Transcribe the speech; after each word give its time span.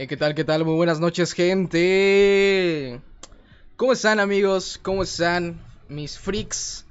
Eh, 0.00 0.06
¿Qué 0.06 0.16
tal? 0.16 0.36
¿Qué 0.36 0.44
tal? 0.44 0.64
Muy 0.64 0.76
buenas 0.76 1.00
noches, 1.00 1.32
gente. 1.32 3.00
¿Cómo 3.74 3.92
están, 3.92 4.20
amigos? 4.20 4.78
¿Cómo 4.80 5.02
están 5.02 5.60
mis 5.88 6.20
freaks? 6.20 6.86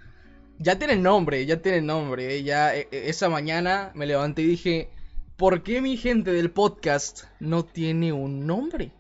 Ya 0.60 0.78
tienen 0.78 1.04
nombre, 1.04 1.46
ya 1.46 1.62
tienen 1.62 1.86
nombre. 1.86 2.44
Ya 2.44 2.76
eh, 2.76 2.90
eh, 2.92 3.04
esa 3.06 3.30
mañana 3.30 3.92
me 3.96 4.08
levanté 4.08 4.42
y 4.42 4.48
dije, 4.48 4.90
¿por 5.38 5.64
qué 5.64 5.80
mi 5.80 5.96
gente 5.96 6.34
del 6.34 6.52
podcast 6.52 7.24
no 7.40 7.64
tiene 7.64 8.12
un 8.12 8.46
nombre? 8.46 8.92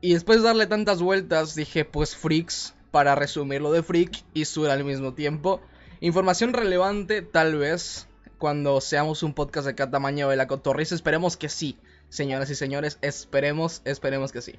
Y 0.00 0.14
después 0.14 0.38
de 0.38 0.48
darle 0.48 0.66
tantas 0.66 1.00
vueltas, 1.00 1.54
dije, 1.54 1.84
pues 1.84 2.16
freaks, 2.16 2.74
para 2.90 3.14
resumirlo 3.14 3.70
de 3.70 3.84
freak 3.84 4.24
y 4.34 4.44
sur 4.44 4.70
al 4.70 4.82
mismo 4.82 5.14
tiempo. 5.14 5.60
Información 6.00 6.52
relevante, 6.52 7.22
tal 7.22 7.58
vez, 7.58 8.08
cuando 8.38 8.80
seamos 8.80 9.22
un 9.22 9.34
podcast 9.34 9.68
de 9.68 9.76
cada 9.76 9.92
tamaño 9.92 10.28
de 10.28 10.34
la 10.34 10.48
cotorriza. 10.48 10.96
Esperemos 10.96 11.36
que 11.36 11.48
sí, 11.48 11.78
señoras 12.12 12.50
y 12.50 12.54
señores. 12.54 12.98
Esperemos, 13.00 13.80
esperemos 13.84 14.32
que 14.32 14.42
sí. 14.42 14.54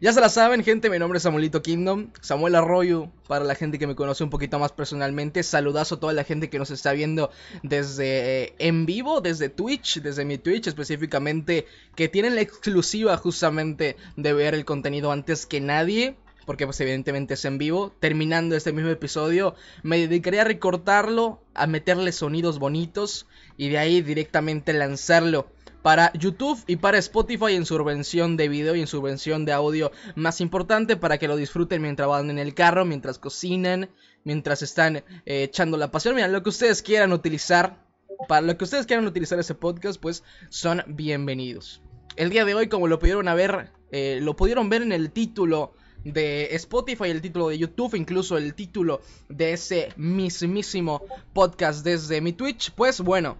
Ya 0.00 0.12
se 0.12 0.20
la 0.20 0.28
saben, 0.28 0.62
gente. 0.62 0.88
Mi 0.90 0.98
nombre 0.98 1.16
es 1.16 1.22
Samuelito 1.22 1.62
Kingdom. 1.62 2.08
Samuel 2.20 2.54
Arroyo, 2.54 3.10
para 3.26 3.44
la 3.44 3.54
gente 3.54 3.78
que 3.78 3.86
me 3.86 3.96
conoce 3.96 4.22
un 4.22 4.30
poquito 4.30 4.58
más 4.58 4.70
personalmente. 4.70 5.42
Saludazo 5.42 5.96
a 5.96 6.00
toda 6.00 6.12
la 6.12 6.22
gente 6.22 6.48
que 6.48 6.58
nos 6.58 6.70
está 6.70 6.92
viendo 6.92 7.30
desde 7.62 8.44
eh, 8.44 8.54
en 8.58 8.86
vivo, 8.86 9.20
desde 9.20 9.48
Twitch, 9.48 10.00
desde 10.00 10.24
mi 10.24 10.38
Twitch 10.38 10.68
específicamente, 10.68 11.66
que 11.94 12.08
tienen 12.08 12.34
la 12.34 12.42
exclusiva 12.42 13.16
justamente 13.16 13.96
de 14.16 14.32
ver 14.32 14.54
el 14.54 14.64
contenido 14.64 15.10
antes 15.12 15.46
que 15.46 15.60
nadie 15.60 16.16
porque 16.44 16.64
pues 16.64 16.80
evidentemente 16.80 17.34
es 17.34 17.44
en 17.44 17.58
vivo. 17.58 17.92
Terminando 17.98 18.54
este 18.54 18.72
mismo 18.72 18.90
episodio, 18.90 19.56
me 19.82 19.98
dedicaré 19.98 20.40
a 20.40 20.44
recortarlo, 20.44 21.42
a 21.54 21.66
meterle 21.66 22.12
sonidos 22.12 22.60
bonitos 22.60 23.26
y 23.56 23.70
de 23.70 23.78
ahí 23.78 24.00
directamente 24.00 24.72
lanzarlo 24.72 25.48
para 25.86 26.12
YouTube 26.14 26.58
y 26.66 26.74
para 26.74 26.98
Spotify 26.98 27.54
en 27.54 27.64
su 27.64 27.78
versión 27.84 28.36
de 28.36 28.48
video 28.48 28.74
y 28.74 28.80
en 28.80 28.88
su 28.88 29.00
versión 29.00 29.44
de 29.44 29.52
audio 29.52 29.92
más 30.16 30.40
importante 30.40 30.96
para 30.96 31.16
que 31.16 31.28
lo 31.28 31.36
disfruten 31.36 31.80
mientras 31.80 32.08
van 32.08 32.28
en 32.28 32.40
el 32.40 32.54
carro, 32.54 32.84
mientras 32.84 33.20
cocinan, 33.20 33.88
mientras 34.24 34.62
están 34.62 34.96
eh, 34.96 35.04
echando 35.26 35.76
la 35.76 35.92
pasión. 35.92 36.16
Mira, 36.16 36.26
lo 36.26 36.42
que 36.42 36.48
ustedes 36.48 36.82
quieran 36.82 37.12
utilizar, 37.12 37.86
para 38.26 38.40
lo 38.40 38.58
que 38.58 38.64
ustedes 38.64 38.86
quieran 38.86 39.06
utilizar 39.06 39.38
ese 39.38 39.54
podcast, 39.54 40.00
pues 40.00 40.24
son 40.48 40.82
bienvenidos. 40.88 41.82
El 42.16 42.30
día 42.30 42.44
de 42.44 42.56
hoy, 42.56 42.66
como 42.68 42.88
lo 42.88 42.98
pudieron 42.98 43.26
ver, 43.26 43.70
eh, 43.92 44.18
lo 44.20 44.34
pudieron 44.34 44.68
ver 44.68 44.82
en 44.82 44.90
el 44.90 45.12
título 45.12 45.74
de 46.02 46.48
Spotify, 46.56 47.10
el 47.10 47.22
título 47.22 47.46
de 47.46 47.58
YouTube, 47.58 47.94
incluso 47.94 48.36
el 48.38 48.54
título 48.54 49.02
de 49.28 49.52
ese 49.52 49.90
mismísimo 49.96 51.04
podcast 51.32 51.84
desde 51.84 52.20
mi 52.20 52.32
Twitch, 52.32 52.72
pues 52.72 53.00
bueno, 53.00 53.36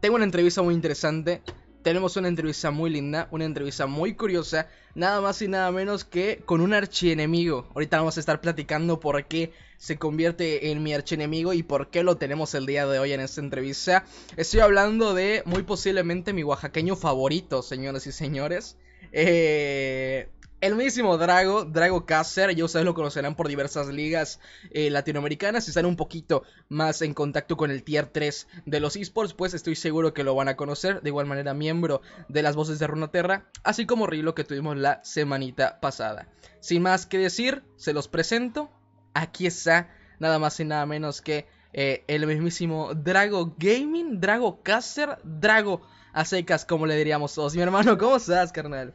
tengo 0.00 0.16
una 0.16 0.24
entrevista 0.24 0.62
muy 0.62 0.72
interesante. 0.72 1.42
Tenemos 1.84 2.16
una 2.16 2.28
entrevista 2.28 2.70
muy 2.70 2.88
linda, 2.88 3.28
una 3.30 3.44
entrevista 3.44 3.86
muy 3.86 4.14
curiosa, 4.14 4.68
nada 4.94 5.20
más 5.20 5.42
y 5.42 5.48
nada 5.48 5.70
menos 5.70 6.06
que 6.06 6.40
con 6.46 6.62
un 6.62 6.72
archienemigo. 6.72 7.68
Ahorita 7.74 7.98
vamos 7.98 8.16
a 8.16 8.20
estar 8.20 8.40
platicando 8.40 9.00
por 9.00 9.22
qué 9.26 9.52
se 9.76 9.98
convierte 9.98 10.70
en 10.70 10.82
mi 10.82 10.94
archienemigo 10.94 11.52
y 11.52 11.62
por 11.62 11.90
qué 11.90 12.02
lo 12.02 12.16
tenemos 12.16 12.54
el 12.54 12.64
día 12.64 12.86
de 12.86 12.98
hoy 12.98 13.12
en 13.12 13.20
esta 13.20 13.42
entrevista. 13.42 14.06
Estoy 14.38 14.60
hablando 14.60 15.12
de 15.12 15.42
muy 15.44 15.62
posiblemente 15.62 16.32
mi 16.32 16.42
oaxaqueño 16.42 16.96
favorito, 16.96 17.60
señoras 17.60 18.06
y 18.06 18.12
señores. 18.12 18.78
Eh, 19.12 20.30
el 20.64 20.76
mismísimo 20.76 21.18
Drago, 21.18 21.66
Drago 21.66 22.06
Cácer, 22.06 22.54
ya 22.54 22.64
ustedes 22.64 22.86
lo 22.86 22.94
conocerán 22.94 23.34
por 23.34 23.48
diversas 23.48 23.88
ligas 23.88 24.40
eh, 24.70 24.88
latinoamericanas. 24.88 25.64
Si 25.64 25.70
están 25.70 25.84
un 25.84 25.96
poquito 25.96 26.42
más 26.70 27.02
en 27.02 27.12
contacto 27.12 27.58
con 27.58 27.70
el 27.70 27.84
tier 27.84 28.06
3 28.06 28.48
de 28.64 28.80
los 28.80 28.96
esports, 28.96 29.34
pues 29.34 29.52
estoy 29.52 29.76
seguro 29.76 30.14
que 30.14 30.24
lo 30.24 30.34
van 30.34 30.48
a 30.48 30.56
conocer. 30.56 31.02
De 31.02 31.10
igual 31.10 31.26
manera, 31.26 31.52
miembro 31.52 32.00
de 32.28 32.42
las 32.42 32.56
voces 32.56 32.78
de 32.78 32.86
Runaterra, 32.86 33.50
así 33.62 33.84
como 33.84 34.06
Rilo 34.06 34.34
que 34.34 34.44
tuvimos 34.44 34.78
la 34.78 35.04
semanita 35.04 35.80
pasada. 35.80 36.28
Sin 36.60 36.80
más 36.80 37.04
que 37.04 37.18
decir, 37.18 37.62
se 37.76 37.92
los 37.92 38.08
presento. 38.08 38.70
Aquí 39.12 39.46
está, 39.46 39.94
nada 40.18 40.38
más 40.38 40.58
y 40.60 40.64
nada 40.64 40.86
menos 40.86 41.20
que 41.20 41.46
eh, 41.74 42.04
el 42.08 42.26
mismísimo 42.26 42.94
Drago 42.94 43.54
Gaming, 43.58 44.18
Drago 44.18 44.62
Cácer, 44.62 45.18
Drago 45.24 45.82
a 46.14 46.24
secas, 46.24 46.64
como 46.64 46.86
le 46.86 46.96
diríamos 46.96 47.34
todos. 47.34 47.54
Mi 47.54 47.60
hermano, 47.60 47.98
¿cómo 47.98 48.16
estás, 48.16 48.50
carnal? 48.50 48.94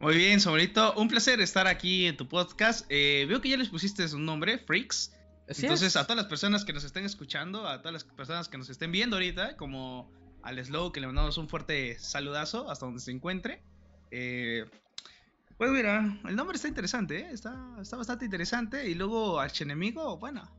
Muy 0.00 0.16
bien, 0.16 0.40
Samuelito. 0.40 0.94
Un 0.94 1.08
placer 1.08 1.40
estar 1.40 1.66
aquí 1.66 2.06
en 2.06 2.16
tu 2.16 2.28
podcast. 2.28 2.84
Eh, 2.88 3.26
veo 3.28 3.40
que 3.40 3.48
ya 3.48 3.56
les 3.56 3.68
pusiste 3.68 4.04
un 4.14 4.24
nombre, 4.24 4.58
Freaks. 4.58 5.12
Así 5.48 5.62
Entonces, 5.62 5.88
es. 5.88 5.96
a 5.96 6.04
todas 6.04 6.16
las 6.16 6.26
personas 6.26 6.64
que 6.64 6.72
nos 6.72 6.84
estén 6.84 7.04
escuchando, 7.04 7.66
a 7.66 7.78
todas 7.78 7.92
las 7.92 8.04
personas 8.04 8.48
que 8.48 8.58
nos 8.58 8.70
estén 8.70 8.92
viendo 8.92 9.16
ahorita, 9.16 9.56
como 9.56 10.10
al 10.42 10.62
Slow, 10.62 10.92
que 10.92 11.00
le 11.00 11.06
mandamos 11.06 11.38
un 11.38 11.48
fuerte 11.48 11.98
saludazo 11.98 12.70
hasta 12.70 12.86
donde 12.86 13.00
se 13.00 13.10
encuentre. 13.10 13.62
Eh, 14.10 14.64
pues 15.56 15.70
mira, 15.70 16.18
el 16.26 16.36
nombre 16.36 16.56
está 16.56 16.68
interesante, 16.68 17.20
¿eh? 17.20 17.28
está, 17.32 17.56
está 17.80 17.96
bastante 17.96 18.24
interesante. 18.24 18.88
Y 18.88 18.94
luego, 18.94 19.38
archenemigo, 19.38 20.18
bueno, 20.18 20.50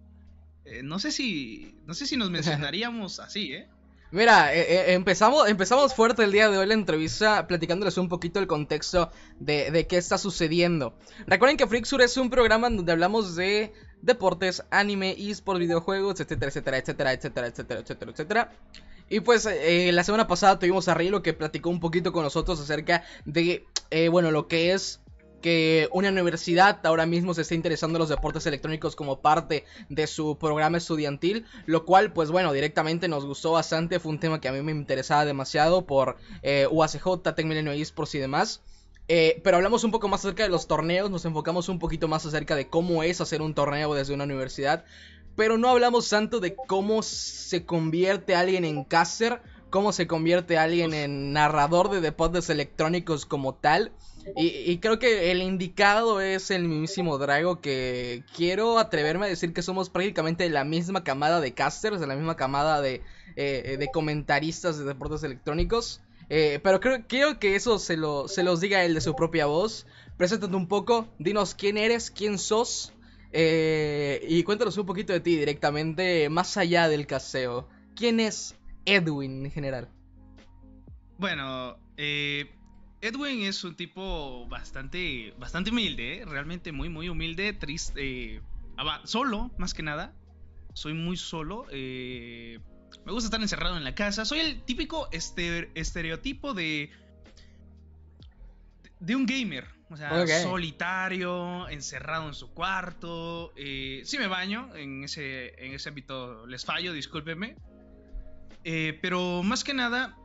eh, 0.65 0.81
no 0.83 0.99
sé 0.99 1.11
si 1.11 1.77
no 1.85 1.93
sé 1.93 2.07
si 2.07 2.17
nos 2.17 2.29
mencionaríamos 2.31 3.19
así, 3.19 3.53
¿eh? 3.53 3.69
Mira, 4.11 4.53
eh, 4.53 4.61
eh, 4.61 4.93
empezamos, 4.93 5.49
empezamos 5.49 5.93
fuerte 5.93 6.23
el 6.23 6.31
día 6.31 6.49
de 6.49 6.57
hoy 6.57 6.67
la 6.67 6.73
entrevista 6.73 7.47
platicándoles 7.47 7.97
un 7.97 8.07
poquito 8.07 8.39
el 8.39 8.47
contexto 8.47 9.11
de, 9.39 9.71
de 9.71 9.87
qué 9.87 9.97
está 9.97 10.17
sucediendo. 10.17 10.95
Recuerden 11.27 11.57
que 11.57 11.67
Freaksur 11.67 12.01
es 12.01 12.15
un 12.17 12.29
programa 12.29 12.69
donde 12.69 12.91
hablamos 12.91 13.35
de 13.35 13.73
deportes, 14.01 14.63
anime, 14.69 15.15
esports, 15.17 15.59
videojuegos, 15.59 16.19
etcétera, 16.19 16.49
etcétera, 16.49 16.77
etcétera, 16.77 17.13
etcétera, 17.13 17.47
etcétera, 17.47 17.79
etcétera, 17.81 18.11
etcétera. 18.11 18.51
Y 19.09 19.19
pues 19.19 19.45
eh, 19.45 19.91
la 19.91 20.03
semana 20.03 20.27
pasada 20.27 20.59
tuvimos 20.59 20.87
a 20.87 20.93
Rilo 20.93 21.21
que 21.21 21.33
platicó 21.33 21.69
un 21.69 21.79
poquito 21.79 22.11
con 22.11 22.23
nosotros 22.23 22.59
acerca 22.59 23.03
de, 23.25 23.65
eh, 23.91 24.09
bueno, 24.09 24.31
lo 24.31 24.47
que 24.47 24.73
es 24.73 25.01
que 25.45 25.89
una 25.91 26.09
universidad 26.09 26.83
ahora 26.87 27.05
mismo 27.05 27.35
se 27.35 27.43
está 27.43 27.53
interesando 27.53 27.97
en 27.97 27.99
los 27.99 28.09
deportes 28.09 28.47
electrónicos 28.47 28.95
como 28.95 29.19
parte 29.19 29.63
de 29.89 30.07
su 30.07 30.39
programa 30.39 30.79
estudiantil, 30.79 31.45
lo 31.67 31.85
cual 31.85 32.11
pues 32.11 32.31
bueno, 32.31 32.51
directamente 32.51 33.07
nos 33.07 33.27
gustó 33.27 33.51
bastante, 33.51 33.99
fue 33.99 34.11
un 34.11 34.19
tema 34.19 34.41
que 34.41 34.47
a 34.47 34.51
mí 34.51 34.63
me 34.63 34.71
interesaba 34.71 35.23
demasiado 35.23 35.85
por 35.85 36.17
eh, 36.41 36.67
UACJ, 36.71 37.21
Tech 37.35 37.45
Milenio 37.45 37.73
Esports 37.73 38.15
y 38.15 38.17
demás. 38.17 38.63
Eh, 39.07 39.39
pero 39.43 39.57
hablamos 39.57 39.83
un 39.83 39.91
poco 39.91 40.07
más 40.07 40.21
acerca 40.21 40.41
de 40.41 40.49
los 40.49 40.65
torneos, 40.65 41.11
nos 41.11 41.25
enfocamos 41.25 41.69
un 41.69 41.77
poquito 41.77 42.07
más 42.07 42.25
acerca 42.25 42.55
de 42.55 42.67
cómo 42.67 43.03
es 43.03 43.21
hacer 43.21 43.43
un 43.43 43.53
torneo 43.53 43.93
desde 43.93 44.15
una 44.15 44.23
universidad, 44.23 44.83
pero 45.35 45.59
no 45.59 45.69
hablamos 45.69 46.09
tanto 46.09 46.39
de 46.39 46.55
cómo 46.55 47.03
se 47.03 47.67
convierte 47.67 48.33
alguien 48.33 48.65
en 48.65 48.83
caster, 48.83 49.43
cómo 49.69 49.91
se 49.91 50.07
convierte 50.07 50.57
alguien 50.57 50.95
en 50.95 51.33
narrador 51.33 51.91
de 51.91 52.01
deportes 52.01 52.49
electrónicos 52.49 53.27
como 53.27 53.53
tal. 53.53 53.91
Y, 54.35 54.79
creo 54.79 54.97
que 54.97 55.31
el 55.31 55.43
indicado 55.43 56.19
es 56.19 56.49
el 56.49 56.63
mismísimo 56.63 57.19
Drago 57.19 57.61
que 57.61 58.23
quiero 58.35 58.79
atreverme 58.79 59.27
a 59.27 59.29
decir 59.29 59.53
que 59.53 59.61
somos 59.61 59.91
prácticamente 59.91 60.45
de 60.45 60.49
la 60.49 60.63
misma 60.63 61.03
camada 61.03 61.41
de 61.41 61.53
casters, 61.53 61.99
de 61.99 62.07
la 62.07 62.15
misma 62.15 62.35
camada 62.35 62.81
de, 62.81 63.01
eh, 63.35 63.75
de 63.77 63.91
comentaristas 63.91 64.79
de 64.79 64.85
deportes 64.85 65.23
electrónicos. 65.23 66.01
Eh, 66.29 66.59
pero 66.63 66.79
creo, 66.79 67.05
quiero 67.07 67.39
que 67.39 67.55
eso 67.55 67.77
se, 67.77 67.97
lo, 67.97 68.27
se 68.27 68.43
los 68.43 68.61
diga 68.61 68.83
él 68.83 68.95
de 68.95 69.01
su 69.01 69.15
propia 69.15 69.45
voz. 69.45 69.85
Preséntate 70.17 70.55
un 70.55 70.67
poco, 70.67 71.07
dinos 71.19 71.53
quién 71.53 71.77
eres, 71.77 72.09
quién 72.09 72.39
sos. 72.39 72.93
Eh, 73.31 74.25
y 74.27 74.43
cuéntanos 74.43 74.77
un 74.77 74.85
poquito 74.85 75.13
de 75.13 75.19
ti 75.19 75.35
directamente, 75.35 76.29
más 76.29 76.57
allá 76.57 76.87
del 76.87 77.05
caseo. 77.05 77.67
¿Quién 77.95 78.19
es 78.19 78.55
Edwin 78.85 79.45
en 79.45 79.51
general? 79.51 79.89
Bueno, 81.17 81.77
eh, 81.97 82.54
Edwin 83.05 83.43
es 83.43 83.63
un 83.63 83.75
tipo 83.75 84.47
bastante, 84.47 85.33
bastante 85.37 85.71
humilde, 85.71 86.17
¿eh? 86.17 86.25
realmente 86.25 86.71
muy, 86.71 86.89
muy 86.89 87.09
humilde, 87.09 87.53
triste, 87.53 88.35
eh, 88.35 88.41
solo, 89.03 89.51
más 89.57 89.73
que 89.73 89.83
nada. 89.83 90.13
Soy 90.73 90.93
muy 90.93 91.15
solo. 91.15 91.65
Eh, 91.71 92.59
me 93.05 93.11
gusta 93.11 93.27
estar 93.27 93.41
encerrado 93.41 93.77
en 93.77 93.83
la 93.83 93.95
casa. 93.95 94.25
Soy 94.25 94.39
el 94.39 94.61
típico 94.63 95.07
este, 95.11 95.71
estereotipo 95.75 96.53
de, 96.53 96.89
de 98.99 99.15
un 99.15 99.25
gamer. 99.25 99.67
O 99.89 99.97
sea, 99.97 100.21
okay. 100.21 100.41
solitario, 100.41 101.69
encerrado 101.69 102.27
en 102.27 102.33
su 102.33 102.53
cuarto. 102.53 103.53
Eh, 103.55 104.01
sí 104.03 104.17
me 104.17 104.27
baño, 104.27 104.75
en 104.75 105.03
ese, 105.03 105.53
en 105.63 105.73
ese 105.73 105.89
ámbito 105.89 106.47
les 106.47 106.65
fallo, 106.65 106.91
discúlpenme. 106.91 107.55
Eh, 108.63 108.97
pero 109.01 109.43
más 109.43 109.63
que 109.63 109.75
nada, 109.75 110.17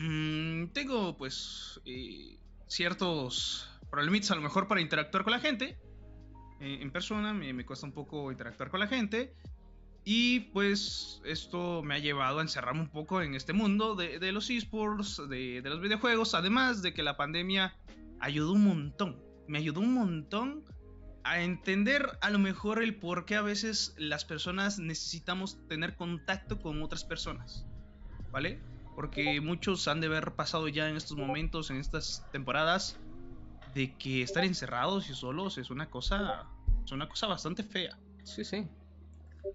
mmm, 0.00 0.66
tengo 0.72 1.16
pues 1.16 1.80
eh, 1.84 2.38
ciertos 2.66 3.68
problemitas 3.90 4.30
a 4.30 4.36
lo 4.36 4.42
mejor 4.42 4.68
para 4.68 4.80
interactuar 4.80 5.24
con 5.24 5.32
la 5.32 5.40
gente. 5.40 5.78
Eh, 6.60 6.78
en 6.80 6.90
persona 6.90 7.32
me, 7.32 7.52
me, 7.52 7.64
cuesta 7.64 7.86
un 7.86 7.92
poco 7.92 8.30
interactuar 8.30 8.70
con 8.70 8.80
la 8.80 8.86
gente. 8.86 9.34
Y 10.04 10.40
pues 10.52 11.20
esto 11.24 11.82
me 11.82 11.94
ha 11.94 11.98
llevado 11.98 12.38
a 12.38 12.42
encerrarme 12.42 12.80
un 12.80 12.88
poco 12.88 13.20
en 13.20 13.34
este 13.34 13.52
mundo 13.52 13.94
de, 13.94 14.18
de 14.18 14.32
los 14.32 14.48
esports, 14.48 15.22
de, 15.28 15.60
de 15.60 15.70
los 15.70 15.80
videojuegos. 15.80 16.34
Además 16.34 16.80
de 16.82 16.94
que 16.94 17.02
la 17.02 17.16
pandemia 17.16 17.76
ayudó 18.18 18.52
un 18.52 18.64
montón. 18.64 19.22
Me 19.46 19.58
ayudó 19.58 19.80
un 19.80 19.92
montón 19.92 20.64
a 21.22 21.42
entender 21.42 22.18
a 22.22 22.30
lo 22.30 22.38
mejor 22.38 22.82
el 22.82 22.94
por 22.96 23.26
qué 23.26 23.36
a 23.36 23.42
veces 23.42 23.94
las 23.98 24.24
personas 24.24 24.78
necesitamos 24.78 25.58
tener 25.68 25.96
contacto 25.96 26.60
con 26.60 26.82
otras 26.82 27.04
personas. 27.04 27.66
¿Vale? 28.30 28.60
Porque 28.94 29.40
muchos 29.40 29.88
han 29.88 30.00
de 30.00 30.08
haber 30.08 30.32
pasado 30.32 30.68
ya 30.68 30.88
en 30.88 30.96
estos 30.96 31.16
momentos, 31.16 31.70
en 31.70 31.76
estas 31.76 32.26
temporadas, 32.32 32.98
de 33.74 33.94
que 33.96 34.22
estar 34.22 34.44
encerrados 34.44 35.08
y 35.08 35.14
solos 35.14 35.58
es 35.58 35.70
una 35.70 35.88
cosa, 35.88 36.46
es 36.84 36.92
una 36.92 37.08
cosa 37.08 37.26
bastante 37.26 37.62
fea. 37.62 37.96
Sí, 38.24 38.44
sí. 38.44 38.66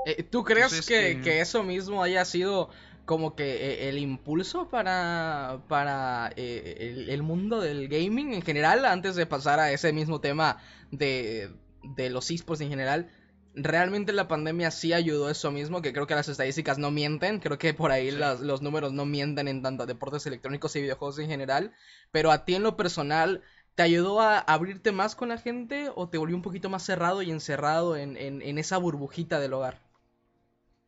Eh, 0.05 0.23
¿Tú 0.23 0.43
crees 0.43 0.85
que, 0.85 1.11
eh, 1.11 1.21
que, 1.21 1.41
eso 1.41 1.63
mismo 1.63 2.01
haya 2.01 2.25
sido 2.25 2.69
como 3.05 3.35
que 3.35 3.43
eh, 3.55 3.89
el 3.89 3.99
impulso 3.99 4.67
para, 4.69 5.61
para 5.67 6.29
el, 6.35 7.21
mundo 7.21 7.61
del 7.61 7.87
gaming 7.87 8.33
en 8.33 8.41
general, 8.41 8.85
antes 8.85 9.15
de 9.15 9.25
pasar 9.25 9.59
a 9.59 9.71
ese 9.71 9.93
mismo 9.93 10.21
tema 10.21 10.57
de, 10.91 11.51
de 11.83 12.09
los 12.09 12.31
esports 12.31 12.61
en 12.61 12.69
general? 12.69 13.09
Realmente 13.55 14.13
la 14.13 14.27
pandemia 14.27 14.69
sí 14.71 14.93
ayudó 14.93 15.27
a 15.27 15.31
eso 15.31 15.51
mismo, 15.51 15.81
que 15.81 15.93
creo 15.93 16.07
que 16.07 16.15
las 16.15 16.27
estadísticas 16.27 16.77
no 16.77 16.91
mienten, 16.91 17.39
creo 17.39 17.57
que 17.57 17.73
por 17.73 17.91
ahí 17.91 18.11
los 18.11 18.61
números 18.61 18.93
no 18.93 19.05
mienten 19.05 19.47
en 19.47 19.61
tanto 19.61 19.85
deportes 19.85 20.25
electrónicos 20.25 20.75
y 20.75 20.81
videojuegos 20.81 21.19
en 21.19 21.27
general, 21.27 21.73
pero 22.11 22.31
a 22.31 22.45
ti 22.45 22.55
en 22.55 22.63
lo 22.63 22.75
personal, 22.75 23.43
¿te 23.75 23.83
ayudó 23.83 24.21
a 24.21 24.39
abrirte 24.39 24.91
más 24.91 25.15
con 25.15 25.29
la 25.29 25.37
gente 25.37 25.89
o 25.95 26.09
te 26.09 26.17
volvió 26.17 26.35
un 26.35 26.41
poquito 26.41 26.69
más 26.69 26.83
cerrado 26.83 27.21
y 27.21 27.31
encerrado 27.31 27.95
en, 27.95 28.57
esa 28.57 28.77
burbujita 28.77 29.39
del 29.39 29.53
hogar? 29.53 29.79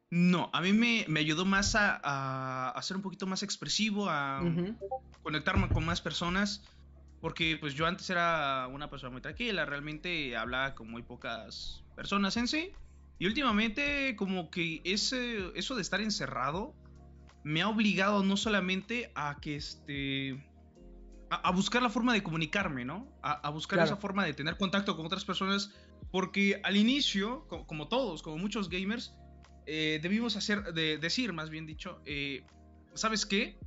No, 0.10 0.50
a 0.54 0.62
mí 0.62 0.72
me, 0.74 1.20
ayudó 1.20 1.46
más 1.46 1.76
a, 1.76 2.70
a, 2.70 2.82
ser 2.82 2.98
un 2.98 3.04
poquito 3.04 3.28
más 3.28 3.44
expresivo, 3.44 4.10
a 4.10 4.42
conectarme 5.22 5.68
con 5.70 5.86
más 5.86 6.02
personas. 6.02 6.64
Porque 7.22 7.58
pues 7.60 7.74
yo 7.74 7.86
antes 7.88 8.10
era 8.10 8.68
una 8.72 8.90
persona 8.90 9.12
muy 9.12 9.22
tranquila, 9.22 9.66
realmente 9.66 10.38
hablaba 10.38 10.76
con 10.76 10.90
muy 10.90 11.02
pocas 11.02 11.84
personas 11.96 12.38
en 12.38 12.48
sí. 12.48 12.72
Y 13.20 13.26
últimamente 13.26 14.16
como 14.16 14.52
que 14.52 14.82
ese, 14.84 15.52
eso 15.56 15.76
de 15.76 15.82
estar 15.82 16.02
encerrado 16.02 16.76
me 17.44 17.62
ha 17.62 17.70
obligado 17.70 18.24
no 18.24 18.38
solamente 18.38 19.12
a 19.16 19.38
que 19.42 19.56
este... 19.56 20.44
A, 21.30 21.52
buscar 21.52 21.82
la 21.82 21.90
forma 21.90 22.14
de 22.14 22.24
comunicarme, 22.24 22.86
¿no? 22.86 23.06
A, 23.22 23.50
buscar 23.50 23.80
esa 23.80 23.98
forma 23.98 24.24
de 24.24 24.34
tener 24.34 24.58
contacto 24.58 24.96
con 24.96 25.06
otras 25.06 25.26
personas. 25.26 25.74
Porque 26.10 26.62
al 26.64 26.78
inicio, 26.78 27.46
como, 27.48 27.90
todos, 27.90 28.22
como 28.22 28.38
muchos 28.38 28.70
gamers, 28.70 29.14
eh, 29.66 30.00
debimos 30.02 30.38
hacer, 30.38 30.74
de, 30.74 30.98
decir, 30.98 31.34
más 31.34 31.50
bien 31.50 31.66
dicho, 31.66 32.02
eh, 32.06 32.46
¿sabes 32.94 33.26
qué? 33.26 33.58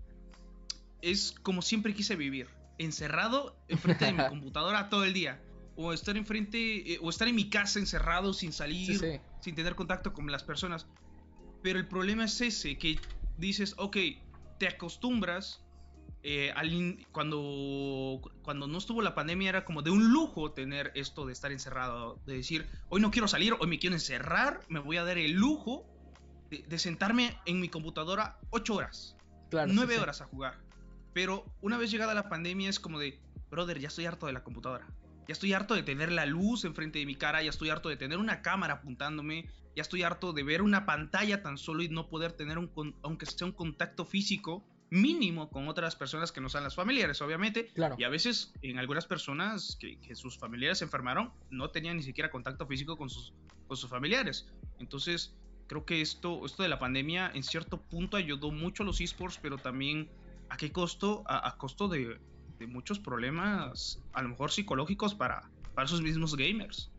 Es 1.02 1.34
como 1.42 1.60
siempre 1.60 1.92
quise 1.92 2.16
vivir 2.16 2.48
encerrado 2.84 3.56
enfrente 3.68 4.06
de 4.06 4.12
mi 4.12 4.18
computadora 4.28 4.88
todo 4.88 5.04
el 5.04 5.12
día. 5.12 5.40
O 5.76 5.92
estar 5.92 6.16
enfrente, 6.16 6.92
eh, 6.94 6.98
o 7.00 7.08
estar 7.08 7.28
en 7.28 7.34
mi 7.34 7.48
casa 7.48 7.78
encerrado 7.78 8.32
sin 8.32 8.52
salir, 8.52 9.20
sin 9.40 9.54
tener 9.54 9.74
contacto 9.74 10.12
con 10.12 10.30
las 10.30 10.42
personas. 10.42 10.86
Pero 11.62 11.78
el 11.78 11.86
problema 11.86 12.24
es 12.24 12.40
ese, 12.40 12.76
que 12.76 12.98
dices, 13.38 13.74
ok, 13.78 13.96
te 14.58 14.68
acostumbras. 14.68 15.62
Eh, 16.22 16.52
cuando, 17.12 18.20
cuando 18.42 18.66
no 18.66 18.76
estuvo 18.76 19.00
la 19.00 19.14
pandemia 19.14 19.48
era 19.48 19.64
como 19.64 19.80
de 19.80 19.90
un 19.90 20.12
lujo 20.12 20.52
tener 20.52 20.92
esto 20.94 21.24
de 21.24 21.32
estar 21.32 21.50
encerrado, 21.50 22.20
de 22.26 22.34
decir, 22.34 22.66
hoy 22.90 23.00
no 23.00 23.10
quiero 23.10 23.26
salir, 23.26 23.54
hoy 23.58 23.66
me 23.66 23.78
quiero 23.78 23.96
encerrar, 23.96 24.60
me 24.68 24.80
voy 24.80 24.98
a 24.98 25.04
dar 25.04 25.16
el 25.16 25.32
lujo 25.32 25.86
de, 26.50 26.78
sentarme 26.78 27.38
en 27.46 27.58
mi 27.58 27.70
computadora 27.70 28.38
ocho 28.50 28.74
horas, 28.74 29.16
claro, 29.48 29.72
nueve 29.72 29.98
horas 29.98 30.20
a 30.20 30.26
jugar. 30.26 30.58
Pero 31.12 31.44
una 31.60 31.76
vez 31.76 31.90
llegada 31.90 32.14
la 32.14 32.28
pandemia 32.28 32.68
es 32.68 32.80
como 32.80 32.98
de, 32.98 33.20
brother, 33.50 33.78
ya 33.78 33.88
estoy 33.88 34.06
harto 34.06 34.26
de 34.26 34.32
la 34.32 34.44
computadora. 34.44 34.86
Ya 35.26 35.32
estoy 35.32 35.52
harto 35.52 35.74
de 35.74 35.82
tener 35.82 36.10
la 36.10 36.26
luz 36.26 36.64
enfrente 36.64 36.98
de 36.98 37.06
mi 37.06 37.14
cara, 37.14 37.42
ya 37.42 37.50
estoy 37.50 37.70
harto 37.70 37.88
de 37.88 37.96
tener 37.96 38.18
una 38.18 38.42
cámara 38.42 38.74
apuntándome, 38.74 39.48
ya 39.76 39.82
estoy 39.82 40.02
harto 40.02 40.32
de 40.32 40.42
ver 40.42 40.62
una 40.62 40.86
pantalla 40.86 41.42
tan 41.42 41.56
solo 41.56 41.82
y 41.82 41.88
no 41.88 42.08
poder 42.08 42.32
tener 42.32 42.58
un, 42.58 42.96
aunque 43.02 43.26
sea 43.26 43.46
un 43.46 43.52
contacto 43.52 44.04
físico 44.04 44.64
mínimo 44.90 45.48
con 45.50 45.68
otras 45.68 45.94
personas 45.94 46.32
que 46.32 46.40
no 46.40 46.48
sean 46.48 46.64
las 46.64 46.74
familiares, 46.74 47.22
obviamente. 47.22 47.68
Claro. 47.74 47.94
Y 47.98 48.04
a 48.04 48.08
veces 48.08 48.52
en 48.62 48.78
algunas 48.78 49.06
personas 49.06 49.78
que, 49.80 49.98
sus 50.14 50.36
familiares 50.36 50.78
se 50.78 50.84
enfermaron 50.84 51.32
no 51.50 51.70
tenían 51.70 51.96
ni 51.96 52.02
siquiera 52.02 52.30
contacto 52.30 52.66
físico 52.66 52.96
con 52.96 53.08
sus, 53.08 53.32
con 53.68 53.76
sus 53.76 53.88
familiares. 53.88 54.48
Entonces, 54.78 55.36
creo 55.68 55.84
que 55.84 56.00
esto, 56.00 56.44
esto 56.44 56.64
de 56.64 56.68
la 56.68 56.80
pandemia 56.80 57.30
en 57.32 57.44
cierto 57.44 57.80
punto 57.80 58.16
ayudó 58.16 58.50
mucho 58.50 58.82
a 58.82 58.86
los 58.86 59.00
esports, 59.00 59.38
pero 59.40 59.56
también 59.58 60.10
¿A 60.50 60.56
qué 60.56 60.70
costo? 60.72 61.22
A, 61.26 61.56
costo 61.56 61.88
de, 61.88 62.18
muchos 62.68 62.98
problemas, 62.98 64.00
a 64.12 64.20
lo 64.20 64.28
mejor 64.28 64.50
psicológicos 64.50 65.14
para, 65.14 65.48
para 65.74 65.86
esos 65.86 66.02
mismos 66.02 66.36
gamers. 66.36 66.90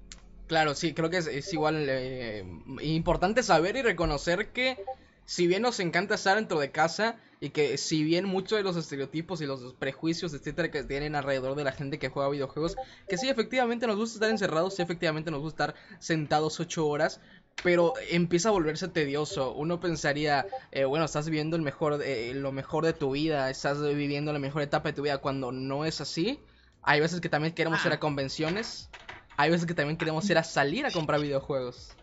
Claro, 0.47 0.73
sí, 0.73 0.93
creo 0.93 1.09
que 1.09 1.17
es, 1.17 1.53
igual 1.53 1.85
eh, 1.87 2.43
importante 2.81 3.43
saber 3.43 3.75
y 3.75 3.83
reconocer 3.83 4.51
que 4.51 4.77
si 5.25 5.47
bien 5.47 5.61
nos 5.61 5.79
encanta 5.79 6.15
estar 6.15 6.35
dentro 6.35 6.59
de 6.59 6.71
casa 6.71 7.15
y 7.39 7.51
que 7.51 7.77
si 7.77 8.03
bien 8.03 8.25
muchos 8.25 8.57
de 8.57 8.63
los 8.63 8.75
estereotipos 8.75 9.41
y 9.41 9.45
los 9.45 9.73
prejuicios, 9.75 10.33
etcétera, 10.33 10.69
que 10.69 10.83
tienen 10.83 11.15
alrededor 11.15 11.55
de 11.55 11.63
la 11.63 11.71
gente 11.71 11.99
que 11.99 12.09
juega 12.09 12.29
videojuegos, 12.29 12.75
que 13.07 13.17
sí, 13.17 13.29
efectivamente 13.29 13.87
nos 13.87 13.95
gusta 13.95 14.15
estar 14.15 14.29
encerrados, 14.29 14.75
sí, 14.75 14.81
efectivamente 14.81 15.31
nos 15.31 15.41
gusta 15.41 15.65
estar 15.65 15.81
sentados 15.99 16.59
ocho 16.59 16.87
horas, 16.87 17.21
pero 17.63 17.93
empieza 18.09 18.49
a 18.49 18.51
volverse 18.51 18.87
tedioso. 18.87 19.53
Uno 19.53 19.79
pensaría, 19.79 20.45
eh, 20.71 20.85
bueno, 20.85 21.05
estás 21.05 21.25
viviendo 21.25 21.55
el 21.55 21.61
mejor, 21.61 22.01
eh, 22.03 22.33
lo 22.33 22.51
mejor 22.51 22.85
de 22.85 22.93
tu 22.93 23.11
vida, 23.11 23.49
estás 23.49 23.81
viviendo 23.81 24.33
la 24.33 24.39
mejor 24.39 24.61
etapa 24.61 24.89
de 24.89 24.93
tu 24.93 25.03
vida 25.03 25.19
cuando 25.19 25.51
no 25.51 25.85
es 25.85 26.01
así. 26.01 26.39
Hay 26.81 26.99
veces 26.99 27.21
que 27.21 27.29
también 27.29 27.53
queremos 27.53 27.85
ir 27.85 27.91
a 27.91 27.95
ah. 27.95 27.99
convenciones, 27.99 28.89
hay 29.37 29.51
veces 29.51 29.67
que 29.67 29.75
también 29.75 29.97
queremos 29.97 30.27
ir 30.29 30.37
a 30.37 30.43
salir 30.43 30.85
a 30.85 30.91
comprar 30.91 31.21
videojuegos. 31.21 31.95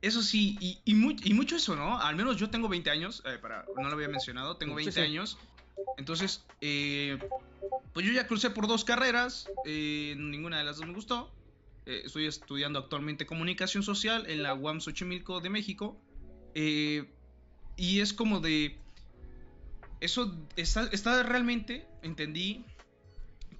Eso 0.00 0.22
sí, 0.22 0.56
y, 0.60 0.80
y, 0.86 0.94
mucho 0.94 1.56
eso, 1.56 1.76
¿no? 1.76 2.00
Al 2.00 2.16
menos 2.16 2.38
yo 2.38 2.48
tengo 2.48 2.68
20 2.70 2.90
años, 2.90 3.22
eh, 3.26 3.36
para, 3.36 3.66
no 3.76 3.86
lo 3.86 3.92
había 3.92 4.08
mencionado, 4.08 4.56
tengo 4.56 4.74
20 4.74 4.98
años. 5.02 5.36
Entonces, 5.98 6.42
pues 6.58 8.06
yo 8.06 8.12
ya 8.12 8.26
crucé 8.26 8.48
por 8.48 8.66
dos 8.66 8.84
carreras, 8.84 9.50
ninguna 9.66 10.56
de 10.56 10.64
las 10.64 10.78
dos 10.78 10.86
me 10.86 10.94
gustó. 10.94 11.30
Eh, 11.90 12.02
estoy 12.04 12.26
estudiando 12.26 12.78
actualmente 12.78 13.26
comunicación 13.26 13.82
social 13.82 14.30
en 14.30 14.44
la 14.44 14.54
UAM 14.54 14.80
Xochimilco 14.80 15.40
de 15.40 15.50
México. 15.50 16.00
Eh, 16.54 17.10
y 17.76 17.98
es 17.98 18.12
como 18.12 18.38
de... 18.38 18.78
Eso 20.00 20.32
está, 20.56 21.22
realmente, 21.24 21.86
entendí 22.02 22.64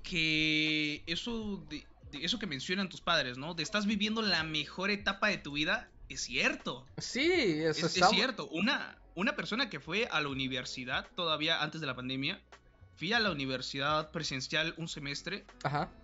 que 0.05 1.03
eso, 1.07 1.63
de, 1.69 1.85
eso 2.13 2.39
que 2.39 2.47
mencionan 2.47 2.89
tus 2.89 3.01
padres, 3.01 3.37
¿no? 3.37 3.55
De 3.55 3.65
estás 3.65 3.85
viviendo 3.85 4.23
la 4.23 4.45
mejor 4.45 4.91
etapa 4.91 5.29
de 5.29 5.37
tu 5.37 5.53
vida, 5.53 5.91
es 6.09 6.23
cierto. 6.23 6.87
Sí, 6.99 7.31
eso 7.31 7.87
es, 7.87 7.97
es 7.97 8.09
cierto. 8.09 8.49
Una, 8.49 8.97
una 9.17 9.35
persona 9.35 9.69
que 9.69 9.81
fue 9.81 10.07
a 10.07 10.21
la 10.21 10.29
universidad 10.29 11.09
todavía 11.15 11.63
antes 11.63 11.81
de 11.81 11.87
la 11.89 11.97
pandemia 11.97 12.41
fui 13.01 13.15
a 13.15 13.19
la 13.19 13.31
universidad 13.31 14.11
presencial 14.11 14.75
un 14.77 14.87
semestre, 14.87 15.47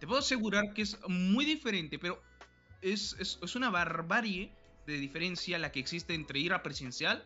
te 0.00 0.07
puedo 0.07 0.21
asegurar 0.21 0.73
que 0.73 0.81
es 0.81 0.97
muy 1.07 1.45
diferente, 1.45 1.99
pero 1.99 2.23
es, 2.81 3.15
es, 3.21 3.55
una 3.55 3.69
barbarie 3.69 4.50
de 4.87 4.97
diferencia 4.97 5.59
la 5.59 5.71
que 5.73 5.79
existe 5.79 6.15
entre 6.15 6.38
ir 6.38 6.55
a 6.55 6.62
presencial 6.62 7.23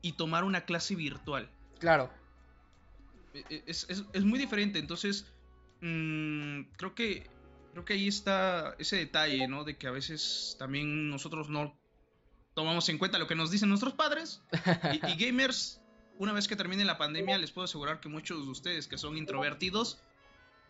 y 0.00 0.12
tomar 0.12 0.44
una 0.44 0.62
clase 0.62 0.94
virtual. 0.94 1.50
Claro. 1.78 2.10
E, 3.34 3.44
e, 3.50 3.62
es, 3.66 4.24
muy 4.24 4.38
diferente, 4.38 4.78
entonces 4.78 5.26
mm, 5.82 6.62
creo 6.78 6.94
que 6.94 7.26
creo 7.72 7.84
que 7.84 7.92
ahí 7.92 8.08
está 8.08 8.74
ese 8.78 8.96
detalle, 8.96 9.46
¿no? 9.46 9.64
De 9.64 9.76
que 9.76 9.88
a 9.88 9.90
veces 9.90 10.56
también 10.58 11.10
nosotros 11.10 11.50
no 11.50 11.78
tomamos 12.54 12.88
en 12.88 12.96
cuenta 12.96 13.18
lo 13.18 13.26
que 13.26 13.34
nos 13.34 13.50
dicen 13.50 13.68
nuestros 13.68 13.92
padres 13.92 14.42
y 15.06 15.16
gamers 15.22 15.81
una 16.18 16.32
vez 16.32 16.48
que 16.48 16.56
termine 16.56 16.84
la 16.84 16.98
pandemia, 16.98 17.38
les 17.38 17.50
puedo 17.50 17.64
asegurar 17.64 18.00
que 18.00 18.08
muchos 18.08 18.44
de 18.44 18.50
ustedes 18.50 18.86
que 18.86 18.98
son 18.98 19.16
introvertidos 19.16 19.98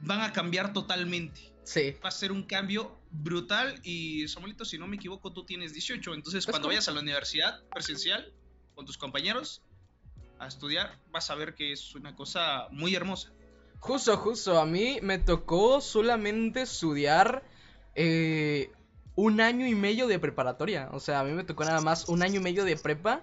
van 0.00 0.20
a 0.20 0.32
cambiar 0.32 0.72
totalmente. 0.72 1.52
Sí. 1.64 1.96
Va 2.04 2.08
a 2.08 2.12
ser 2.12 2.32
un 2.32 2.42
cambio 2.42 2.98
brutal 3.10 3.80
y 3.84 4.26
Samuelito, 4.28 4.64
si 4.64 4.78
no 4.78 4.86
me 4.86 4.96
equivoco, 4.96 5.32
tú 5.32 5.44
tienes 5.44 5.72
18, 5.72 6.14
entonces 6.14 6.46
cuando 6.46 6.68
vayas 6.68 6.88
a 6.88 6.92
la 6.92 7.00
universidad 7.00 7.62
presencial 7.72 8.32
con 8.74 8.84
tus 8.84 8.98
compañeros 8.98 9.62
a 10.38 10.48
estudiar, 10.48 10.98
vas 11.10 11.30
a 11.30 11.34
ver 11.36 11.54
que 11.54 11.72
es 11.72 11.94
una 11.94 12.16
cosa 12.16 12.66
muy 12.70 12.94
hermosa. 12.94 13.32
Justo, 13.78 14.16
justo, 14.16 14.60
a 14.60 14.66
mí 14.66 14.98
me 15.02 15.18
tocó 15.18 15.80
solamente 15.80 16.62
estudiar 16.62 17.44
eh, 17.94 18.70
un 19.14 19.40
año 19.40 19.66
y 19.66 19.74
medio 19.74 20.06
de 20.06 20.18
preparatoria, 20.18 20.88
o 20.92 21.00
sea, 21.00 21.20
a 21.20 21.24
mí 21.24 21.32
me 21.32 21.44
tocó 21.44 21.64
nada 21.64 21.80
más 21.80 22.08
un 22.08 22.22
año 22.22 22.40
y 22.40 22.42
medio 22.42 22.64
de 22.64 22.76
prepa 22.76 23.22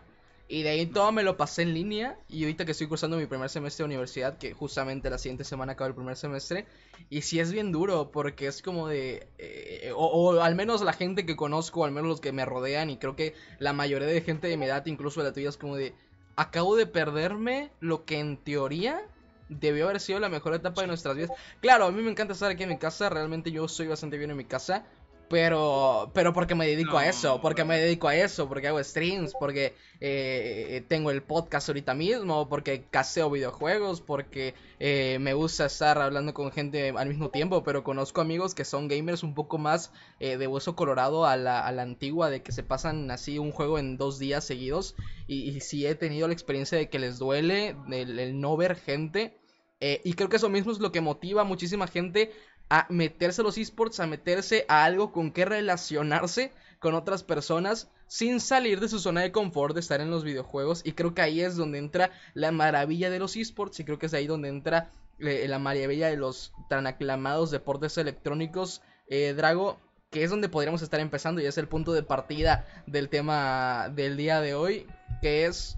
y 0.51 0.63
de 0.63 0.69
ahí 0.69 0.87
todo 0.87 1.11
me 1.11 1.21
lo 1.21 1.37
pasé 1.37 1.61
en 1.61 1.75
línea. 1.75 2.17
Y 2.27 2.43
ahorita 2.43 2.65
que 2.65 2.71
estoy 2.71 2.87
cursando 2.87 3.17
mi 3.17 3.27
primer 3.27 3.51
semestre 3.51 3.83
de 3.83 3.85
universidad, 3.85 4.39
que 4.39 4.51
justamente 4.53 5.11
la 5.11 5.19
siguiente 5.19 5.43
semana 5.43 5.73
acaba 5.73 5.89
el 5.89 5.93
primer 5.93 6.17
semestre. 6.17 6.65
Y 7.11 7.21
sí 7.21 7.39
es 7.39 7.51
bien 7.51 7.71
duro, 7.71 8.09
porque 8.11 8.47
es 8.47 8.63
como 8.63 8.87
de. 8.87 9.27
Eh, 9.37 9.91
o, 9.95 10.41
al 10.41 10.55
menos 10.55 10.81
la 10.81 10.93
gente 10.93 11.23
que 11.27 11.35
conozco, 11.35 11.85
al 11.85 11.91
menos 11.91 12.09
los 12.09 12.19
que 12.19 12.31
me 12.31 12.45
rodean, 12.45 12.89
y 12.89 12.97
creo 12.97 13.15
que 13.15 13.35
la 13.59 13.73
mayoría 13.73 14.07
de 14.07 14.21
gente 14.21 14.47
de 14.47 14.57
mi 14.57 14.65
edad, 14.65 14.83
incluso 14.87 15.21
de 15.21 15.29
la 15.29 15.33
tuya, 15.33 15.49
es 15.49 15.57
como 15.57 15.75
de. 15.75 15.93
Acabo 16.35 16.75
de 16.75 16.87
perderme 16.87 17.69
lo 17.79 18.05
que 18.05 18.17
en 18.17 18.37
teoría 18.37 19.03
debió 19.49 19.85
haber 19.85 19.99
sido 19.99 20.19
la 20.19 20.29
mejor 20.29 20.55
etapa 20.55 20.81
de 20.81 20.87
nuestras 20.87 21.15
vidas. 21.15 21.31
Claro, 21.61 21.85
a 21.85 21.91
mí 21.91 22.01
me 22.01 22.09
encanta 22.09 22.33
estar 22.33 22.49
aquí 22.49 22.63
en 22.63 22.69
mi 22.69 22.77
casa. 22.77 23.09
Realmente 23.09 23.51
yo 23.51 23.67
soy 23.67 23.87
bastante 23.87 24.17
bien 24.17 24.31
en 24.31 24.37
mi 24.37 24.45
casa. 24.45 24.85
Pero, 25.29 26.11
pero 26.13 26.33
porque 26.33 26.55
me 26.55 26.67
dedico 26.67 26.97
a 26.97 27.07
eso, 27.07 27.39
porque 27.39 27.63
me 27.63 27.77
dedico 27.77 28.07
a 28.07 28.15
eso, 28.15 28.49
porque 28.49 28.67
hago 28.67 28.83
streams, 28.83 29.33
porque 29.39 29.75
eh, 30.01 30.83
tengo 30.87 31.11
el 31.11 31.21
podcast 31.21 31.69
ahorita 31.69 31.93
mismo, 31.93 32.49
porque 32.49 32.85
caseo 32.89 33.29
videojuegos, 33.29 34.01
porque 34.01 34.55
eh, 34.79 35.17
me 35.21 35.33
gusta 35.33 35.67
estar 35.67 35.99
hablando 35.99 36.33
con 36.33 36.51
gente 36.51 36.93
al 36.97 37.07
mismo 37.07 37.29
tiempo, 37.29 37.63
pero 37.63 37.83
conozco 37.83 38.21
amigos 38.21 38.55
que 38.55 38.65
son 38.65 38.87
gamers 38.87 39.21
un 39.21 39.35
poco 39.35 39.59
más 39.59 39.91
eh, 40.19 40.37
de 40.37 40.47
hueso 40.47 40.75
colorado 40.75 41.25
a 41.25 41.37
la, 41.37 41.65
a 41.65 41.71
la, 41.71 41.83
antigua, 41.83 42.31
de 42.31 42.41
que 42.41 42.51
se 42.51 42.63
pasan 42.63 43.11
así 43.11 43.37
un 43.37 43.51
juego 43.51 43.77
en 43.77 43.97
dos 43.97 44.17
días 44.17 44.43
seguidos, 44.43 44.95
y, 45.27 45.49
y 45.49 45.61
sí 45.61 45.85
he 45.85 45.93
tenido 45.93 46.27
la 46.27 46.33
experiencia 46.33 46.77
de 46.77 46.89
que 46.89 46.97
les 46.97 47.19
duele 47.19 47.75
el, 47.91 48.41
no 48.41 48.57
ver 48.57 48.75
gente. 48.75 49.37
y 49.79 50.13
creo 50.13 50.27
que 50.27 50.37
eso 50.37 50.49
mismo 50.49 50.71
es 50.71 50.79
lo 50.79 50.91
que 50.91 51.01
motiva 51.01 51.41
a 51.41 51.45
muchísima 51.45 51.87
gente 51.87 52.31
a 52.69 52.85
meterse 52.89 53.41
a 53.41 53.43
los 53.43 53.57
esports, 53.57 53.99
a 53.99 54.07
meterse 54.07 54.65
a 54.67 54.83
algo 54.85 55.11
con 55.11 55.31
que 55.31 55.45
relacionarse 55.45 56.51
con 56.79 56.93
otras 56.95 57.23
personas 57.23 57.89
sin 58.07 58.39
salir 58.39 58.79
de 58.79 58.87
su 58.87 58.99
zona 58.99 59.21
de 59.21 59.31
confort 59.31 59.73
de 59.73 59.81
estar 59.81 60.01
en 60.01 60.09
los 60.09 60.23
videojuegos. 60.23 60.81
Y 60.83 60.93
creo 60.93 61.13
que 61.13 61.21
ahí 61.21 61.41
es 61.41 61.55
donde 61.55 61.77
entra 61.77 62.11
la 62.33 62.51
maravilla 62.51 63.09
de 63.09 63.19
los 63.19 63.35
esports 63.35 63.79
y 63.79 63.85
creo 63.85 63.99
que 63.99 64.07
es 64.07 64.13
ahí 64.13 64.27
donde 64.27 64.49
entra 64.49 64.91
eh, 65.19 65.47
la 65.47 65.59
maravilla 65.59 66.09
de 66.09 66.17
los 66.17 66.53
tan 66.69 66.87
aclamados 66.87 67.51
deportes 67.51 67.97
electrónicos. 67.97 68.81
Eh, 69.07 69.33
Drago, 69.35 69.79
que 70.11 70.23
es 70.23 70.29
donde 70.29 70.49
podríamos 70.49 70.81
estar 70.81 70.99
empezando 70.99 71.41
y 71.41 71.45
es 71.45 71.57
el 71.57 71.67
punto 71.67 71.93
de 71.93 72.03
partida 72.03 72.65
del 72.87 73.09
tema 73.09 73.89
del 73.93 74.17
día 74.17 74.41
de 74.41 74.55
hoy, 74.55 74.87
que 75.21 75.45
es, 75.45 75.77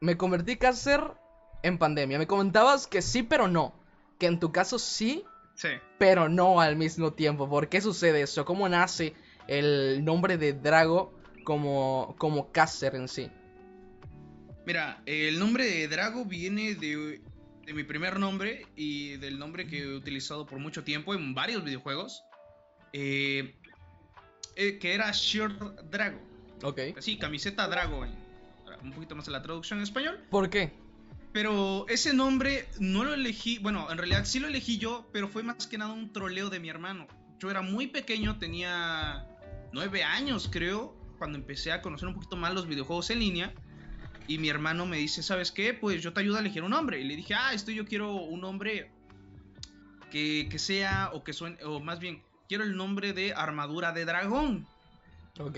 me 0.00 0.16
convertí 0.16 0.56
caster 0.56 1.02
en 1.62 1.78
pandemia. 1.78 2.18
Me 2.18 2.26
comentabas 2.26 2.86
que 2.86 3.02
sí, 3.02 3.22
pero 3.22 3.48
no. 3.48 3.74
Que 4.18 4.26
en 4.26 4.38
tu 4.38 4.52
caso 4.52 4.78
sí, 4.78 5.24
pero 5.98 6.28
no 6.28 6.60
al 6.60 6.76
mismo 6.76 7.12
tiempo. 7.12 7.48
¿Por 7.48 7.68
qué 7.68 7.80
sucede 7.80 8.22
eso? 8.22 8.44
¿Cómo 8.44 8.68
nace 8.68 9.14
el 9.46 10.04
nombre 10.04 10.38
de 10.38 10.52
Drago 10.52 11.12
como, 11.44 12.14
como 12.18 12.52
caster 12.52 12.94
en 12.94 13.08
sí? 13.08 13.30
Mira, 14.66 15.02
el 15.06 15.38
nombre 15.38 15.64
de 15.64 15.88
Drago 15.88 16.24
viene 16.24 16.74
de, 16.74 17.20
mi 17.72 17.84
primer 17.84 18.18
nombre 18.18 18.66
y 18.76 19.16
del 19.16 19.38
nombre 19.38 19.66
que 19.66 19.80
he 19.80 19.94
utilizado 19.94 20.46
por 20.46 20.58
mucho 20.58 20.84
tiempo 20.84 21.14
en 21.14 21.34
varios 21.34 21.64
videojuegos. 21.64 22.22
Eh, 22.92 23.54
eh, 24.56 24.78
que 24.78 24.94
era 24.94 25.10
Shirt 25.12 25.58
Drago. 25.90 26.20
Ok. 26.62 26.80
Sí, 26.98 27.18
camiseta 27.18 27.68
Drago. 27.68 28.06
Un 28.82 28.92
poquito 28.92 29.16
más 29.16 29.26
en 29.26 29.32
la 29.32 29.42
traducción 29.42 29.78
en 29.78 29.84
español. 29.84 30.20
¿Por 30.30 30.50
qué? 30.50 30.72
Pero 31.38 31.86
ese 31.88 32.14
nombre 32.14 32.66
no 32.80 33.04
lo 33.04 33.14
elegí, 33.14 33.58
bueno, 33.58 33.92
en 33.92 33.96
realidad 33.96 34.24
sí 34.24 34.40
lo 34.40 34.48
elegí 34.48 34.78
yo, 34.78 35.08
pero 35.12 35.28
fue 35.28 35.44
más 35.44 35.68
que 35.68 35.78
nada 35.78 35.92
un 35.92 36.12
troleo 36.12 36.50
de 36.50 36.58
mi 36.58 36.68
hermano. 36.68 37.06
Yo 37.38 37.48
era 37.48 37.62
muy 37.62 37.86
pequeño, 37.86 38.40
tenía 38.40 39.24
nueve 39.72 40.02
años 40.02 40.48
creo, 40.50 40.96
cuando 41.16 41.38
empecé 41.38 41.70
a 41.70 41.80
conocer 41.80 42.08
un 42.08 42.14
poquito 42.14 42.34
más 42.34 42.52
los 42.54 42.66
videojuegos 42.66 43.10
en 43.10 43.20
línea. 43.20 43.54
Y 44.26 44.38
mi 44.38 44.48
hermano 44.48 44.84
me 44.84 44.96
dice, 44.96 45.22
¿sabes 45.22 45.52
qué? 45.52 45.74
Pues 45.74 46.02
yo 46.02 46.12
te 46.12 46.18
ayudo 46.18 46.38
a 46.38 46.40
elegir 46.40 46.64
un 46.64 46.70
nombre. 46.70 47.00
Y 47.00 47.04
le 47.04 47.14
dije, 47.14 47.34
ah, 47.34 47.54
esto 47.54 47.70
yo 47.70 47.86
quiero 47.86 48.16
un 48.16 48.40
nombre 48.40 48.90
que, 50.10 50.48
que 50.50 50.58
sea, 50.58 51.10
o 51.12 51.22
que 51.22 51.32
suene, 51.32 51.62
o 51.62 51.78
más 51.78 52.00
bien, 52.00 52.20
quiero 52.48 52.64
el 52.64 52.76
nombre 52.76 53.12
de 53.12 53.32
Armadura 53.32 53.92
de 53.92 54.04
Dragón. 54.04 54.66
Ok. 55.38 55.56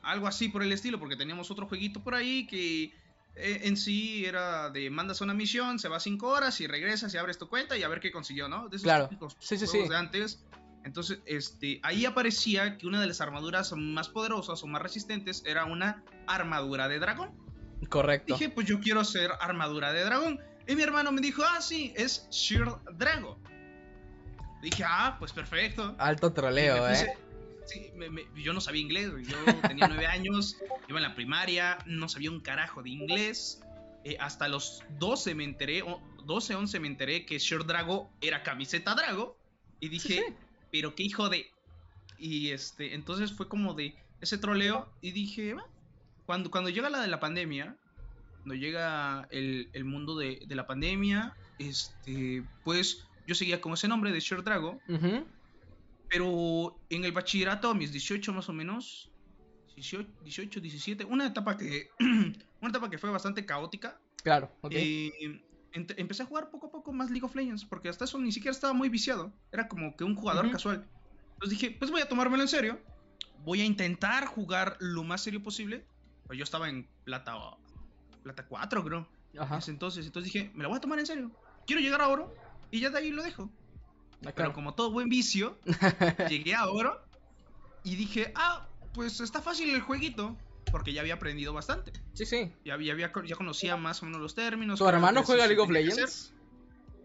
Algo 0.00 0.26
así 0.26 0.48
por 0.48 0.62
el 0.62 0.72
estilo, 0.72 0.98
porque 0.98 1.16
teníamos 1.16 1.50
otro 1.50 1.66
jueguito 1.66 2.02
por 2.02 2.14
ahí 2.14 2.46
que 2.46 2.94
en 3.34 3.76
sí 3.76 4.24
era 4.24 4.70
de 4.70 4.90
mandas 4.90 5.20
una 5.20 5.34
misión, 5.34 5.78
se 5.78 5.88
va 5.88 6.00
cinco 6.00 6.28
horas 6.28 6.60
y 6.60 6.66
regresas 6.66 7.14
y 7.14 7.18
abres 7.18 7.38
tu 7.38 7.48
cuenta 7.48 7.76
y 7.76 7.82
a 7.82 7.88
ver 7.88 8.00
qué 8.00 8.10
consiguió, 8.10 8.48
¿no? 8.48 8.68
De 8.68 8.76
esos 8.76 8.84
claro. 8.84 9.08
Sí, 9.38 9.56
sí, 9.56 9.66
sí. 9.66 9.88
de 9.88 9.96
antes. 9.96 10.44
Entonces, 10.84 11.18
este, 11.26 11.80
ahí 11.82 12.06
aparecía 12.06 12.78
que 12.78 12.86
una 12.86 13.00
de 13.00 13.06
las 13.06 13.20
armaduras 13.20 13.72
más 13.72 14.08
poderosas 14.08 14.62
o 14.62 14.66
más 14.66 14.80
resistentes 14.80 15.42
era 15.44 15.64
una 15.64 16.02
armadura 16.26 16.88
de 16.88 16.98
dragón. 16.98 17.30
Correcto. 17.88 18.34
Dije, 18.34 18.48
pues 18.48 18.66
yo 18.66 18.80
quiero 18.80 19.04
ser 19.04 19.30
armadura 19.40 19.92
de 19.92 20.04
dragón. 20.04 20.40
Y 20.66 20.76
mi 20.76 20.82
hermano 20.82 21.12
me 21.12 21.20
dijo, 21.20 21.42
ah, 21.44 21.60
sí, 21.60 21.92
es 21.96 22.28
Shield 22.30 22.76
Drago. 22.96 23.38
Dije, 24.62 24.84
ah, 24.86 25.16
pues 25.18 25.32
perfecto. 25.32 25.94
Alto 25.98 26.32
troleo, 26.32 26.88
eh 26.88 27.16
yo 28.36 28.52
no 28.52 28.60
sabía 28.60 28.82
inglés, 28.82 29.10
yo 29.26 29.36
tenía 29.66 29.88
nueve 29.88 30.06
años, 30.06 30.56
iba 30.88 30.98
en 30.98 31.02
la 31.02 31.14
primaria, 31.14 31.78
no 31.86 32.08
sabía 32.08 32.30
un 32.30 32.40
carajo 32.40 32.82
de 32.82 32.90
inglés. 32.90 33.60
Eh, 34.04 34.16
hasta 34.20 34.48
los 34.48 34.84
12 34.98 35.34
me 35.34 35.44
enteré, 35.44 35.82
12, 36.24 36.54
11 36.54 36.80
me 36.80 36.88
enteré 36.88 37.26
que 37.26 37.38
Shirt 37.38 37.66
Drago 37.66 38.10
era 38.20 38.42
camiseta 38.42 38.94
Drago. 38.94 39.36
Y 39.80 39.88
dije, 39.88 40.34
pero 40.70 40.94
qué 40.94 41.04
hijo 41.04 41.28
de... 41.28 41.46
Y 42.18 42.50
este, 42.50 42.94
entonces 42.94 43.32
fue 43.32 43.48
como 43.48 43.74
de 43.74 43.94
ese 44.20 44.38
troleo 44.38 44.90
y 45.00 45.12
dije, 45.12 45.54
cuando, 46.26 46.50
cuando 46.50 46.70
llega 46.70 46.90
la 46.90 47.00
de 47.00 47.06
la 47.06 47.20
pandemia, 47.20 47.76
cuando 48.38 48.54
llega 48.54 49.28
el, 49.30 49.84
mundo 49.84 50.16
de, 50.16 50.44
la 50.48 50.66
pandemia, 50.66 51.34
este, 51.58 52.42
pues 52.64 53.06
yo 53.26 53.34
seguía 53.34 53.60
con 53.60 53.74
ese 53.74 53.88
nombre 53.88 54.10
de 54.10 54.20
Shirt 54.20 54.44
Drago. 54.44 54.80
Pero 56.08 56.78
en 56.90 57.04
el 57.04 57.12
bachillerato, 57.12 57.70
a 57.70 57.74
mis 57.74 57.92
18 57.92 58.32
más 58.32 58.48
o 58.48 58.52
menos, 58.52 59.10
18, 59.74 60.08
18 60.24 60.60
17, 60.60 61.04
una 61.04 61.26
etapa 61.26 61.56
que 61.56 61.90
una 62.00 62.70
etapa 62.70 62.90
que 62.90 62.98
fue 62.98 63.10
bastante 63.10 63.44
caótica. 63.44 64.00
Claro, 64.22 64.50
ok. 64.62 64.72
Eh, 64.74 65.42
empecé 65.72 66.22
a 66.22 66.26
jugar 66.26 66.50
poco 66.50 66.66
a 66.66 66.70
poco 66.70 66.92
más 66.92 67.10
League 67.10 67.24
of 67.24 67.34
Legends, 67.34 67.64
porque 67.64 67.88
hasta 67.88 68.04
eso 68.04 68.18
ni 68.18 68.32
siquiera 68.32 68.52
estaba 68.52 68.72
muy 68.72 68.88
viciado. 68.88 69.32
Era 69.52 69.68
como 69.68 69.96
que 69.96 70.04
un 70.04 70.16
jugador 70.16 70.50
casual. 70.50 70.86
Entonces 71.34 71.58
dije, 71.58 71.76
pues 71.78 71.90
voy 71.90 72.00
a 72.00 72.08
tomármelo 72.08 72.42
en 72.42 72.48
serio. 72.48 72.80
Voy 73.44 73.60
a 73.60 73.64
intentar 73.64 74.26
jugar 74.26 74.76
lo 74.80 75.04
más 75.04 75.22
serio 75.22 75.42
posible. 75.42 75.84
Pues 76.26 76.38
yo 76.38 76.42
estaba 76.42 76.68
en 76.68 76.88
plata, 77.04 77.36
plata 78.22 78.46
4, 78.46 78.84
creo. 78.84 79.08
Ajá. 79.38 79.60
Entonces, 79.68 80.06
entonces 80.06 80.32
dije, 80.32 80.50
me 80.54 80.62
la 80.62 80.68
voy 80.68 80.78
a 80.78 80.80
tomar 80.80 80.98
en 80.98 81.06
serio. 81.06 81.30
Quiero 81.66 81.80
llegar 81.80 82.00
a 82.00 82.08
oro 82.08 82.34
y 82.70 82.80
ya 82.80 82.90
de 82.90 82.98
ahí 82.98 83.10
lo 83.10 83.22
dejo. 83.22 83.50
Pero 84.20 84.52
como 84.52 84.74
todo 84.74 84.90
buen 84.90 85.08
vicio, 85.08 85.58
llegué 86.28 86.54
a 86.54 86.68
oro 86.68 87.00
y 87.84 87.96
dije, 87.96 88.32
ah, 88.34 88.68
pues 88.94 89.20
está 89.20 89.40
fácil 89.40 89.70
el 89.70 89.80
jueguito. 89.80 90.36
Porque 90.70 90.92
ya 90.92 91.00
había 91.00 91.14
aprendido 91.14 91.54
bastante. 91.54 91.92
Sí, 92.12 92.26
sí. 92.26 92.52
Ya, 92.62 92.74
había, 92.74 92.94
ya 93.24 93.36
conocía 93.36 93.76
más 93.78 94.02
o 94.02 94.06
menos 94.06 94.20
los 94.20 94.34
términos. 94.34 94.78
¿Tu 94.78 94.86
hermano 94.86 95.22
juega 95.22 95.46
League 95.46 95.62
of 95.62 95.70
Legends? 95.70 96.34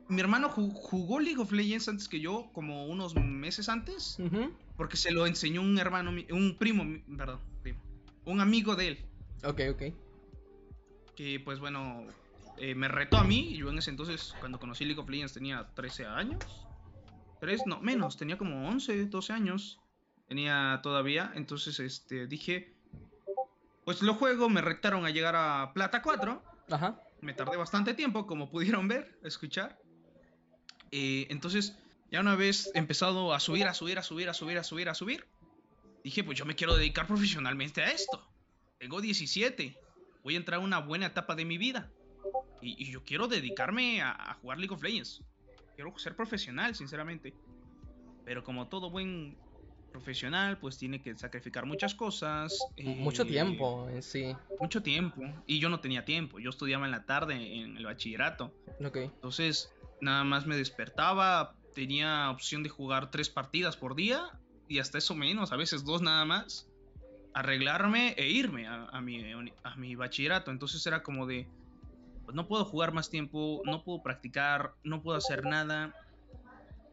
Mi 0.10 0.20
hermano 0.20 0.50
jugó 0.50 1.22
League 1.22 1.42
of 1.42 1.54
Legends 1.54 1.88
antes 1.88 2.10
que 2.10 2.20
yo, 2.20 2.50
como 2.52 2.88
unos 2.88 3.16
meses 3.16 3.70
antes. 3.70 4.18
Porque 4.76 4.98
se 4.98 5.12
lo 5.12 5.26
enseñó 5.26 5.62
un 5.62 5.78
hermano, 5.80 6.12
un 6.12 6.58
primo, 6.58 6.84
perdón, 7.16 7.40
primo, 7.62 7.80
un 8.26 8.42
amigo 8.42 8.76
de 8.76 8.88
él. 8.90 9.06
Ok, 9.46 9.62
ok. 9.72 9.84
Que 11.16 11.40
pues 11.40 11.60
bueno, 11.60 12.06
eh, 12.58 12.76
me 12.76 12.90
retó 12.90 13.16
a 13.16 13.24
mí. 13.24 13.52
Y 13.52 13.58
yo 13.58 13.70
en 13.70 13.78
ese 13.78 13.92
entonces, 13.92 14.36
cuando 14.42 14.60
conocí 14.60 14.84
League 14.84 15.00
of 15.00 15.10
Legends, 15.10 15.32
tenía 15.32 15.70
13 15.74 16.06
años 16.06 16.44
no, 17.66 17.80
menos, 17.82 18.18
tenía 18.18 18.38
como 18.38 18.68
11, 18.68 19.06
12 19.06 19.34
años. 19.34 19.80
Tenía 20.28 20.80
todavía, 20.82 21.32
entonces 21.36 21.80
este, 21.80 22.28
dije, 22.28 22.74
pues 23.84 24.02
lo 24.02 24.16
juego, 24.16 24.50
me 24.50 24.62
retaron 24.62 25.06
a 25.06 25.10
llegar 25.10 25.36
a 25.36 25.72
Plata 25.74 26.02
4. 26.02 26.44
Ajá. 26.72 27.02
Me 27.22 27.34
tardé 27.34 27.58
bastante 27.58 27.94
tiempo, 27.94 28.26
como 28.26 28.50
pudieron 28.50 28.88
ver, 28.88 29.20
escuchar. 29.24 29.80
Eh, 30.92 31.28
entonces, 31.30 31.78
ya 32.12 32.22
una 32.22 32.36
vez 32.36 32.72
empezado 32.74 33.34
a 33.34 33.40
subir, 33.40 33.68
a 33.68 33.74
subir, 33.74 34.00
a 34.00 34.04
subir, 34.04 34.30
a 34.30 34.34
subir, 34.34 34.58
a 34.58 34.64
subir, 34.64 34.90
a 34.90 34.94
subir, 34.94 35.28
dije, 36.04 36.24
pues 36.24 36.38
yo 36.38 36.46
me 36.46 36.56
quiero 36.56 36.76
dedicar 36.76 37.08
profesionalmente 37.08 37.82
a 37.82 37.92
esto. 37.92 38.26
Tengo 38.80 39.02
17, 39.02 39.78
voy 40.24 40.36
a 40.36 40.38
entrar 40.38 40.60
a 40.60 40.64
una 40.64 40.80
buena 40.80 41.08
etapa 41.08 41.36
de 41.36 41.46
mi 41.46 41.58
vida. 41.58 41.92
Y, 42.62 42.90
yo 42.90 43.04
quiero 43.04 43.28
dedicarme 43.28 44.02
a, 44.02 44.12
a, 44.12 44.34
jugar 44.36 44.58
League 44.58 44.74
of 44.74 44.82
Legends 44.82 45.22
quiero 45.76 45.98
ser 45.98 46.16
profesional, 46.16 46.76
sinceramente. 46.76 47.34
Pero 48.26 48.44
como 48.44 48.68
todo 48.68 48.90
buen 48.90 49.36
profesional, 49.92 50.58
pues 50.58 50.78
tiene 50.78 51.02
que 51.02 51.16
sacrificar 51.16 51.66
muchas 51.66 51.94
cosas. 51.94 52.60
mucho 52.78 53.24
eh, 53.24 53.28
tiempo 53.28 53.88
en 53.90 54.02
sí. 54.02 54.36
Mucho 54.60 54.82
tiempo. 54.82 55.22
Y 55.46 55.60
yo 55.60 55.70
no 55.70 55.80
tenía 55.80 56.04
tiempo. 56.04 56.40
Yo 56.40 56.50
estudiaba 56.50 56.86
en 56.86 56.92
la 56.92 57.06
tarde 57.06 57.62
en 57.62 57.78
el 57.78 57.86
bachillerato. 57.86 58.54
Ok. 58.84 58.98
Entonces, 58.98 59.74
nada 60.02 60.24
más 60.24 60.46
me 60.46 60.58
despertaba. 60.58 61.56
Tenía 61.76 62.30
opción 62.30 62.64
de 62.64 62.70
jugar 62.70 63.12
tres 63.12 63.30
partidas 63.30 63.78
por 63.78 63.96
día. 63.96 64.32
Y 64.68 64.80
hasta 64.80 64.98
eso 64.98 65.16
menos, 65.16 65.52
a 65.52 65.58
veces 65.58 65.86
dos 65.86 66.02
nada 66.02 66.26
más. 66.26 66.68
Arreglarme 67.34 68.14
e 68.18 68.30
irme 68.30 68.68
a, 68.68 69.02
mi, 69.02 69.24
a 69.64 69.76
mi 69.76 69.96
bachillerato. 69.96 70.52
Entonces 70.52 70.86
era 70.88 71.04
como 71.04 71.28
de 71.28 71.48
pues 72.26 72.36
no 72.36 72.48
puedo 72.48 72.66
jugar 72.66 72.94
más 72.94 73.10
tiempo, 73.10 73.62
no 73.66 73.84
puedo 73.84 74.02
practicar, 74.02 74.74
no 74.84 75.02
puedo 75.02 75.18
hacer 75.18 75.46
nada. 75.46 75.94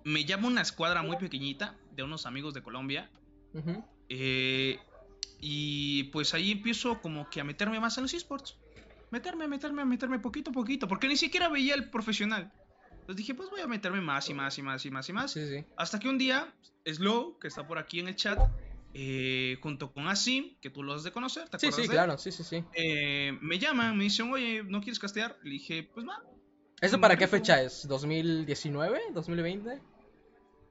Me 0.04 0.20
llamo 0.20 0.48
una 0.48 0.62
escuadra 0.62 1.02
muy 1.02 1.16
pequeñita 1.16 1.76
de 1.94 2.02
unos 2.02 2.26
amigos 2.26 2.54
de 2.54 2.62
Colombia. 2.62 3.10
Eh, 4.08 4.78
y 5.40 6.04
pues 6.04 6.34
ahí 6.34 6.52
empiezo 6.52 7.00
como 7.00 7.28
que 7.30 7.40
a 7.40 7.44
meterme 7.44 7.80
más 7.80 7.96
en 7.98 8.02
los 8.02 8.14
esports. 8.14 8.58
Meterme, 9.10 9.48
meterme, 9.48 9.84
meterme 9.84 10.18
poquito 10.18 10.50
a 10.50 10.52
poquito. 10.52 10.88
Porque 10.88 11.08
ni 11.08 11.16
siquiera 11.16 11.48
veía 11.48 11.74
el 11.74 11.90
profesional. 11.90 12.52
Entonces 12.92 13.16
dije, 13.16 13.34
pues 13.34 13.50
voy 13.50 13.60
a 13.60 13.66
meterme 13.66 14.00
más 14.00 14.28
y 14.28 14.34
más 14.34 14.56
y 14.58 14.62
más 14.62 14.84
y 14.84 14.90
más 14.90 15.08
y 15.08 15.12
más. 15.12 15.38
Hasta 15.76 15.98
que 15.98 16.08
un 16.08 16.18
día, 16.18 16.52
Slow, 16.86 17.38
que 17.38 17.48
está 17.48 17.66
por 17.66 17.78
aquí 17.78 18.00
en 18.00 18.08
el 18.08 18.16
chat, 18.16 18.38
eh, 18.92 19.58
junto 19.62 19.92
con 19.92 20.08
Asim, 20.08 20.56
que 20.60 20.70
tú 20.70 20.82
lo 20.82 20.94
has 20.94 21.04
de 21.04 21.12
conocer, 21.12 21.48
¿te 21.48 21.56
acuerdas? 21.56 21.76
Sí, 21.76 21.82
sí, 21.82 21.88
claro, 21.88 22.18
sí, 22.18 22.32
sí, 22.32 22.42
sí. 22.42 22.64
Eh, 22.74 23.36
me 23.40 23.58
llaman, 23.58 23.96
me 23.96 24.04
dicen, 24.04 24.32
oye, 24.32 24.62
¿no 24.64 24.80
quieres 24.80 24.98
castear? 24.98 25.38
Le 25.42 25.50
dije, 25.50 25.88
pues 25.94 26.06
va. 26.06 26.22
¿Eso 26.80 27.00
para 27.00 27.16
qué 27.16 27.28
fecha 27.28 27.62
es? 27.62 27.88
¿2019? 27.88 29.12
¿2020? 29.12 29.80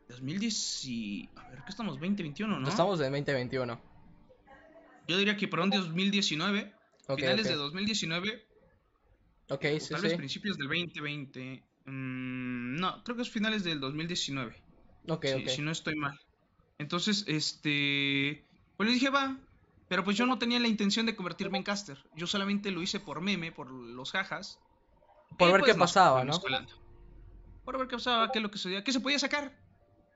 2010. 0.09 1.29
A 1.35 1.49
ver, 1.49 1.59
¿qué 1.59 1.69
estamos? 1.69 1.95
2021, 1.95 2.59
¿no? 2.59 2.67
Estamos 2.67 2.99
en 2.99 3.11
2021. 3.11 3.81
Yo 5.07 5.17
diría 5.17 5.37
que 5.37 5.47
por 5.47 5.59
un 5.59 5.69
2019. 5.69 6.73
finales 7.15 7.47
de 7.47 7.55
2019. 7.55 8.47
Ok, 9.49 9.65
o 9.65 9.87
Tal 9.89 10.01
vez 10.01 10.13
principios 10.15 10.57
del 10.57 10.67
2020. 10.67 11.63
Mm, 11.85 12.75
no, 12.75 13.03
creo 13.03 13.15
que 13.15 13.23
es 13.23 13.29
finales 13.29 13.63
del 13.63 13.79
2019. 13.79 14.55
Ok, 15.07 15.25
ok. 15.37 15.47
Si 15.47 15.61
no 15.61 15.71
estoy 15.71 15.95
mal. 15.95 16.19
Entonces, 16.79 17.25
este. 17.27 18.43
Pues 18.77 18.87
le 18.87 18.93
dije, 18.93 19.09
va. 19.09 19.37
Pero 19.89 20.03
pues 20.03 20.17
yo 20.17 20.25
no 20.25 20.39
tenía 20.39 20.59
la 20.59 20.67
intención 20.67 21.05
de 21.05 21.15
convertirme 21.15 21.57
en 21.57 21.63
caster. 21.63 21.97
Yo 22.15 22.27
solamente 22.27 22.71
lo 22.71 22.81
hice 22.81 22.99
por 22.99 23.21
meme, 23.21 23.51
por 23.51 23.69
los 23.69 24.11
jajas. 24.11 24.59
Por 25.37 25.51
ver 25.51 25.61
pues, 25.61 25.73
qué 25.73 25.77
pasaba, 25.77 26.23
¿no? 26.23 26.39
Por 27.65 27.77
ver 27.77 27.87
qué 27.87 27.97
pasaba, 27.97 28.31
qué 28.31 28.39
es 28.39 28.43
lo 28.43 28.51
que 28.51 28.57
sucedía, 28.57 28.83
qué 28.83 28.91
se 28.91 28.99
podía 28.99 29.19
sacar. 29.19 29.51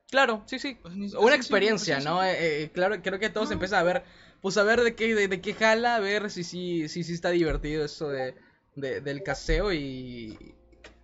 Claro, 0.09 0.43
sí, 0.45 0.59
sí. 0.59 0.77
Pues, 0.81 0.95
Una 1.15 1.35
experiencia, 1.35 1.99
¿no? 1.99 2.23
Eh, 2.23 2.63
eh, 2.63 2.71
claro, 2.71 3.01
creo 3.01 3.19
que 3.19 3.29
todos 3.29 3.49
empiezan 3.51 3.79
a 3.79 3.83
ver, 3.83 4.03
pues 4.41 4.57
a 4.57 4.63
ver 4.63 4.81
de 4.81 4.95
qué, 4.95 5.15
de, 5.15 5.41
qué 5.41 5.53
jala, 5.53 5.95
a 5.95 5.99
ver 5.99 6.29
si 6.29 6.43
sí 6.43 6.87
si, 6.87 7.03
si, 7.03 7.13
está 7.13 7.29
divertido 7.31 7.83
eso 7.83 8.09
de, 8.09 8.35
del 8.75 9.23
caseo 9.23 9.73
y, 9.73 10.55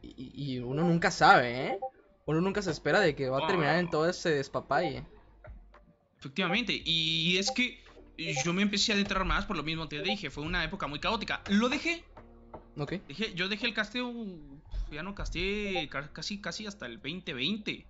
y, 0.03 0.59
uno 0.59 0.83
nunca 0.83 1.09
sabe, 1.09 1.67
¿eh? 1.67 1.79
Uno 2.27 2.41
nunca 2.41 2.61
se 2.61 2.69
espera 2.69 2.99
de 2.99 3.15
que 3.15 3.29
va 3.29 3.43
a 3.43 3.47
terminar 3.47 3.77
en 3.77 3.89
todo 3.89 4.07
ese 4.07 4.29
despapalle. 4.29 5.03
Efectivamente, 6.19 6.81
y 6.83 7.37
es 7.37 7.51
que 7.51 7.81
yo 8.43 8.53
me 8.53 8.61
empecé 8.61 8.91
a 8.91 8.95
adentrar 8.95 9.23
más 9.25 9.45
por 9.45 9.55
lo 9.55 9.63
mismo 9.63 9.87
que 9.87 9.97
te 9.97 10.03
dije, 10.03 10.29
fue 10.29 10.43
una 10.43 10.63
época 10.63 10.87
muy 10.87 10.99
caótica. 10.99 11.41
Lo 11.49 11.69
dejé. 11.69 12.03
Ok. 12.77 12.93
Dejé, 13.07 13.33
yo 13.33 13.47
dejé 13.47 13.67
el 13.67 13.73
casteo, 13.73 14.13
ya 14.91 15.03
no 15.03 15.15
casteé 15.15 15.89
casi, 15.89 16.41
casi 16.41 16.65
hasta 16.67 16.85
el 16.85 16.95
2020. 16.95 17.85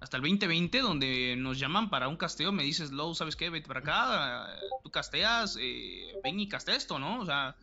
Hasta 0.00 0.16
el 0.16 0.22
2020, 0.22 0.80
donde 0.80 1.34
nos 1.36 1.58
llaman 1.58 1.88
para 1.88 2.08
un 2.08 2.16
casteo, 2.16 2.52
me 2.52 2.62
dices, 2.62 2.90
Low, 2.90 3.14
¿sabes 3.14 3.36
qué? 3.36 3.48
Vete 3.50 3.68
para 3.68 3.80
acá, 3.80 4.46
tú 4.82 4.90
casteas, 4.90 5.56
eh, 5.60 6.14
ven 6.22 6.40
y 6.40 6.48
castea 6.48 6.76
esto, 6.76 6.98
¿no? 6.98 7.20
O 7.20 7.26
sea, 7.26 7.56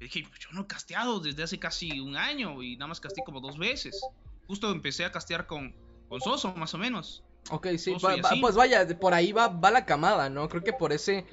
dije, 0.00 0.22
yo 0.22 0.50
no 0.52 0.62
he 0.62 0.66
casteado 0.66 1.20
desde 1.20 1.42
hace 1.42 1.58
casi 1.58 2.00
un 2.00 2.16
año 2.16 2.62
y 2.62 2.76
nada 2.76 2.88
más 2.88 3.00
casteé 3.00 3.24
como 3.24 3.40
dos 3.40 3.58
veces. 3.58 4.00
Justo 4.46 4.70
empecé 4.70 5.04
a 5.04 5.12
castear 5.12 5.46
con, 5.46 5.74
con 6.08 6.20
Soso, 6.20 6.54
más 6.54 6.74
o 6.74 6.78
menos. 6.78 7.22
Ok, 7.50 7.68
sí, 7.78 7.96
pues 8.40 8.56
vaya, 8.56 8.86
por 8.98 9.14
ahí 9.14 9.32
va, 9.32 9.48
va 9.48 9.70
la 9.70 9.84
camada, 9.84 10.28
¿no? 10.28 10.48
Creo 10.48 10.64
que 10.64 10.72
por 10.72 10.92
ese, 10.92 11.24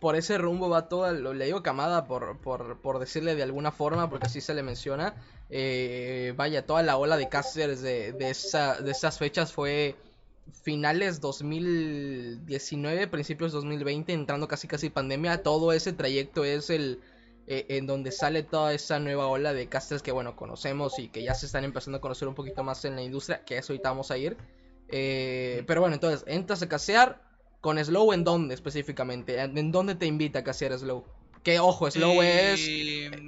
por 0.00 0.16
ese 0.16 0.36
rumbo 0.36 0.68
va 0.68 0.88
toda, 0.88 1.12
lo, 1.12 1.32
le 1.32 1.44
digo 1.44 1.62
camada 1.62 2.06
por, 2.06 2.38
por, 2.38 2.78
por 2.78 2.98
decirle 2.98 3.36
de 3.36 3.42
alguna 3.42 3.70
forma, 3.70 4.10
porque 4.10 4.26
así 4.26 4.40
se 4.40 4.54
le 4.54 4.62
menciona. 4.62 5.14
Eh, 5.48 6.34
vaya, 6.36 6.66
toda 6.66 6.82
la 6.82 6.96
ola 6.96 7.16
de 7.16 7.28
casters 7.28 7.82
de, 7.82 8.12
de, 8.12 8.30
esa, 8.30 8.80
de 8.80 8.90
esas 8.90 9.18
fechas 9.18 9.52
fue 9.52 9.96
finales 10.62 11.20
2019, 11.20 13.06
principios 13.06 13.52
2020, 13.52 14.12
entrando 14.12 14.48
casi 14.48 14.66
casi 14.66 14.90
pandemia. 14.90 15.42
Todo 15.42 15.72
ese 15.72 15.92
trayecto 15.92 16.44
es 16.44 16.70
el 16.70 17.00
eh, 17.46 17.66
en 17.68 17.86
donde 17.86 18.12
sale 18.12 18.42
toda 18.42 18.72
esa 18.72 18.98
nueva 19.00 19.26
ola 19.26 19.52
de 19.52 19.68
casters 19.68 20.02
que, 20.02 20.12
bueno, 20.12 20.36
conocemos 20.36 20.98
y 20.98 21.08
que 21.08 21.22
ya 21.22 21.34
se 21.34 21.46
están 21.46 21.64
empezando 21.64 21.98
a 21.98 22.00
conocer 22.00 22.28
un 22.28 22.34
poquito 22.34 22.62
más 22.62 22.84
en 22.84 22.94
la 22.94 23.02
industria, 23.02 23.44
que 23.44 23.58
eso 23.58 23.72
ahorita 23.72 23.88
vamos 23.88 24.10
a 24.10 24.18
ir. 24.18 24.36
Eh, 24.90 25.64
pero 25.66 25.80
bueno, 25.80 25.94
entonces, 25.94 26.24
entras 26.26 26.62
a 26.62 26.68
casear 26.68 27.22
con 27.60 27.82
Slow 27.82 28.12
en 28.12 28.24
dónde 28.24 28.54
específicamente? 28.54 29.40
¿En 29.40 29.72
dónde 29.72 29.94
te 29.94 30.06
invita 30.06 30.40
a 30.40 30.44
casear 30.44 30.78
Slow? 30.78 31.04
Que 31.42 31.58
ojo, 31.58 31.90
Slow 31.90 32.22
es. 32.22 32.68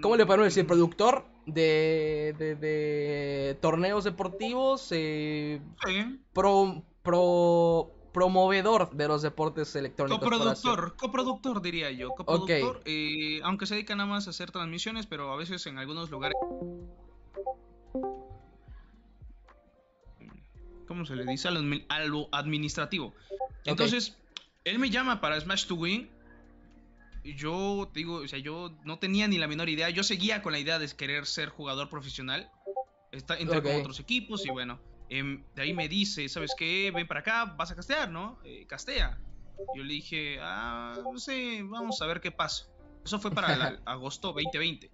¿Cómo 0.02 0.16
le 0.16 0.26
podemos 0.26 0.46
decir? 0.46 0.66
Productor 0.66 1.24
de, 1.46 2.34
de, 2.38 3.56
torneos 3.60 4.04
deportivos. 4.04 4.88
Eh, 4.90 5.60
pro, 6.32 6.82
pro, 7.02 7.90
promovedor 8.12 8.90
de 8.90 9.08
los 9.08 9.22
deportes 9.22 9.74
electrónicos. 9.74 10.20
Coproductor, 10.20 10.96
coproductor 10.96 11.62
diría 11.62 11.90
yo. 11.90 12.10
Coproductor, 12.10 12.82
eh, 12.84 13.40
aunque 13.42 13.66
se 13.66 13.74
dedica 13.74 13.96
nada 13.96 14.08
más 14.08 14.26
a 14.26 14.30
hacer 14.30 14.50
transmisiones, 14.50 15.06
pero 15.06 15.32
a 15.32 15.36
veces 15.36 15.66
en 15.66 15.78
algunos 15.78 16.10
lugares 16.10 16.36
¿cómo 20.92 21.06
se 21.06 21.16
le 21.16 21.24
dice? 21.24 21.48
A 21.48 22.04
lo, 22.04 22.28
administrativo. 22.32 23.14
Entonces, 23.64 24.14
él 24.64 24.78
me 24.78 24.90
llama 24.90 25.22
para 25.22 25.40
Smash 25.40 25.66
to 25.66 25.76
Win. 25.76 26.10
Yo 27.24 27.90
digo, 27.94 28.16
o 28.16 28.28
sea, 28.28 28.38
yo 28.38 28.76
no 28.84 28.98
tenía 28.98 29.26
ni 29.26 29.38
la 29.38 29.48
menor 29.48 29.70
idea. 29.70 29.88
Yo 29.88 30.02
seguía 30.02 30.42
con 30.42 30.52
la 30.52 30.58
idea 30.58 30.78
de 30.78 30.86
querer 30.88 31.24
ser 31.24 31.48
jugador 31.48 31.88
profesional. 31.88 32.50
Está, 33.10 33.38
entré 33.38 33.62
con 33.62 33.74
otros 33.76 34.00
equipos 34.00 34.44
y 34.44 34.50
bueno. 34.50 34.78
Em, 35.08 35.42
de 35.54 35.62
ahí 35.62 35.72
me 35.72 35.88
dice, 35.88 36.28
¿sabes 36.28 36.52
qué? 36.58 36.90
Ven 36.94 37.06
para 37.06 37.20
acá, 37.20 37.44
vas 37.56 37.70
a 37.70 37.74
castear, 37.74 38.10
¿no? 38.10 38.38
Eh, 38.44 38.66
castea. 38.66 39.18
Yo 39.74 39.84
le 39.84 39.94
dije, 39.94 40.38
ah, 40.42 40.98
no 41.02 41.18
sé, 41.18 41.62
vamos 41.62 42.02
a 42.02 42.06
ver 42.06 42.20
qué 42.20 42.32
pasa. 42.32 42.66
Eso 43.02 43.18
fue 43.18 43.30
para 43.30 43.54
el 43.70 43.80
agosto 43.86 44.28
2020. 44.34 44.90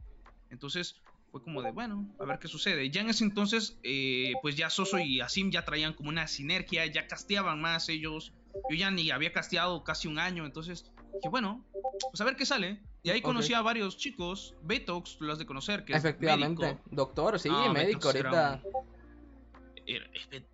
Entonces, 0.50 1.02
fue 1.30 1.42
como 1.42 1.62
de, 1.62 1.70
bueno, 1.72 2.06
a 2.18 2.24
ver 2.24 2.38
qué 2.38 2.48
sucede. 2.48 2.90
Ya 2.90 3.00
en 3.00 3.10
ese 3.10 3.24
entonces, 3.24 3.78
eh, 3.82 4.32
pues 4.42 4.56
ya 4.56 4.70
Soso 4.70 4.98
y 4.98 5.20
Asim 5.20 5.50
ya 5.50 5.64
traían 5.64 5.92
como 5.92 6.08
una 6.08 6.26
sinergia, 6.26 6.86
ya 6.86 7.06
casteaban 7.06 7.60
más 7.60 7.88
ellos. 7.88 8.32
Yo 8.70 8.76
ya 8.76 8.90
ni 8.90 9.10
había 9.10 9.32
casteado 9.32 9.84
casi 9.84 10.08
un 10.08 10.18
año, 10.18 10.46
entonces 10.46 10.90
dije, 11.14 11.28
bueno, 11.28 11.64
pues 12.10 12.20
a 12.20 12.24
ver 12.24 12.36
qué 12.36 12.46
sale. 12.46 12.80
Y 13.02 13.10
ahí 13.10 13.20
conocí 13.20 13.54
a 13.54 13.62
varios 13.62 13.96
chicos, 13.96 14.54
Betox, 14.62 15.18
tú 15.18 15.24
lo 15.24 15.32
has 15.32 15.38
de 15.38 15.46
conocer, 15.46 15.84
que 15.84 15.92
Efectivamente, 15.92 16.78
doctor, 16.90 17.38
sí, 17.38 17.50
médico 17.72 18.08
ahorita. 18.08 18.62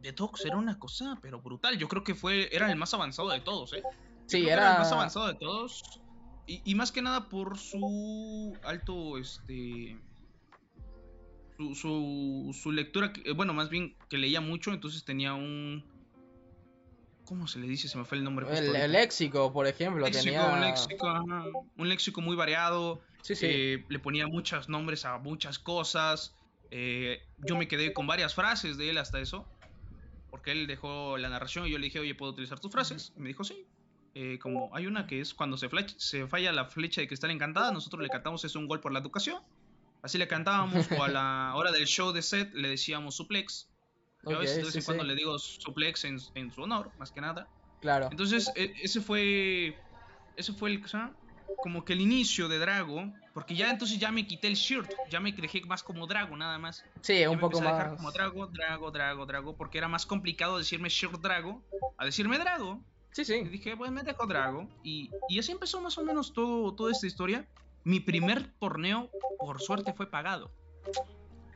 Betox 0.01 0.45
era 0.45 0.57
una 0.57 0.79
cosa, 0.79 1.19
pero 1.23 1.41
brutal. 1.41 1.79
Yo 1.79 1.89
creo 1.89 2.05
que 2.05 2.15
fue, 2.15 2.55
era 2.55 2.71
el 2.71 2.77
más 2.77 2.95
avanzado 2.95 3.31
de 3.31 3.41
todos, 3.41 3.73
¿eh? 3.73 3.83
Sí, 4.27 4.49
era... 4.49 4.73
el 4.73 4.79
más 4.79 4.93
avanzado 4.93 5.27
de 5.29 5.35
todos. 5.35 6.01
Y, 6.47 6.61
y, 6.65 6.75
más 6.75 6.93
que 6.93 7.01
nada 7.01 7.29
por 7.31 7.57
su 7.57 8.55
alto, 8.65 9.17
este 9.17 9.99
su, 11.57 12.51
su, 12.53 12.73
lectura, 12.73 13.13
eh, 13.25 13.33
bueno, 13.33 13.55
más 13.55 13.69
bien 13.69 13.97
que 14.09 14.19
leía 14.19 14.41
mucho, 14.41 14.73
entonces 14.73 15.05
tenía 15.05 15.35
un... 15.35 15.85
¿Cómo 17.25 17.49
se 17.49 17.59
le 17.59 17.67
dice? 17.67 17.89
Se 17.89 17.97
me 17.97 18.05
fue 18.05 18.19
el 18.19 18.25
nombre. 18.25 18.47
El, 18.57 18.93
léxico, 18.93 19.53
por 19.53 19.67
ejemplo. 19.67 20.05
tenía... 20.11 20.45
un, 20.47 20.61
léxico 20.61 21.25
un 21.79 21.89
léxico 21.89 22.21
muy 22.21 22.37
variado. 22.37 23.01
Sí, 23.23 23.35
sí. 23.35 23.47
Eh, 23.49 23.85
le 23.89 23.99
ponía 23.99 24.27
muchos 24.27 24.69
nombres 24.69 25.07
a 25.07 25.17
muchas 25.17 25.59
cosas. 25.59 26.35
Eh, 26.71 27.23
yo 27.39 27.57
me 27.57 27.67
quedé 27.67 27.95
con 27.95 28.07
varias 28.07 28.35
frases 28.35 28.77
de 28.77 28.91
él 28.91 28.99
hasta 28.99 29.21
eso. 29.21 29.49
Porque 30.31 30.53
él 30.53 30.67
dejó 30.67 31.17
la 31.17 31.31
narración 31.31 31.67
y 31.67 31.71
yo 31.71 31.79
le 31.79 31.85
dije, 31.85 31.99
oye, 31.99 32.15
¿puedo 32.15 32.33
utilizar 32.33 32.61
tus 32.61 32.71
frases? 32.71 33.15
Y 33.17 33.21
me 33.21 33.29
dijo, 33.29 33.43
sí. 33.43 33.65
como 34.43 34.69
hay 34.77 34.87
una 34.87 35.07
que 35.07 35.21
es 35.21 35.33
cuando 35.33 35.57
se, 35.57 35.71
se 35.97 36.27
falla 36.27 36.53
la 36.53 36.67
flecha 36.67 37.01
de 37.01 37.07
cristal 37.07 37.31
encantada, 37.31 37.73
nosotros 37.73 38.03
le 38.03 38.11
cantamos 38.11 38.45
es 38.45 38.55
un 38.55 38.67
gol 38.67 38.81
por 38.81 38.93
la 38.93 38.99
educación. 38.99 39.43
Así 40.05 40.19
le 40.19 40.29
cantábamos, 40.29 40.87
o 40.93 41.03
a 41.03 41.09
la 41.09 41.53
hora 41.57 41.73
del 41.73 41.87
show 41.87 42.13
de 42.13 42.21
set 42.21 42.53
le 42.53 42.69
decíamos 42.69 43.17
suplex. 43.17 43.71
Yo 44.25 44.39
de 44.39 44.63
vez 44.63 44.77
en 44.77 44.83
cuando 44.83 45.03
le 45.03 45.15
digo 45.15 45.39
suplex 45.39 46.05
en, 46.05 46.21
su 46.21 46.63
honor, 46.63 46.91
más 46.99 47.11
que 47.11 47.23
nada. 47.23 47.49
Claro. 47.81 48.09
Entonces, 48.11 48.53
e, 48.55 48.75
ese 48.83 49.01
fue. 49.01 49.79
Ese 50.37 50.53
fue 50.53 50.71
el. 50.71 50.85
Como 51.63 51.87
que 51.87 51.95
el 51.95 52.03
inicio 52.03 52.49
de 52.49 52.59
Drago. 52.59 53.11
Porque 53.33 53.55
ya 53.55 53.71
entonces 53.71 53.99
ya 53.99 54.13
me 54.13 54.27
quité 54.27 54.47
el 54.47 54.55
shirt. 54.57 54.93
Ya 55.09 55.21
me 55.21 55.33
dejé 55.33 55.63
más 55.63 55.83
como 55.83 56.07
Drago, 56.07 56.37
nada 56.37 56.59
más. 56.59 56.85
Sí, 57.01 57.25
un 57.27 57.41
poco 57.41 57.63
más. 57.63 57.95
como 57.97 58.13
Drago, 58.13 58.47
Drago, 58.49 58.91
Drago, 58.91 59.25
Drago. 59.25 59.57
Porque 59.57 59.79
era 59.79 59.89
más 59.89 60.05
complicado 60.05 60.59
decirme 60.59 60.91
shirt 60.91 61.19
Drago 61.19 61.63
a 61.97 62.05
decirme 62.05 62.39
Drago. 62.39 62.85
Sí, 63.13 63.25
sí. 63.25 63.37
Y 63.37 63.49
dije, 63.49 63.75
pues 63.75 63.91
me 63.91 64.03
dejo 64.03 64.27
Drago. 64.27 64.69
Y, 64.83 65.11
y 65.31 65.39
así 65.39 65.51
empezó 65.51 65.81
más 65.81 65.97
o 65.97 66.05
menos 66.05 66.35
todo, 66.35 66.75
toda 66.75 66.93
esta 66.93 67.07
historia 67.07 67.49
mi 67.85 68.01
primer 68.01 68.51
torneo, 68.59 69.11
por 69.39 69.61
suerte, 69.61 69.93
fue 69.93 70.11
pagado. 70.11 70.51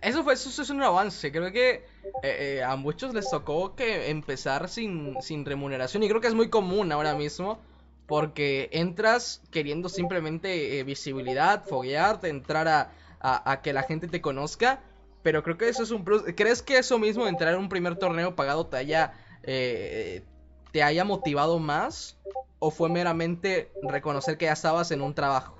Eso 0.00 0.22
fue, 0.22 0.34
eso, 0.34 0.62
es 0.62 0.70
un 0.70 0.82
avance. 0.82 1.32
Creo 1.32 1.50
que 1.50 1.70
eh, 1.72 1.82
eh, 2.22 2.62
a 2.62 2.76
muchos 2.76 3.14
les 3.14 3.28
tocó 3.30 3.74
que 3.74 4.10
empezar 4.10 4.68
sin, 4.68 5.16
remuneración. 5.44 6.02
Y 6.02 6.08
creo 6.08 6.20
que 6.20 6.28
es 6.28 6.34
muy 6.34 6.50
común 6.50 6.92
ahora 6.92 7.14
mismo. 7.14 7.58
Porque 8.06 8.70
entras 8.72 9.42
queriendo 9.50 9.90
simplemente 9.90 10.78
eh, 10.78 10.84
visibilidad, 10.84 11.66
foguearte, 11.66 12.28
entrar 12.28 12.90
a, 13.20 13.60
que 13.62 13.72
la 13.72 13.82
gente 13.82 14.08
te 14.08 14.20
conozca. 14.20 14.80
Pero 15.22 15.42
creo 15.42 15.58
que 15.58 15.68
eso 15.68 15.82
es 15.82 15.90
un 15.90 16.04
plus. 16.04 16.22
¿Crees 16.36 16.62
que 16.62 16.78
eso 16.78 16.98
mismo, 16.98 17.26
entrar 17.26 17.54
en 17.54 17.60
un 17.60 17.68
primer 17.68 17.96
torneo 17.96 18.34
pagado, 18.34 18.66
te 18.66 18.78
haya, 18.78 19.12
te 19.42 20.82
haya 20.82 21.04
motivado 21.04 21.58
más? 21.58 22.16
¿O 22.60 22.70
fue 22.70 22.88
meramente 22.88 23.72
reconocer 23.82 24.38
que 24.38 24.46
ya 24.46 24.52
estabas 24.52 24.90
en 24.90 25.02
un 25.02 25.14
trabajo? 25.14 25.58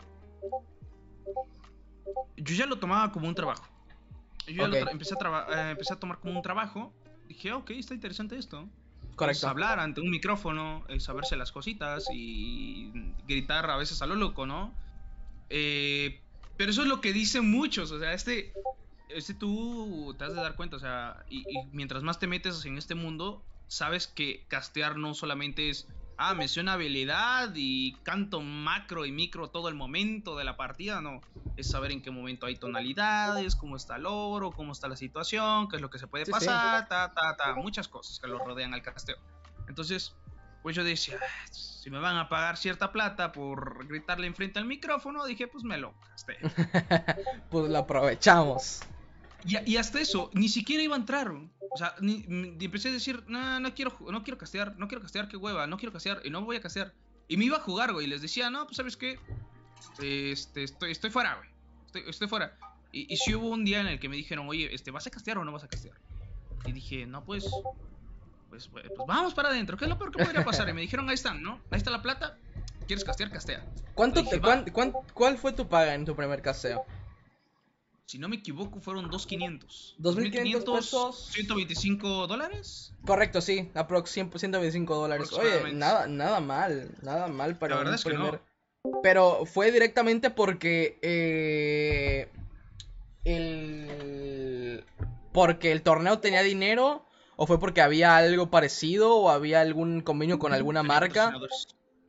Yo 2.36 2.54
ya 2.54 2.66
lo 2.66 2.78
tomaba 2.78 3.12
como 3.12 3.28
un 3.28 3.34
trabajo. 3.34 3.66
Yo 4.46 4.66
ya 4.66 4.68
lo 4.68 4.90
empecé, 4.90 5.14
a 5.14 5.46
eh, 5.50 5.70
empecé 5.72 5.92
a 5.92 6.00
tomar 6.00 6.18
como 6.18 6.36
un 6.36 6.42
trabajo. 6.42 6.92
Dije, 7.26 7.52
ok, 7.52 7.70
está 7.70 7.94
interesante 7.94 8.36
esto. 8.36 8.68
Correcto. 9.14 9.38
Es 9.38 9.44
hablar 9.44 9.80
ante 9.80 10.00
un 10.00 10.10
micrófono, 10.10 10.84
es 10.88 11.04
saberse 11.04 11.36
las 11.36 11.52
cositas 11.52 12.06
y 12.12 12.90
gritar 13.26 13.68
a 13.68 13.76
veces 13.76 14.00
a 14.00 14.06
lo 14.06 14.14
loco, 14.14 14.46
¿no? 14.46 14.72
Eh, 15.50 16.20
pero 16.56 16.70
eso 16.70 16.82
es 16.82 16.88
lo 16.88 17.00
que 17.00 17.12
dicen 17.12 17.50
muchos, 17.50 17.90
o 17.90 17.98
sea, 17.98 18.12
este, 18.12 18.52
este 19.08 19.34
tú 19.34 20.14
te 20.18 20.24
has 20.24 20.34
de 20.34 20.40
dar 20.40 20.56
cuenta, 20.56 20.76
o 20.76 20.80
sea, 20.80 21.24
y, 21.30 21.44
mientras 21.72 22.02
más 22.02 22.18
te 22.18 22.26
metes 22.26 22.64
en 22.64 22.78
este 22.78 22.94
mundo, 22.94 23.44
sabes 23.66 24.06
que 24.06 24.44
castear 24.48 24.96
no 24.96 25.14
solamente 25.14 25.70
es, 25.70 25.88
ah, 26.18 26.34
me 26.34 26.46
una 26.58 26.74
habilidad 26.74 27.52
y 27.54 27.92
canto 28.02 28.40
macro 28.40 29.06
y 29.06 29.12
micro 29.12 29.48
todo 29.48 29.68
el 29.68 29.74
momento 29.74 30.36
de 30.36 30.44
la 30.44 30.56
partida, 30.56 31.00
no, 31.00 31.20
es 31.56 31.70
saber 31.70 31.92
en 31.92 32.02
qué 32.02 32.10
momento 32.10 32.46
hay 32.46 32.56
tonalidades, 32.56 33.54
cómo 33.54 33.76
está 33.76 33.96
el 33.96 34.06
oro, 34.06 34.50
cómo 34.50 34.72
está 34.72 34.88
la 34.88 34.96
situación, 34.96 35.68
qué 35.68 35.76
es 35.76 35.82
lo 35.82 35.88
que 35.88 35.98
se 35.98 36.08
puede 36.08 36.26
pasar, 36.26 36.88
ta, 36.88 37.12
ta, 37.14 37.36
ta, 37.36 37.54
muchas 37.54 37.88
cosas 37.88 38.18
que 38.18 38.26
lo 38.26 38.38
rodean 38.38 38.74
al 38.74 38.82
casteo. 38.82 39.16
Entonces, 39.68 40.14
pues 40.62 40.74
yo 40.74 40.82
decía, 40.82 41.18
si 41.50 41.88
me 41.90 42.00
van 42.00 42.16
a 42.16 42.28
pagar 42.28 42.56
cierta 42.56 42.90
plata 42.90 43.30
por 43.30 43.86
gritarle 43.86 44.26
enfrente 44.26 44.58
al 44.58 44.64
micrófono, 44.64 45.24
dije, 45.24 45.46
pues 45.46 45.62
me 45.62 45.78
lo 45.78 45.94
casteo. 46.00 46.38
pues 47.50 47.70
lo 47.70 47.78
aprovechamos. 47.78 48.82
Y, 49.44 49.76
hasta 49.76 50.00
eso, 50.00 50.30
ni 50.34 50.48
siquiera 50.48 50.82
iba 50.82 50.96
a 50.96 50.98
entrar. 50.98 51.30
O 51.30 51.76
sea, 51.76 51.94
ni, 52.00 52.24
empecé 52.60 52.88
a 52.88 52.92
decir, 52.92 53.22
no, 53.28 53.60
no 53.60 53.74
quiero, 53.74 53.96
no 54.10 54.22
quiero 54.24 54.36
castear, 54.36 54.76
no 54.78 54.88
quiero 54.88 55.02
castear, 55.02 55.28
qué 55.28 55.36
hueva, 55.36 55.66
no 55.66 55.76
quiero 55.76 55.92
castear, 55.92 56.20
y 56.24 56.30
no 56.30 56.42
voy 56.42 56.56
a 56.56 56.60
castear. 56.60 56.92
Y 57.28 57.36
me 57.36 57.44
iba 57.44 57.58
a 57.58 57.60
jugar, 57.60 57.92
güey, 57.92 58.06
y 58.06 58.08
les 58.08 58.22
decía, 58.22 58.50
no, 58.50 58.64
pues 58.64 58.76
sabes 58.76 58.96
qué, 58.96 59.20
este, 60.02 60.64
estoy, 60.64 60.90
estoy 60.90 61.10
fuera, 61.10 61.36
güey, 61.36 61.48
estoy, 61.86 62.02
estoy 62.08 62.28
fuera. 62.28 62.56
Y, 62.90 63.12
y 63.12 63.16
si 63.18 63.34
hubo 63.34 63.48
un 63.48 63.64
día 63.64 63.80
en 63.80 63.86
el 63.86 64.00
que 64.00 64.08
me 64.08 64.16
dijeron, 64.16 64.48
oye, 64.48 64.74
este, 64.74 64.90
¿vas 64.90 65.06
a 65.06 65.10
castear 65.10 65.38
o 65.38 65.44
no 65.44 65.52
vas 65.52 65.64
a 65.64 65.68
castear? 65.68 65.96
Y 66.64 66.72
dije, 66.72 67.06
no, 67.06 67.24
pues, 67.24 67.48
pues, 68.48 68.66
pues, 68.68 68.86
pues 68.96 69.06
vamos 69.06 69.34
para 69.34 69.50
adentro, 69.50 69.76
¿qué 69.76 69.84
es 69.84 69.90
lo 69.90 69.98
peor 69.98 70.10
que 70.10 70.24
podría 70.24 70.44
pasar? 70.44 70.68
Y 70.68 70.72
me 70.72 70.80
dijeron, 70.80 71.08
ahí 71.08 71.14
están, 71.14 71.42
¿no? 71.42 71.60
Ahí 71.70 71.78
está 71.78 71.90
la 71.90 72.02
plata, 72.02 72.38
¿quieres 72.86 73.04
castear? 73.04 73.30
Castea. 73.30 73.64
¿Cuánto 73.94 74.24
te, 74.24 74.40
¿Cuál 74.40 75.38
fue 75.38 75.52
tu 75.52 75.68
paga 75.68 75.94
en 75.94 76.04
tu 76.04 76.16
primer 76.16 76.40
casteo? 76.42 76.86
Si 78.08 78.18
no 78.18 78.26
me 78.30 78.36
equivoco, 78.36 78.80
fueron 78.80 79.10
2.500. 79.10 79.96
2.500 79.98 80.76
pesos. 80.76 81.28
125 81.30 82.26
dólares. 82.26 82.94
Correcto, 83.04 83.42
sí, 83.42 83.70
aprox 83.74 84.10
125 84.12 84.94
dólares. 84.94 85.30
Oye, 85.34 85.74
nada, 85.74 86.06
nada 86.06 86.40
mal, 86.40 86.90
nada 87.02 87.28
mal 87.28 87.58
para 87.58 87.84
La 87.84 87.98
primer... 87.98 88.40
Pero 89.02 89.44
fue 89.44 89.70
directamente 89.72 90.30
porque 90.30 90.98
eh, 91.02 92.30
el 93.24 94.84
porque 95.32 95.70
el 95.70 95.82
torneo 95.82 96.18
tenía 96.18 96.42
dinero 96.42 97.04
o 97.36 97.46
fue 97.46 97.60
porque 97.60 97.82
había 97.82 98.16
algo 98.16 98.50
parecido 98.50 99.16
o 99.16 99.28
había 99.28 99.60
algún 99.60 100.00
convenio 100.00 100.38
con 100.38 100.54
alguna 100.54 100.82
marca. 100.82 101.34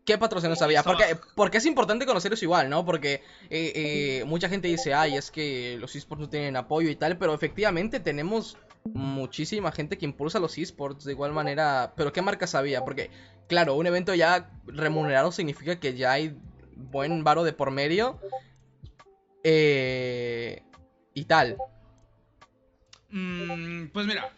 ¿Qué 0.09 0.17
patrocinadores 0.17 0.63
había? 0.63 0.81
Porque, 0.81 1.03
porque 1.35 1.59
es 1.59 1.67
importante 1.67 2.07
conocerlos 2.07 2.41
igual, 2.41 2.67
¿no? 2.67 2.83
Porque 2.83 3.21
eh, 3.51 3.73
eh, 3.75 4.23
mucha 4.25 4.49
gente 4.49 4.67
dice, 4.67 4.91
ay, 4.91 5.15
es 5.15 5.29
que 5.29 5.77
los 5.79 5.95
esports 5.95 6.21
no 6.21 6.29
tienen 6.29 6.55
apoyo 6.55 6.89
y 6.89 6.95
tal, 6.95 7.19
pero 7.19 7.31
efectivamente 7.35 7.99
tenemos 7.99 8.57
muchísima 8.85 9.71
gente 9.71 9.99
que 9.99 10.05
impulsa 10.05 10.39
los 10.39 10.57
esports 10.57 11.05
de 11.05 11.11
igual 11.11 11.31
manera. 11.31 11.93
Pero 11.95 12.11
¿qué 12.11 12.23
marcas 12.23 12.55
había? 12.55 12.83
Porque, 12.83 13.11
claro, 13.47 13.75
un 13.75 13.85
evento 13.85 14.15
ya 14.15 14.49
remunerado 14.65 15.31
significa 15.31 15.79
que 15.79 15.93
ya 15.93 16.13
hay 16.13 16.35
buen 16.75 17.23
varo 17.23 17.43
de 17.43 17.53
por 17.53 17.69
medio. 17.69 18.19
Eh, 19.43 20.63
y 21.13 21.25
tal. 21.25 21.55
Mm, 23.11 23.89
pues 23.89 24.07
mira, 24.07 24.33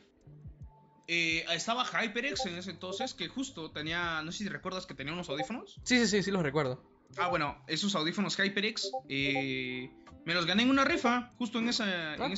eh, 1.13 1.43
estaba 1.52 1.84
HyperX 1.84 2.45
en 2.45 2.56
ese 2.56 2.71
entonces, 2.71 3.13
que 3.13 3.28
justo 3.28 3.69
tenía, 3.69 4.21
no 4.21 4.32
sé 4.32 4.45
si 4.45 4.47
recuerdas 4.47 4.86
que 4.86 4.93
tenía 4.93 5.12
unos 5.12 5.28
audífonos. 5.28 5.78
Sí, 5.84 6.00
sí, 6.00 6.08
sí, 6.08 6.24
sí 6.24 6.32
los 6.32 6.41
recuerdo. 6.41 6.82
Ah, 7.17 7.28
bueno, 7.28 7.62
esos 7.67 7.95
audífonos 7.95 8.38
HyperX 8.38 8.89
eh, 9.10 9.91
me 10.24 10.34
los 10.34 10.45
gané 10.45 10.63
en 10.63 10.69
una 10.69 10.86
rifa, 10.86 11.34
justo 11.38 11.60
en, 11.60 11.67
esa, 11.67 12.15
en, 12.15 12.32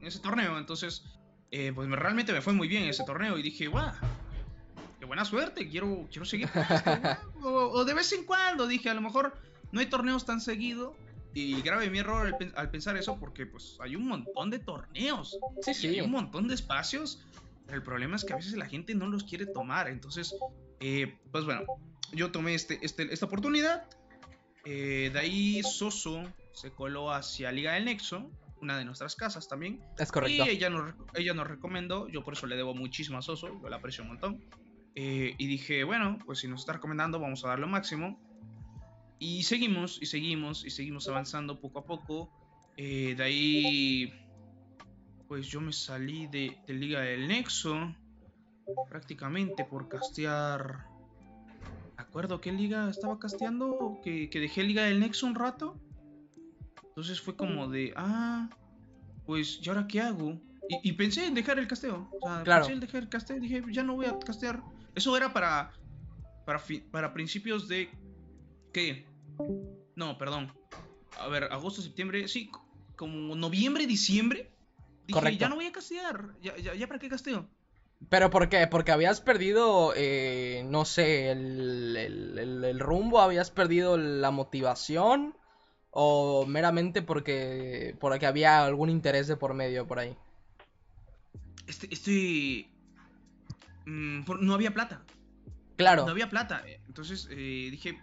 ese, 0.00 0.18
torneo. 0.20 0.56
Entonces, 0.56 1.04
eh, 1.50 1.72
pues 1.74 1.86
realmente 1.90 2.32
me 2.32 2.40
fue 2.40 2.54
muy 2.54 2.68
bien 2.68 2.84
ese 2.84 3.04
torneo 3.04 3.36
y 3.36 3.42
dije, 3.42 3.66
guau, 3.66 3.92
qué 4.98 5.04
buena 5.04 5.26
suerte, 5.26 5.68
quiero, 5.68 6.08
quiero 6.10 6.24
seguir. 6.24 6.48
o, 7.42 7.50
o, 7.50 7.84
de 7.84 7.92
vez 7.92 8.10
en 8.14 8.24
cuando, 8.24 8.66
dije, 8.66 8.88
a 8.88 8.94
lo 8.94 9.02
mejor 9.02 9.36
no 9.72 9.80
hay 9.80 9.86
torneos 9.86 10.24
tan 10.24 10.40
seguido. 10.40 10.96
Y 11.34 11.60
grave 11.62 11.90
mi 11.90 11.98
error 11.98 12.34
al, 12.54 12.70
pensar 12.70 12.96
eso 12.96 13.18
porque 13.18 13.44
pues 13.44 13.76
hay 13.80 13.96
un 13.96 14.06
montón 14.06 14.50
de 14.50 14.60
torneos. 14.60 15.36
Sí, 15.62 15.74
sí. 15.74 15.88
hay 15.88 16.00
un 16.00 16.12
montón 16.12 16.46
de 16.46 16.54
espacios 16.54 17.18
el 17.68 17.82
problema 17.82 18.16
es 18.16 18.24
que 18.24 18.32
a 18.32 18.36
veces 18.36 18.54
la 18.54 18.66
gente 18.66 18.94
no 18.94 19.06
los 19.06 19.24
quiere 19.24 19.46
tomar. 19.46 19.88
Entonces, 19.88 20.34
eh, 20.80 21.18
pues 21.32 21.44
bueno, 21.44 21.64
yo 22.12 22.30
tomé 22.30 22.54
este, 22.54 22.78
este 22.82 23.12
esta 23.12 23.26
oportunidad. 23.26 23.86
Eh, 24.64 25.10
de 25.12 25.18
ahí 25.18 25.62
Soso 25.62 26.22
se 26.52 26.70
coló 26.70 27.12
hacia 27.12 27.52
Liga 27.52 27.72
del 27.72 27.86
Nexo, 27.86 28.30
una 28.60 28.78
de 28.78 28.84
nuestras 28.84 29.16
casas 29.16 29.48
también. 29.48 29.82
Es 29.98 30.12
correcto. 30.12 30.44
Y 30.44 30.48
ella 30.48 30.70
nos, 30.70 30.94
ella 31.14 31.34
nos 31.34 31.46
recomendó, 31.46 32.08
yo 32.08 32.22
por 32.22 32.34
eso 32.34 32.46
le 32.46 32.56
debo 32.56 32.74
muchísimo 32.74 33.18
a 33.18 33.22
Soso, 33.22 33.60
yo 33.60 33.68
la 33.68 33.76
aprecio 33.76 34.02
un 34.02 34.08
montón. 34.08 34.44
Eh, 34.94 35.34
y 35.38 35.46
dije, 35.46 35.84
bueno, 35.84 36.18
pues 36.24 36.40
si 36.40 36.48
nos 36.48 36.60
está 36.60 36.74
recomendando, 36.74 37.18
vamos 37.18 37.44
a 37.44 37.48
dar 37.48 37.58
lo 37.58 37.66
máximo. 37.66 38.20
Y 39.18 39.42
seguimos, 39.44 39.98
y 40.02 40.06
seguimos, 40.06 40.64
y 40.64 40.70
seguimos 40.70 41.08
avanzando 41.08 41.60
poco 41.60 41.80
a 41.80 41.84
poco. 41.84 42.30
de 42.76 43.16
ahí 43.22 44.23
pues 45.34 45.48
yo 45.48 45.60
me 45.60 45.72
salí 45.72 46.28
de, 46.28 46.56
Liga 46.68 47.00
del 47.00 47.26
Nexo 47.26 47.92
prácticamente 48.88 49.64
por 49.64 49.88
castear. 49.88 50.86
¿Me 51.96 52.02
acuerdo 52.04 52.40
qué 52.40 52.52
liga 52.52 52.88
estaba 52.88 53.18
casteando? 53.18 53.98
Que, 54.04 54.30
dejé 54.32 54.62
Liga 54.62 54.84
del 54.84 55.00
Nexo 55.00 55.26
un 55.26 55.34
rato. 55.34 55.74
Entonces 56.84 57.20
fue 57.20 57.34
como 57.34 57.68
de, 57.68 57.92
ah, 57.96 58.48
pues, 59.26 59.58
¿y 59.60 59.68
ahora 59.68 59.88
qué 59.88 60.02
hago? 60.02 60.40
Y, 60.84 60.92
pensé 60.92 61.26
en 61.26 61.34
dejar 61.34 61.58
el 61.58 61.66
casteo. 61.66 62.08
O 62.12 62.28
sea, 62.28 62.44
pensé 62.44 62.72
en 62.74 62.78
dejar 62.78 63.02
el 63.02 63.08
casteo. 63.08 63.40
Dije, 63.40 63.60
ya 63.72 63.82
no 63.82 63.96
voy 63.96 64.06
a 64.06 64.16
castear. 64.20 64.62
Eso 64.94 65.16
era 65.16 65.32
para, 65.32 65.72
para, 66.46 66.62
para 66.92 67.12
principios 67.12 67.66
de, 67.66 67.90
¿qué? 68.72 69.04
No, 69.96 70.16
perdón. 70.16 70.52
A 71.18 71.26
ver, 71.26 71.42
agosto, 71.50 71.82
septiembre, 71.82 72.28
sí, 72.28 72.52
como 72.94 73.34
noviembre, 73.34 73.88
diciembre 73.88 74.53
Dije, 75.06 75.36
ya 75.36 75.48
no 75.48 75.56
voy 75.56 75.66
a 75.66 75.72
castear. 75.72 76.34
Ya, 76.40 76.56
ya, 76.56 76.86
para 76.86 76.98
qué 76.98 77.08
casteo. 77.08 77.46
¿Pero 78.08 78.30
por 78.30 78.48
qué? 78.48 78.66
¿Porque 78.66 78.92
habías 78.92 79.20
perdido, 79.20 79.92
eh, 79.96 80.64
no 80.66 80.84
sé, 80.84 81.30
el, 81.30 81.96
el, 81.96 82.80
rumbo? 82.80 83.20
¿Habías 83.20 83.50
perdido 83.50 83.96
la 83.96 84.30
motivación? 84.30 85.36
¿O 85.90 86.44
meramente 86.46 87.02
porque, 87.02 87.96
porque 88.00 88.26
había 88.26 88.64
algún 88.64 88.90
interés 88.90 89.26
de 89.26 89.36
por 89.36 89.54
medio 89.54 89.86
por 89.86 89.98
ahí? 89.98 90.16
Estoy... 91.66 91.88
estoy... 91.92 92.68
Mm, 93.86 94.24
no 94.40 94.54
había 94.54 94.74
plata. 94.74 95.02
Claro. 95.76 96.04
No 96.04 96.10
había 96.10 96.30
plata. 96.30 96.62
Entonces 96.86 97.28
eh, 97.30 97.68
dije, 97.70 98.00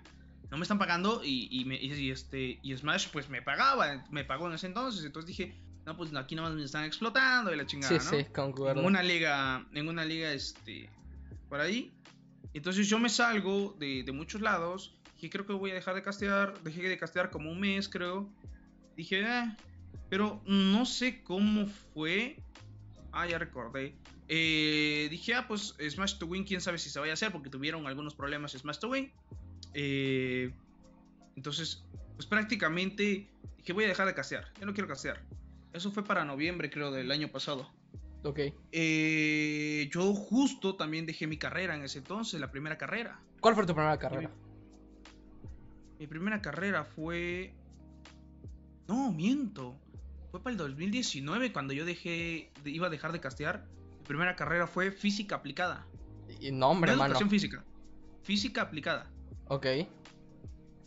no 0.51 0.57
me 0.57 0.63
están 0.63 0.79
pagando 0.79 1.21
y, 1.23 1.47
y, 1.49 2.11
este, 2.11 2.59
y 2.61 2.75
Smash 2.75 3.07
pues 3.09 3.29
me 3.29 3.41
pagaba, 3.41 4.05
me 4.09 4.25
pagó 4.25 4.47
en 4.47 4.53
ese 4.53 4.67
entonces. 4.67 5.03
Entonces 5.05 5.27
dije, 5.27 5.55
no, 5.85 5.97
pues 5.97 6.13
aquí 6.15 6.35
nomás 6.35 6.53
me 6.53 6.63
están 6.63 6.85
explotando 6.85 7.53
y 7.53 7.57
la 7.57 7.65
chingada, 7.65 7.99
sí, 7.99 8.17
Sí, 8.17 8.25
concuerdo. 8.25 8.81
En 8.81 8.85
una 8.85 9.01
liga, 9.01 9.65
en 9.73 9.87
una 9.87 10.05
liga, 10.05 10.31
este, 10.31 10.89
por 11.49 11.59
ahí. 11.59 11.91
Entonces 12.53 12.87
yo 12.87 12.99
me 12.99 13.09
salgo 13.09 13.75
de, 13.79 14.03
de 14.03 14.11
muchos 14.11 14.41
lados. 14.41 14.95
Dije, 15.15 15.29
creo 15.29 15.45
que 15.45 15.53
voy 15.53 15.71
a 15.71 15.73
dejar 15.73 15.95
de 15.95 16.03
castear. 16.03 16.53
Dejé 16.63 16.81
de 16.87 16.97
castear 16.97 17.31
como 17.31 17.51
un 17.51 17.59
mes, 17.59 17.89
creo. 17.89 18.29
Dije, 18.95 19.21
eh, 19.21 19.55
pero 20.09 20.41
no 20.45 20.85
sé 20.85 21.23
cómo 21.23 21.67
fue. 21.93 22.37
Ah, 23.11 23.25
ya 23.27 23.39
recordé. 23.39 23.95
Eh, 24.27 25.07
dije, 25.09 25.33
ah, 25.33 25.47
pues 25.47 25.75
Smash 25.89 26.17
to 26.17 26.25
Win, 26.25 26.43
quién 26.43 26.61
sabe 26.61 26.77
si 26.77 26.89
se 26.89 26.99
vaya 26.99 27.13
a 27.13 27.15
hacer, 27.15 27.31
porque 27.31 27.49
tuvieron 27.49 27.87
algunos 27.87 28.13
problemas 28.13 28.51
Smash 28.51 28.79
to 28.79 28.89
Win. 28.89 29.11
Eh, 29.73 30.53
entonces, 31.35 31.83
pues 32.15 32.25
prácticamente 32.25 33.29
dije, 33.57 33.73
voy 33.73 33.85
a 33.85 33.87
dejar 33.87 34.05
de 34.07 34.13
castear. 34.13 34.51
Yo 34.59 34.65
no 34.65 34.73
quiero 34.73 34.87
castear. 34.87 35.21
Eso 35.73 35.91
fue 35.91 36.03
para 36.03 36.25
noviembre, 36.25 36.69
creo, 36.69 36.91
del 36.91 37.11
año 37.11 37.29
pasado. 37.29 37.69
Ok. 38.23 38.39
Eh, 38.71 39.89
yo 39.91 40.13
justo 40.13 40.75
también 40.75 41.05
dejé 41.05 41.27
mi 41.27 41.37
carrera 41.37 41.75
en 41.75 41.83
ese 41.83 41.99
entonces, 41.99 42.39
la 42.39 42.51
primera 42.51 42.77
carrera. 42.77 43.19
¿Cuál 43.39 43.55
fue 43.55 43.65
tu 43.65 43.73
primera 43.73 43.97
carrera? 43.97 44.29
Mi, 45.97 46.07
primera 46.07 46.41
carrera 46.41 46.83
fue... 46.83 47.53
No, 48.87 49.11
miento. 49.11 49.79
Fue 50.29 50.41
para 50.41 50.51
el 50.51 50.57
2019 50.57 51.53
cuando 51.53 51.73
yo 51.73 51.85
dejé, 51.85 52.51
iba 52.65 52.87
a 52.87 52.89
dejar 52.89 53.11
de 53.11 53.19
castear. 53.19 53.65
Mi 53.99 54.05
primera 54.05 54.35
carrera 54.35 54.67
fue 54.67 54.91
física 54.91 55.35
aplicada. 55.35 55.87
Y 56.39 56.51
no, 56.51 56.73
educación 56.85 57.29
física. 57.29 57.63
Física 58.23 58.61
aplicada. 58.63 59.09
Ok. 59.47 59.67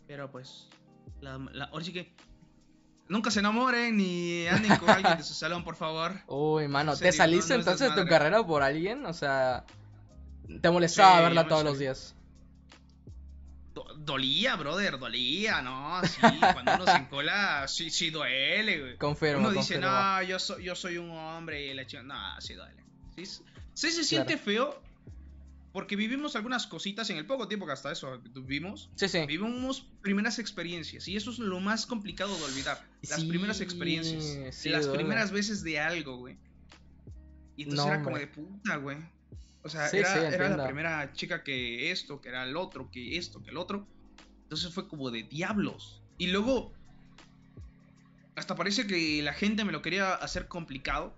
Pero 0.06 0.30
pues, 0.30 0.68
ahora 1.24 1.84
sí 1.84 1.92
que 1.92 2.12
Nunca 3.08 3.30
se 3.30 3.40
enamoren 3.40 3.96
ni 3.96 4.46
anden 4.46 4.76
con 4.76 4.88
alguien 4.88 5.18
de 5.18 5.24
su 5.24 5.34
salón, 5.34 5.62
por 5.62 5.76
favor. 5.76 6.12
Uy, 6.26 6.68
mano, 6.68 6.96
¿te 6.96 7.12
saliste 7.12 7.54
entonces 7.54 7.94
de 7.94 8.02
tu 8.02 8.08
carrera 8.08 8.42
por 8.44 8.62
alguien? 8.62 9.04
O 9.06 9.12
sea. 9.12 9.64
Te 10.60 10.70
molestaba 10.70 11.22
verla 11.22 11.46
todos 11.46 11.64
los 11.64 11.78
días. 11.78 12.14
Dolía, 13.96 14.54
brother, 14.56 14.98
dolía, 14.98 15.62
¿no? 15.62 16.00
Sí, 16.04 16.20
cuando 16.20 16.74
uno 16.74 16.84
se 16.84 16.96
encola, 16.96 17.66
sí, 17.66 17.90
sí 17.90 18.10
duele, 18.10 18.80
güey. 18.80 18.96
Confirmo, 18.98 19.48
Uno 19.48 19.50
dice, 19.50 19.78
no, 19.78 20.22
yo, 20.22 20.38
soy 20.38 20.62
yo 20.62 20.76
soy 20.76 20.98
un 20.98 21.10
hombre 21.10 21.66
y 21.66 21.74
la 21.74 21.86
chica, 21.86 22.02
no, 22.02 22.40
sí 22.40 22.54
duele. 22.54 22.84
Sí, 23.16 23.26
sí 23.26 23.90
se 23.90 24.04
siente 24.04 24.36
feo 24.36 24.80
porque 25.74 25.96
vivimos 25.96 26.36
algunas 26.36 26.68
cositas 26.68 27.10
en 27.10 27.16
el 27.16 27.26
poco 27.26 27.48
tiempo 27.48 27.66
que 27.66 27.72
hasta 27.72 27.90
eso 27.90 28.20
vivimos. 28.32 28.90
Sí, 28.94 29.08
sí. 29.08 29.26
Vivimos 29.26 29.84
primeras 30.02 30.38
experiencias 30.38 31.08
y 31.08 31.16
eso 31.16 31.32
es 31.32 31.40
lo 31.40 31.58
más 31.58 31.84
complicado 31.84 32.32
de 32.38 32.44
olvidar. 32.44 32.80
Las 33.10 33.24
primeras 33.24 33.60
experiencias. 33.60 34.64
las 34.66 34.86
primeras 34.86 35.32
veces 35.32 35.64
de 35.64 35.80
algo, 35.80 36.18
güey. 36.18 36.38
Y 37.56 37.64
entonces 37.64 37.86
era 37.86 38.02
como 38.04 38.16
de 38.16 38.28
puta, 38.28 38.76
güey. 38.76 38.98
O 39.64 39.68
sea, 39.68 39.88
era, 39.88 40.56
la 40.56 40.64
primera 40.64 41.12
chica 41.12 41.42
que 41.42 41.90
esto, 41.90 42.20
que 42.20 42.28
era 42.28 42.44
el 42.44 42.56
otro, 42.56 42.88
que 42.92 43.18
esto, 43.18 43.42
que 43.42 43.50
el 43.50 43.56
otro. 43.56 43.84
Entonces 44.44 44.72
fue 44.72 44.86
como 44.86 45.10
de 45.10 45.24
diablos. 45.24 46.00
Y 46.18 46.28
luego, 46.28 46.72
hasta 48.36 48.54
parece 48.54 48.86
que 48.86 49.20
la 49.24 49.32
gente 49.32 49.64
me 49.64 49.72
lo 49.72 49.82
quería 49.82 50.14
hacer 50.14 50.46
complicado. 50.46 51.12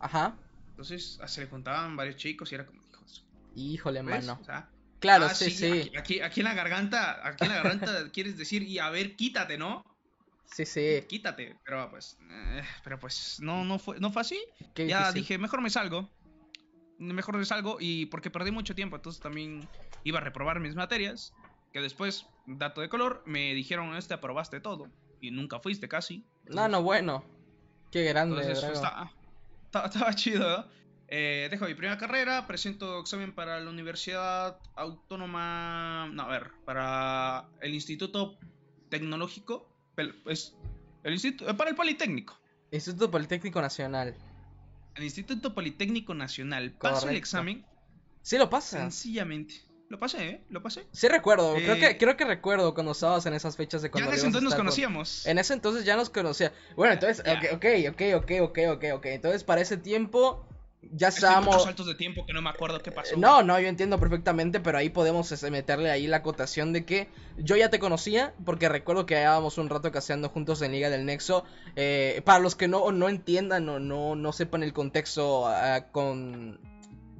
Ajá. 0.00 0.36
Entonces 0.68 1.18
se 1.24 1.40
le 1.40 1.46
juntaban 1.46 1.96
varios 1.96 2.16
chicos 2.16 2.52
y 2.52 2.56
era 2.56 2.66
como, 2.66 2.82
Híjole, 3.56 4.02
mano. 4.02 4.40
claro, 5.00 5.26
ah, 5.26 5.34
sí, 5.34 5.50
sí. 5.50 5.90
Aquí, 5.98 6.20
aquí, 6.20 6.40
en 6.40 6.44
la 6.44 6.54
garganta, 6.54 7.26
aquí 7.26 7.44
en 7.44 7.50
la 7.50 7.56
garganta 7.56 8.10
quieres 8.12 8.36
decir, 8.38 8.62
y 8.62 8.78
a 8.78 8.90
ver, 8.90 9.16
quítate, 9.16 9.58
¿no? 9.58 9.82
Sí, 10.44 10.64
sí. 10.64 11.02
Quítate. 11.08 11.58
Pero 11.64 11.90
pues, 11.90 12.16
eh, 12.30 12.62
pero 12.84 13.00
pues, 13.00 13.38
no, 13.40 13.64
no 13.64 13.78
fue, 13.78 13.98
no 13.98 14.12
fue 14.12 14.22
así. 14.22 14.40
ya 14.76 15.10
dije, 15.10 15.38
mejor 15.38 15.60
me 15.60 15.70
salgo 15.70 16.12
mejor 16.98 17.36
les 17.36 17.48
salgo 17.48 17.76
y 17.80 18.06
porque 18.06 18.30
perdí 18.30 18.50
mucho 18.50 18.74
tiempo, 18.74 18.96
entonces 18.96 19.20
también 19.22 19.68
iba 20.04 20.18
a 20.18 20.22
reprobar 20.22 20.60
mis 20.60 20.74
materias, 20.74 21.34
que 21.72 21.80
después, 21.80 22.26
dato 22.46 22.80
de 22.80 22.88
color, 22.88 23.22
me 23.26 23.54
dijeron, 23.54 23.96
este 23.96 24.14
aprobaste 24.14 24.60
todo 24.60 24.90
y 25.20 25.30
nunca 25.30 25.60
fuiste 25.60 25.88
casi. 25.88 26.26
no, 26.46 26.68
no, 26.68 26.82
bueno. 26.82 27.24
Qué 27.90 28.04
grande. 28.04 28.42
Entonces, 28.42 28.64
estaba, 29.64 30.14
chido. 30.14 30.68
Eh, 31.08 31.48
dejo 31.50 31.66
mi 31.66 31.74
primera 31.74 31.98
carrera, 31.98 32.46
presento 32.46 33.00
examen 33.00 33.32
para 33.32 33.60
la 33.60 33.70
Universidad 33.70 34.58
Autónoma, 34.74 36.08
no, 36.12 36.22
a 36.22 36.28
ver, 36.28 36.50
para 36.64 37.48
el 37.60 37.74
Instituto 37.74 38.38
Tecnológico, 38.88 39.68
es 40.26 40.54
el 41.04 41.12
instituto, 41.12 41.56
para 41.56 41.70
el 41.70 41.76
Politécnico. 41.76 42.38
Instituto 42.72 43.10
Politécnico 43.10 43.60
Nacional 43.60 44.16
al 44.96 45.04
Instituto 45.04 45.54
Politécnico 45.54 46.14
Nacional. 46.14 46.72
Paso 46.72 47.08
el 47.08 47.16
examen. 47.16 47.64
Sí, 48.22 48.38
lo 48.38 48.50
pasa. 48.50 48.80
Sencillamente. 48.80 49.54
Lo 49.88 50.00
pasé, 50.00 50.28
¿eh? 50.28 50.44
Lo 50.48 50.62
pasé. 50.62 50.84
Sí 50.90 51.06
recuerdo, 51.06 51.54
creo, 51.54 51.76
que, 51.76 51.86
eh, 51.86 51.98
creo 51.98 52.16
que 52.16 52.24
recuerdo 52.24 52.74
cuando 52.74 52.90
estabas 52.90 53.24
en 53.26 53.34
esas 53.34 53.56
fechas 53.56 53.82
de 53.82 53.90
cuando... 53.90 54.10
Ya 54.10 54.14
en 54.14 54.18
ese 54.18 54.26
entonces 54.26 54.50
nos 54.50 54.56
conocíamos. 54.56 55.26
En 55.26 55.38
ese 55.38 55.54
entonces 55.54 55.84
ya 55.84 55.94
nos 55.94 56.10
conocía. 56.10 56.52
Bueno, 56.74 56.94
entonces, 56.94 57.20
ok, 57.20 57.54
ok, 57.54 57.64
ok, 57.90 58.02
ok, 58.16 58.30
ok, 58.40 58.58
ok, 58.72 58.84
ok. 58.94 59.06
Entonces 59.06 59.44
para 59.44 59.60
ese 59.60 59.76
tiempo 59.76 60.44
ya 60.92 61.08
estábamos. 61.08 61.64
saltos 61.64 61.86
de 61.86 61.94
tiempo 61.94 62.26
que 62.26 62.32
no 62.32 62.42
me 62.42 62.50
acuerdo 62.50 62.82
qué 62.82 62.92
pasó. 62.92 63.16
No, 63.16 63.42
no, 63.42 63.58
yo 63.60 63.68
entiendo 63.68 63.98
perfectamente, 63.98 64.60
pero 64.60 64.78
ahí 64.78 64.90
podemos 64.90 65.30
este, 65.32 65.50
meterle 65.50 65.90
ahí 65.90 66.06
la 66.06 66.18
acotación 66.18 66.72
de 66.72 66.84
que 66.84 67.08
yo 67.38 67.56
ya 67.56 67.70
te 67.70 67.78
conocía, 67.78 68.34
porque 68.44 68.68
recuerdo 68.68 69.06
que 69.06 69.14
llevábamos 69.14 69.58
un 69.58 69.68
rato 69.68 69.92
caseando 69.92 70.28
juntos 70.28 70.62
en 70.62 70.72
Liga 70.72 70.90
del 70.90 71.06
Nexo. 71.06 71.44
Eh, 71.76 72.22
para 72.24 72.38
los 72.38 72.54
que 72.54 72.68
no, 72.68 72.92
no 72.92 73.08
entiendan 73.08 73.68
o 73.68 73.78
no, 73.78 74.16
no 74.16 74.32
sepan 74.32 74.62
el 74.62 74.72
contexto 74.72 75.46
ah, 75.46 75.86
con 75.92 76.58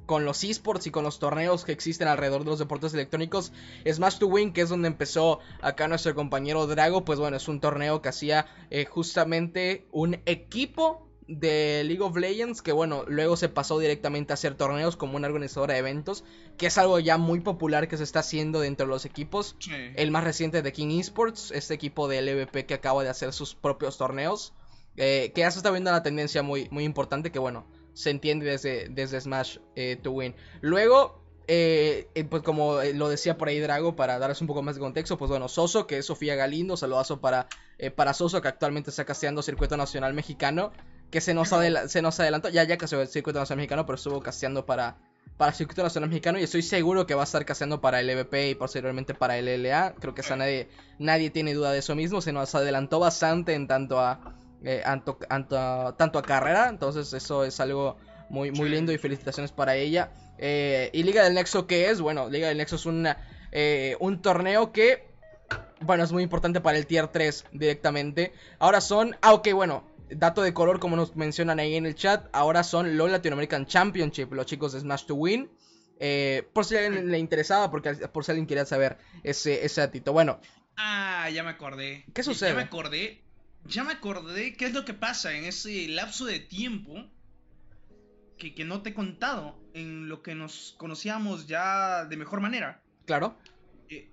con 0.07 0.25
los 0.25 0.43
esports 0.43 0.87
y 0.87 0.91
con 0.91 1.03
los 1.03 1.19
torneos 1.19 1.65
que 1.65 1.73
existen 1.73 2.07
alrededor 2.07 2.43
de 2.43 2.49
los 2.49 2.59
deportes 2.59 2.93
electrónicos. 2.95 3.51
Smash 3.85 4.17
to 4.17 4.27
Win, 4.27 4.53
que 4.53 4.61
es 4.61 4.69
donde 4.69 4.87
empezó 4.87 5.39
acá 5.61 5.87
nuestro 5.87 6.15
compañero 6.15 6.65
Drago, 6.65 7.05
pues 7.05 7.19
bueno, 7.19 7.37
es 7.37 7.47
un 7.47 7.59
torneo 7.59 8.01
que 8.01 8.09
hacía 8.09 8.47
eh, 8.71 8.85
justamente 8.85 9.85
un 9.91 10.19
equipo 10.25 11.06
de 11.27 11.83
League 11.85 12.01
of 12.01 12.15
Legends, 12.15 12.61
que 12.61 12.71
bueno, 12.71 13.03
luego 13.07 13.35
se 13.35 13.49
pasó 13.49 13.77
directamente 13.79 14.31
a 14.31 14.35
hacer 14.35 14.55
torneos 14.55 14.95
como 14.95 15.17
una 15.17 15.27
organizadora 15.27 15.73
de 15.73 15.79
eventos, 15.79 16.23
que 16.57 16.67
es 16.67 16.77
algo 16.77 16.99
ya 16.99 17.17
muy 17.17 17.41
popular 17.41 17.87
que 17.87 17.97
se 17.97 18.03
está 18.03 18.19
haciendo 18.19 18.61
dentro 18.61 18.87
de 18.87 18.93
los 18.93 19.05
equipos. 19.05 19.57
El 19.95 20.11
más 20.11 20.23
reciente 20.23 20.61
de 20.61 20.71
King 20.71 20.99
Esports, 20.99 21.51
este 21.51 21.73
equipo 21.73 22.07
de 22.07 22.21
LVP 22.21 22.65
que 22.65 22.73
acaba 22.73 23.03
de 23.03 23.09
hacer 23.09 23.33
sus 23.33 23.55
propios 23.55 23.97
torneos, 23.97 24.53
eh, 24.95 25.31
que 25.35 25.41
ya 25.41 25.51
se 25.51 25.59
está 25.59 25.69
viendo 25.69 25.91
una 25.91 26.01
tendencia 26.01 26.41
muy, 26.43 26.69
muy 26.71 26.83
importante 26.85 27.31
que 27.31 27.39
bueno, 27.39 27.67
se 27.93 28.09
entiende 28.09 28.45
desde, 28.45 28.87
desde 28.89 29.19
Smash 29.19 29.57
eh, 29.75 29.97
to 30.01 30.11
Win. 30.11 30.33
Luego, 30.61 31.21
eh, 31.47 32.07
pues 32.29 32.41
como 32.41 32.79
lo 32.93 33.09
decía 33.09 33.37
por 33.37 33.49
ahí 33.49 33.59
Drago, 33.59 33.97
para 33.97 34.17
darles 34.17 34.39
un 34.39 34.47
poco 34.47 34.61
más 34.61 34.75
de 34.75 34.81
contexto, 34.81 35.17
pues 35.17 35.29
bueno, 35.29 35.49
Soso, 35.49 35.87
que 35.87 35.97
es 35.97 36.05
Sofía 36.05 36.35
Galindo, 36.35 36.77
saludazo 36.77 37.19
para, 37.19 37.49
para 37.95 38.13
Soso, 38.13 38.41
que 38.41 38.47
actualmente 38.47 38.91
está 38.91 39.03
casteando 39.03 39.41
Circuito 39.41 39.75
Nacional 39.75 40.13
Mexicano 40.13 40.71
que 41.11 41.21
se 41.21 41.33
nos, 41.33 41.49
se 41.87 42.01
nos 42.01 42.19
adelantó, 42.19 42.49
ya 42.49 42.63
ya 42.63 42.77
casi 42.77 42.95
el 42.95 43.07
circuito 43.07 43.39
nacional 43.39 43.57
mexicano, 43.57 43.85
pero 43.85 43.95
estuvo 43.95 44.21
casteando 44.21 44.65
para, 44.65 44.97
para 45.37 45.51
el 45.51 45.55
circuito 45.55 45.83
nacional 45.83 46.09
mexicano 46.09 46.39
y 46.39 46.43
estoy 46.43 46.61
seguro 46.61 47.05
que 47.05 47.15
va 47.15 47.21
a 47.21 47.23
estar 47.23 47.45
casteando 47.45 47.79
para 47.79 47.99
el 47.99 48.09
EVP 48.09 48.49
y 48.49 48.55
posteriormente 48.55 49.13
para 49.13 49.37
el 49.37 49.63
LA. 49.63 49.93
Creo 49.99 50.13
que 50.13 50.23
nadie, 50.35 50.67
nadie 50.99 51.29
tiene 51.29 51.53
duda 51.53 51.71
de 51.71 51.79
eso 51.79 51.95
mismo, 51.95 52.21
se 52.21 52.33
nos 52.33 52.53
adelantó 52.55 52.99
bastante 52.99 53.53
en 53.53 53.67
tanto 53.67 53.99
a, 53.99 54.35
eh, 54.63 54.83
tanto, 55.29 56.19
a 56.19 56.21
carrera, 56.23 56.69
entonces 56.69 57.13
eso 57.13 57.45
es 57.45 57.59
algo 57.59 57.97
muy, 58.29 58.51
muy 58.51 58.67
lindo 58.67 58.91
y 58.91 58.97
felicitaciones 58.97 59.51
para 59.51 59.75
ella. 59.75 60.11
Eh, 60.37 60.89
y 60.93 61.03
Liga 61.03 61.23
del 61.23 61.35
Nexo, 61.35 61.67
¿qué 61.67 61.89
es? 61.89 62.01
Bueno, 62.01 62.29
Liga 62.29 62.49
del 62.49 62.57
Nexo 62.57 62.75
es 62.75 62.85
una, 62.85 63.17
eh, 63.51 63.95
un 63.99 64.21
torneo 64.21 64.71
que, 64.73 65.07
bueno, 65.81 66.03
es 66.03 66.11
muy 66.11 66.23
importante 66.23 66.59
para 66.59 66.77
el 66.77 66.85
Tier 66.85 67.07
3 67.07 67.45
directamente. 67.53 68.33
Ahora 68.59 68.81
son, 68.81 69.15
ah, 69.21 69.33
ok, 69.33 69.53
bueno, 69.53 69.83
dato 70.09 70.41
de 70.41 70.53
color, 70.53 70.79
como 70.79 70.95
nos 70.95 71.15
mencionan 71.15 71.59
ahí 71.59 71.75
en 71.75 71.85
el 71.85 71.95
chat, 71.95 72.27
ahora 72.33 72.63
son 72.63 72.97
LOL 72.97 73.11
Latin 73.11 73.33
American 73.33 73.65
Championship, 73.65 74.31
los 74.33 74.45
chicos 74.45 74.73
de 74.73 74.79
Smash 74.79 75.05
to 75.05 75.15
Win. 75.15 75.49
Eh, 75.99 76.47
por 76.53 76.65
si 76.65 76.75
a 76.75 76.85
alguien 76.85 77.11
le 77.11 77.17
interesaba, 77.17 77.71
porque 77.71 77.93
por 77.95 78.23
si 78.23 78.31
alguien 78.31 78.47
quería 78.47 78.65
saber 78.65 78.97
ese, 79.23 79.65
ese 79.65 79.81
datito. 79.81 80.13
Bueno. 80.13 80.39
Ah, 80.75 81.29
ya 81.31 81.43
me 81.43 81.49
acordé. 81.49 82.05
¿Qué 82.13 82.23
sucede? 82.23 82.51
Ya 82.51 82.55
me 82.55 82.61
acordé. 82.63 83.23
Ya 83.65 83.83
me 83.83 83.93
acordé 83.93 84.55
qué 84.55 84.65
es 84.65 84.73
lo 84.73 84.85
que 84.85 84.93
pasa 84.93 85.33
en 85.35 85.45
ese 85.45 85.87
lapso 85.87 86.25
de 86.25 86.39
tiempo 86.39 87.03
que, 88.37 88.53
que 88.53 88.63
no 88.63 88.81
te 88.81 88.91
he 88.91 88.93
contado 88.93 89.59
en 89.73 90.07
lo 90.07 90.21
que 90.21 90.35
nos 90.35 90.75
conocíamos 90.77 91.47
ya 91.47 92.05
de 92.05 92.15
mejor 92.15 92.39
manera. 92.39 92.81
Claro. 93.05 93.35
Eh, 93.89 94.09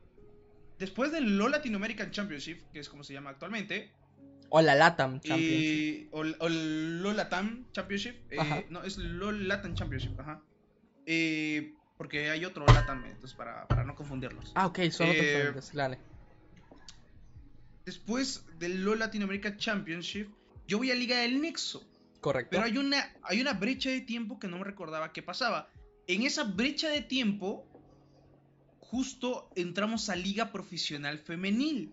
después 0.78 1.12
del 1.12 1.36
LOL 1.36 1.52
Latin 1.52 1.74
American 1.74 2.10
Championship, 2.10 2.62
que 2.72 2.80
es 2.80 2.88
como 2.88 3.04
se 3.04 3.12
llama 3.12 3.30
actualmente, 3.30 3.92
o 4.48 4.60
la 4.62 4.74
LATAM 4.74 5.20
Championship. 5.20 6.08
o, 6.12 6.20
o 6.20 6.48
LOL 6.48 7.16
LATAM 7.16 7.66
Championship. 7.72 8.16
Eh, 8.30 8.66
no, 8.70 8.82
es 8.82 8.98
LOL 8.98 9.48
LATAM 9.48 9.74
Championship, 9.74 10.18
ajá. 10.20 10.42
Eh, 11.06 11.74
porque 11.96 12.30
hay 12.30 12.44
otro 12.44 12.66
LATAM, 12.66 13.04
entonces 13.04 13.34
para, 13.34 13.66
para 13.68 13.84
no 13.84 13.94
confundirlos. 13.94 14.52
Ah, 14.54 14.66
ok, 14.66 14.78
eh, 14.78 14.84
diferentes, 14.88 15.72
dale. 15.72 15.98
Después 17.84 18.44
del 18.58 18.84
LOL 18.84 18.98
Latinoamérica 18.98 19.56
Championship, 19.56 20.28
yo 20.66 20.78
voy 20.78 20.90
a 20.90 20.94
Liga 20.94 21.18
del 21.18 21.40
Nexo. 21.40 21.82
Correcto. 22.20 22.50
Pero 22.52 22.64
hay 22.64 22.78
una, 22.78 23.12
hay 23.22 23.40
una 23.40 23.52
brecha 23.52 23.90
de 23.90 24.00
tiempo 24.00 24.38
que 24.38 24.48
no 24.48 24.58
me 24.58 24.64
recordaba 24.64 25.12
qué 25.12 25.22
pasaba. 25.22 25.68
En 26.06 26.22
esa 26.22 26.44
brecha 26.44 26.88
de 26.88 27.02
tiempo, 27.02 27.66
justo 28.80 29.50
entramos 29.56 30.08
a 30.08 30.16
Liga 30.16 30.50
Profesional 30.50 31.18
Femenil. 31.18 31.92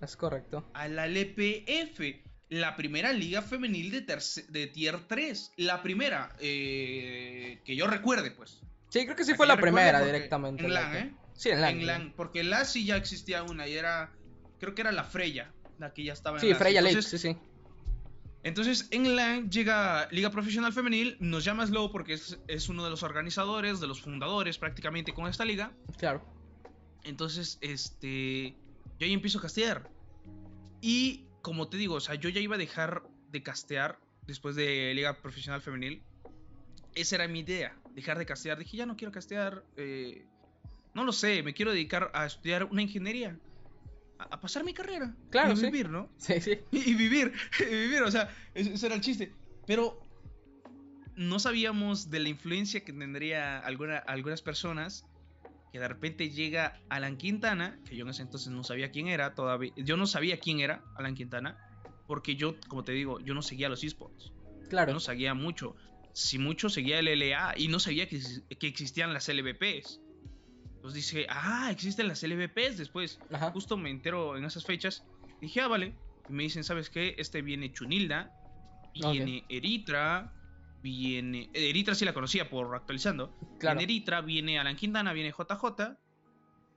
Es 0.00 0.16
correcto. 0.16 0.64
A 0.74 0.88
la 0.88 1.06
LPF, 1.06 2.00
la 2.48 2.76
primera 2.76 3.12
liga 3.12 3.42
femenil 3.42 3.90
de, 3.90 4.22
de 4.48 4.66
Tier 4.66 5.00
3. 5.06 5.52
La 5.56 5.82
primera, 5.82 6.34
eh, 6.40 7.60
que 7.64 7.76
yo 7.76 7.86
recuerde, 7.86 8.30
pues. 8.30 8.60
Sí, 8.88 9.04
creo 9.04 9.16
que 9.16 9.24
sí 9.24 9.34
fue 9.34 9.46
la 9.46 9.56
primera 9.56 10.04
directamente. 10.04 10.64
En 10.64 10.72
LAN, 10.72 10.96
¿eh? 10.96 11.14
Sí, 11.34 11.50
en 11.50 11.60
LAN. 11.60 11.80
En 11.80 11.86
LAN, 11.86 12.14
porque 12.16 12.40
en 12.40 12.50
LAN 12.50 12.66
sí 12.66 12.84
ya 12.84 12.96
existía 12.96 13.42
una 13.42 13.66
y 13.66 13.74
era, 13.74 14.12
creo 14.60 14.74
que 14.74 14.82
era 14.82 14.92
la 14.92 15.04
Freya, 15.04 15.52
la 15.78 15.92
que 15.92 16.04
ya 16.04 16.12
estaba 16.12 16.36
en 16.36 16.42
Sí, 16.42 16.54
Freya 16.54 16.80
Entonces, 16.80 17.06
sí, 17.06 17.18
sí. 17.18 17.36
Entonces 18.44 18.88
en 18.90 19.16
LAN 19.16 19.50
llega 19.50 20.06
Liga 20.10 20.30
Profesional 20.30 20.72
Femenil, 20.72 21.16
nos 21.18 21.44
llama 21.44 21.66
Slow 21.66 21.90
porque 21.90 22.12
es, 22.12 22.38
es, 22.46 22.68
uno 22.68 22.84
de 22.84 22.90
los 22.90 23.02
organizadores, 23.02 23.80
de 23.80 23.86
los 23.86 24.02
fundadores 24.02 24.58
prácticamente 24.58 25.14
con 25.14 25.26
esta 25.26 25.46
liga. 25.46 25.72
Claro. 25.96 26.22
Entonces, 27.04 27.58
este, 27.62 28.54
yo 28.98 29.06
ahí 29.06 29.12
empiezo 29.12 29.38
a 29.38 29.42
castear. 29.42 29.88
Y 30.80 31.26
como 31.42 31.68
te 31.68 31.76
digo, 31.76 31.94
o 31.94 32.00
sea, 32.00 32.14
yo 32.14 32.28
ya 32.28 32.40
iba 32.40 32.54
a 32.54 32.58
dejar 32.58 33.02
de 33.30 33.42
castear 33.42 33.98
después 34.26 34.56
de 34.56 34.92
Liga 34.94 35.20
Profesional 35.20 35.60
Femenil. 35.60 36.02
Esa 36.94 37.16
era 37.16 37.28
mi 37.28 37.40
idea, 37.40 37.76
dejar 37.94 38.18
de 38.18 38.26
castear. 38.26 38.58
Dije, 38.58 38.76
ya 38.76 38.86
no 38.86 38.96
quiero 38.96 39.12
castear. 39.12 39.64
Eh, 39.76 40.26
no 40.94 41.04
lo 41.04 41.12
sé, 41.12 41.42
me 41.42 41.54
quiero 41.54 41.72
dedicar 41.72 42.10
a 42.14 42.26
estudiar 42.26 42.64
una 42.64 42.82
ingeniería. 42.82 43.38
A, 44.18 44.40
pasar 44.40 44.64
mi 44.64 44.72
carrera. 44.72 45.14
Claro, 45.30 45.54
y 45.54 45.60
vivir, 45.60 45.90
¿no? 45.90 46.08
Sí, 46.18 46.40
sí. 46.40 46.60
Y, 46.70 46.94
vivir, 46.94 47.32
y 47.60 47.64
vivir, 47.64 48.02
o 48.02 48.10
sea, 48.10 48.34
ese 48.54 48.86
era 48.86 48.94
el 48.94 49.00
chiste. 49.00 49.32
Pero 49.66 50.00
no 51.16 51.38
sabíamos 51.38 52.10
de 52.10 52.20
la 52.20 52.28
influencia 52.28 52.84
que 52.84 52.92
tendría 52.92 53.58
alguna, 53.58 53.98
algunas 53.98 54.42
personas 54.42 55.06
que 55.74 55.80
de 55.80 55.88
repente 55.88 56.30
llega 56.30 56.80
Alan 56.88 57.16
Quintana, 57.16 57.80
que 57.84 57.96
yo 57.96 58.04
en 58.04 58.10
ese 58.10 58.22
entonces 58.22 58.52
no 58.52 58.62
sabía 58.62 58.92
quién 58.92 59.08
era, 59.08 59.34
todavía, 59.34 59.72
yo 59.74 59.96
no 59.96 60.06
sabía 60.06 60.38
quién 60.38 60.60
era 60.60 60.84
Alan 60.94 61.16
Quintana, 61.16 61.58
porque 62.06 62.36
yo, 62.36 62.54
como 62.68 62.84
te 62.84 62.92
digo, 62.92 63.18
yo 63.18 63.34
no 63.34 63.42
seguía 63.42 63.68
los 63.68 63.82
esports. 63.82 64.32
Claro. 64.70 64.90
Yo 64.90 64.94
no 64.94 65.00
seguía 65.00 65.34
mucho. 65.34 65.74
Si 66.12 66.38
mucho 66.38 66.68
seguía 66.68 67.00
el 67.00 67.06
LA 67.18 67.54
y 67.56 67.66
no 67.66 67.80
sabía 67.80 68.08
que, 68.08 68.20
que 68.56 68.68
existían 68.68 69.12
las 69.12 69.28
LVPs. 69.28 70.00
Entonces 70.76 70.94
dice, 70.94 71.26
ah, 71.28 71.70
existen 71.72 72.06
las 72.06 72.22
LVPs. 72.22 72.78
Después, 72.78 73.18
justo 73.52 73.76
me 73.76 73.90
entero 73.90 74.36
en 74.36 74.44
esas 74.44 74.64
fechas. 74.64 75.04
Dije, 75.40 75.60
ah, 75.60 75.66
vale. 75.66 75.96
Y 76.28 76.32
me 76.34 76.44
dicen, 76.44 76.62
¿sabes 76.62 76.88
qué? 76.88 77.16
Este 77.18 77.42
viene 77.42 77.72
Chunilda, 77.72 78.32
viene 78.94 79.44
Eritra, 79.48 80.32
viene. 80.84 81.48
Eritra 81.54 81.94
sí 81.94 82.04
la 82.04 82.12
conocía 82.12 82.50
por 82.50 82.74
actualizando. 82.76 83.34
Claro. 83.58 83.78
Viene 83.78 83.92
Eritra, 83.92 84.20
viene 84.20 84.58
Alan 84.58 84.76
Quintana, 84.76 85.14
viene 85.14 85.32
JJ. 85.32 85.96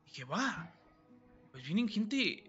Y 0.05 0.09
dije, 0.09 0.23
va. 0.23 0.73
Pues 1.51 1.65
vienen 1.65 1.89
gente. 1.89 2.43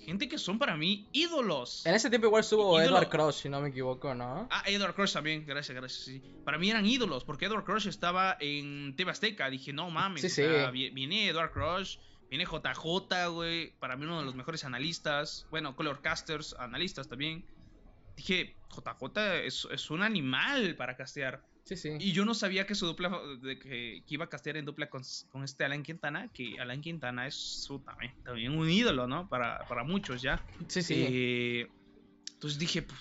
Gente 0.00 0.26
que 0.30 0.38
son 0.38 0.58
para 0.58 0.78
mí 0.78 1.06
ídolos. 1.12 1.84
En 1.84 1.94
ese 1.94 2.08
tiempo 2.08 2.26
igual 2.26 2.40
estuvo 2.40 2.80
Edward 2.80 3.10
Crush, 3.10 3.34
si 3.34 3.48
no 3.50 3.60
me 3.60 3.68
equivoco, 3.68 4.14
¿no? 4.14 4.48
Ah, 4.50 4.62
Edward 4.64 4.94
Crush 4.94 5.12
también, 5.12 5.44
gracias, 5.44 5.76
gracias. 5.76 6.04
Sí. 6.04 6.22
Para 6.42 6.56
mí 6.56 6.70
eran 6.70 6.86
ídolos, 6.86 7.24
porque 7.24 7.44
Edward 7.44 7.64
Crush 7.64 7.86
estaba 7.86 8.38
en 8.40 8.96
TV 8.96 9.10
Azteca. 9.10 9.50
Dije, 9.50 9.74
no 9.74 9.90
mames, 9.90 10.22
sí, 10.22 10.30
sí. 10.30 10.42
viene 10.72 11.28
Edward 11.28 11.52
Crush, 11.52 11.98
viene 12.30 12.46
JJ, 12.46 13.28
güey. 13.28 13.72
Para 13.78 13.96
mí 13.96 14.06
uno 14.06 14.20
de 14.20 14.24
los 14.24 14.34
mejores 14.34 14.64
analistas. 14.64 15.46
Bueno, 15.50 15.76
Colorcasters, 15.76 16.56
analistas 16.58 17.06
también 17.06 17.44
dije, 18.16 18.56
JJ 18.70 19.44
es, 19.44 19.90
un 19.90 20.02
animal 20.02 20.76
para 20.76 20.96
castear. 20.96 21.44
Sí, 21.64 21.76
sí. 21.76 21.90
Y 22.00 22.12
yo 22.12 22.24
no 22.24 22.34
sabía 22.34 22.66
que 22.66 22.74
su 22.74 22.86
dupla, 22.86 23.10
de 23.42 23.58
que, 23.58 24.02
iba 24.08 24.24
a 24.24 24.28
castear 24.28 24.56
en 24.56 24.64
dupla 24.64 24.88
con, 24.88 25.02
este 25.44 25.64
Alan 25.64 25.82
Quintana, 25.82 26.28
que 26.32 26.58
Alan 26.60 26.80
Quintana 26.80 27.26
es 27.26 27.34
su, 27.34 27.80
también, 27.80 28.58
un 28.58 28.68
ídolo, 28.68 29.06
¿no? 29.06 29.28
Para, 29.28 29.84
muchos 29.84 30.22
ya. 30.22 30.44
Sí, 30.68 30.82
sí. 30.82 30.94
Eh, 30.96 31.68
entonces 32.32 32.58
dije, 32.58 32.82
pues, 32.82 33.00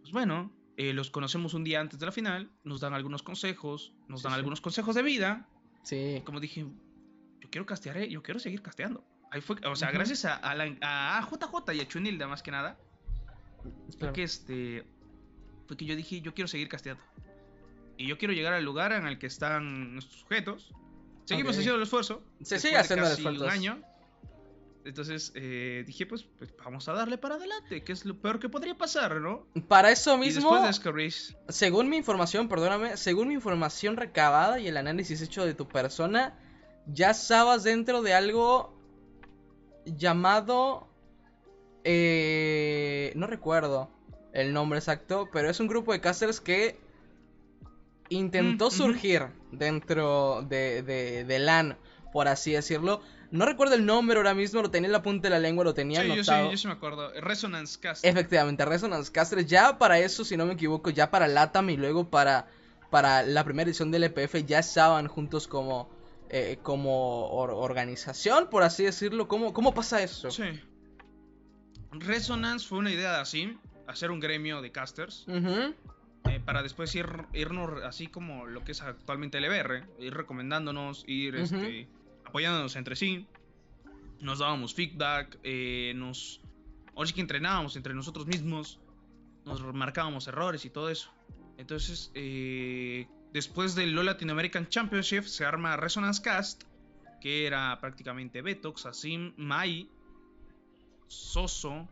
pues 0.00 0.12
bueno, 0.12 0.52
eh, 0.76 0.92
los 0.92 1.10
conocemos 1.10 1.54
un 1.54 1.64
día 1.64 1.80
antes 1.80 1.98
de 1.98 2.06
la 2.06 2.12
final, 2.12 2.50
nos 2.62 2.80
dan 2.80 2.94
algunos 2.94 3.22
consejos, 3.22 3.94
nos 4.08 4.22
dan 4.22 4.34
algunos 4.34 4.60
consejos 4.60 4.94
de 4.94 5.02
vida. 5.02 5.48
Sí. 5.82 6.22
Como 6.24 6.40
dije, 6.40 6.66
yo 7.40 7.50
quiero 7.50 7.66
castear, 7.66 8.04
yo 8.04 8.22
quiero 8.22 8.38
seguir 8.38 8.62
casteando. 8.62 9.04
Ahí 9.30 9.40
fue, 9.40 9.56
o 9.66 9.74
sea, 9.74 9.90
gracias 9.90 10.24
a, 10.24 10.36
a, 10.36 11.18
a, 11.18 11.28
JJ 11.28 11.74
y 11.74 11.80
a 11.80 11.88
Chunilda 11.88 12.28
más 12.28 12.42
que 12.42 12.50
nada, 12.50 12.78
fue 13.98 14.12
que 14.12 14.22
este. 14.22 14.84
Fue 15.66 15.76
que 15.76 15.84
yo 15.84 15.96
dije, 15.96 16.20
yo 16.20 16.34
quiero 16.34 16.48
seguir 16.48 16.68
casteando. 16.68 17.02
Y 17.96 18.06
yo 18.06 18.18
quiero 18.18 18.34
llegar 18.34 18.52
al 18.52 18.64
lugar 18.64 18.92
en 18.92 19.06
el 19.06 19.18
que 19.18 19.26
están 19.26 19.94
nuestros 19.94 20.20
sujetos. 20.20 20.72
Seguimos 21.24 21.56
haciendo 21.56 21.76
el 21.76 21.82
esfuerzo. 21.82 22.22
Se 22.42 22.58
sigue 22.58 22.76
haciendo 22.76 23.06
el 23.06 23.12
esfuerzo. 23.12 23.44
un 23.44 23.50
año. 23.50 23.82
Entonces 24.84 25.32
eh, 25.34 25.82
dije, 25.84 26.06
pues, 26.06 26.24
pues, 26.38 26.54
vamos 26.64 26.88
a 26.88 26.92
darle 26.92 27.18
para 27.18 27.34
adelante, 27.34 27.82
que 27.82 27.92
es 27.92 28.04
lo 28.04 28.16
peor 28.20 28.38
que 28.38 28.48
podría 28.48 28.78
pasar, 28.78 29.20
¿no? 29.20 29.44
Para 29.66 29.90
eso 29.90 30.16
mismo, 30.16 30.56
según 31.48 31.88
mi 31.88 31.96
información, 31.96 32.48
perdóname, 32.48 32.96
según 32.96 33.28
mi 33.28 33.34
información 33.34 33.96
recabada 33.96 34.60
y 34.60 34.68
el 34.68 34.76
análisis 34.76 35.20
hecho 35.22 35.44
de 35.44 35.54
tu 35.54 35.66
persona, 35.66 36.38
ya 36.86 37.10
estabas 37.10 37.64
dentro 37.64 38.00
de 38.02 38.14
algo 38.14 38.78
llamado 39.84 40.88
eh, 41.88 43.12
no 43.14 43.28
recuerdo 43.28 43.88
el 44.32 44.52
nombre 44.52 44.80
exacto, 44.80 45.30
pero 45.32 45.48
es 45.48 45.60
un 45.60 45.68
grupo 45.68 45.92
de 45.92 46.00
casters 46.00 46.40
que 46.40 46.76
intentó 48.08 48.68
mm, 48.68 48.70
surgir 48.72 49.26
dentro 49.52 50.42
de, 50.42 50.82
de, 50.82 51.38
LAN, 51.38 51.78
por 52.12 52.26
así 52.26 52.52
decirlo. 52.52 53.02
No 53.30 53.46
recuerdo 53.46 53.76
el 53.76 53.86
nombre 53.86 54.16
ahora 54.16 54.34
mismo, 54.34 54.62
lo 54.62 54.70
tenía 54.70 54.88
en 54.88 54.92
la 54.92 55.02
punta 55.02 55.28
de 55.28 55.30
la 55.30 55.38
lengua, 55.38 55.62
lo 55.62 55.74
tenía 55.74 56.00
sí, 56.00 56.10
anotado. 56.10 56.42
Yo 56.42 56.46
sí, 56.46 56.52
yo 56.52 56.58
sí 56.58 56.66
me 56.66 56.72
acuerdo. 56.72 57.12
Resonance 57.20 57.78
Casters. 57.78 58.12
Efectivamente, 58.12 58.64
Resonance 58.64 59.12
Casters. 59.12 59.46
Ya 59.46 59.78
para 59.78 60.00
eso, 60.00 60.24
si 60.24 60.36
no 60.36 60.44
me 60.44 60.54
equivoco, 60.54 60.90
ya 60.90 61.12
para 61.12 61.28
LATAM 61.28 61.70
y 61.70 61.76
luego 61.76 62.10
para, 62.10 62.48
para 62.90 63.22
la 63.22 63.44
primera 63.44 63.68
edición 63.70 63.92
del 63.92 64.02
EPF 64.04 64.44
ya 64.44 64.58
estaban 64.58 65.06
juntos 65.06 65.46
como, 65.46 65.88
eh, 66.30 66.58
como 66.64 67.30
organización, 67.30 68.48
por 68.50 68.64
así 68.64 68.82
decirlo. 68.82 69.28
¿Cómo, 69.28 69.52
¿Cómo 69.52 69.72
pasa 69.72 70.02
eso? 70.02 70.32
Sí. 70.32 70.60
Resonance 72.00 72.66
fue 72.66 72.78
una 72.78 72.90
idea 72.90 73.20
así, 73.20 73.56
hacer 73.86 74.10
un 74.10 74.20
gremio 74.20 74.62
de 74.62 74.72
casters. 74.72 75.26
Eh, 75.28 76.40
para 76.44 76.62
después 76.62 76.94
ir, 76.94 77.06
irnos 77.32 77.82
así 77.84 78.08
como 78.08 78.46
lo 78.46 78.64
que 78.64 78.72
es 78.72 78.82
actualmente 78.82 79.38
el 79.38 79.44
EBR, 79.44 79.84
ir 80.00 80.14
recomendándonos, 80.14 81.04
ir 81.06 81.36
este, 81.36 81.88
apoyándonos 82.24 82.76
entre 82.76 82.96
sí. 82.96 83.26
Nos 84.20 84.40
dábamos 84.40 84.74
feedback, 84.74 85.38
eh, 85.42 85.92
nos. 85.94 86.40
Ahora 86.94 87.06
sí 87.06 87.14
que 87.14 87.20
entrenábamos 87.20 87.76
entre 87.76 87.94
nosotros 87.94 88.26
mismos, 88.26 88.80
nos 89.44 89.62
marcábamos 89.74 90.26
errores 90.26 90.64
y 90.64 90.70
todo 90.70 90.88
eso. 90.88 91.10
Entonces, 91.58 92.10
eh, 92.14 93.06
después 93.32 93.74
del 93.74 93.92
LoL 93.92 94.06
Latin 94.06 94.30
American 94.30 94.68
Championship 94.68 95.24
se 95.24 95.44
arma 95.44 95.76
Resonance 95.76 96.22
Cast, 96.22 96.64
que 97.20 97.46
era 97.46 97.78
prácticamente 97.80 98.40
Betox, 98.40 98.86
Asim, 98.86 99.34
Mai, 99.36 99.90
Soso 101.08 101.88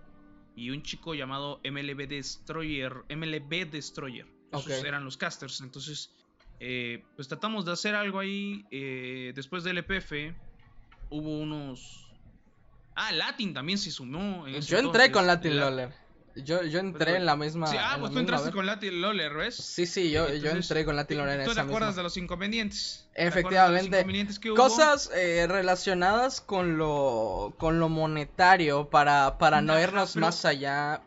y 0.56 0.70
un 0.70 0.82
chico 0.82 1.14
llamado 1.14 1.60
MLB 1.64 2.08
Destroyer. 2.08 3.04
MLB 3.08 3.70
Destroyer. 3.70 4.26
Esos 4.52 4.84
eran 4.84 5.04
los 5.04 5.16
casters. 5.16 5.60
Entonces, 5.60 6.10
eh, 6.60 7.04
pues 7.16 7.28
tratamos 7.28 7.64
de 7.64 7.72
hacer 7.72 7.94
algo 7.94 8.20
ahí. 8.20 8.64
Eh, 8.70 9.32
después 9.34 9.64
del 9.64 9.78
EPF, 9.78 10.34
hubo 11.10 11.38
unos. 11.38 12.08
Ah, 12.94 13.12
Latin 13.12 13.52
también 13.52 13.78
se 13.78 13.90
sumó. 13.90 14.46
Yo 14.46 14.78
entré 14.78 15.10
con 15.10 15.26
Latin 15.26 15.58
Loller. 15.58 16.03
Yo, 16.36 16.64
yo 16.64 16.80
entré 16.80 17.16
en 17.16 17.26
la 17.26 17.36
misma. 17.36 17.68
Sí, 17.68 17.76
ah, 17.78 17.96
pues 18.00 18.12
tú 18.12 18.18
entraste 18.18 18.50
con 18.50 18.66
Latin 18.66 19.00
Loller, 19.00 19.32
¿ves? 19.34 19.54
Sí, 19.54 19.86
sí, 19.86 20.10
yo, 20.10 20.32
yo 20.34 20.50
entré 20.50 20.84
con 20.84 20.96
Latin 20.96 21.18
Loller 21.18 21.40
en 21.40 21.46
¿Tú 21.46 21.54
te 21.54 21.60
acuerdas 21.60 21.94
de 21.94 22.02
los 22.02 22.16
inconvenientes? 22.16 23.08
Efectivamente. 23.14 24.04
Cosas 24.56 25.10
eh, 25.14 25.46
relacionadas 25.48 26.40
con 26.40 26.76
lo, 26.76 27.54
con 27.58 27.78
lo 27.78 27.88
monetario 27.88 28.90
para, 28.90 29.38
para 29.38 29.60
no 29.60 29.80
irnos 29.80 30.16
más 30.16 30.44
allá. 30.44 31.02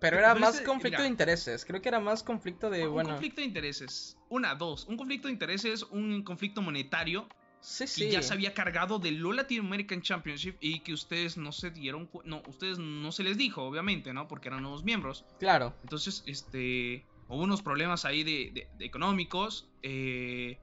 Pero 0.00 0.18
era 0.18 0.34
más 0.34 0.60
conflicto 0.60 1.02
de 1.02 1.08
intereses. 1.08 1.64
Creo 1.64 1.80
que 1.80 1.88
era 1.88 1.98
más 1.98 2.22
conflicto 2.22 2.70
de. 2.70 2.86
Un 2.86 3.04
conflicto 3.04 3.40
de 3.40 3.46
intereses. 3.46 4.16
Una, 4.28 4.54
dos. 4.54 4.86
Un 4.86 4.96
conflicto 4.96 5.28
de 5.28 5.32
intereses, 5.32 5.82
un 5.82 6.22
conflicto 6.22 6.62
monetario 6.62 7.26
Sí, 7.60 7.86
sí. 7.86 8.10
ya 8.10 8.22
se 8.22 8.32
había 8.32 8.54
cargado 8.54 8.98
del 8.98 9.16
LoL 9.16 9.36
Latin 9.36 9.60
American 9.60 10.00
Championship 10.00 10.56
y 10.60 10.80
que 10.80 10.92
ustedes 10.92 11.36
no 11.36 11.50
se 11.52 11.70
dieron 11.70 12.08
no 12.24 12.42
ustedes 12.46 12.78
no 12.78 13.10
se 13.10 13.24
les 13.24 13.36
dijo 13.36 13.62
obviamente 13.62 14.12
no 14.12 14.28
porque 14.28 14.48
eran 14.48 14.62
nuevos 14.62 14.84
miembros. 14.84 15.24
Claro. 15.38 15.74
Entonces 15.82 16.22
este 16.26 17.04
hubo 17.28 17.42
unos 17.42 17.62
problemas 17.62 18.04
ahí 18.04 18.22
de, 18.22 18.68
económicos 18.78 19.68
eh, 19.82 20.58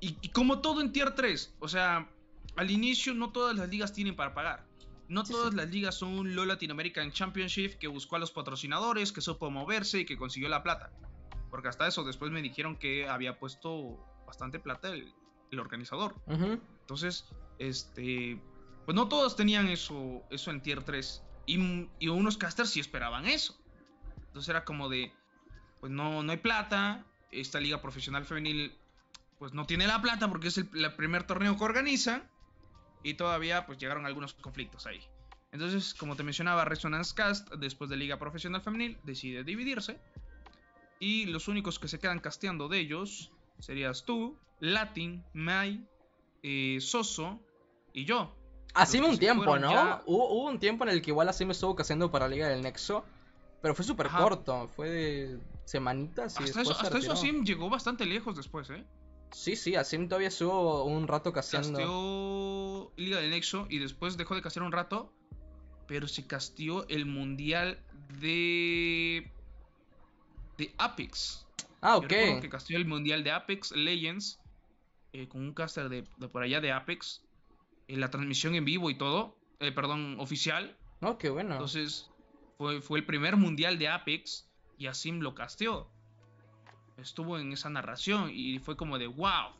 y, 0.00 0.28
como 0.28 0.60
todo 0.60 0.80
en 0.80 0.92
tier 0.92 1.14
3 1.14 1.54
o 1.58 1.68
sea 1.68 2.08
al 2.56 2.70
inicio 2.70 3.14
no 3.14 3.30
todas 3.30 3.56
las 3.56 3.68
ligas 3.68 3.92
tienen 3.92 4.14
para 4.14 4.34
pagar. 4.34 4.66
No 5.08 5.24
todas 5.24 5.54
las 5.54 5.70
ligas 5.70 5.94
son 5.94 6.18
un 6.18 6.34
LoL 6.34 6.48
Latin 6.48 6.70
American 6.70 7.10
Championship 7.12 7.78
que 7.78 7.88
buscó 7.88 8.16
a 8.16 8.18
los 8.18 8.30
patrocinadores 8.30 9.10
que 9.10 9.22
supo 9.22 9.50
moverse 9.50 10.00
y 10.00 10.04
que 10.04 10.18
consiguió 10.18 10.50
la 10.50 10.62
plata. 10.62 10.90
Porque 11.50 11.68
hasta 11.68 11.86
eso 11.86 12.04
después 12.04 12.30
me 12.30 12.42
dijeron 12.42 12.76
que 12.76 13.08
había 13.08 13.38
puesto 13.38 13.96
bastante 14.26 14.58
plata 14.58 14.90
el, 14.90 15.14
el 15.50 15.60
organizador. 15.60 16.14
Entonces, 16.26 17.26
este, 17.58 18.40
pues 18.84 18.94
no 18.94 19.08
todos 19.08 19.36
tenían 19.36 19.68
eso, 19.68 20.22
eso 20.30 20.50
en 20.50 20.62
tier 20.62 20.82
3. 20.82 21.22
Y, 21.46 22.08
unos 22.08 22.36
casters 22.36 22.70
sí 22.70 22.80
esperaban 22.80 23.26
eso. 23.26 23.58
Entonces 24.26 24.48
era 24.48 24.64
como 24.64 24.88
de, 24.88 25.12
pues 25.80 25.92
no, 25.92 26.22
no 26.22 26.32
hay 26.32 26.38
plata. 26.38 27.04
Esta 27.30 27.60
liga 27.60 27.82
profesional 27.82 28.24
femenil, 28.24 28.74
pues 29.38 29.52
no 29.52 29.66
tiene 29.66 29.86
la 29.86 30.00
plata 30.00 30.28
porque 30.28 30.48
es 30.48 30.58
el, 30.58 30.94
primer 30.96 31.24
torneo 31.24 31.56
que 31.56 31.64
organiza. 31.64 32.22
Y 33.02 33.14
todavía, 33.14 33.66
pues 33.66 33.78
llegaron 33.78 34.06
algunos 34.06 34.34
conflictos 34.34 34.86
ahí. 34.86 35.00
Entonces, 35.52 35.94
como 35.94 36.16
te 36.16 36.22
mencionaba, 36.22 36.64
Resonance 36.64 37.14
Cast, 37.14 37.50
después 37.54 37.88
de 37.88 37.96
Liga 37.96 38.18
Profesional 38.18 38.60
Femenil, 38.60 38.98
decide 39.04 39.44
dividirse. 39.44 39.98
Y 41.00 41.26
los 41.26 41.48
únicos 41.48 41.78
que 41.78 41.88
se 41.88 41.98
quedan 41.98 42.18
casteando 42.18 42.68
de 42.68 42.80
ellos 42.80 43.32
serías 43.58 44.04
tú, 44.04 44.36
Latin, 44.60 45.24
Mai, 45.32 45.86
eh, 46.42 46.78
Soso 46.80 47.40
y 47.92 48.04
yo. 48.04 48.34
Así 48.74 48.98
un 48.98 49.18
tiempo, 49.18 49.58
¿no? 49.58 50.02
Hubo, 50.06 50.48
un 50.48 50.58
tiempo 50.58 50.84
en 50.84 50.90
el 50.90 51.02
que 51.02 51.10
igual 51.10 51.28
así 51.28 51.44
me 51.44 51.52
estuvo 51.52 51.74
casando 51.74 52.10
para 52.10 52.28
Liga 52.28 52.48
del 52.48 52.62
Nexo. 52.62 53.04
Pero 53.60 53.74
fue 53.74 53.84
súper 53.84 54.08
corto, 54.08 54.68
fue 54.68 54.88
de 54.88 55.38
semanitas 55.64 56.34
y 56.38 56.44
hasta 56.44 56.60
después 56.60 56.76
eso, 56.76 56.86
Hasta 56.86 56.98
eso 56.98 57.12
Asim 57.12 57.44
llegó 57.44 57.68
bastante 57.68 58.06
lejos 58.06 58.36
después, 58.36 58.70
¿eh? 58.70 58.84
Sí, 59.32 59.56
sí, 59.56 59.74
Asim 59.74 60.08
todavía 60.08 60.28
estuvo 60.28 60.84
un 60.84 61.08
rato 61.08 61.32
casteando. 61.32 61.76
Casteó 61.76 62.92
Liga 62.96 63.20
del 63.20 63.30
Nexo 63.30 63.66
y 63.68 63.78
después 63.78 64.16
dejó 64.16 64.36
de 64.36 64.42
castear 64.42 64.64
un 64.64 64.72
rato. 64.72 65.12
Pero 65.88 66.06
se 66.06 66.26
casteó 66.26 66.86
el 66.88 67.06
Mundial 67.06 67.80
de 68.20 69.28
de 70.56 70.74
Apex. 70.78 71.47
Ah, 71.80 71.96
ok. 71.96 72.08
que 72.08 72.48
casteó 72.50 72.76
el 72.76 72.86
mundial 72.86 73.24
de 73.24 73.30
Apex 73.30 73.72
Legends 73.72 74.40
eh, 75.12 75.28
con 75.28 75.42
un 75.42 75.54
caster 75.54 75.88
de, 75.88 76.02
por 76.02 76.42
allá 76.42 76.60
de 76.60 76.72
Apex. 76.72 77.22
En 77.86 78.00
la 78.00 78.10
transmisión 78.10 78.54
en 78.54 78.64
vivo 78.64 78.90
y 78.90 78.96
todo. 78.96 79.36
Eh, 79.60 79.72
perdón, 79.72 80.16
oficial. 80.18 80.76
Oh, 81.00 81.16
qué 81.16 81.30
bueno. 81.30 81.52
Entonces, 81.52 82.10
fue, 82.58 82.82
fue 82.82 82.98
el 82.98 83.06
primer 83.06 83.36
mundial 83.36 83.78
de 83.78 83.88
Apex 83.88 84.48
y 84.76 84.86
Asim 84.86 85.20
lo 85.20 85.34
casteó. 85.34 85.90
Estuvo 86.98 87.38
en 87.38 87.52
esa 87.52 87.70
narración 87.70 88.30
y 88.32 88.58
fue 88.58 88.76
como 88.76 88.98
de 88.98 89.06
wow, 89.06 89.52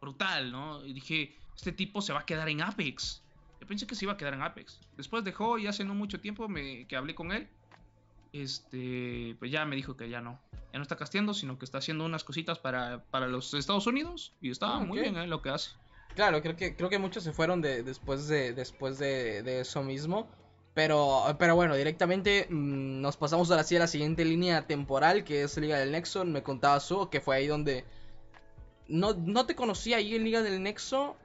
brutal, 0.00 0.52
¿no? 0.52 0.84
Y 0.84 0.92
dije, 0.92 1.36
este 1.56 1.72
tipo 1.72 2.00
se 2.00 2.12
va 2.12 2.20
a 2.20 2.26
quedar 2.26 2.48
en 2.48 2.62
Apex. 2.62 3.22
Yo 3.60 3.66
pensé 3.66 3.86
que 3.86 3.96
se 3.96 4.04
iba 4.04 4.12
a 4.12 4.16
quedar 4.16 4.34
en 4.34 4.42
Apex. 4.42 4.80
Después 4.96 5.24
dejó 5.24 5.58
y 5.58 5.66
hace 5.66 5.84
no 5.84 5.94
mucho 5.94 6.20
tiempo 6.20 6.48
me, 6.48 6.86
que 6.86 6.96
hablé 6.96 7.14
con 7.14 7.32
él. 7.32 7.48
Este, 8.32 9.36
pues 9.38 9.50
ya 9.50 9.64
me 9.64 9.76
dijo 9.76 9.96
que 9.96 10.08
ya 10.08 10.20
no. 10.20 10.38
Ya 10.72 10.78
no 10.78 10.82
está 10.82 10.96
casteando, 10.96 11.34
sino 11.34 11.58
que 11.58 11.64
está 11.64 11.78
haciendo 11.78 12.04
unas 12.04 12.24
cositas 12.24 12.58
para, 12.58 13.02
para 13.10 13.26
los 13.26 13.54
Estados 13.54 13.86
Unidos. 13.86 14.34
Y 14.40 14.50
está 14.50 14.76
ah, 14.76 14.80
muy 14.80 15.00
bien 15.00 15.16
¿eh? 15.16 15.26
lo 15.26 15.42
que 15.42 15.50
hace. 15.50 15.70
Claro, 16.14 16.42
creo 16.42 16.56
que, 16.56 16.76
creo 16.76 16.90
que 16.90 16.98
muchos 16.98 17.24
se 17.24 17.32
fueron 17.32 17.60
de, 17.60 17.82
después, 17.82 18.28
de, 18.28 18.52
después 18.52 18.98
de, 18.98 19.42
de 19.42 19.60
eso 19.60 19.82
mismo. 19.82 20.28
Pero, 20.74 21.24
pero 21.38 21.56
bueno, 21.56 21.74
directamente 21.74 22.46
mm, 22.48 23.00
nos 23.00 23.16
pasamos 23.16 23.50
ahora 23.50 23.64
sí 23.64 23.76
a 23.76 23.80
la 23.80 23.86
siguiente 23.86 24.24
línea 24.24 24.66
temporal, 24.66 25.24
que 25.24 25.42
es 25.42 25.56
Liga 25.56 25.78
del 25.78 25.92
Nexo. 25.92 26.24
Me 26.24 26.42
contaba 26.42 26.78
Su, 26.80 27.08
que 27.10 27.20
fue 27.20 27.36
ahí 27.36 27.46
donde... 27.46 27.84
No, 28.86 29.14
no 29.14 29.44
te 29.44 29.54
conocí 29.54 29.92
ahí 29.92 30.14
en 30.14 30.24
Liga 30.24 30.40
del 30.40 30.62
Nexo, 30.62 31.16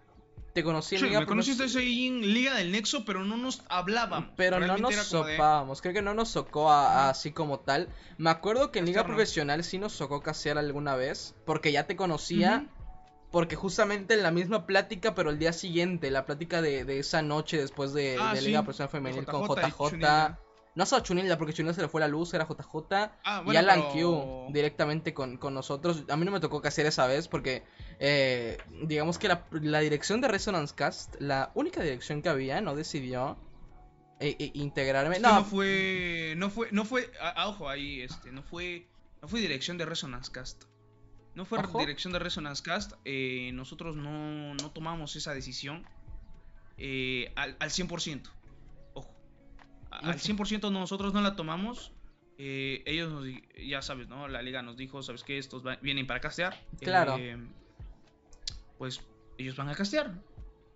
te 0.53 0.63
conocí 0.63 0.95
en 0.95 1.03
Liga 1.03 1.19
me 1.19 1.25
conociste 1.25 1.63
en 1.63 2.21
Liga 2.33 2.55
del 2.55 2.71
Nexo, 2.71 3.05
pero 3.05 3.23
no 3.25 3.37
nos 3.37 3.63
hablaban. 3.69 4.33
Pero 4.35 4.59
no 4.59 4.77
nos 4.77 4.95
sopábamos, 4.95 5.81
creo 5.81 5.93
que 5.93 6.01
no 6.01 6.13
nos 6.13 6.29
socó 6.29 6.71
así 6.71 7.31
como 7.31 7.59
tal. 7.59 7.89
Me 8.17 8.29
acuerdo 8.29 8.71
que 8.71 8.79
en 8.79 8.85
Liga 8.85 9.05
Profesional 9.05 9.63
sí 9.63 9.79
nos 9.79 9.93
socó 9.93 10.21
casear 10.21 10.57
alguna 10.57 10.95
vez, 10.95 11.35
porque 11.45 11.71
ya 11.71 11.85
te 11.87 11.95
conocía. 11.95 12.67
Porque 13.31 13.55
justamente 13.55 14.13
en 14.13 14.21
la 14.21 14.29
misma 14.29 14.67
plática, 14.67 15.15
pero 15.15 15.31
el 15.31 15.39
día 15.39 15.53
siguiente, 15.53 16.11
la 16.11 16.27
plática 16.27 16.61
de, 16.61 16.99
esa 16.99 17.23
noche 17.23 17.57
después 17.57 17.91
de, 17.91 18.15
ah, 18.19 18.35
Liga 18.35 18.61
Profesional 18.61 18.91
Femenil 18.91 19.25
con 19.25 19.47
JJ. 19.47 20.37
No 20.75 20.87
solo 20.87 21.03
Chunilda, 21.03 21.37
porque 21.37 21.53
Chunilda 21.53 21.73
se 21.73 21.81
le 21.81 21.87
fue 21.87 22.01
la 22.01 22.07
luz, 22.07 22.33
era 22.33 22.47
JJ. 22.47 23.11
Ah, 23.23 23.43
y 23.45 23.55
Alan 23.55 23.89
Q 23.91 24.47
directamente 24.51 25.13
con, 25.13 25.39
nosotros. 25.51 26.03
A 26.09 26.15
mí 26.15 26.25
no 26.25 26.31
me 26.31 26.39
tocó 26.39 26.61
que 26.61 26.67
hacer 26.67 26.85
esa 26.85 27.05
vez 27.05 27.27
porque, 27.27 27.63
eh, 27.99 28.57
digamos 28.83 29.17
que 29.17 29.27
la, 29.27 29.79
dirección 29.79 30.21
de 30.21 30.27
Resonance 30.27 30.73
Cast, 30.75 31.15
la 31.19 31.51
única 31.55 31.81
dirección 31.81 32.21
que 32.21 32.29
había, 32.29 32.61
no 32.61 32.75
decidió 32.75 33.37
eh, 34.19 34.35
eh, 34.39 34.51
integrarme. 34.53 35.19
No. 35.19 35.43
fue, 35.43 36.33
no 36.37 36.49
fue, 36.49 36.69
no 36.71 36.85
fue, 36.85 37.11
ojo 37.45 37.69
ahí, 37.69 38.01
este, 38.01 38.31
no 38.31 38.43
fue, 38.43 38.87
no 39.21 39.27
fue 39.27 39.39
dirección 39.39 39.77
de 39.77 39.85
Resonance 39.85 40.31
Cast. 40.31 40.63
No 41.35 41.45
fue 41.45 41.59
dirección 41.79 42.13
de 42.13 42.19
Resonance 42.19 42.61
Cast. 42.61 42.93
nosotros 43.53 43.95
no, 43.95 44.53
no 44.53 44.71
tomamos 44.71 45.15
esa 45.15 45.33
decisión 45.33 45.83
al, 47.35 47.57
al 47.59 47.69
100% 47.69 48.29
al 50.01 50.19
100% 50.19 50.71
nosotros 50.71 51.13
no 51.13 51.21
la 51.21 51.35
tomamos. 51.35 51.91
Eh, 52.37 52.81
ellos 52.85 53.11
nos, 53.11 53.25
ya 53.63 53.81
sabes, 53.81 54.07
¿no? 54.07 54.27
La 54.27 54.41
liga 54.41 54.61
nos 54.61 54.75
dijo, 54.75 55.03
¿sabes 55.03 55.23
qué? 55.23 55.37
Estos 55.37 55.63
vienen 55.81 56.07
para 56.07 56.19
castear. 56.19 56.59
Claro. 56.79 57.17
Eh, 57.17 57.37
pues 58.77 59.01
ellos 59.37 59.55
van 59.55 59.69
a 59.69 59.75
castear. 59.75 60.13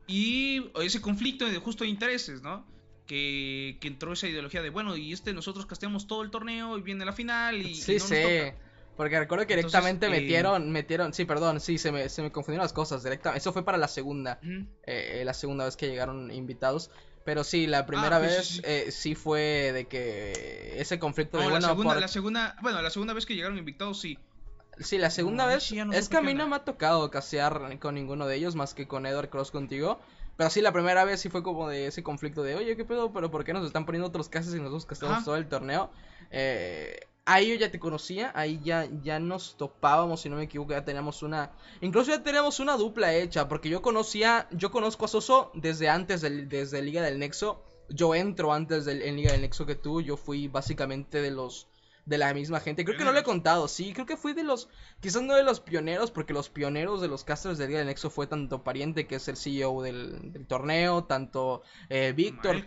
Y 0.07 0.71
ese 0.81 1.01
conflicto 1.01 1.45
de 1.45 1.57
justo 1.57 1.83
de 1.83 1.89
intereses, 1.89 2.41
¿no? 2.41 2.65
Que, 3.05 3.77
que, 3.79 3.87
entró 3.87 4.13
esa 4.13 4.27
ideología 4.27 4.61
de, 4.61 4.69
bueno, 4.69 4.97
y 4.97 5.13
este 5.13 5.33
nosotros 5.33 5.65
casteamos 5.65 6.07
todo 6.07 6.23
el 6.23 6.29
torneo 6.29 6.77
y 6.77 6.81
viene 6.81 7.05
la 7.05 7.13
final 7.13 7.61
y... 7.61 7.75
Sí, 7.75 7.99
sí. 7.99 8.15
Porque 8.97 9.19
recuerdo 9.19 9.45
que 9.45 9.55
directamente 9.55 10.07
eh, 10.07 10.09
metieron, 10.09 10.71
metieron, 10.71 11.13
sí, 11.13 11.23
perdón, 11.25 11.59
sí, 11.59 11.77
se 11.77 11.91
me, 11.91 12.09
se 12.09 12.23
me 12.23 12.31
confundieron 12.31 12.63
las 12.63 12.73
cosas. 12.73 13.03
Directamente, 13.03 13.37
eso 13.39 13.53
fue 13.53 13.63
para 13.63 13.77
la 13.77 13.87
segunda, 13.87 14.39
la 14.85 15.33
segunda 15.35 15.65
vez 15.65 15.77
que 15.77 15.87
llegaron 15.87 16.31
invitados. 16.31 16.89
Pero 17.23 17.43
sí, 17.43 17.67
la 17.67 17.85
primera 17.85 18.15
ah, 18.15 18.19
vez 18.19 18.61
eh, 18.63 18.89
sí, 18.89 19.13
fue 19.13 19.71
de 19.73 19.85
que 19.85 20.79
ese 20.79 20.97
conflicto 20.97 21.37
de 21.37 21.49
la 21.49 21.61
segunda, 21.61 21.99
la 21.99 22.07
segunda, 22.07 22.55
bueno, 22.61 22.81
la 22.81 22.89
segunda 22.89 23.13
vez 23.13 23.25
que 23.25 23.35
llegaron 23.35 23.57
invitados 23.57 23.99
sí. 23.99 24.17
Sí, 24.80 24.97
la 24.97 25.09
segunda 25.09 25.45
vez 25.45 25.71
es 25.71 26.09
que 26.09 26.17
a 26.17 26.21
mí 26.21 26.34
no 26.34 26.47
me 26.47 26.55
ha 26.55 26.63
tocado 26.63 27.09
casear 27.09 27.80
con 27.80 27.95
ninguno 27.95 28.28
de 28.28 28.36
ellos 28.36 28.55
más 28.55 28.73
que 28.73 28.88
con 28.88 29.05
Edward 29.05 29.30
Cross 29.30 29.51
contigo. 29.51 29.99
Pero 30.38 30.51
sí, 30.51 30.61
la 30.61 30.71
primera 30.71 31.03
vez 31.03 31.19
sí 31.19 31.30
fue 31.30 31.41
como 31.41 31.67
de 31.67 31.88
ese 31.88 32.03
conflicto 32.03 32.43
de, 32.43 32.55
oye, 32.55 32.78
¿qué 32.78 32.86
pedo? 32.86 33.11
¿Pero 33.11 33.32
por 33.32 33.43
qué 33.43 33.53
nos 33.53 33.65
están 33.65 33.86
poniendo 33.86 34.07
otros 34.07 34.30
cases 34.30 34.53
y 34.53 34.57
nosotros 34.57 34.86
casteamos 34.86 35.25
todo 35.25 35.36
el 35.36 35.47
torneo? 35.47 35.89
Eh, 36.30 36.99
ahí 37.28 37.49
yo 37.49 37.55
ya 37.55 37.69
te 37.69 37.80
conocía, 37.80 38.32
ahí 38.36 38.59
ya, 38.63 38.88
ya 39.03 39.19
nos 39.19 39.57
topábamos, 39.57 40.21
si 40.21 40.30
no 40.30 40.38
me 40.38 40.43
equivoco, 40.43 40.71
ya 40.71 40.86
teníamos 40.86 41.23
una, 41.23 41.51
incluso 41.82 42.11
ya 42.11 42.23
teníamos 42.23 42.59
una 42.59 42.78
dupla 42.78 43.13
hecha, 43.13 43.49
porque 43.49 43.69
yo 43.69 43.82
conocía, 43.82 44.47
yo 44.51 44.71
conozco 44.71 45.05
a 45.05 45.07
Soso 45.09 45.51
desde 45.53 45.89
antes, 45.89 46.21
del, 46.21 46.47
desde 46.47 46.82
Liga 46.82 47.01
del 47.01 47.19
Nexo, 47.19 47.63
yo 47.89 48.15
entro 48.15 48.53
antes 48.53 48.86
del, 48.86 49.01
en 49.01 49.17
Liga 49.17 49.34
del 49.34 49.41
Nexo 49.41 49.65
que 49.65 49.75
tú, 49.75 50.01
yo 50.01 50.15
fui 50.15 50.47
básicamente 50.47 51.21
de 51.21 51.32
los, 51.32 51.67
de 52.08 52.18
la 52.18 52.34
misma 52.34 52.62
gente, 52.62 52.86
creo 52.86 52.97
que 52.97 53.03
no 53.03 53.12
lo 53.12 53.20
he 53.20 53.24
contado, 53.24 53.68
sí, 53.68 53.93
creo 53.93 54.05
que 54.05 54.16
fui 54.16 54.34
de 54.34 54.43
los, 54.43 54.70
quizás 55.01 55.22
no 55.22 55.36
de 55.36 55.43
los 55.43 55.60
pioneros, 55.60 56.10
porque 56.10 56.34
los 56.34 56.49
pioneros 56.49 57.01
de 57.01 57.10
los 57.10 57.26
casters 57.26 57.58
de 57.58 57.68
Liga 57.68 57.80
del 57.80 57.88
Nexo 57.88 58.10
fue 58.10 58.28
tanto 58.28 58.64
Pariente, 58.64 59.08
que 59.08 59.16
es 59.16 59.28
el 59.28 59.36
CEO 59.36 59.82
del, 59.82 60.45
torneo, 60.47 61.03
tanto 61.03 61.64
eh, 61.89 62.14
Víctor, 62.16 62.64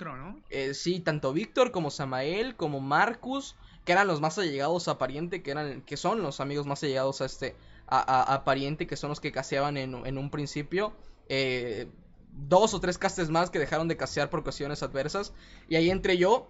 eh, 0.50 0.74
sí, 0.74 1.00
tanto 1.00 1.32
Víctor 1.32 1.70
como 1.70 1.90
Samael, 1.90 2.54
como 2.54 2.80
Marcus, 2.80 3.56
que 3.86 3.92
eran 3.92 4.06
los 4.06 4.20
más 4.20 4.38
allegados 4.38 4.88
a 4.88 4.98
Pariente, 4.98 5.42
que, 5.42 5.52
eran, 5.52 5.80
que 5.82 5.96
son 5.96 6.20
los 6.22 6.40
amigos 6.40 6.66
más 6.66 6.82
allegados 6.84 7.22
a 7.22 7.24
este, 7.24 7.56
a, 7.86 8.42
Pariente, 8.44 8.86
que 8.86 8.96
son 8.96 9.08
los 9.08 9.20
que 9.20 9.32
caseaban 9.32 9.78
en, 9.78 10.06
en 10.06 10.18
un 10.18 10.30
principio. 10.30 10.92
Eh, 11.30 11.88
dos 12.32 12.74
o 12.74 12.80
tres 12.80 12.98
castes 12.98 13.30
más 13.30 13.50
que 13.50 13.58
dejaron 13.58 13.88
de 13.88 13.96
casear 13.96 14.30
por 14.30 14.42
cuestiones 14.42 14.82
adversas. 14.82 15.32
Y 15.68 15.76
ahí 15.76 15.90
entré 15.90 16.18
yo. 16.18 16.48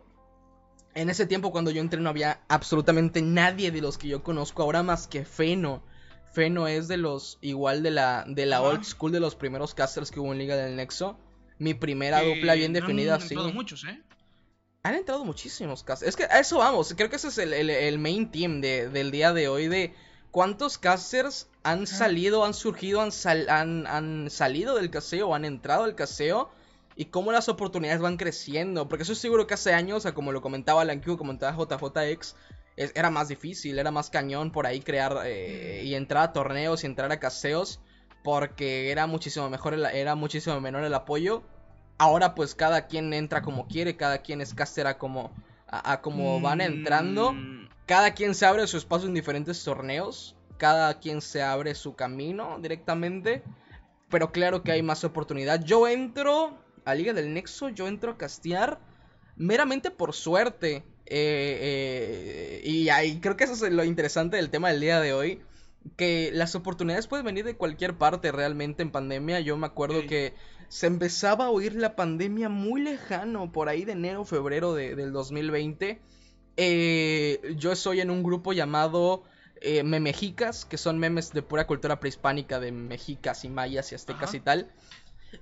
En 0.95 1.09
ese 1.09 1.27
tiempo 1.27 1.53
cuando 1.53 1.71
yo 1.71 1.81
entré 1.81 2.01
no 2.01 2.11
había 2.11 2.41
absolutamente 2.49 3.23
nadie 3.23 3.71
de 3.71 3.81
los 3.81 3.97
que 3.97 4.09
yo 4.09 4.23
conozco 4.23 4.63
ahora 4.63 4.83
más 4.83 5.07
que 5.07 5.25
Feno. 5.25 5.83
Feno 6.33 6.69
es 6.69 6.89
de 6.89 6.97
los, 6.97 7.39
igual 7.41 7.83
de 7.83 7.91
la, 7.91 8.25
de 8.27 8.47
la 8.47 8.63
old 8.63 8.85
school 8.85 9.13
de 9.13 9.21
los 9.21 9.35
primeros 9.35 9.75
casters 9.75 10.11
que 10.11 10.21
hubo 10.21 10.33
en 10.33 10.39
Liga 10.39 10.57
del 10.57 10.77
Nexo. 10.77 11.19
Mi 11.59 11.75
primera 11.75 12.23
dupla 12.23 12.55
bien 12.55 12.73
definida, 12.73 13.21
sí. 13.21 13.35
muchos, 13.53 13.85
¿eh? 13.85 14.01
Han 14.83 14.95
entrado 14.95 15.25
muchísimos 15.25 15.83
casters. 15.83 16.09
Es 16.09 16.17
que 16.17 16.25
a 16.25 16.41
eso 16.41 16.59
vamos. 16.59 16.95
Creo 16.97 17.11
que 17.11 17.17
ese 17.17 17.29
es 17.29 17.39
el, 17.39 17.99
main 17.99 18.31
team 18.31 18.61
de, 18.61 18.89
del 18.89 19.11
día 19.11 19.33
de 19.33 19.49
hoy. 19.49 19.69
De 19.69 19.95
cuántos 20.31 20.79
casters 20.79 21.49
han 21.63 21.87
salido, 21.87 22.45
han 22.45 22.55
surgido, 22.55 23.03
han, 23.03 23.87
han, 23.87 24.31
salido 24.31 24.77
del 24.77 24.91
caseo 24.91 25.29
o 25.29 25.35
han 25.35 25.45
entrado 25.45 25.85
al 25.85 25.95
caseo. 25.95 26.51
Y 26.97 27.07
cómo 27.07 27.33
las 27.33 27.49
oportunidades 27.49 28.01
van 28.01 28.17
creciendo. 28.17 28.89
Porque 28.89 29.05
eso 29.05 29.13
es 29.13 29.19
seguro 29.19 29.47
que 29.47 29.55
hace 29.55 29.73
años, 29.73 30.07
o 30.07 30.15
como 30.15 30.33
lo 30.33 30.43
comentaba 30.43 30.85
Lankiu, 30.85 31.17
comentaba 31.17 31.57
JJX, 31.57 32.37
era 32.77 33.11
más 33.11 33.29
difícil, 33.29 33.79
era 33.79 33.91
más 33.91 34.11
cañón 34.11 34.53
por 34.53 34.67
ahí 34.67 34.81
crear 34.81 35.23
eh, 35.25 35.83
y 35.85 35.95
entrar 35.95 36.25
a 36.25 36.33
torneos 36.33 36.83
y 36.83 36.87
entrar 36.87 37.11
a 37.13 37.21
caseos. 37.21 37.81
Porque 38.23 38.91
era 38.91 39.07
muchísimo 39.07 39.49
mejor, 39.49 39.75
era 39.75 40.15
muchísimo 40.15 40.61
menor 40.61 40.85
el 40.85 40.95
apoyo 40.95 41.43
ahora 42.01 42.35
pues 42.35 42.55
cada 42.55 42.87
quien 42.87 43.13
entra 43.13 43.43
como 43.43 43.69
quiere, 43.69 43.95
cada 43.95 44.23
quien 44.23 44.41
es 44.41 44.55
caster 44.55 44.87
a 44.87 44.97
como, 44.97 45.31
a, 45.69 46.01
como 46.01 46.41
van 46.41 46.63
entrando, 46.63 47.35
mm. 47.35 47.69
cada 47.85 48.15
quien 48.15 48.35
se 48.35 48.47
abre 48.47 48.67
su 48.67 48.79
espacio 48.79 49.07
en 49.07 49.13
diferentes 49.13 49.63
torneos, 49.63 50.35
cada 50.57 50.99
quien 50.99 51.21
se 51.21 51.43
abre 51.43 51.75
su 51.75 51.95
camino 51.95 52.59
directamente, 52.59 53.43
pero 54.09 54.33
claro 54.33 54.63
que 54.63 54.73
hay 54.73 54.83
más 54.83 55.05
oportunidad. 55.05 55.63
Yo 55.63 55.87
entro 55.87 56.57
a 56.85 56.95
Liga 56.95 57.13
del 57.13 57.33
Nexo, 57.33 57.69
yo 57.69 57.89
entro 57.89 58.13
a 58.13 58.19
castear 58.19 58.81
meramente 59.37 59.91
por 59.91 60.15
suerte. 60.15 60.85
Eh, 61.07 62.61
eh, 62.63 62.63
y 62.65 62.89
ahí 62.89 63.21
creo 63.21 63.37
que 63.37 63.45
eso 63.45 63.67
es 63.67 63.73
lo 63.73 63.85
interesante 63.85 64.37
del 64.37 64.51
tema 64.51 64.71
del 64.71 64.81
día 64.81 65.01
de 65.01 65.13
hoy. 65.13 65.41
Que 65.97 66.31
las 66.33 66.55
oportunidades 66.55 67.07
pueden 67.07 67.25
venir 67.25 67.45
de 67.45 67.57
cualquier 67.57 67.97
parte 67.97 68.33
realmente 68.33 68.83
en 68.83 68.91
pandemia. 68.91 69.41
Yo 69.41 69.57
me 69.57 69.67
acuerdo 69.67 70.07
que 70.07 70.35
se 70.69 70.87
empezaba 70.87 71.47
a 71.47 71.51
oír 71.51 71.75
la 71.75 71.97
pandemia 71.97 72.49
muy 72.49 72.83
lejano, 72.83 73.51
por 73.51 73.69
ahí 73.69 73.85
de 73.85 73.93
enero, 73.93 74.25
febrero 74.25 74.75
de, 74.75 74.95
del 74.95 75.13
2020. 75.13 76.01
Eh, 76.57 77.55
yo 77.57 77.75
soy 77.75 78.01
en 78.01 78.11
un 78.11 78.23
grupo 78.23 78.53
llamado 78.53 79.25
eh, 79.63 79.83
Memejicas, 79.83 80.65
que 80.65 80.77
son 80.79 80.99
memes 80.99 81.33
de 81.33 81.43
pura 81.43 81.67
cultura 81.67 81.99
prehispánica 82.01 82.61
de 82.61 82.71
mexicas 82.71 83.45
y 83.45 83.49
mayas 83.49 83.91
y 83.93 83.95
aztecas 83.95 84.35
y 84.35 84.41
tal. 84.41 84.71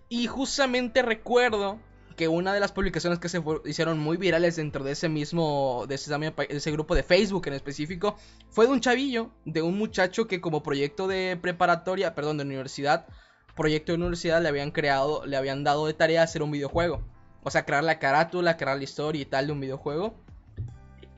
Y 0.08 0.26
justamente 0.26 1.02
recuerdo 1.02 1.78
que 2.18 2.28
una 2.28 2.52
de 2.52 2.58
las 2.60 2.72
publicaciones 2.72 3.20
que 3.20 3.28
se 3.28 3.40
hicieron 3.64 4.00
muy 4.00 4.16
virales 4.16 4.56
dentro 4.56 4.82
de 4.82 4.92
ese 4.92 5.08
mismo, 5.08 5.84
de 5.86 5.94
ese, 5.94 6.72
grupo 6.72 6.96
de 6.96 7.04
Facebook 7.04 7.46
en 7.46 7.54
específico, 7.54 8.16
fue 8.50 8.66
de 8.66 8.72
un 8.72 8.80
chavillo, 8.80 9.30
de 9.44 9.62
un 9.62 9.78
muchacho 9.78 10.26
que 10.26 10.40
como 10.40 10.64
proyecto 10.64 11.06
de 11.06 11.38
preparatoria, 11.40 12.16
perdón, 12.16 12.38
de 12.38 12.44
universidad, 12.44 13.06
proyecto 13.54 13.92
de 13.92 13.98
universidad 13.98 14.42
le 14.42 14.48
habían 14.48 14.72
creado, 14.72 15.24
le 15.26 15.36
habían 15.36 15.62
dado 15.62 15.86
de 15.86 15.94
tarea 15.94 16.24
hacer 16.24 16.42
un 16.42 16.50
videojuego. 16.50 17.04
O 17.44 17.50
sea, 17.50 17.64
crear 17.64 17.84
la 17.84 18.00
carátula, 18.00 18.56
crear 18.56 18.76
la 18.76 18.84
historia 18.84 19.22
y 19.22 19.26
tal 19.26 19.46
de 19.46 19.52
un 19.52 19.60
videojuego. 19.60 20.16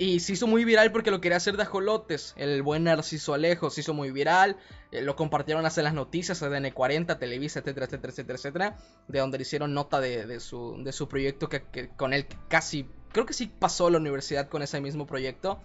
Y 0.00 0.20
se 0.20 0.32
hizo 0.32 0.46
muy 0.46 0.64
viral 0.64 0.92
porque 0.92 1.10
lo 1.10 1.20
quería 1.20 1.36
hacer 1.36 1.58
de 1.58 1.64
ajolotes. 1.64 2.32
El 2.38 2.62
buen 2.62 2.84
Narciso 2.84 3.34
Alejo 3.34 3.68
se 3.68 3.82
hizo 3.82 3.92
muy 3.92 4.10
viral. 4.10 4.56
Eh, 4.92 5.02
lo 5.02 5.14
compartieron 5.14 5.66
hasta 5.66 5.82
las 5.82 5.92
noticias, 5.92 6.42
ADN40, 6.42 7.18
Televisa, 7.18 7.58
etcétera, 7.58 7.84
etcétera, 7.84 8.10
etcétera, 8.10 8.36
etcétera. 8.38 8.76
De 9.08 9.18
donde 9.18 9.36
le 9.36 9.42
hicieron 9.42 9.74
nota 9.74 10.00
de, 10.00 10.40
su, 10.40 10.82
de 10.82 10.92
su 10.92 11.06
proyecto 11.06 11.50
que, 11.50 11.90
con 11.98 12.14
él 12.14 12.26
casi... 12.48 12.88
Creo 13.12 13.26
que 13.26 13.34
sí 13.34 13.52
pasó 13.58 13.90
la 13.90 13.98
universidad 13.98 14.48
con 14.48 14.62
ese 14.62 14.80
mismo 14.80 15.06
proyecto. 15.06 15.60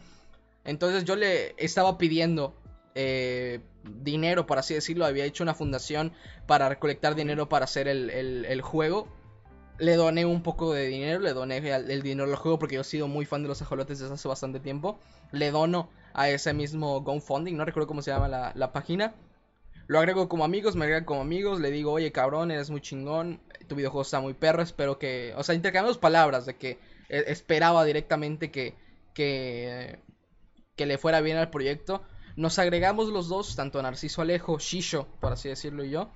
Entonces 0.65 1.05
yo 1.05 1.15
le 1.15 1.55
estaba 1.57 1.97
pidiendo 1.97 2.57
eh, 2.93 3.61
dinero, 3.83 4.45
por 4.45 4.57
así 4.57 4.73
decirlo. 4.73 5.05
Había 5.05 5.23
hecho 5.23 5.43
una 5.43 5.53
fundación 5.53 6.11
para 6.45 6.67
recolectar 6.67 7.15
dinero 7.15 7.47
para 7.47 7.63
hacer 7.63 7.87
el, 7.87 8.09
el 8.09 8.61
juego 8.61 9.07
le 9.77 9.95
doné 9.95 10.25
un 10.25 10.41
poco 10.41 10.73
de 10.73 10.87
dinero, 10.87 11.19
le 11.19 11.33
doné 11.33 11.57
el, 11.57 12.01
dinero 12.01 12.29
al 12.29 12.35
juego 12.35 12.59
porque 12.59 12.75
yo 12.75 12.81
he 12.81 12.85
sido 12.85 13.07
muy 13.07 13.25
fan 13.25 13.43
de 13.43 13.49
los 13.49 13.61
ajolotes 13.61 13.99
desde 13.99 14.13
hace 14.13 14.27
bastante 14.27 14.59
tiempo. 14.59 14.99
Le 15.31 15.51
dono 15.51 15.89
a 16.13 16.29
ese 16.29 16.53
mismo 16.53 17.01
GoFunding, 17.01 17.57
no 17.57 17.65
recuerdo 17.65 17.87
cómo 17.87 18.01
se 18.01 18.11
llama 18.11 18.53
la, 18.55 18.71
página. 18.71 19.13
Lo 19.87 19.99
agrego 19.99 20.29
como 20.29 20.45
amigos, 20.45 20.75
me 20.75 20.85
agrego 20.85 21.05
como 21.05 21.21
amigos, 21.21 21.59
le 21.59 21.71
digo, 21.71 21.91
oye 21.91 22.11
cabrón, 22.11 22.51
eres 22.51 22.69
muy 22.69 22.81
chingón, 22.81 23.39
tu 23.67 23.75
videojuego 23.75 24.01
está 24.01 24.19
muy 24.19 24.33
perro, 24.33 24.63
espero 24.63 24.97
que... 24.97 25.33
O 25.37 25.43
sea, 25.43 25.53
intercambiamos 25.53 25.97
palabras 25.97 26.45
de 26.45 26.55
que 26.55 26.79
eh, 27.09 27.25
esperaba 27.27 27.83
directamente 27.83 28.51
que, 28.51 28.75
que, 29.13 29.99
que 30.75 30.85
le 30.85 30.97
fuera 30.97 31.21
bien 31.21 31.37
al 31.37 31.49
proyecto. 31.49 32.01
Nos 32.35 32.59
agregamos 32.59 33.09
los 33.09 33.27
dos, 33.27 33.55
tanto 33.55 33.81
Narciso 33.81 34.21
Alejo, 34.21 34.57
Shisho, 34.57 35.07
por 35.19 35.33
así 35.33 35.49
decirlo 35.49 35.83
y 35.83 35.91
yo. 35.91 36.09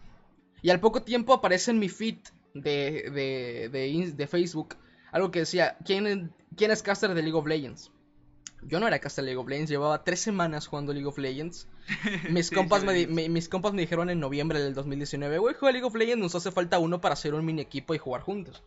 Y 0.62 0.72
al 0.72 0.80
poco 0.80 1.04
tiempo 1.04 1.34
aparece 1.34 1.72
en 1.72 1.80
mi 1.80 1.90
feed 1.90 2.18
de, 2.54 3.70
de, 3.72 4.14
de, 4.16 4.28
Facebook 4.28 4.76
algo 5.12 5.32
que 5.32 5.40
decía, 5.40 5.78
¿quién, 5.86 6.34
¿quién 6.56 6.72
es 6.72 6.84
caster 6.84 7.14
de 7.14 7.22
League 7.22 7.38
of 7.38 7.48
Legends? 7.48 7.92
Yo 8.64 8.80
no 8.80 8.88
era 8.88 9.00
caster 9.00 9.24
de 9.24 9.32
League 9.32 9.42
of 9.42 9.48
Legends, 9.48 9.72
llevaba 9.72 10.04
tres 10.04 10.20
semanas 10.20 10.68
jugando 10.68 10.94
League 10.94 11.08
of 11.08 11.18
Legends. 11.18 11.68
Mis, 12.30 12.52
compas, 12.52 12.84
me, 12.84 13.08
mis 13.08 13.50
compas 13.50 13.74
me 13.74 13.82
dijeron 13.82 14.10
en 14.10 14.20
noviembre 14.20 14.62
del 14.62 14.74
2019, 14.76 15.38
güey, 15.40 15.56
juega 15.56 15.72
League 15.72 15.88
of 15.88 15.96
Legends, 15.96 16.22
nos 16.22 16.36
hace 16.36 16.52
falta 16.52 16.78
uno 16.78 17.02
para 17.02 17.14
hacer 17.14 17.34
un 17.34 17.46
mini 17.46 17.62
equipo 17.62 17.96
y 17.96 17.98
jugar 17.98 18.22
juntos. 18.22 18.64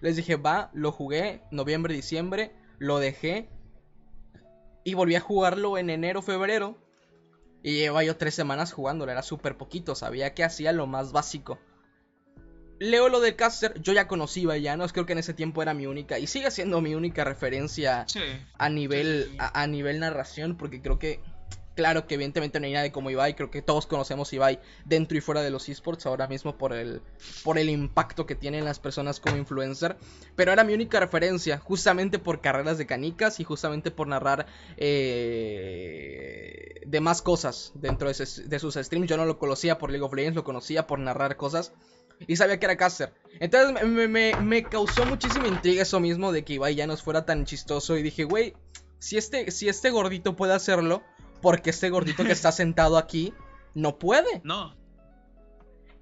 Les 0.00 0.16
dije, 0.16 0.36
va, 0.36 0.70
lo 0.72 0.90
jugué, 0.90 1.42
noviembre, 1.50 1.94
diciembre, 1.94 2.52
lo 2.78 2.98
dejé. 2.98 3.50
Y 4.84 4.94
volví 4.94 5.14
a 5.14 5.20
jugarlo 5.20 5.78
en 5.78 5.90
enero, 5.90 6.22
febrero. 6.22 6.78
Y 7.62 7.74
llevaba 7.74 8.02
yo 8.02 8.16
tres 8.16 8.34
semanas 8.34 8.72
jugándolo, 8.72 9.12
era 9.12 9.22
súper 9.22 9.56
poquito, 9.56 9.94
sabía 9.94 10.34
que 10.34 10.42
hacía 10.42 10.72
lo 10.72 10.88
más 10.88 11.12
básico 11.12 11.58
leo 12.82 13.08
lo 13.08 13.20
de 13.20 13.36
Caster, 13.36 13.80
yo 13.80 13.92
ya 13.92 14.08
conocí 14.08 14.44
Vallanos, 14.44 14.92
creo 14.92 15.06
que 15.06 15.12
en 15.12 15.18
ese 15.18 15.34
tiempo 15.34 15.62
era 15.62 15.72
mi 15.72 15.86
única, 15.86 16.18
y 16.18 16.26
sigue 16.26 16.50
siendo 16.50 16.80
mi 16.80 16.96
única 16.96 17.22
referencia 17.24 18.06
a 18.58 18.68
nivel 18.68 19.30
a, 19.38 19.66
nivel 19.68 20.00
narración, 20.00 20.56
porque 20.56 20.82
creo 20.82 20.98
que, 20.98 21.20
claro 21.76 22.08
que 22.08 22.14
evidentemente 22.14 22.58
no 22.58 22.66
hay 22.66 22.72
nadie 22.72 22.90
como 22.90 23.10
Ibai, 23.10 23.34
creo 23.34 23.52
que 23.52 23.62
todos 23.62 23.86
conocemos 23.86 24.32
Ibai 24.32 24.58
dentro 24.84 25.16
y 25.16 25.20
fuera 25.20 25.42
de 25.42 25.50
los 25.50 25.68
esports 25.68 26.06
ahora 26.06 26.26
mismo 26.26 26.58
por 26.58 26.72
el, 26.72 27.02
por 27.44 27.56
el 27.56 27.70
impacto 27.70 28.26
que 28.26 28.34
tienen 28.34 28.64
las 28.64 28.80
personas 28.80 29.20
como 29.20 29.36
influencer, 29.36 29.96
pero 30.34 30.52
era 30.52 30.64
mi 30.64 30.74
única 30.74 30.98
referencia, 30.98 31.58
justamente 31.58 32.18
por 32.18 32.40
carreras 32.40 32.78
de 32.78 32.86
canicas 32.86 33.38
y 33.38 33.44
justamente 33.44 33.92
por 33.92 34.08
narrar 34.08 34.46
eh, 34.76 36.80
demás 36.84 37.22
cosas 37.22 37.70
dentro 37.74 38.12
de, 38.12 38.14
de 38.14 38.58
sus 38.58 38.74
streams, 38.74 39.08
yo 39.08 39.16
no 39.16 39.24
lo 39.24 39.38
conocía 39.38 39.78
por 39.78 39.92
League 39.92 40.04
of 40.04 40.14
Legends, 40.14 40.34
lo 40.34 40.42
conocía 40.42 40.88
por 40.88 40.98
narrar 40.98 41.36
cosas 41.36 41.72
y 42.26 42.36
sabía 42.36 42.58
que 42.58 42.66
era 42.66 42.76
caster. 42.76 43.12
Entonces 43.40 43.86
me, 43.86 44.64
causó 44.64 45.04
muchísima 45.06 45.48
intriga 45.48 45.82
eso 45.82 46.00
mismo 46.00 46.32
de 46.32 46.44
que 46.44 46.54
Ibai 46.54 46.74
ya 46.74 46.86
no 46.86 46.96
fuera 46.96 47.24
tan 47.24 47.44
chistoso. 47.44 47.96
Y 47.96 48.02
dije, 48.02 48.24
güey, 48.24 48.54
si 48.98 49.16
este, 49.16 49.50
si 49.50 49.68
este 49.68 49.90
gordito 49.90 50.36
puede 50.36 50.54
hacerlo, 50.54 51.02
porque 51.40 51.70
este 51.70 51.90
gordito 51.90 52.24
que 52.24 52.32
está 52.32 52.52
sentado 52.52 52.98
aquí 52.98 53.34
no 53.74 53.98
puede. 53.98 54.40
No. 54.44 54.76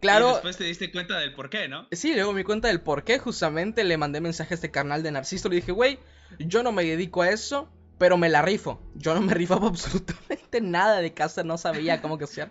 Claro. 0.00 0.30
Y 0.30 0.32
después 0.32 0.56
te 0.56 0.64
diste 0.64 0.90
cuenta 0.90 1.18
del 1.18 1.34
por 1.34 1.50
qué, 1.50 1.68
¿no? 1.68 1.86
Sí, 1.92 2.14
luego 2.14 2.32
me 2.32 2.44
cuenta 2.44 2.68
del 2.68 2.80
por 2.80 3.04
qué. 3.04 3.18
Justamente 3.18 3.84
le 3.84 3.96
mandé 3.96 4.20
mensaje 4.20 4.54
a 4.54 4.56
este 4.56 4.70
carnal 4.70 5.02
de 5.02 5.12
Narciso. 5.12 5.48
Le 5.48 5.56
dije, 5.56 5.72
güey, 5.72 5.98
yo 6.38 6.62
no 6.62 6.72
me 6.72 6.84
dedico 6.84 7.22
a 7.22 7.30
eso, 7.30 7.70
pero 7.98 8.16
me 8.16 8.28
la 8.28 8.42
rifo. 8.42 8.80
Yo 8.94 9.14
no 9.14 9.20
me 9.20 9.34
rifaba 9.34 9.68
absolutamente 9.68 10.60
nada 10.60 11.00
de 11.00 11.12
caster, 11.12 11.44
no 11.44 11.58
sabía 11.58 12.00
cómo 12.00 12.18
que 12.18 12.24
hacer 12.24 12.50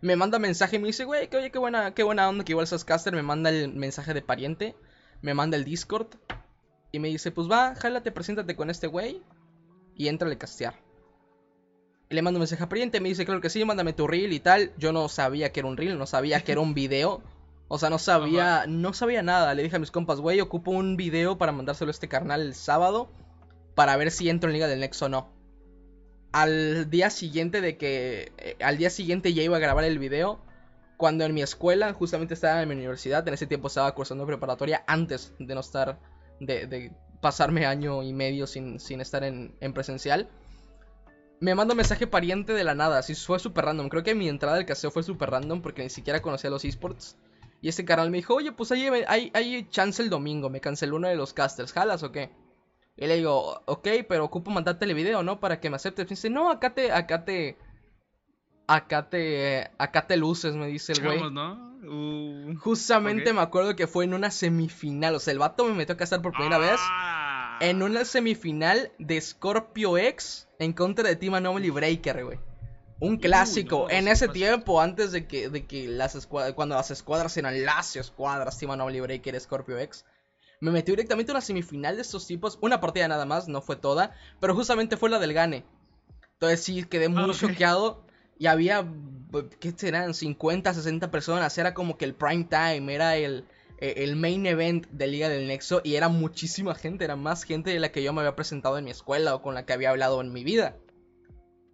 me 0.00 0.16
manda 0.16 0.38
mensaje 0.38 0.76
y 0.76 0.78
me 0.78 0.86
dice, 0.86 1.04
güey, 1.04 1.28
que 1.28 1.36
oye, 1.36 1.50
qué 1.50 1.58
buena, 1.58 1.94
qué 1.94 2.02
buena 2.02 2.28
onda 2.28 2.44
que 2.44 2.52
igual 2.52 2.66
sos 2.66 2.84
caster. 2.84 3.14
Me 3.14 3.22
manda 3.22 3.50
el 3.50 3.72
mensaje 3.74 4.14
de 4.14 4.22
pariente, 4.22 4.76
me 5.22 5.34
manda 5.34 5.56
el 5.56 5.64
Discord 5.64 6.08
y 6.92 6.98
me 6.98 7.08
dice, 7.08 7.30
pues 7.30 7.50
va, 7.50 7.74
jálate, 7.74 8.12
preséntate 8.12 8.56
con 8.56 8.70
este 8.70 8.86
güey 8.86 9.22
y 9.94 10.08
entra 10.08 10.30
a 10.30 10.38
castear. 10.38 10.74
Y 12.10 12.14
le 12.14 12.22
mando 12.22 12.38
un 12.38 12.42
mensaje 12.42 12.62
a 12.62 12.68
pariente, 12.68 13.00
me 13.00 13.10
dice, 13.10 13.26
claro 13.26 13.40
que 13.40 13.50
sí, 13.50 13.64
mándame 13.64 13.92
tu 13.92 14.06
reel 14.06 14.32
y 14.32 14.40
tal. 14.40 14.72
Yo 14.78 14.92
no 14.92 15.08
sabía 15.08 15.52
que 15.52 15.60
era 15.60 15.68
un 15.68 15.76
reel, 15.76 15.98
no 15.98 16.06
sabía 16.06 16.40
que 16.40 16.52
era 16.52 16.60
un 16.60 16.74
video. 16.74 17.22
O 17.70 17.78
sea, 17.78 17.90
no 17.90 17.98
sabía, 17.98 18.64
no 18.66 18.94
sabía 18.94 19.22
nada. 19.22 19.54
Le 19.54 19.62
dije 19.62 19.76
a 19.76 19.78
mis 19.78 19.90
compas, 19.90 20.20
güey, 20.20 20.40
ocupo 20.40 20.70
un 20.70 20.96
video 20.96 21.36
para 21.36 21.52
mandárselo 21.52 21.90
a 21.90 21.92
este 21.92 22.08
carnal 22.08 22.40
el 22.40 22.54
sábado 22.54 23.10
para 23.74 23.96
ver 23.96 24.10
si 24.10 24.30
entro 24.30 24.48
en 24.48 24.54
Liga 24.54 24.68
del 24.68 24.80
Nexo 24.80 25.06
o 25.06 25.08
no 25.10 25.37
al 26.42 26.88
día 26.88 27.10
siguiente 27.10 27.60
de 27.60 27.76
que 27.76 28.32
eh, 28.38 28.56
al 28.60 28.78
día 28.78 28.90
siguiente 28.90 29.34
ya 29.34 29.42
iba 29.42 29.56
a 29.56 29.60
grabar 29.60 29.84
el 29.84 29.98
video 29.98 30.40
cuando 30.96 31.24
en 31.24 31.34
mi 31.34 31.42
escuela 31.42 31.92
justamente 31.92 32.34
estaba 32.34 32.62
en 32.62 32.68
mi 32.68 32.76
universidad 32.76 33.26
en 33.26 33.34
ese 33.34 33.46
tiempo 33.46 33.66
estaba 33.66 33.92
cursando 33.94 34.24
preparatoria 34.24 34.84
antes 34.86 35.32
de 35.40 35.54
no 35.54 35.60
estar 35.60 35.98
de, 36.38 36.92
pasarme 37.20 37.66
año 37.66 38.04
y 38.04 38.12
medio 38.12 38.46
sin, 38.46 38.78
estar 39.00 39.24
en, 39.24 39.52
presencial 39.74 40.28
me 41.40 41.56
manda 41.56 41.72
un 41.72 41.78
mensaje 41.78 42.06
pariente 42.06 42.52
de 42.52 42.62
la 42.62 42.76
nada 42.76 42.98
así 42.98 43.14
fue 43.14 43.38
súper 43.38 43.64
random. 43.64 43.88
Creo 43.88 44.02
que 44.02 44.14
mi 44.14 44.28
entrada 44.28 44.56
al 44.56 44.66
caseo 44.66 44.90
fue 44.90 45.02
súper 45.02 45.30
random 45.30 45.62
porque 45.62 45.82
ni 45.82 45.90
siquiera 45.90 46.20
conocía 46.20 46.50
los 46.50 46.64
esports. 46.64 47.16
Y 47.60 47.68
este 47.68 47.84
canal 47.84 48.10
me 48.10 48.18
dijo 48.18 48.34
oye 48.34 48.50
pues 48.50 48.72
hay, 48.72 48.88
hay, 49.06 49.30
hay 49.34 49.68
chance 49.70 50.02
el 50.02 50.10
domingo 50.10 50.50
me 50.50 50.60
canceló 50.60 50.96
uno 50.96 51.08
de 51.08 51.14
los 51.16 51.32
casters 51.32 51.72
jalas 51.72 52.02
o 52.02 52.12
qué 52.12 52.30
y 53.00 53.06
le 53.06 53.16
digo, 53.16 53.62
ok, 53.66 53.88
pero 54.08 54.24
ocupo 54.24 54.50
mandarte 54.50 54.84
el 54.84 54.92
video, 54.92 55.22
¿no? 55.22 55.38
Para 55.38 55.60
que 55.60 55.70
me 55.70 55.76
aceptes. 55.76 56.04
Me 56.06 56.10
dice, 56.10 56.30
no, 56.30 56.50
acá 56.50 56.74
te, 56.74 56.90
acá 56.90 57.24
te, 57.24 57.56
acá 58.66 59.08
te, 59.08 59.70
acá 59.78 60.08
te 60.08 60.16
luces, 60.16 60.56
me 60.56 60.66
dice 60.66 60.94
el 60.94 61.04
güey. 61.04 61.30
¿no? 61.30 61.78
Uh, 61.84 62.56
Justamente 62.58 63.32
me 63.32 63.40
acuerdo 63.40 63.76
que 63.76 63.86
fue 63.86 64.04
en 64.04 64.14
una 64.14 64.32
semifinal, 64.32 65.14
o 65.14 65.20
sea, 65.20 65.30
el 65.32 65.38
vato 65.38 65.64
me 65.64 65.74
metió 65.74 65.94
a 65.94 65.96
casar 65.96 66.22
por 66.22 66.32
primera 66.32 66.58
vez. 66.58 66.80
Ah. 66.80 67.58
En 67.60 67.84
una 67.84 68.04
semifinal 68.04 68.90
de 68.98 69.20
Scorpio 69.20 69.96
X 69.96 70.48
en 70.58 70.72
contra 70.72 71.08
de 71.08 71.14
Team 71.14 71.34
Anomaly 71.34 71.70
Breaker, 71.70 72.24
güey. 72.24 72.40
Un 72.98 73.18
clásico. 73.18 73.88
en 73.90 74.08
ese 74.08 74.26
tiempo, 74.26 74.80
antes 74.80 75.12
de 75.12 75.28
que, 75.28 75.50
de 75.50 75.66
que 75.66 75.86
las 75.86 76.16
escuadras, 76.16 76.54
cuando 76.54 76.74
las 76.74 76.90
escuadras 76.90 77.36
eran 77.36 77.64
las 77.64 77.94
escuadras, 77.94 78.58
Team 78.58 78.72
Anomaly 78.72 79.00
Breaker, 79.00 79.38
Scorpio 79.38 79.78
X 79.78 80.04
me 80.60 80.70
metió 80.70 80.92
directamente 80.92 81.32
a 81.32 81.34
una 81.34 81.40
semifinal 81.40 81.96
de 81.96 82.02
estos 82.02 82.26
tipos. 82.26 82.58
Una 82.60 82.80
partida 82.80 83.08
nada 83.08 83.24
más, 83.24 83.48
no 83.48 83.60
fue 83.60 83.76
toda. 83.76 84.14
Pero 84.40 84.54
justamente 84.54 84.96
fue 84.96 85.10
la 85.10 85.18
del 85.18 85.34
Gane. 85.34 85.64
Entonces 86.34 86.62
sí, 86.62 86.84
quedé 86.84 87.08
muy 87.08 87.30
ah, 87.30 87.34
choqueado. 87.34 88.04
Y 88.38 88.46
había, 88.46 88.86
¿qué 89.60 89.72
serán? 89.72 90.14
50, 90.14 90.74
60 90.74 91.10
personas. 91.10 91.56
Era 91.58 91.74
como 91.74 91.96
que 91.96 92.04
el 92.04 92.14
prime 92.14 92.44
time, 92.44 92.94
era 92.94 93.16
el, 93.16 93.44
e, 93.80 94.04
el 94.04 94.16
main 94.16 94.46
event 94.46 94.86
de 94.88 95.06
Liga 95.06 95.28
del 95.28 95.48
Nexo. 95.48 95.80
Y 95.84 95.94
era 95.94 96.08
muchísima 96.08 96.74
gente, 96.74 97.04
era 97.04 97.16
más 97.16 97.44
gente 97.44 97.70
de 97.70 97.80
la 97.80 97.90
que 97.90 98.02
yo 98.02 98.12
me 98.12 98.20
había 98.20 98.36
presentado 98.36 98.78
en 98.78 98.84
mi 98.84 98.90
escuela 98.90 99.34
o 99.34 99.42
con 99.42 99.54
la 99.54 99.66
que 99.66 99.72
había 99.72 99.90
hablado 99.90 100.20
en 100.20 100.32
mi 100.32 100.44
vida. 100.44 100.76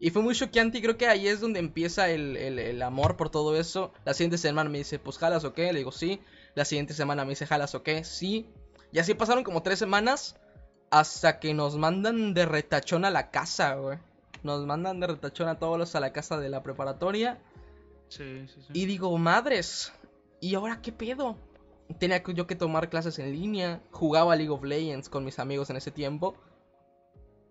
Y 0.00 0.10
fue 0.10 0.22
muy 0.22 0.34
choqueante 0.34 0.78
y 0.78 0.82
creo 0.82 0.98
que 0.98 1.06
ahí 1.06 1.28
es 1.28 1.40
donde 1.40 1.60
empieza 1.60 2.10
el, 2.10 2.36
el, 2.36 2.82
amor 2.82 3.16
por 3.16 3.30
todo 3.30 3.58
eso. 3.58 3.92
La 4.04 4.12
siguiente 4.12 4.36
semana 4.36 4.68
me 4.68 4.78
dice, 4.78 4.98
pues 4.98 5.16
jalas 5.16 5.44
o 5.44 5.54
qué. 5.54 5.72
Le 5.72 5.78
digo, 5.78 5.92
sí. 5.92 6.20
La 6.54 6.66
siguiente 6.66 6.92
semana 6.92 7.24
me 7.24 7.30
dice, 7.30 7.46
jalas 7.46 7.74
o 7.74 7.82
qué. 7.82 8.04
Sí. 8.04 8.46
Y 8.94 9.00
así 9.00 9.12
pasaron 9.12 9.42
como 9.42 9.60
tres 9.60 9.80
semanas 9.80 10.36
hasta 10.88 11.40
que 11.40 11.52
nos 11.52 11.76
mandan 11.76 12.32
de 12.32 12.46
retachón 12.46 13.04
a 13.04 13.10
la 13.10 13.32
casa, 13.32 13.74
güey. 13.74 13.98
Nos 14.44 14.64
mandan 14.66 15.00
de 15.00 15.08
retachón 15.08 15.48
a 15.48 15.58
todos 15.58 15.76
los 15.76 15.96
a 15.96 16.00
la 16.00 16.12
casa 16.12 16.38
de 16.38 16.48
la 16.48 16.62
preparatoria. 16.62 17.40
Sí, 18.06 18.46
sí, 18.46 18.60
sí. 18.60 18.68
Y 18.72 18.86
digo, 18.86 19.18
madres, 19.18 19.92
¿y 20.40 20.54
ahora 20.54 20.80
qué 20.80 20.92
pedo? 20.92 21.36
Tenía 21.98 22.22
yo 22.22 22.46
que 22.46 22.54
tomar 22.54 22.88
clases 22.88 23.18
en 23.18 23.32
línea, 23.32 23.82
jugaba 23.90 24.36
League 24.36 24.52
of 24.52 24.62
Legends 24.62 25.08
con 25.08 25.24
mis 25.24 25.40
amigos 25.40 25.70
en 25.70 25.76
ese 25.76 25.90
tiempo. 25.90 26.36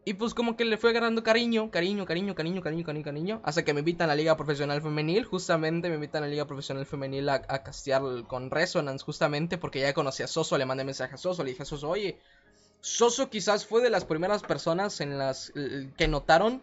Y 0.06 0.16
pues 0.16 0.34
como 0.34 0.58
que 0.58 0.66
le 0.66 0.78
fue 0.78 0.89
agarrando 0.89 1.24
cariño, 1.24 1.72
cariño, 1.72 2.06
cariño, 2.06 2.36
cariño, 2.36 2.62
cariño, 2.62 2.86
cariño, 2.86 3.04
cariño. 3.04 3.41
Hasta 3.43 3.64
que 3.64 3.74
me 3.74 3.80
invitan 3.80 4.10
a 4.10 4.14
la 4.14 4.16
Liga 4.16 4.36
Profesional 4.36 4.82
Femenil. 4.82 5.24
Justamente 5.24 5.88
me 5.88 5.95
invitan 5.95 6.24
a 6.24 6.26
la 6.26 6.32
Liga 6.32 6.45
Profesional 6.45 6.86
Femenil 6.86 7.30
a, 7.30 7.41
castear 7.64 8.01
con 8.28 8.51
Resonance. 8.51 9.06
Justamente 9.06 9.58
porque 9.58 9.80
ya 9.80 9.93
conocí 9.93 10.22
a 10.22 10.28
Soso. 10.28 10.58
Le 10.58 10.66
mandé 10.66 10.84
mensaje 10.84 11.16
a 11.16 11.18
Soso. 11.18 11.43
Le 11.43 11.51
dije 11.51 11.64
a 11.64 11.66
Soso, 11.66 11.89
oye, 11.89 12.20
Soso 12.82 13.30
quizás 13.30 13.66
fue 13.66 13.82
de 13.82 13.89
las 13.89 14.04
primeras 14.04 14.43
personas 14.43 14.99
en 14.99 15.18
las 15.18 15.54
que 15.95 16.08
notaron, 16.10 16.62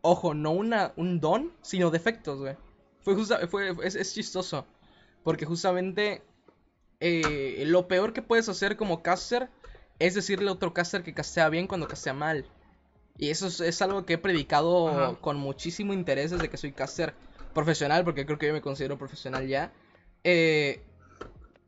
ojo, 0.00 0.34
no 0.34 0.50
una, 0.50 0.92
un 0.96 1.20
don, 1.20 1.52
sino 1.62 1.92
defectos, 1.92 2.40
güey. 2.40 2.56
Fue, 3.02 3.16
fue 3.46 3.72
es, 3.84 4.14
chistoso. 4.14 4.66
Porque 5.22 5.46
justamente 5.46 6.22
eh, 6.98 7.62
lo 7.66 7.86
peor 7.86 8.12
que 8.12 8.22
puedes 8.22 8.48
hacer 8.48 8.76
como 8.76 9.00
caster 9.00 9.48
es 10.00 10.14
decirle 10.14 10.48
a 10.48 10.52
otro 10.52 10.74
caster 10.74 11.04
que 11.04 11.14
castea 11.14 11.48
bien 11.48 11.68
cuando 11.68 11.86
castea 11.86 12.14
mal. 12.14 12.46
Y 13.16 13.30
eso 13.30 13.46
es, 13.46 13.82
algo 13.82 14.04
que 14.04 14.14
he 14.14 14.18
predicado 14.18 15.18
con 15.20 15.36
muchísimo 15.36 15.92
interés 15.92 16.32
desde 16.32 16.48
que 16.48 16.56
soy 16.56 16.72
caster 16.72 17.14
profesional, 17.52 18.04
porque 18.04 18.26
creo 18.26 18.38
que 18.38 18.48
yo 18.48 18.52
me 18.52 18.60
considero 18.60 18.98
profesional 18.98 19.46
ya. 19.46 19.72
Eh, 20.24 20.82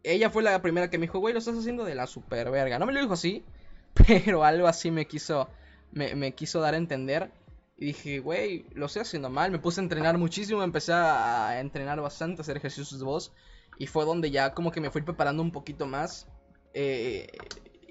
ella 0.02 0.30
fue 0.30 0.42
la 0.42 0.60
primera 0.60 0.90
que 0.90 0.98
me 0.98 1.06
dijo, 1.06 1.20
güey, 1.20 1.32
lo 1.32 1.38
estás 1.38 1.56
haciendo 1.56 1.84
de 1.84 1.94
la 1.94 2.06
super 2.06 2.50
verga. 2.50 2.78
No 2.78 2.86
me 2.86 2.92
lo 2.92 3.00
dijo 3.00 3.12
así, 3.12 3.44
pero 3.94 4.44
algo 4.44 4.66
así 4.66 4.90
me 4.90 5.06
quiso, 5.06 5.48
me, 5.92 6.34
quiso 6.34 6.60
dar 6.60 6.74
a 6.74 6.78
entender. 6.78 7.30
Y 7.78 7.86
dije, 7.86 8.20
güey, 8.20 8.66
lo 8.74 8.86
estoy 8.86 9.02
haciendo 9.02 9.30
mal. 9.30 9.50
Me 9.50 9.58
puse 9.58 9.80
a 9.80 9.84
entrenar 9.84 10.18
muchísimo, 10.18 10.62
empecé 10.62 10.92
a 10.94 11.60
entrenar 11.60 12.00
bastante, 12.00 12.40
a 12.40 12.42
hacer 12.42 12.56
ejercicios 12.56 12.98
de 12.98 13.04
voz. 13.04 13.32
Y 13.78 13.86
fue 13.86 14.04
donde 14.04 14.30
ya 14.30 14.54
como 14.54 14.72
que 14.72 14.80
me 14.80 14.90
fui 14.90 15.02
preparando 15.02 15.42
un 15.42 15.52
poquito 15.52 15.86
más. 15.86 16.26
Eh, 16.72 17.28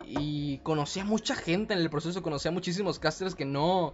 y 0.08 0.60
conocí 0.60 1.00
a 1.00 1.06
mucha 1.06 1.36
gente 1.36 1.74
en 1.74 1.80
el 1.80 1.90
proceso, 1.90 2.22
conocí 2.22 2.48
a 2.48 2.52
muchísimos 2.52 3.00
casters 3.00 3.36
que 3.36 3.46
no, 3.46 3.94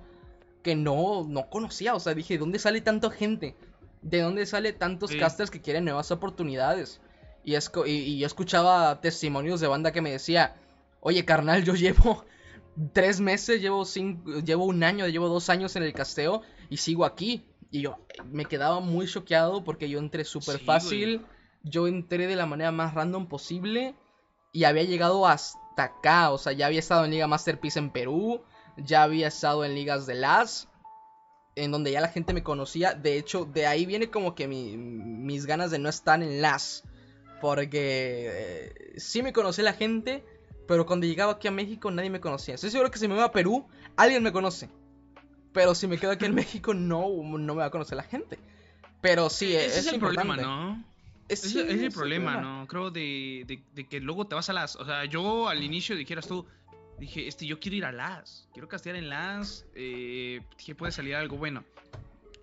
que 0.63 0.75
no, 0.75 1.25
no 1.27 1.49
conocía. 1.49 1.95
O 1.95 1.99
sea, 1.99 2.13
dije, 2.13 2.35
¿de 2.35 2.39
dónde 2.39 2.59
sale 2.59 2.81
tanta 2.81 3.09
gente? 3.09 3.55
¿De 4.01 4.21
dónde 4.21 4.45
sale 4.45 4.73
tantos 4.73 5.15
casters 5.15 5.51
que 5.51 5.61
quieren 5.61 5.85
nuevas 5.85 6.11
oportunidades? 6.11 7.01
Y, 7.43 7.55
y, 7.85 8.19
yo 8.19 8.27
escuchaba 8.27 9.01
testimonios 9.01 9.59
de 9.59 9.67
banda 9.67 9.91
que 9.91 10.01
me 10.01 10.11
decía, 10.11 10.55
oye 10.99 11.25
carnal, 11.25 11.63
yo 11.63 11.73
llevo 11.73 12.25
tres 12.93 13.19
meses, 13.19 13.61
llevo, 13.61 13.85
cinco, 13.85 14.39
llevo 14.39 14.65
un 14.65 14.83
año, 14.83 15.07
llevo 15.07 15.27
dos 15.27 15.49
años 15.49 15.75
en 15.75 15.83
el 15.83 15.93
casteo 15.93 16.41
y 16.69 16.77
sigo 16.77 17.05
aquí. 17.05 17.43
Y 17.71 17.81
yo 17.81 17.97
me 18.25 18.45
quedaba 18.45 18.79
muy 18.81 19.07
choqueado 19.07 19.63
porque 19.63 19.89
yo 19.89 19.99
entré 19.99 20.25
súper 20.25 20.59
fácil, 20.59 21.25
yo 21.63 21.87
entré 21.87 22.27
de 22.27 22.35
la 22.35 22.45
manera 22.45 22.71
más 22.71 22.93
random 22.93 23.27
posible 23.27 23.95
y 24.51 24.65
había 24.65 24.83
llegado 24.83 25.25
hasta 25.25 25.60
acá. 25.83 26.31
O 26.31 26.37
sea, 26.37 26.53
ya 26.53 26.67
había 26.67 26.79
estado 26.79 27.05
en 27.05 27.11
Liga 27.11 27.27
Masterpiece 27.27 27.79
en 27.79 27.89
Perú, 27.89 28.41
ya 28.77 29.03
había 29.03 29.27
estado 29.27 29.65
en 29.65 29.75
ligas 29.75 30.05
de 30.05 30.15
las 30.15 30.67
en 31.55 31.71
donde 31.71 31.91
ya 31.91 32.01
la 32.01 32.07
gente 32.07 32.33
me 32.33 32.43
conocía. 32.43 32.93
De 32.93 33.17
hecho, 33.17 33.45
de 33.45 33.67
ahí 33.67 33.85
viene 33.85 34.09
como 34.09 34.35
que 34.35 34.47
mis 34.47 35.45
ganas 35.45 35.71
de 35.71 35.79
no 35.79 35.89
estar 35.89 36.21
en 36.21 36.41
las. 36.41 36.83
Porque 37.41 38.29
eh, 38.31 38.93
sí 38.97 39.23
me 39.23 39.33
conocía 39.33 39.63
la 39.63 39.73
gente, 39.73 40.23
pero 40.67 40.85
cuando 40.85 41.07
llegaba 41.07 41.33
aquí 41.33 41.47
a 41.47 41.51
México 41.51 41.89
nadie 41.89 42.09
me 42.09 42.21
conocía. 42.21 42.55
Estoy 42.55 42.69
seguro 42.69 42.91
que 42.91 42.99
si 42.99 43.07
me 43.07 43.15
voy 43.15 43.23
a 43.23 43.31
Perú, 43.31 43.67
alguien 43.97 44.21
me 44.21 44.31
conoce. 44.31 44.69
Pero 45.51 45.75
si 45.75 45.87
me 45.87 45.97
quedo 45.97 46.11
aquí 46.11 46.25
en 46.25 46.35
México, 46.35 46.73
no, 46.73 47.09
no 47.09 47.55
me 47.55 47.59
va 47.61 47.65
a 47.65 47.71
conocer 47.71 47.97
la 47.97 48.03
gente. 48.03 48.37
Pero 49.01 49.29
sí, 49.29 49.55
Ese 49.55 49.79
es, 49.79 49.87
el 49.87 49.99
problema, 49.99 50.37
¿no? 50.37 50.83
Es, 51.31 51.45
es, 51.45 51.55
el 51.55 51.91
problema, 51.91 52.41
¿no? 52.41 52.67
Creo 52.67 52.91
de, 52.91 53.63
de, 53.73 53.87
que 53.87 54.01
luego 54.01 54.27
te 54.27 54.35
vas 54.35 54.49
a 54.49 54.53
las. 54.53 54.75
O 54.75 54.85
sea, 54.85 55.05
yo 55.05 55.47
al 55.47 55.63
inicio 55.63 55.95
dijeras 55.95 56.27
tú, 56.27 56.45
dije, 56.99 57.25
este, 57.25 57.45
yo 57.45 57.59
quiero 57.59 57.77
ir 57.77 57.85
a 57.85 57.93
las, 57.93 58.49
quiero 58.51 58.67
castear 58.67 58.97
en 58.97 59.07
las, 59.07 59.65
eh, 59.73 60.41
dije, 60.57 60.75
puede 60.75 60.91
salir 60.91 61.15
algo 61.15 61.37
bueno. 61.37 61.63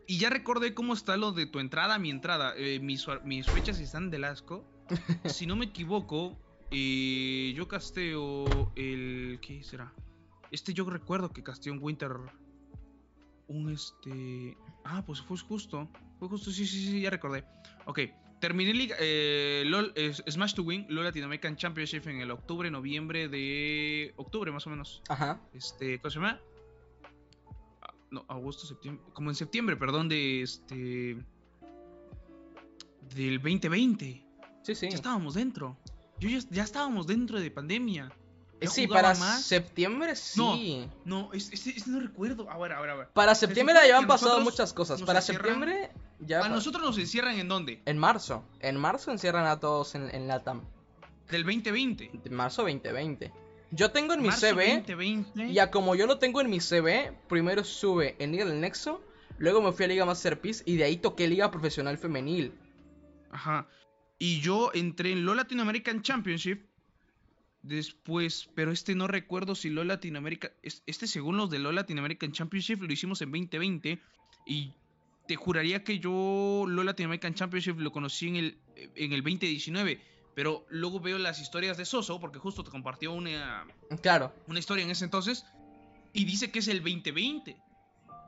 Y 0.07 0.17
ya 0.17 0.31
recordé 0.31 0.73
cómo 0.73 0.95
está 0.95 1.19
lo 1.19 1.33
de 1.33 1.45
tu 1.45 1.59
entrada, 1.59 1.99
mi 1.99 2.09
entrada. 2.09 2.55
Eh, 2.57 2.81
mis, 2.81 3.07
mis, 3.25 3.47
fechas 3.47 3.79
están 3.79 4.11
del 4.11 4.25
asco. 4.25 4.65
si 5.27 5.45
no 5.45 5.55
me 5.55 5.67
equivoco, 5.67 6.35
eh, 6.71 7.53
yo 7.55 7.69
casteo 7.69 8.73
el. 8.75 9.39
¿Qué 9.43 9.63
será? 9.63 9.93
Este 10.51 10.73
yo 10.73 10.89
recuerdo 10.89 11.31
que 11.31 11.43
casteó 11.43 11.75
un 11.75 11.81
Winter. 11.83 12.13
Un 13.49 13.71
este. 13.71 14.57
Ah, 14.83 15.05
pues 15.05 15.21
fue 15.21 15.37
justo. 15.37 15.91
Fue 16.19 16.29
justo, 16.29 16.51
sí, 16.51 16.67
sí, 16.67 16.87
sí, 16.87 17.01
ya 17.03 17.11
recordé. 17.11 17.45
Ok, 17.85 18.01
Terminé 18.41 18.95
eh, 19.01 19.65
LOL, 19.67 19.93
Smash 20.29 20.55
to 20.55 20.63
Win, 20.63 20.87
LOL 20.89 21.05
Latin 21.05 21.25
American 21.25 21.57
Championship 21.57 22.07
en 22.07 22.21
el 22.21 22.31
octubre, 22.31 22.71
noviembre 22.71 23.29
de. 23.29 24.13
Octubre 24.17 24.53
más 24.53 24.67
o 24.67 24.71
menos. 24.71 25.03
Ajá. 25.09 25.41
Este, 25.55 25.99
¿cómo 25.99 26.11
se 26.11 26.19
llama? 26.19 26.41
Ah, 27.83 27.95
no, 28.11 28.25
agosto, 28.29 28.67
septiembre. 28.67 29.05
Como 29.13 29.31
en 29.31 29.35
septiembre, 29.35 29.77
perdón, 29.77 30.09
de 30.09 30.43
este. 30.43 31.17
Del 33.15 33.39
2020. 33.39 34.25
Sí, 34.63 34.75
sí. 34.75 34.89
Ya 34.89 34.97
estábamos 34.97 35.35
dentro. 35.35 35.77
Yo 36.21 36.29
ya, 36.51 36.63
estábamos 36.63 37.07
dentro 37.07 37.41
de 37.41 37.51
pandemia. 37.51 38.13
sí, 38.63 38.87
para 38.87 39.15
septiembre 39.15 40.15
sí. 40.15 40.87
No, 41.05 41.29
no, 41.29 41.33
este, 41.33 41.75
no 41.87 42.01
recuerdo. 42.01 42.51
Ahora, 42.51 42.79
ahora, 42.79 42.93
ahora. 42.93 43.11
Para 43.13 43.35
septiembre 43.35 43.77
ya 43.89 43.99
han 43.99 44.07
pasado 44.07 44.41
muchas 44.41 44.73
cosas. 44.73 45.03
Para 45.03 45.21
septiembre 45.21 45.91
¿A 46.43 46.49
nosotros 46.49 46.83
nos 46.83 46.99
encierran 46.99 47.39
en 47.39 47.49
dónde? 47.49 47.81
En 47.87 47.99
marzo. 47.99 48.45
En 48.61 48.77
marzo 48.77 49.13
encierran 49.13 49.47
a 49.47 49.61
todos 49.61 49.95
en, 49.95 50.13
en 50.15 50.27
LATAM. 50.27 50.63
¿Del 51.31 51.45
2020? 51.45 52.11
De 52.25 52.31
marzo 52.31 52.63
2020. 52.63 53.33
Yo 53.71 53.91
tengo 53.91 54.15
en 54.15 54.23
mi 54.23 54.31
CV. 54.31 54.85
Ya 55.53 55.71
como 55.71 55.95
yo 55.95 56.07
lo 56.07 56.19
tengo 56.19 56.41
en 56.41 56.49
mi 56.49 56.61
CV, 56.61 57.13
primero 57.29 57.65
sube 57.65 58.17
en 58.19 58.33
Liga 58.33 58.47
del 58.47 58.61
Nexo, 58.61 59.03
luego 59.37 59.61
me 59.61 59.73
fui 59.73 59.85
a 59.85 59.89
Liga 59.89 60.07
Masterpiece 60.07 60.63
y 60.67 60.77
de 60.77 60.85
ahí 60.85 60.97
toqué 60.97 61.29
Liga 61.29 61.51
Profesional 61.51 61.99
Femenil. 61.99 62.53
Ajá. 63.31 63.69
Y 64.19 64.41
yo 64.41 64.71
entré 64.75 65.13
en 65.13 65.25
LoL 65.25 65.37
Latin 65.37 65.61
American 65.61 66.03
Championship. 66.03 66.67
Después, 67.63 68.49
pero 68.55 68.73
este 68.73 68.95
no 68.95 69.07
recuerdo 69.07 69.55
si 69.55 69.69
LoL 69.69 69.89
Latinoamérica. 69.89 70.51
Este, 70.63 71.07
según 71.07 71.37
los 71.37 71.51
de 71.51 71.59
LoL 71.59 71.75
Latin 71.75 71.99
American 71.99 72.33
Championship, 72.33 72.81
lo 72.81 72.93
hicimos 72.93 73.21
en 73.21 73.31
2020. 73.31 74.01
Y 74.47 74.73
te 75.29 75.37
juraría 75.37 75.85
que 75.85 75.99
yo 75.99 76.65
LoL 76.67 76.87
Latin 76.87 77.07
American 77.07 77.35
Championship 77.35 77.79
lo 77.79 77.93
conocí 77.93 78.29
en 78.29 78.37
el, 78.37 78.59
en 78.97 79.13
el 79.13 79.23
2019. 79.23 80.01
Pero 80.35 80.65
luego 80.71 81.01
veo 81.01 81.19
las 81.19 81.41
historias 81.41 81.77
de 81.77 81.85
Soso, 81.85 82.19
porque 82.19 82.39
justo 82.39 82.65
te 82.65 82.71
compartió 82.71 83.13
una, 83.13 83.67
claro. 84.01 84.33
una 84.47 84.59
historia 84.59 84.85
en 84.85 84.91
ese 84.91 85.05
entonces. 85.05 85.45
Y 86.13 86.25
dice 86.25 86.51
que 86.51 86.61
es 86.61 86.69
el 86.69 86.79
2020. 86.79 87.57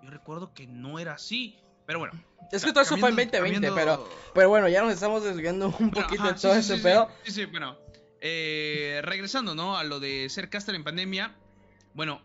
Yo 0.03 0.11
recuerdo 0.11 0.53
que 0.53 0.67
no 0.67 0.99
era 0.99 1.15
así. 1.15 1.57
Pero 1.87 2.01
bueno. 2.01 2.13
Es 2.53 2.65
que 2.65 2.73
todo 2.73 2.83
eso 2.83 2.97
fue 2.97 3.11
en 3.11 3.17
2020, 3.17 3.73
pero, 3.73 4.09
pero 4.35 4.49
bueno, 4.49 4.69
ya 4.69 4.83
nos 4.83 4.93
estamos 4.93 5.23
desviando 5.25 5.75
un 5.79 5.91
poquito 5.91 6.25
de 6.25 6.35
todo 6.35 6.55
ese 6.55 6.79
pedo. 6.79 7.09
Sí, 7.25 7.33
sí, 7.33 7.45
bueno. 7.47 7.79
Eh, 8.21 9.01
regresando, 9.05 9.55
¿no? 9.55 9.77
A 9.77 9.85
lo 9.85 10.01
de 10.01 10.29
ser 10.29 10.51
caster 10.51 10.75
en 10.75 10.85
pandemia. 10.85 11.35
Bueno, 11.95 12.21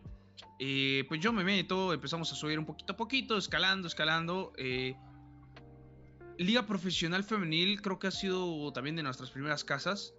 eh, 0.60 1.04
pues 1.08 1.20
yo 1.20 1.34
me 1.34 1.44
meto, 1.44 1.94
empezamos 1.94 2.32
a 2.32 2.36
subir 2.36 2.60
un 2.60 2.66
poquito 2.66 2.94
a 2.94 2.98
poquito, 2.98 3.38
escalando, 3.38 3.88
escalando. 3.88 4.54
Eh, 4.58 4.96
Liga 6.38 6.66
Profesional 6.66 7.24
Femenil 7.24 7.82
creo 7.82 8.00
que 8.00 8.08
ha 8.08 8.12
sido 8.12 8.72
también 8.74 8.96
de 8.96 9.04
nuestras 9.04 9.32
primeras 9.32 9.64
casas. 9.64 10.14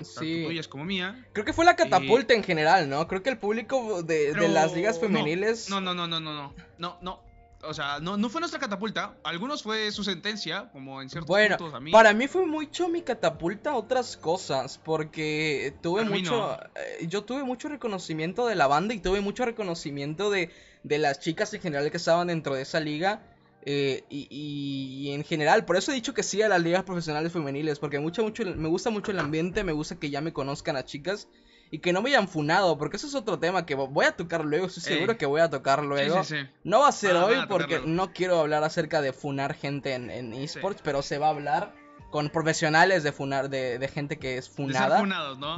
Sí. 0.00 0.14
Tanto 0.14 0.48
tuyas 0.48 0.68
como 0.68 0.84
mía. 0.84 1.24
Creo 1.32 1.44
que 1.44 1.52
fue 1.52 1.64
la 1.64 1.76
catapulta 1.76 2.34
en 2.34 2.42
general, 2.42 2.88
¿no? 2.88 3.06
Creo 3.06 3.22
que 3.22 3.30
el 3.30 3.38
público 3.38 4.02
de, 4.02 4.34
las 4.48 4.74
ligas 4.74 4.98
femeniles. 4.98 5.70
No, 5.70 5.80
no, 5.80 5.94
no, 5.94 6.06
no, 6.06 6.18
no, 6.18 6.34
no. 6.34 6.54
No, 6.78 6.98
no 7.00 7.33
o 7.66 7.74
sea, 7.74 7.98
no, 8.00 8.16
no 8.16 8.28
fue 8.28 8.40
nuestra 8.40 8.60
catapulta. 8.60 9.16
Algunos 9.24 9.62
fue 9.62 9.90
su 9.92 10.04
sentencia, 10.04 10.70
como 10.72 11.02
en 11.02 11.10
ciertos 11.10 11.28
bueno, 11.28 11.56
puntos 11.56 11.74
a 11.74 11.80
mí. 11.80 11.90
Para 11.90 12.12
mí 12.12 12.28
fue 12.28 12.46
mucho 12.46 12.88
mi 12.88 13.02
catapulta 13.02 13.74
otras 13.74 14.16
cosas, 14.16 14.78
porque 14.82 15.74
tuve 15.82 16.04
mucho. 16.04 16.58
Eh, 16.74 17.06
yo 17.08 17.24
tuve 17.24 17.44
mucho 17.44 17.68
reconocimiento 17.68 18.46
de 18.46 18.54
la 18.54 18.66
banda 18.66 18.94
y 18.94 19.00
tuve 19.00 19.20
mucho 19.20 19.44
reconocimiento 19.44 20.30
de, 20.30 20.50
de 20.82 20.98
las 20.98 21.20
chicas 21.20 21.52
en 21.54 21.60
general 21.60 21.90
que 21.90 21.96
estaban 21.96 22.28
dentro 22.28 22.54
de 22.54 22.62
esa 22.62 22.80
liga. 22.80 23.22
Eh, 23.66 24.04
y, 24.10 24.28
y, 24.30 25.12
en 25.12 25.24
general, 25.24 25.64
por 25.64 25.76
eso 25.76 25.90
he 25.90 25.94
dicho 25.94 26.12
que 26.12 26.22
sí 26.22 26.42
a 26.42 26.48
las 26.48 26.62
ligas 26.62 26.82
profesionales 26.82 27.32
femeniles, 27.32 27.78
porque 27.78 27.98
mucho, 27.98 28.22
mucho, 28.22 28.44
me 28.44 28.68
gusta 28.68 28.90
mucho 28.90 29.10
el 29.10 29.18
ambiente, 29.18 29.64
me 29.64 29.72
gusta 29.72 29.96
que 29.96 30.10
ya 30.10 30.20
me 30.20 30.34
conozcan 30.34 30.74
las 30.74 30.84
chicas 30.84 31.28
y 31.70 31.78
que 31.78 31.92
no 31.92 32.02
me 32.02 32.10
hayan 32.10 32.28
funado, 32.28 32.78
porque 32.78 32.96
eso 32.96 33.06
es 33.06 33.14
otro 33.14 33.38
tema 33.38 33.66
que 33.66 33.74
voy 33.74 34.04
a 34.04 34.12
tocar 34.12 34.44
luego, 34.44 34.66
estoy 34.66 34.82
seguro 34.82 35.16
que 35.16 35.26
voy 35.26 35.40
a 35.40 35.50
tocar 35.50 35.84
luego. 35.84 36.22
No 36.62 36.80
va 36.80 36.88
a 36.88 36.92
ser 36.92 37.16
hoy 37.16 37.36
porque 37.48 37.80
no 37.84 38.12
quiero 38.12 38.40
hablar 38.40 38.64
acerca 38.64 39.00
de 39.00 39.12
funar 39.12 39.54
gente 39.54 39.94
en, 39.94 40.32
esports, 40.34 40.80
pero 40.82 41.02
se 41.02 41.18
va 41.18 41.28
a 41.28 41.30
hablar 41.30 41.74
con 42.10 42.30
profesionales 42.30 43.02
de 43.02 43.12
funar, 43.12 43.50
de, 43.50 43.90
gente 43.92 44.18
que 44.18 44.38
es 44.38 44.48
funada. 44.48 45.02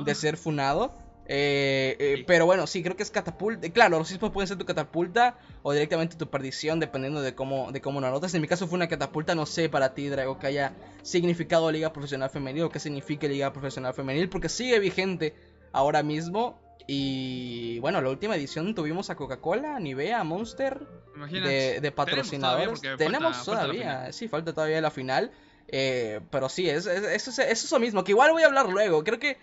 De 0.05 0.15
ser, 0.15 0.37
funado. 0.37 0.95
Eh, 1.29 1.97
eh, 1.99 2.25
pero 2.27 2.47
bueno, 2.47 2.67
sí, 2.67 2.83
creo 2.83 2.97
que 2.97 3.03
es 3.03 3.11
catapulta. 3.11 3.69
Claro, 3.71 3.99
los 3.99 4.11
esports 4.11 4.33
pueden 4.33 4.49
ser 4.49 4.57
tu 4.57 4.65
catapulta 4.65 5.37
o 5.63 5.73
directamente 5.73 6.17
tu 6.17 6.31
perdición, 6.31 6.79
dependiendo 6.79 7.21
de 7.21 7.35
cómo, 7.35 7.73
de 7.73 7.81
cómo 7.81 8.01
lo 8.01 8.07
anotas. 8.07 8.33
En 8.35 8.41
mi 8.41 8.49
caso 8.49 8.67
fue 8.69 8.77
una 8.77 8.89
catapulta, 8.89 9.35
no 9.35 9.45
sé 9.45 9.69
para 9.69 9.93
ti, 9.93 10.09
Drago, 10.09 10.39
que 10.39 10.47
haya 10.47 10.73
significado 11.03 11.71
Liga 11.71 11.93
Profesional 11.93 12.31
Femenil 12.31 12.63
o 12.63 12.71
que 12.71 12.79
signifique 12.79 13.29
Liga 13.29 13.53
Profesional 13.53 13.93
Femenil, 13.93 14.29
porque 14.29 14.49
sigue 14.49 14.79
vigente 14.79 15.35
ahora 15.77 16.03
mismo. 16.03 16.59
Y 16.87 17.79
bueno, 17.81 18.01
la 18.01 18.09
última 18.09 18.37
edición 18.37 18.75
tuvimos 18.75 19.11
a 19.11 19.17
Coca-Cola, 19.17 19.79
Nivea, 19.79 20.25
Monster 20.25 20.87
de, 21.31 21.81
de, 21.81 21.93
patrocinadores. 21.93 22.81
Tenemos 22.97 23.45
todavía, 23.45 24.13
sí, 24.13 24.29
falta 24.29 24.53
todavía 24.53 24.81
la 24.81 24.91
final. 24.91 25.33
Eh, 25.69 26.21
pero 26.31 26.49
sí, 26.49 26.69
es, 26.69 26.87
es, 26.87 27.29
es, 27.29 27.39
eso 27.39 27.79
mismo, 27.79 28.05
que 28.05 28.13
igual 28.13 28.33
voy 28.33 28.43
a 28.43 28.47
hablar 28.47 28.69
luego. 28.69 29.03
Creo 29.05 29.19
que 29.19 29.31
eh, 29.31 29.37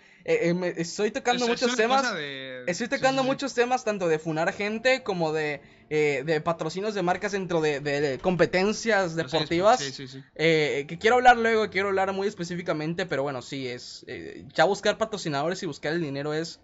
eh, 0.53 0.73
estoy 0.77 1.11
tocando 1.11 1.47
muchos 1.47 1.75
temas. 1.75 2.05
Estoy 2.67 2.87
tocando 2.87 3.23
muchos 3.23 3.53
temas, 3.53 3.83
tanto 3.83 4.07
de 4.07 4.19
funar 4.19 4.53
gente 4.53 5.03
como 5.03 5.33
de, 5.33 5.61
de 5.89 6.41
patrocinios 6.41 6.93
de 6.93 7.01
marcas 7.01 7.33
dentro 7.33 7.61
de, 7.61 8.19
competencias 8.21 9.15
deportivas. 9.15 9.81
que 10.35 10.97
quiero 10.99 11.17
hablar 11.17 11.37
luego, 11.37 11.69
quiero 11.69 11.89
hablar 11.89 12.13
muy 12.13 12.27
específicamente, 12.27 13.05
pero 13.05 13.23
bueno, 13.23 13.41
sí, 13.41 13.67
es. 13.67 14.05
ya 14.53 14.65
buscar 14.65 14.97
patrocinadores 14.97 15.61
y 15.63 15.65
buscar 15.65 15.93
el 15.93 16.01
dinero 16.01 16.33
es 16.33 16.59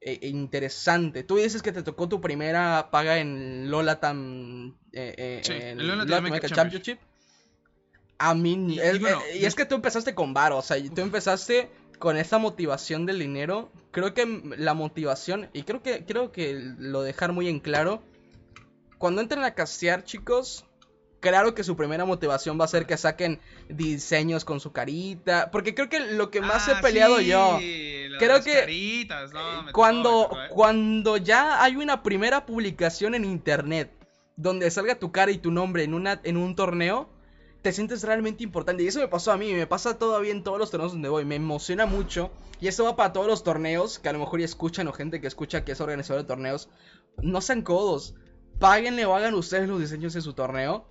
eh, 0.00 0.20
interesante. 0.28 1.24
Tú 1.24 1.36
dices 1.36 1.60
que 1.60 1.72
te 1.72 1.82
tocó 1.82 2.08
tu 2.08 2.20
primera 2.20 2.88
paga 2.92 3.18
en 3.18 3.68
Lola 3.68 3.98
Tam, 3.98 4.76
eh, 4.92 5.42
en 5.44 5.84
Lola 5.84 6.40
Championship. 6.40 7.00
A 8.18 8.34
mí, 8.34 8.54
y, 8.68 8.80
y, 8.80 9.44
es 9.44 9.54
que 9.54 9.64
tú 9.64 9.76
empezaste 9.76 10.14
con 10.14 10.34
varo, 10.34 10.58
o 10.58 10.62
sea, 10.62 10.76
tú 10.92 11.02
empezaste 11.02 11.70
con 11.98 12.16
esa 12.16 12.38
motivación 12.38 13.06
del 13.06 13.18
dinero. 13.18 13.70
Creo 13.90 14.14
que 14.14 14.42
la 14.56 14.74
motivación, 14.74 15.48
y 15.52 15.62
creo 15.62 15.82
que, 15.82 16.04
creo 16.04 16.32
que 16.32 16.54
lo 16.78 17.02
dejar 17.02 17.32
muy 17.32 17.48
en 17.48 17.60
claro, 17.60 18.02
cuando 18.98 19.20
entren 19.20 19.44
a 19.44 19.54
castear, 19.54 20.04
chicos, 20.04 20.64
claro 21.20 21.54
que 21.54 21.64
su 21.64 21.76
primera 21.76 22.04
motivación 22.04 22.58
va 22.60 22.64
a 22.64 22.68
ser 22.68 22.86
que 22.86 22.96
saquen 22.96 23.40
diseños 23.68 24.44
con 24.44 24.60
su 24.60 24.72
carita. 24.72 25.50
Porque 25.50 25.74
creo 25.74 25.88
que 25.88 26.00
lo 26.00 26.30
que 26.30 26.40
más 26.40 26.68
he 26.68 26.72
ah, 26.72 26.80
peleado 26.80 27.20
yo. 27.20 27.58
Creo 28.18 28.42
que 28.42 29.06
cuando, 29.72 30.30
¿eh? 30.32 30.48
cuando 30.50 31.16
ya 31.16 31.62
hay 31.62 31.76
una 31.76 32.02
primera 32.02 32.46
publicación 32.46 33.14
en 33.14 33.24
internet 33.24 33.92
donde 34.36 34.70
salga 34.70 34.96
tu 34.96 35.10
cara 35.12 35.30
y 35.30 35.38
tu 35.38 35.50
nombre 35.50 35.84
en, 35.84 35.94
una, 35.94 36.20
en 36.24 36.36
un 36.36 36.54
torneo, 36.54 37.08
te 37.68 37.74
sientes 37.74 38.02
realmente 38.02 38.42
importante. 38.42 38.82
Y 38.82 38.86
eso 38.86 38.98
me 38.98 39.08
pasó 39.08 39.30
a 39.30 39.36
mí, 39.36 39.52
me 39.52 39.66
pasa 39.66 39.98
todavía 39.98 40.32
en 40.32 40.42
todos 40.42 40.58
los 40.58 40.70
torneos 40.70 40.92
donde 40.92 41.10
voy. 41.10 41.26
Me 41.26 41.34
emociona 41.34 41.84
mucho. 41.84 42.30
Y 42.62 42.68
eso 42.68 42.84
va 42.84 42.96
para 42.96 43.12
todos 43.12 43.26
los 43.26 43.44
torneos 43.44 43.98
que 43.98 44.08
a 44.08 44.12
lo 44.14 44.18
mejor 44.18 44.40
ya 44.40 44.46
escuchan 44.46 44.88
o 44.88 44.92
gente 44.94 45.20
que 45.20 45.26
escucha 45.26 45.66
que 45.66 45.72
es 45.72 45.80
organizador 45.82 46.22
de 46.22 46.28
torneos. 46.28 46.70
No 47.20 47.42
sean 47.42 47.60
codos. 47.60 48.14
Páguenle 48.58 49.04
o 49.04 49.14
hagan 49.14 49.34
ustedes 49.34 49.68
los 49.68 49.80
diseños 49.80 50.14
de 50.14 50.22
su 50.22 50.32
torneo. 50.32 50.86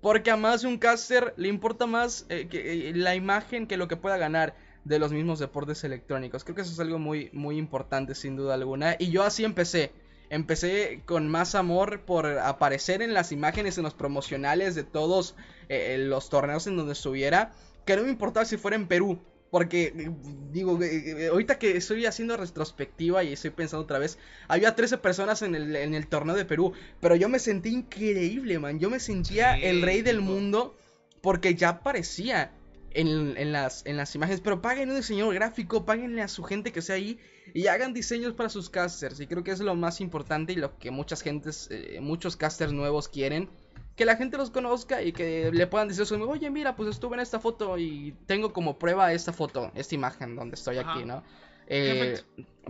Porque 0.00 0.30
a 0.30 0.38
más 0.38 0.62
de 0.62 0.68
un 0.68 0.78
caster 0.78 1.34
le 1.36 1.48
importa 1.48 1.84
más 1.84 2.24
eh, 2.30 2.48
eh, 2.50 2.92
la 2.94 3.14
imagen 3.14 3.66
que 3.66 3.76
lo 3.76 3.86
que 3.86 3.98
pueda 3.98 4.16
ganar 4.16 4.56
de 4.84 4.98
los 4.98 5.12
mismos 5.12 5.38
deportes 5.38 5.84
electrónicos. 5.84 6.44
Creo 6.44 6.56
que 6.56 6.62
eso 6.62 6.72
es 6.72 6.80
algo 6.80 6.98
muy, 6.98 7.28
muy 7.34 7.58
importante 7.58 8.14
sin 8.14 8.36
duda 8.36 8.54
alguna. 8.54 8.96
Y 8.98 9.10
yo 9.10 9.22
así 9.22 9.44
empecé. 9.44 9.92
Empecé 10.30 11.02
con 11.04 11.28
más 11.28 11.54
amor 11.54 12.00
por 12.00 12.26
aparecer 12.26 13.02
en 13.02 13.14
las 13.14 13.32
imágenes, 13.32 13.78
en 13.78 13.84
los 13.84 13.94
promocionales 13.94 14.74
de 14.74 14.84
todos 14.84 15.36
eh, 15.68 15.96
los 15.98 16.28
torneos 16.30 16.66
en 16.66 16.76
donde 16.76 16.92
estuviera. 16.92 17.52
Que 17.84 17.96
no 17.96 18.02
me 18.02 18.10
importaba 18.10 18.44
si 18.44 18.56
fuera 18.56 18.76
en 18.76 18.88
Perú. 18.88 19.18
Porque, 19.50 20.10
digo, 20.50 20.82
eh, 20.82 21.28
ahorita 21.28 21.58
que 21.58 21.76
estoy 21.76 22.04
haciendo 22.04 22.36
retrospectiva 22.36 23.22
y 23.22 23.32
estoy 23.32 23.50
pensando 23.50 23.84
otra 23.84 23.98
vez, 23.98 24.18
había 24.48 24.74
13 24.74 24.98
personas 24.98 25.42
en 25.42 25.54
el, 25.54 25.76
en 25.76 25.94
el 25.94 26.08
torneo 26.08 26.34
de 26.34 26.44
Perú, 26.44 26.72
pero 27.00 27.14
yo 27.14 27.28
me 27.28 27.38
sentí 27.38 27.70
increíble, 27.70 28.58
man. 28.58 28.80
Yo 28.80 28.90
me 28.90 28.98
sentía 28.98 29.56
el 29.56 29.82
rey 29.82 30.02
del 30.02 30.20
mundo 30.20 30.76
porque 31.20 31.54
ya 31.54 31.70
aparecía 31.70 32.52
en, 32.96 33.36
en, 33.36 33.52
las, 33.52 33.84
en 33.86 33.96
las 33.96 34.14
imágenes. 34.14 34.40
Pero 34.40 34.60
paguen 34.60 34.90
un 34.90 34.96
diseñador 34.96 35.34
gráfico, 35.34 35.84
páguenle 35.84 36.22
a 36.22 36.28
su 36.28 36.42
gente 36.42 36.72
que 36.72 36.82
sea 36.82 36.96
ahí 36.96 37.18
y 37.54 37.68
hagan 37.68 37.92
diseños 37.92 38.32
para 38.32 38.48
sus 38.48 38.70
casters. 38.70 39.20
Y 39.20 39.26
creo 39.26 39.44
que 39.44 39.52
es 39.52 39.60
lo 39.60 39.74
más 39.74 40.00
importante 40.00 40.52
y 40.52 40.56
lo 40.56 40.76
que 40.78 40.90
muchas 40.90 41.22
gentes, 41.22 41.68
eh, 41.70 41.98
muchos 42.00 42.36
casters 42.36 42.72
nuevos 42.72 43.08
quieren 43.08 43.48
que 43.96 44.04
la 44.04 44.16
gente 44.16 44.36
los 44.36 44.50
conozca 44.50 45.02
y 45.02 45.12
que 45.12 45.50
le 45.52 45.66
puedan 45.66 45.88
decir 45.88 46.04
oye, 46.20 46.50
mira, 46.50 46.76
pues 46.76 46.90
estuve 46.90 47.14
en 47.14 47.20
esta 47.20 47.40
foto 47.40 47.78
y 47.78 48.14
tengo 48.26 48.52
como 48.52 48.78
prueba 48.78 49.12
esta 49.12 49.32
foto, 49.32 49.72
esta 49.74 49.94
imagen 49.94 50.36
donde 50.36 50.54
estoy 50.54 50.76
aquí, 50.76 51.04
¿no? 51.04 51.22
Eh, 51.66 52.20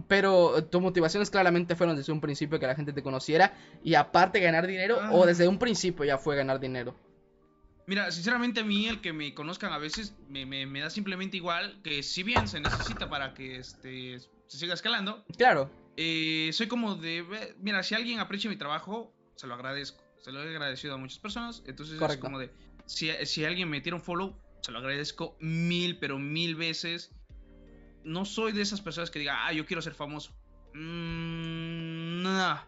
pero 0.09 0.64
tu 0.64 0.81
motivaciones 0.81 1.31
claramente 1.31 1.74
fueron 1.74 1.97
desde 1.97 2.12
un 2.12 2.20
principio 2.20 2.59
que 2.59 2.66
la 2.66 2.74
gente 2.74 2.93
te 2.93 3.03
conociera 3.03 3.53
y 3.83 3.95
aparte 3.95 4.41
ganar 4.41 4.66
dinero 4.66 4.99
o 5.12 5.27
desde 5.27 5.49
un 5.49 5.59
principio 5.59 6.05
ya 6.05 6.16
fue 6.16 6.37
ganar 6.37 6.61
dinero. 6.61 6.95
Mira, 7.87 8.11
sinceramente 8.11 8.61
a 8.61 8.64
mí 8.64 8.87
el 8.87 9.01
que 9.01 9.12
me 9.12 9.32
conozcan 9.34 9.72
a 9.72 9.78
veces 9.78 10.16
me, 10.28 10.45
me, 10.45 10.80
da 10.80 10.91
simplemente 10.91 11.37
igual 11.37 11.80
que 11.82 12.03
si 12.03 12.22
bien 12.22 12.49
se 12.49 12.61
necesita 12.61 13.09
para 13.09 13.32
que 13.32 13.59
este, 13.59 14.18
se 14.18 14.59
siga 14.59 14.74
escalando. 14.74 15.24
Claro. 15.37 15.70
Eh, 15.97 16.51
soy 16.53 16.66
como 16.66 16.97
de, 16.97 17.55
mira, 17.59 17.82
si 17.82 17.95
alguien 17.95 18.18
aprecia 18.18 18.51
mi 18.51 18.57
trabajo, 18.57 19.14
se 19.37 19.47
lo 19.47 19.55
agradezco 19.55 20.07
se 20.26 20.32
lo 20.32 20.43
he 20.43 20.49
agradecido 20.49 20.95
a 20.95 20.97
muchas 20.97 21.20
personas. 21.20 21.62
Entonces 21.66 22.03
es 22.03 22.16
como 22.16 22.41
de, 22.41 22.51
si, 22.87 23.12
si 23.26 23.45
alguien 23.45 23.70
me 23.70 23.80
tira 23.80 23.95
un 23.95 24.03
follow, 24.03 24.37
se 24.61 24.72
lo 24.72 24.78
agradezco 24.78 25.37
mil, 25.39 25.99
pero 26.01 26.18
mil 26.18 26.57
veces. 26.57 27.14
No 28.03 28.24
soy 28.24 28.51
de 28.51 28.62
esas 28.62 28.80
personas 28.80 29.12
que 29.12 29.20
diga, 29.20 29.47
ah, 29.47 29.53
yo 29.53 29.64
quiero 29.66 29.80
ser 29.82 29.95
famoso. 29.95 30.32
Mm, 30.74 32.22
no, 32.22 32.61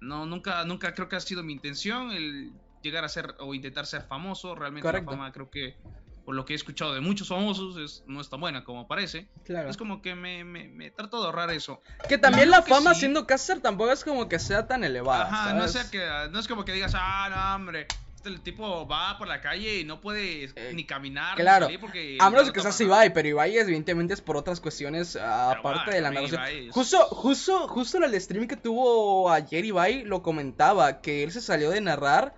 no, 0.00 0.24
nunca, 0.24 0.64
nunca 0.64 0.94
creo 0.94 1.10
que 1.10 1.16
ha 1.16 1.20
sido 1.20 1.42
mi 1.42 1.52
intención 1.52 2.10
el 2.10 2.54
llegar 2.84 3.04
a 3.04 3.08
ser 3.08 3.34
o 3.40 3.54
intentar 3.54 3.86
ser 3.86 4.02
famoso. 4.02 4.54
Realmente 4.54 4.92
la 4.92 5.02
fama 5.02 5.32
creo 5.32 5.50
que 5.50 5.76
por 6.24 6.34
lo 6.34 6.44
que 6.44 6.54
he 6.54 6.56
escuchado 6.56 6.94
de 6.94 7.00
muchos 7.00 7.28
famosos, 7.28 7.76
es, 7.76 8.02
no 8.06 8.20
es 8.20 8.30
tan 8.30 8.40
buena 8.40 8.64
como 8.64 8.86
parece. 8.86 9.28
Claro. 9.44 9.68
Es 9.68 9.76
como 9.76 10.00
que 10.00 10.14
me, 10.14 10.44
me, 10.44 10.68
me 10.68 10.90
trato 10.90 11.20
de 11.20 11.26
ahorrar 11.26 11.50
eso. 11.50 11.80
Que 12.08 12.16
también 12.16 12.50
la 12.50 12.62
fama 12.62 12.94
siendo 12.94 13.26
caster 13.26 13.60
tampoco 13.60 13.92
es 13.92 14.04
como 14.04 14.28
que 14.28 14.38
sea 14.38 14.66
tan 14.66 14.84
elevada. 14.84 15.24
Ajá, 15.24 15.52
no, 15.52 15.68
sea 15.68 15.90
que, 15.90 16.06
no 16.30 16.38
es 16.38 16.48
como 16.48 16.64
que 16.64 16.72
digas, 16.72 16.92
ah, 16.94 17.28
no, 17.28 17.56
hombre. 17.56 17.86
Este, 18.24 18.34
el 18.34 18.40
tipo 18.40 18.86
va 18.88 19.18
por 19.18 19.28
la 19.28 19.42
calle 19.42 19.80
y 19.80 19.84
no 19.84 20.00
puede 20.00 20.44
eh, 20.44 20.72
ni 20.74 20.84
caminar. 20.86 21.36
Claro. 21.36 21.68
Ni 21.68 21.76
porque 21.76 22.16
a 22.18 22.30
menos 22.30 22.50
que 22.52 22.60
seas 22.60 22.80
Ibai, 22.80 23.12
pero 23.12 23.28
Ibai 23.28 23.58
evidentemente 23.58 24.14
es 24.14 24.22
por 24.22 24.36
otras 24.36 24.60
cuestiones 24.60 25.16
aparte 25.16 25.90
de 25.90 26.00
la 26.00 26.10
narración. 26.10 26.40
Justo, 26.70 26.98
justo, 27.08 27.68
justo 27.68 27.98
en 27.98 28.04
el 28.04 28.18
stream 28.20 28.48
que 28.48 28.56
tuvo 28.56 29.30
ayer 29.30 29.64
Ibai 29.66 30.04
lo 30.04 30.22
comentaba, 30.22 31.02
que 31.02 31.22
él 31.22 31.32
se 31.32 31.42
salió 31.42 31.70
de 31.70 31.82
narrar 31.82 32.34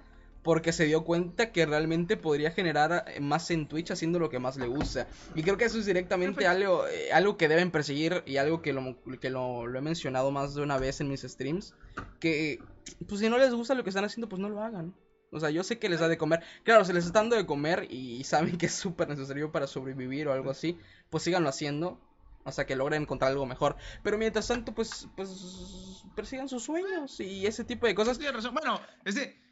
porque 0.47 0.72
se 0.72 0.84
dio 0.84 1.03
cuenta 1.03 1.51
que 1.51 1.66
realmente 1.66 2.16
podría 2.16 2.53
generar 2.53 3.05
eh, 3.09 3.18
más 3.18 3.51
en 3.51 3.66
Twitch 3.66 3.90
haciendo 3.90 4.20
lo 4.20 4.30
que 4.30 4.38
más 4.38 4.57
le 4.57 4.68
gusta. 4.68 5.09
Y 5.34 5.42
creo 5.42 5.57
que 5.57 5.64
eso 5.64 5.76
es 5.76 5.86
directamente 5.86 6.47
algo, 6.47 6.86
eh, 6.86 7.12
algo 7.12 7.36
que 7.36 7.49
deben 7.49 7.72
perseguir 7.72 8.22
y 8.26 8.36
algo 8.36 8.62
que, 8.62 8.72
lo, 8.72 8.97
que 9.20 9.28
lo, 9.28 9.66
he 9.66 9.80
mencionado 9.80 10.30
más 10.30 10.55
de 10.55 10.62
una 10.62 10.78
vez 10.78 11.01
en 11.01 11.09
mis 11.09 11.22
streams. 11.22 11.74
Que 12.20 12.61
pues 13.09 13.20
si 13.20 13.28
no 13.28 13.38
les 13.38 13.53
gusta 13.55 13.74
lo 13.74 13.82
que 13.82 13.90
están 13.90 14.05
haciendo, 14.05 14.28
pues 14.28 14.40
no 14.40 14.49
lo 14.49 14.62
hagan. 14.62 14.94
O 15.32 15.40
sea, 15.40 15.51
yo 15.51 15.64
sé 15.64 15.80
que 15.80 15.88
les 15.88 15.99
da 15.99 16.07
de 16.07 16.16
comer. 16.16 16.44
Claro, 16.62 16.84
se 16.84 16.92
les 16.92 17.07
está 17.07 17.18
dando 17.18 17.34
de 17.34 17.44
comer 17.44 17.88
y 17.90 18.22
saben 18.22 18.57
que 18.57 18.66
es 18.66 18.74
súper 18.74 19.09
necesario 19.09 19.51
para 19.51 19.66
sobrevivir 19.66 20.28
o 20.28 20.32
algo 20.32 20.53
así, 20.53 20.78
pues 21.11 21.24
síganlo 21.24 21.49
haciendo. 21.49 22.01
Sea, 22.49 22.66
que 22.66 22.76
logren 22.76 23.03
encontrar 23.03 23.32
algo 23.32 23.47
mejor. 23.47 23.74
Pero 24.05 24.16
mientras 24.16 24.47
tanto, 24.47 24.72
pues, 24.72 25.09
pues 25.16 26.05
persigan 26.14 26.49
sus 26.49 26.62
sueños 26.62 27.18
y 27.18 27.49
ese 27.49 27.64
tipo 27.64 27.88
de 27.88 27.97
cosas. 27.97 28.16
Tienes 28.16 28.36
razón. 28.36 28.55
Bueno, 28.55 28.80
es 29.05 29.16
de 29.16 29.44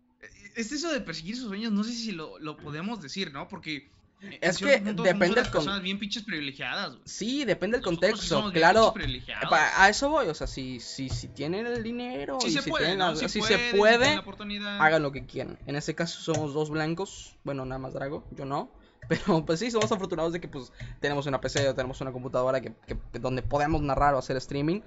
es 0.54 0.72
eso 0.72 0.92
de 0.92 1.00
perseguir 1.00 1.36
sus 1.36 1.48
sueños, 1.48 1.72
no 1.72 1.84
sé 1.84 1.92
si 1.92 2.12
lo, 2.12 2.56
podemos 2.56 3.00
decir, 3.00 3.32
¿no? 3.32 3.48
Porque 3.48 3.90
es 4.40 4.58
que 4.58 4.80
depende 4.80 5.02
del 5.02 5.50
contexto. 5.50 5.80
bien 5.80 5.98
pinches 5.98 6.22
privilegiadas. 6.22 6.96
Sí, 7.04 7.44
depende 7.44 7.76
del 7.76 7.84
contexto. 7.84 8.50
Claro, 8.52 8.94
a 9.50 9.88
eso 9.88 10.08
voy. 10.08 10.28
O 10.28 10.34
sea, 10.34 10.46
si, 10.46 10.80
si, 10.80 11.08
si 11.08 11.28
tienen 11.28 11.66
el 11.66 11.82
dinero 11.82 12.38
si 12.40 12.48
y 12.48 12.50
se 12.52 12.62
si, 12.62 12.70
puede, 12.70 12.86
tienen, 12.86 13.16
si, 13.16 13.42
se 13.42 13.58
puede, 13.76 14.20
hagan 14.78 15.02
lo 15.02 15.12
que 15.12 15.26
quieran. 15.26 15.58
En 15.66 15.76
este 15.76 15.94
caso 15.94 16.20
somos 16.20 16.54
dos 16.54 16.70
blancos. 16.70 17.36
Bueno, 17.44 17.64
nada 17.64 17.78
más 17.78 17.92
Drago, 17.92 18.24
yo 18.32 18.44
no. 18.44 18.70
Pero 19.08 19.44
pues 19.44 19.60
sí, 19.60 19.70
somos 19.70 19.92
afortunados 19.92 20.32
de 20.32 20.40
que 20.40 20.48
pues 20.48 20.72
tenemos 21.00 21.26
una 21.26 21.40
PC 21.40 21.68
o 21.68 21.74
tenemos 21.74 22.00
una 22.00 22.12
computadora 22.12 22.62
que, 22.62 22.72
donde 23.20 23.42
podemos 23.42 23.82
narrar 23.82 24.14
o 24.14 24.18
hacer 24.18 24.36
streaming. 24.38 24.80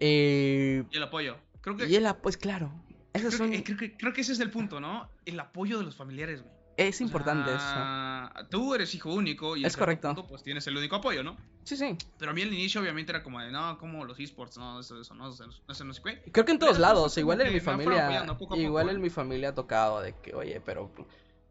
Eh, 0.00 0.82
y 0.90 0.96
el 0.96 1.02
apoyo. 1.04 1.36
Creo 1.60 1.76
que... 1.76 1.86
Y 1.86 1.94
el 1.94 2.06
apoyo, 2.06 2.22
pues 2.22 2.36
claro. 2.36 2.72
Creo, 3.12 4.12
que, 4.12 4.20
ese 4.20 4.32
es 4.32 4.40
el 4.40 4.50
punto, 4.50 4.80
¿no? 4.80 5.08
El 5.24 5.38
apoyo 5.40 5.78
de 5.78 5.84
los 5.84 5.96
familiares, 5.96 6.42
güey. 6.42 6.54
Es 6.76 7.00
importante 7.00 7.50
eso. 7.54 8.46
Tú 8.48 8.74
eres 8.74 8.94
hijo 8.94 9.12
único 9.12 9.56
y 9.56 9.64
es 9.64 9.76
correcto. 9.76 10.14
pues 10.28 10.42
tienes 10.42 10.66
el 10.66 10.76
único 10.76 10.96
apoyo, 10.96 11.22
¿no? 11.22 11.36
Sí, 11.64 11.76
sí. 11.76 11.96
Pero 12.18 12.30
a 12.30 12.34
mí 12.34 12.42
al 12.42 12.52
inicio 12.52 12.80
obviamente 12.80 13.12
era 13.12 13.22
como 13.22 13.40
de, 13.40 13.50
no, 13.50 13.76
como 13.78 14.04
los 14.04 14.18
esports, 14.18 14.56
no, 14.56 14.80
eso, 14.80 15.00
eso, 15.00 15.14
no, 15.14 15.28
eso, 15.28 15.84
no 15.84 15.94
sé 15.94 16.02
qué. 16.02 16.22
Creo 16.32 16.44
que 16.46 16.52
en 16.52 16.58
todos 16.58 16.78
lados, 16.78 17.18
igual 17.18 17.40
en 17.42 17.52
mi 17.52 17.60
familia, 17.60 18.24
igual 18.56 18.88
en 18.88 19.00
mi 19.00 19.10
familia 19.10 19.50
ha 19.50 19.54
tocado 19.54 20.00
de 20.00 20.14
que, 20.14 20.34
oye, 20.34 20.60
pero 20.64 20.90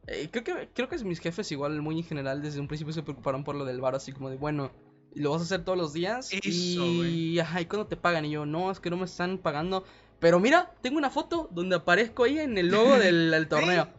eh, 0.08 0.30
creo 0.32 0.44
que 0.44 0.70
creo 0.74 0.90
que 0.90 0.98
mis 1.04 1.20
jefes 1.20 1.52
igual 1.52 1.80
muy 1.82 2.00
en 2.00 2.04
general 2.04 2.42
desde 2.42 2.60
un 2.60 2.68
principio 2.68 2.94
se 2.94 3.04
preocuparon 3.04 3.44
por 3.44 3.56
lo 3.56 3.66
del 3.66 3.80
bar, 3.82 3.94
así 3.94 4.12
como 4.12 4.32
de, 4.32 4.38
bueno, 4.38 4.72
lo 5.14 5.32
vas 5.32 5.42
a 5.42 5.44
hacer 5.44 5.64
todos 5.64 5.78
los 5.78 5.94
días 5.94 6.34
eso, 6.34 6.42
y, 6.44 7.40
ajá, 7.40 7.62
¿y 7.62 7.66
cuándo 7.66 7.88
te 7.88 7.98
pagan? 7.98 8.26
Y 8.26 8.32
yo, 8.32 8.46
no, 8.46 8.72
es 8.72 8.80
que 8.80 8.90
no 8.90 8.98
me 8.98 9.06
están 9.06 9.38
pagando. 9.38 9.86
Pero 10.20 10.40
mira, 10.40 10.74
tengo 10.82 10.98
una 10.98 11.10
foto 11.10 11.48
donde 11.52 11.78
aparezco 11.78 12.24
ahí 12.24 12.40
en 12.40 12.58
el 12.58 12.68
logo 12.68 12.98
del, 12.98 13.48
torneo. 13.50 13.90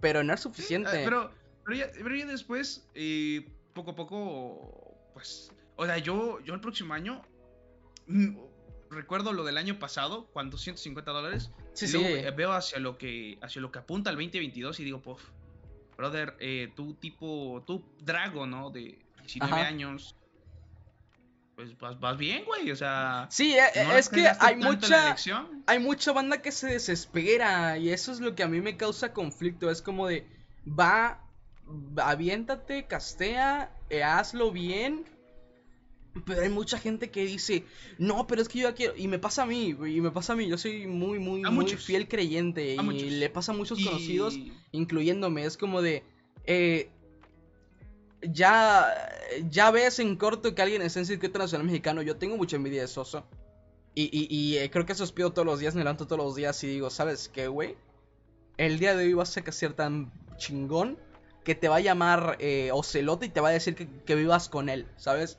Pero 0.00 0.24
no 0.24 0.32
es 0.32 0.40
suficiente. 0.40 1.02
pero, 1.04 1.30
pero, 1.64 1.76
ya, 2.16 2.26
después, 2.26 2.86
eh, 2.94 3.46
poco 3.74 3.92
a 3.92 3.94
poco, 3.94 4.94
pues... 5.14 5.52
O 5.76 5.84
sea, 5.84 5.98
yo, 5.98 6.40
yo 6.40 6.54
el 6.54 6.60
próximo 6.60 6.94
año... 6.94 7.22
Mm, 8.06 8.36
recuerdo 8.90 9.32
lo 9.32 9.44
del 9.44 9.58
año 9.58 9.78
pasado, 9.78 10.26
cuando 10.32 10.58
150 10.58 11.10
dólares. 11.10 11.50
Sí, 11.74 11.86
sí. 11.88 12.02
Veo 12.36 12.52
hacia 12.52 12.78
lo, 12.78 12.96
que, 12.98 13.38
hacia 13.42 13.60
lo 13.60 13.70
que 13.70 13.80
apunta 13.80 14.10
el 14.10 14.16
2022 14.16 14.80
y 14.80 14.84
digo, 14.84 15.02
puff, 15.02 15.22
brother, 15.96 16.36
eh, 16.38 16.72
tú 16.74 16.94
tipo, 16.94 17.62
tú 17.66 17.84
Drago, 18.00 18.46
¿no? 18.46 18.70
De 18.70 18.98
19 19.20 19.60
años 19.60 20.14
pues 21.56 21.70
vas, 21.78 22.18
bien, 22.18 22.44
güey, 22.44 22.70
o 22.70 22.76
sea... 22.76 23.26
Sí, 23.30 23.56
eh, 23.56 23.96
es 23.96 24.10
que 24.10 24.28
hay 24.40 24.56
mucha, 24.56 25.16
hay 25.66 25.78
mucha 25.78 26.12
banda 26.12 26.42
que 26.42 26.52
se 26.52 26.66
desespera 26.66 27.78
y 27.78 27.88
eso 27.88 28.12
es 28.12 28.20
lo 28.20 28.34
que 28.34 28.42
a 28.42 28.48
mí 28.48 28.60
me 28.60 28.76
causa 28.76 29.14
conflicto, 29.14 29.70
es 29.70 29.80
como 29.80 30.06
de, 30.06 30.26
va, 30.66 31.26
aviéntate, 31.96 32.86
castea, 32.86 33.70
eh, 33.88 34.02
hazlo 34.02 34.52
bien 34.52 35.04
Pero 36.24 36.42
hay 36.42 36.48
mucha 36.48 36.78
gente 36.78 37.10
que 37.10 37.24
dice, 37.24 37.64
no, 37.98 38.26
pero 38.26 38.42
es 38.42 38.48
que 38.48 38.60
yo 38.60 38.68
ya 38.68 38.74
quiero. 38.74 38.94
Y 38.96 39.08
me 39.08 39.18
pasa 39.18 39.42
a 39.42 39.46
mí, 39.46 39.68
y 39.68 40.00
me 40.00 40.10
pasa 40.10 40.32
a 40.32 40.36
mí. 40.36 40.48
Yo 40.48 40.56
soy 40.56 40.86
muy, 40.86 41.18
muy, 41.18 41.42
muy 41.42 41.66
fiel 41.76 42.08
creyente. 42.08 42.74
y 42.74 43.10
le 43.10 43.28
pasa 43.28 43.52
a 43.52 43.54
muchos 43.54 43.82
conocidos, 43.84 44.38
incluyéndome. 44.72 45.44
Es 45.44 45.56
como 45.56 45.82
de. 45.82 46.04
Eh, 46.44 46.90
ya, 48.22 48.86
ya 49.50 49.70
ves 49.70 49.98
en 49.98 50.16
corto 50.16 50.54
que 50.54 50.62
alguien 50.62 50.82
es 50.82 50.96
en 50.96 51.06
circuito 51.06 51.38
nacional 51.38 51.66
mexicano. 51.66 52.02
Yo 52.02 52.16
tengo 52.16 52.36
mucha 52.36 52.56
envidia 52.56 52.82
de 52.82 52.88
Soso. 52.88 53.26
Y, 53.98 54.28
y, 54.28 54.58
eh, 54.58 54.70
creo 54.70 54.84
que 54.84 54.94
pido 55.14 55.32
todos 55.32 55.46
los 55.46 55.58
días, 55.58 55.74
me 55.74 55.80
levanto 55.80 56.06
todos 56.06 56.22
los 56.22 56.36
días 56.36 56.62
y 56.64 56.66
digo, 56.66 56.90
¿sabes 56.90 57.30
qué, 57.30 57.48
güey? 57.48 57.76
El 58.58 58.78
día 58.78 58.94
de 58.94 59.06
hoy 59.06 59.14
vas 59.14 59.34
a 59.34 59.52
ser 59.52 59.72
tan 59.72 60.12
chingón 60.36 60.98
que 61.44 61.54
te 61.54 61.68
va 61.68 61.76
a 61.76 61.80
llamar 61.80 62.36
eh, 62.38 62.70
Ocelote 62.72 63.26
y 63.26 63.28
te 63.30 63.40
va 63.40 63.48
a 63.48 63.52
decir 63.52 63.74
que, 63.74 64.14
vivas 64.14 64.50
con 64.50 64.68
él, 64.68 64.86
¿sabes? 64.96 65.38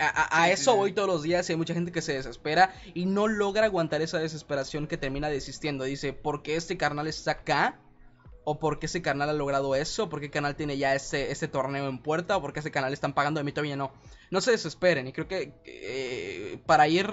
A, 0.00 0.50
eso 0.50 0.74
voy 0.74 0.92
todos 0.92 1.08
los 1.08 1.22
días 1.22 1.48
y 1.48 1.52
hay 1.52 1.56
mucha 1.56 1.74
gente 1.74 1.92
que 1.92 2.02
se 2.02 2.14
desespera 2.14 2.74
y 2.92 3.06
no 3.06 3.28
logra 3.28 3.66
aguantar 3.66 4.02
esa 4.02 4.18
desesperación 4.18 4.88
que 4.88 4.96
termina 4.96 5.28
desistiendo. 5.28 5.84
Dice, 5.84 6.12
¿por 6.12 6.42
qué 6.42 6.56
este 6.56 6.76
carnal 6.76 7.06
está 7.06 7.32
acá? 7.32 7.78
O 8.44 8.58
por 8.58 8.78
qué 8.78 8.86
ese 8.86 9.02
canal 9.02 9.28
ha 9.28 9.32
logrado 9.32 9.74
eso, 9.74 10.08
por 10.08 10.20
qué 10.20 10.30
canal 10.30 10.56
tiene 10.56 10.76
ya 10.76 10.94
ese, 10.94 11.30
ese 11.30 11.48
torneo 11.48 11.88
en 11.88 11.98
puerta, 11.98 12.36
o 12.36 12.40
por 12.40 12.52
qué 12.52 12.60
ese 12.60 12.70
canal 12.70 12.92
están 12.92 13.12
pagando 13.12 13.38
de 13.38 13.44
mí 13.44 13.52
todavía 13.52 13.76
no. 13.76 13.92
No 14.30 14.40
se 14.40 14.50
desesperen, 14.50 15.06
y 15.06 15.12
creo 15.12 15.28
que 15.28 15.54
eh, 15.64 16.58
para 16.66 16.88
ir 16.88 17.06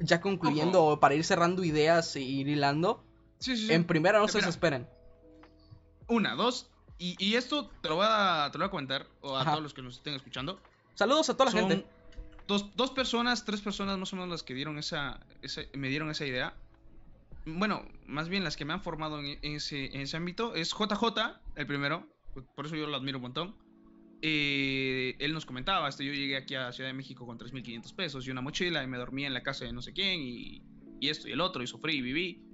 ya 0.00 0.20
concluyendo, 0.20 0.84
o 0.84 1.00
para 1.00 1.14
ir 1.14 1.24
cerrando 1.24 1.64
ideas 1.64 2.16
y 2.16 2.40
ir 2.40 2.48
hilando, 2.48 3.04
en 3.46 3.84
primera 3.84 4.18
no 4.18 4.28
se 4.28 4.38
desesperen. 4.38 4.88
Una, 6.08 6.34
dos, 6.34 6.68
y, 6.98 7.34
esto 7.34 7.68
te 7.80 7.88
lo, 7.88 7.96
voy 7.96 8.06
a, 8.08 8.48
te 8.52 8.58
lo 8.58 8.64
voy 8.64 8.68
a 8.68 8.70
comentar, 8.70 9.06
o 9.20 9.36
a 9.36 9.44
todos 9.44 9.62
los 9.62 9.74
que 9.74 9.82
nos 9.82 9.96
estén 9.96 10.14
escuchando. 10.14 10.60
Saludos 10.94 11.30
a 11.30 11.36
toda 11.36 11.52
la 11.52 11.60
gente. 11.60 11.86
Dos, 12.46 12.74
dos 12.76 12.90
personas, 12.90 13.44
tres 13.44 13.60
personas 13.60 13.96
más 13.98 14.12
o 14.12 14.16
menos 14.16 14.28
las 14.28 14.42
que 14.42 14.52
dieron 14.52 14.78
esa, 14.78 15.20
esa, 15.42 15.62
me 15.74 15.88
dieron 15.88 16.10
esa 16.10 16.26
idea 16.26 16.54
bueno, 17.44 17.84
más 18.06 18.28
bien 18.28 18.44
las 18.44 18.56
que 18.56 18.64
me 18.64 18.72
han 18.72 18.82
formado 18.82 19.20
en 19.20 19.38
ese, 19.42 19.86
en 19.94 20.02
ese 20.02 20.16
ámbito, 20.16 20.54
es 20.54 20.70
JJ, 20.70 21.40
el 21.56 21.66
primero, 21.66 22.06
por 22.54 22.66
eso 22.66 22.76
yo 22.76 22.86
lo 22.86 22.96
admiro 22.96 23.18
un 23.18 23.22
montón. 23.22 23.56
Eh, 24.22 25.16
él 25.18 25.32
nos 25.34 25.44
comentaba, 25.44 25.88
este, 25.88 26.04
yo 26.04 26.12
llegué 26.12 26.36
aquí 26.36 26.54
a 26.54 26.72
Ciudad 26.72 26.90
de 26.90 26.94
México 26.94 27.26
con 27.26 27.38
3.500 27.38 27.94
pesos 27.94 28.26
y 28.26 28.30
una 28.30 28.40
mochila 28.40 28.84
y 28.84 28.86
me 28.86 28.96
dormía 28.96 29.26
en 29.26 29.34
la 29.34 29.42
casa 29.42 29.64
de 29.64 29.72
no 29.72 29.82
sé 29.82 29.92
quién 29.92 30.20
y, 30.22 30.62
y 31.00 31.08
esto 31.08 31.28
y 31.28 31.32
el 31.32 31.40
otro 31.40 31.62
y 31.62 31.66
sufrí 31.66 31.96
y 31.96 32.02
viví. 32.02 32.44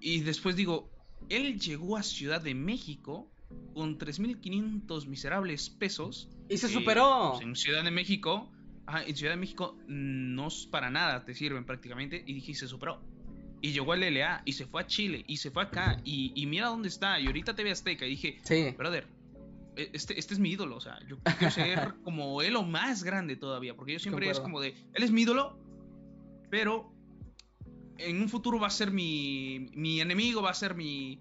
Y 0.00 0.20
después 0.20 0.54
digo, 0.54 0.88
él 1.28 1.58
llegó 1.58 1.96
a 1.96 2.02
Ciudad 2.04 2.40
de 2.40 2.54
México 2.54 3.28
con 3.74 3.98
3.500 3.98 5.06
miserables 5.06 5.70
pesos. 5.70 6.28
Y 6.48 6.58
se 6.58 6.68
superó. 6.68 7.32
Pues, 7.32 7.44
en 7.44 7.56
Ciudad 7.56 7.82
de 7.82 7.90
México, 7.90 8.50
en 9.06 9.16
Ciudad 9.16 9.32
de 9.32 9.38
México 9.38 9.76
no 9.86 10.48
para 10.70 10.90
nada 10.90 11.24
te 11.24 11.34
sirven 11.34 11.64
prácticamente 11.64 12.22
y 12.26 12.34
dije, 12.34 12.54
se 12.54 12.68
superó. 12.68 13.00
Y 13.66 13.72
llegó 13.72 13.94
al 13.94 14.00
LA 14.00 14.42
y 14.44 14.52
se 14.52 14.64
fue 14.64 14.82
a 14.82 14.86
Chile 14.86 15.24
y 15.26 15.38
se 15.38 15.50
fue 15.50 15.64
acá 15.64 16.00
y, 16.04 16.46
mira 16.46 16.68
dónde 16.68 16.86
está. 16.86 17.18
Y 17.18 17.26
ahorita 17.26 17.56
TV 17.56 17.72
Azteca. 17.72 18.06
Y 18.06 18.10
dije, 18.10 18.38
sí. 18.44 18.72
brother, 18.78 19.08
e, 19.74 19.90
este, 19.92 20.16
este 20.16 20.34
es 20.34 20.38
mi 20.38 20.50
ídolo. 20.50 20.76
O 20.76 20.80
sea, 20.80 21.00
yo 21.08 21.18
quiero 21.18 21.50
ser 21.50 21.94
como 22.04 22.42
él 22.42 22.54
o 22.54 22.62
más 22.62 23.02
grande 23.02 23.34
todavía. 23.34 23.74
Porque 23.74 23.94
yo 23.94 23.98
siempre 23.98 24.30
es 24.30 24.38
como 24.38 24.60
de, 24.60 24.68
él 24.94 25.02
es 25.02 25.10
mi 25.10 25.22
ídolo, 25.22 25.58
pero 26.48 26.94
en 27.98 28.22
un 28.22 28.28
futuro 28.28 28.60
va 28.60 28.68
a 28.68 28.70
ser 28.70 28.92
mi, 28.92 29.68
mi 29.74 30.00
enemigo, 30.00 30.42
va 30.42 30.50
a 30.50 30.54
ser 30.54 30.76
mi, 30.76 31.18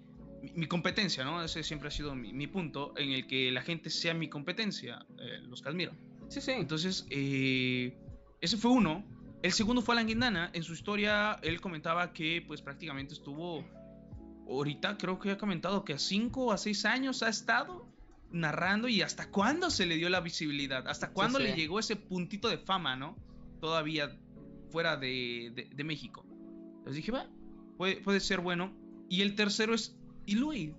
mi, 0.54 0.68
competencia, 0.68 1.24
¿no? 1.24 1.44
Ese 1.44 1.64
siempre 1.64 1.88
ha 1.88 1.92
sido 1.92 2.14
mi, 2.14 2.46
punto 2.46 2.94
en 2.96 3.10
el 3.10 3.26
que 3.26 3.50
la 3.50 3.64
gente 3.64 3.90
sea 3.90 4.14
mi 4.14 4.30
competencia, 4.30 5.04
eh, 5.18 5.40
los 5.42 5.64
que 5.64 5.70
admiro. 5.70 5.94
Sí, 6.28 6.42
sí. 6.42 6.52
Entonces, 6.52 7.08
eh, 7.10 7.98
ese 8.40 8.56
fue 8.56 8.70
uno. 8.70 9.04
El 9.46 9.54
segundo 9.54 9.84
fue 9.84 9.94
Alan 9.94 10.08
Guindana. 10.08 10.50
En 10.54 10.64
su 10.64 10.74
historia, 10.74 11.38
él 11.44 11.62
comentaba 11.62 12.14
que, 12.14 12.44
pues, 12.48 12.64
prácticamente 12.64 13.14
estuvo. 13.14 13.64
Ahorita 14.50 14.98
creo 14.98 15.20
que 15.20 15.30
ha 15.30 15.38
comentado 15.38 15.86
que 15.86 15.94
a 15.94 16.00
5 16.00 16.46
o 16.46 16.52
a 16.52 16.58
6 16.58 16.84
años 16.86 17.22
ha 17.22 17.30
estado 17.30 17.86
narrando 18.32 18.88
y 18.88 19.04
hasta 19.04 19.30
cuándo 19.30 19.70
se 19.70 19.86
le 19.86 19.98
dio 19.98 20.10
la 20.10 20.20
visibilidad, 20.20 20.88
hasta 20.88 21.12
cuándo 21.12 21.38
le 21.38 21.54
llegó 21.54 21.78
ese 21.78 21.96
puntito 21.96 22.48
de 22.48 22.58
fama, 22.58 22.96
¿no? 22.96 23.18
Todavía 23.62 24.18
fuera 24.72 24.98
de, 24.98 25.70
México. 25.86 26.26
Entonces 26.78 26.96
dije, 26.96 27.12
va, 27.12 27.28
puede, 27.78 27.98
puede, 27.98 28.22
ser 28.22 28.40
bueno. 28.40 28.74
Y 29.10 29.22
el 29.22 29.36
tercero 29.36 29.76
es 29.76 29.96
Ilui. 30.26 30.74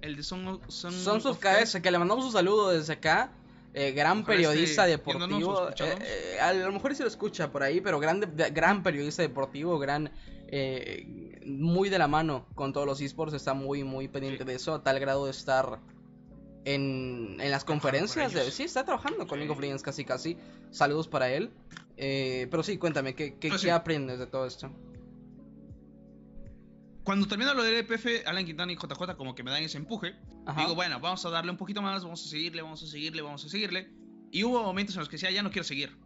El 0.00 0.14
de 0.14 0.22
Son, 0.22 0.60
son, 0.68 0.92
son 0.92 1.20
sus 1.20 1.38
cabezas, 1.38 1.82
que 1.82 1.90
le 1.90 1.98
mandamos 1.98 2.24
un 2.24 2.32
saludo 2.32 2.68
desde 2.68 2.92
acá. 2.92 3.32
Eh, 3.78 3.92
gran 3.92 4.24
periodista 4.24 4.86
deportivo. 4.86 5.68
Eh, 5.68 5.98
eh, 6.00 6.40
a 6.40 6.54
lo 6.54 6.72
mejor 6.72 6.94
sí 6.94 7.02
lo 7.02 7.08
escucha 7.08 7.52
por 7.52 7.62
ahí, 7.62 7.82
pero 7.82 8.00
gran, 8.00 8.20
gran 8.34 8.82
periodista 8.82 9.20
deportivo, 9.20 9.78
gran 9.78 10.10
muy 11.44 11.90
de 11.90 11.98
la 11.98 12.08
mano 12.08 12.46
con 12.54 12.72
todos 12.72 12.86
los 12.86 13.02
esports, 13.02 13.34
está 13.34 13.52
muy, 13.52 13.84
muy 13.84 14.08
pendiente 14.08 14.46
de 14.46 14.54
eso, 14.54 14.72
a 14.72 14.82
tal 14.82 14.98
grado 14.98 15.26
de 15.26 15.32
estar 15.32 15.80
en, 16.64 17.36
en 17.38 17.50
las 17.50 17.66
conferencias. 17.66 18.32
De, 18.32 18.50
sí, 18.50 18.62
está 18.62 18.82
trabajando 18.86 19.26
con 19.26 19.40
League 19.40 19.52
of 19.52 19.60
Legends 19.60 19.82
casi, 19.82 20.06
casi. 20.06 20.38
Saludos 20.70 21.06
para 21.06 21.28
él. 21.28 21.50
pero 21.96 22.62
sí, 22.62 22.78
cuéntame, 22.78 23.14
¿qué, 23.14 23.34
qué, 23.38 23.50
¿qué 23.50 23.70
aprendes 23.70 24.18
de 24.18 24.26
todo 24.26 24.46
esto? 24.46 24.70
Cuando 27.06 27.28
termina 27.28 27.54
lo 27.54 27.62
del 27.62 27.76
EPF, 27.76 28.26
Alan 28.26 28.44
Quintana 28.44 28.72
y 28.72 28.74
JJ 28.74 29.14
como 29.16 29.36
que 29.36 29.44
me 29.44 29.52
dan 29.52 29.62
ese 29.62 29.78
empuje. 29.78 30.16
Digo, 30.56 30.74
bueno, 30.74 30.98
vamos 30.98 31.24
a 31.24 31.30
darle 31.30 31.52
un 31.52 31.56
poquito 31.56 31.80
más, 31.80 32.02
vamos 32.02 32.26
a 32.26 32.28
seguirle, 32.28 32.62
vamos 32.62 32.82
a 32.82 32.86
seguirle, 32.88 33.22
vamos 33.22 33.44
a 33.44 33.48
seguirle. 33.48 33.88
Y 34.32 34.42
hubo 34.42 34.60
momentos 34.64 34.96
en 34.96 35.00
los 35.00 35.08
que 35.08 35.14
decía, 35.14 35.30
ya 35.30 35.44
no 35.44 35.52
quiero 35.52 35.62
seguir. 35.62 35.96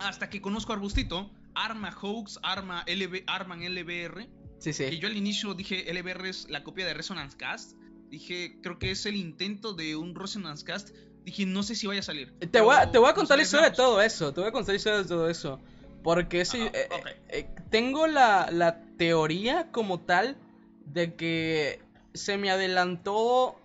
Hasta 0.00 0.30
que 0.30 0.42
conozco 0.42 0.72
a 0.72 0.74
Arbustito, 0.74 1.30
Arma 1.54 1.96
Hoax, 2.02 2.40
Arma 2.42 2.84
LB, 2.88 3.22
Arman 3.28 3.60
LBR. 3.62 4.28
Sí, 4.58 4.72
sí. 4.72 4.82
Y 4.90 4.98
yo 4.98 5.06
al 5.06 5.16
inicio 5.16 5.54
dije, 5.54 5.84
LBR 5.94 6.26
es 6.26 6.50
la 6.50 6.64
copia 6.64 6.84
de 6.84 6.94
Resonance 6.94 7.36
Cast. 7.36 7.78
Dije, 8.10 8.58
creo 8.60 8.80
que 8.80 8.90
es 8.90 9.06
el 9.06 9.14
intento 9.14 9.72
de 9.72 9.94
un 9.94 10.16
Resonance 10.16 10.64
Cast. 10.64 10.90
Dije, 11.22 11.46
no 11.46 11.62
sé 11.62 11.76
si 11.76 11.86
vaya 11.86 12.00
a 12.00 12.02
salir. 12.02 12.32
Te, 12.50 12.60
voy, 12.60 12.74
a, 12.74 12.90
te 12.90 12.98
voy 12.98 13.08
a 13.08 13.14
contar 13.14 13.36
la 13.36 13.44
historia 13.44 13.70
de 13.70 13.76
todo 13.76 14.02
eso. 14.02 14.34
Te 14.34 14.40
voy 14.40 14.48
a 14.48 14.52
contar 14.52 14.72
la 14.72 14.78
historia 14.78 14.98
de 14.98 15.04
todo 15.04 15.30
eso. 15.30 15.60
Porque 16.04 16.44
sí, 16.44 16.68
eh, 16.74 16.88
eh, 17.30 17.48
tengo 17.70 18.06
la, 18.06 18.50
la, 18.52 18.82
teoría 18.98 19.72
como 19.72 20.00
tal 20.00 20.36
de 20.84 21.16
que 21.16 21.82
se 22.12 22.36
me 22.36 22.50
adelantó, 22.50 23.56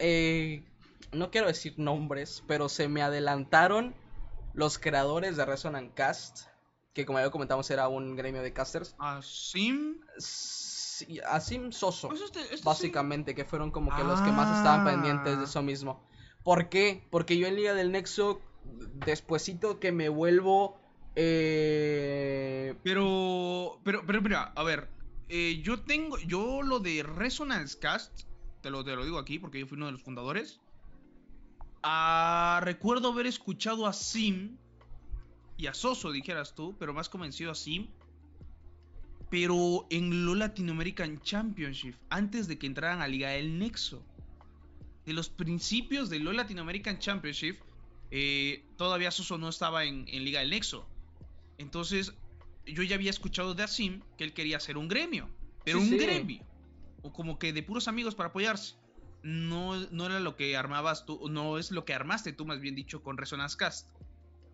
eh, 0.00 0.64
no 1.12 1.30
quiero 1.30 1.46
decir 1.46 1.74
nombres, 1.78 2.42
pero 2.48 2.68
se 2.68 2.88
me 2.88 3.02
adelantaron 3.02 3.94
los 4.52 4.80
creadores 4.80 5.36
de 5.36 5.46
Resonant 5.46 5.94
Cast, 5.94 6.48
que 6.92 7.06
como 7.06 7.20
ya 7.20 7.30
comentamos 7.30 7.70
era 7.70 7.86
un 7.86 8.16
gremio 8.16 8.42
de 8.42 8.52
casters. 8.52 8.96
Asim. 8.98 10.00
Asim 11.28 11.70
Soso, 11.70 12.08
pues 12.08 12.20
este, 12.20 12.40
este 12.52 12.64
básicamente, 12.64 13.36
que 13.36 13.44
fueron 13.44 13.70
como 13.70 13.94
que 13.94 14.02
los 14.02 14.20
que 14.22 14.32
más 14.32 14.58
estaban 14.58 14.84
pendientes 14.84 15.36
de 15.36 15.42
ah. 15.42 15.46
eso 15.46 15.62
mismo. 15.62 16.04
¿Por 16.42 16.68
qué? 16.68 17.06
Porque 17.10 17.38
yo 17.38 17.46
en 17.46 17.54
Liga 17.54 17.74
del 17.74 17.92
Nexo, 17.92 18.40
despuesito 19.06 19.78
que 19.78 19.92
me 19.92 20.08
vuelvo 20.08 20.79
eh... 21.16 22.74
Pero, 22.82 23.80
pero, 23.84 24.04
pero, 24.06 24.22
mira, 24.22 24.52
a 24.54 24.62
ver, 24.62 24.88
eh, 25.28 25.60
yo 25.62 25.80
tengo, 25.80 26.18
yo 26.18 26.62
lo 26.62 26.80
de 26.80 27.02
Resonance 27.02 27.78
Cast, 27.78 28.22
te 28.62 28.70
lo, 28.70 28.84
te 28.84 28.96
lo 28.96 29.04
digo 29.04 29.18
aquí 29.18 29.38
porque 29.38 29.60
yo 29.60 29.66
fui 29.66 29.76
uno 29.76 29.86
de 29.86 29.92
los 29.92 30.02
fundadores. 30.02 30.60
Ah, 31.82 32.60
recuerdo 32.62 33.12
haber 33.12 33.26
escuchado 33.26 33.86
a 33.86 33.92
Sim 33.92 34.56
y 35.56 35.66
a 35.66 35.74
Soso, 35.74 36.10
dijeras 36.10 36.54
tú, 36.54 36.76
pero 36.78 36.92
más 36.92 37.08
convencido 37.08 37.50
a 37.50 37.54
Sim. 37.54 37.88
Pero 39.30 39.86
en 39.90 40.24
lo 40.24 40.34
Latin 40.34 40.70
American 40.70 41.20
Championship, 41.20 41.94
antes 42.08 42.48
de 42.48 42.58
que 42.58 42.66
entraran 42.66 43.00
a 43.00 43.08
Liga 43.08 43.30
del 43.30 43.58
Nexo. 43.58 44.02
De 45.06 45.12
los 45.12 45.28
principios 45.28 46.10
de 46.10 46.18
lo 46.18 46.32
Latin 46.32 46.58
American 46.58 46.98
Championship, 46.98 47.58
eh, 48.10 48.64
todavía 48.76 49.10
Soso 49.10 49.38
no 49.38 49.48
estaba 49.48 49.84
en, 49.84 50.06
en 50.08 50.24
Liga 50.24 50.40
del 50.40 50.50
Nexo. 50.50 50.89
Entonces, 51.60 52.14
yo 52.64 52.82
ya 52.82 52.94
había 52.94 53.10
escuchado 53.10 53.54
de 53.54 53.62
Asim 53.62 54.00
que 54.16 54.24
él 54.24 54.32
quería 54.32 54.56
hacer 54.56 54.78
un 54.78 54.88
gremio, 54.88 55.28
pero 55.62 55.78
un 55.78 55.90
gremio, 55.90 56.42
o 57.02 57.12
como 57.12 57.38
que 57.38 57.52
de 57.52 57.62
puros 57.62 57.86
amigos 57.86 58.14
para 58.14 58.30
apoyarse. 58.30 58.76
No, 59.22 59.76
no 59.90 60.06
era 60.06 60.20
lo 60.20 60.36
que 60.36 60.56
armabas 60.56 61.04
tú, 61.04 61.28
no 61.28 61.58
es 61.58 61.70
lo 61.70 61.84
que 61.84 61.92
armaste 61.92 62.32
tú, 62.32 62.46
más 62.46 62.60
bien 62.60 62.74
dicho, 62.74 63.02
con 63.02 63.18
Resonance 63.18 63.58
Cast. 63.58 63.88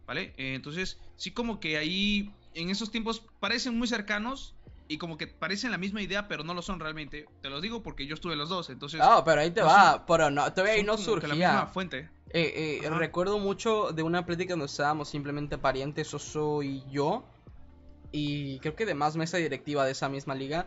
¿Vale? 0.04 0.34
Eh, 0.36 0.54
entonces, 0.54 0.98
sí, 1.16 1.30
como 1.30 1.60
que 1.60 1.76
ahí, 1.76 2.34
en 2.54 2.70
esos 2.70 2.90
tiempos, 2.90 3.24
parecen 3.38 3.78
muy 3.78 3.86
cercanos, 3.86 4.56
y 4.88 4.98
como 4.98 5.16
que 5.16 5.26
parecen 5.26 5.70
la 5.70 5.78
misma 5.78 6.02
idea, 6.02 6.28
pero 6.28 6.44
no 6.44 6.54
lo 6.54 6.62
son 6.62 6.80
realmente. 6.80 7.26
Te 7.42 7.50
los 7.50 7.62
digo 7.62 7.82
porque 7.82 8.06
yo 8.06 8.14
estuve 8.14 8.36
los 8.36 8.48
dos, 8.48 8.70
entonces... 8.70 9.00
No, 9.00 9.24
pero 9.24 9.40
ahí 9.40 9.50
te 9.50 9.62
va, 9.62 10.04
pero 10.06 10.30
no, 10.30 10.50
todavía 10.52 10.74
ahí 10.74 10.82
no 10.82 10.96
surgía. 10.96 11.28
La 11.28 11.34
misma 11.34 11.66
fuente. 11.66 12.08
Eh, 12.30 12.80
eh, 12.82 12.90
recuerdo 12.90 13.38
mucho 13.38 13.92
de 13.92 14.02
una 14.02 14.26
plática 14.26 14.52
donde 14.52 14.66
estábamos 14.66 15.08
simplemente 15.08 15.58
parientes, 15.58 16.12
Oso 16.14 16.62
y 16.62 16.84
yo. 16.90 17.24
Y 18.12 18.58
creo 18.60 18.76
que 18.76 18.86
de 18.86 18.94
más 18.94 19.16
mesa 19.16 19.38
directiva 19.38 19.84
de 19.84 19.92
esa 19.92 20.08
misma 20.08 20.34
liga. 20.34 20.66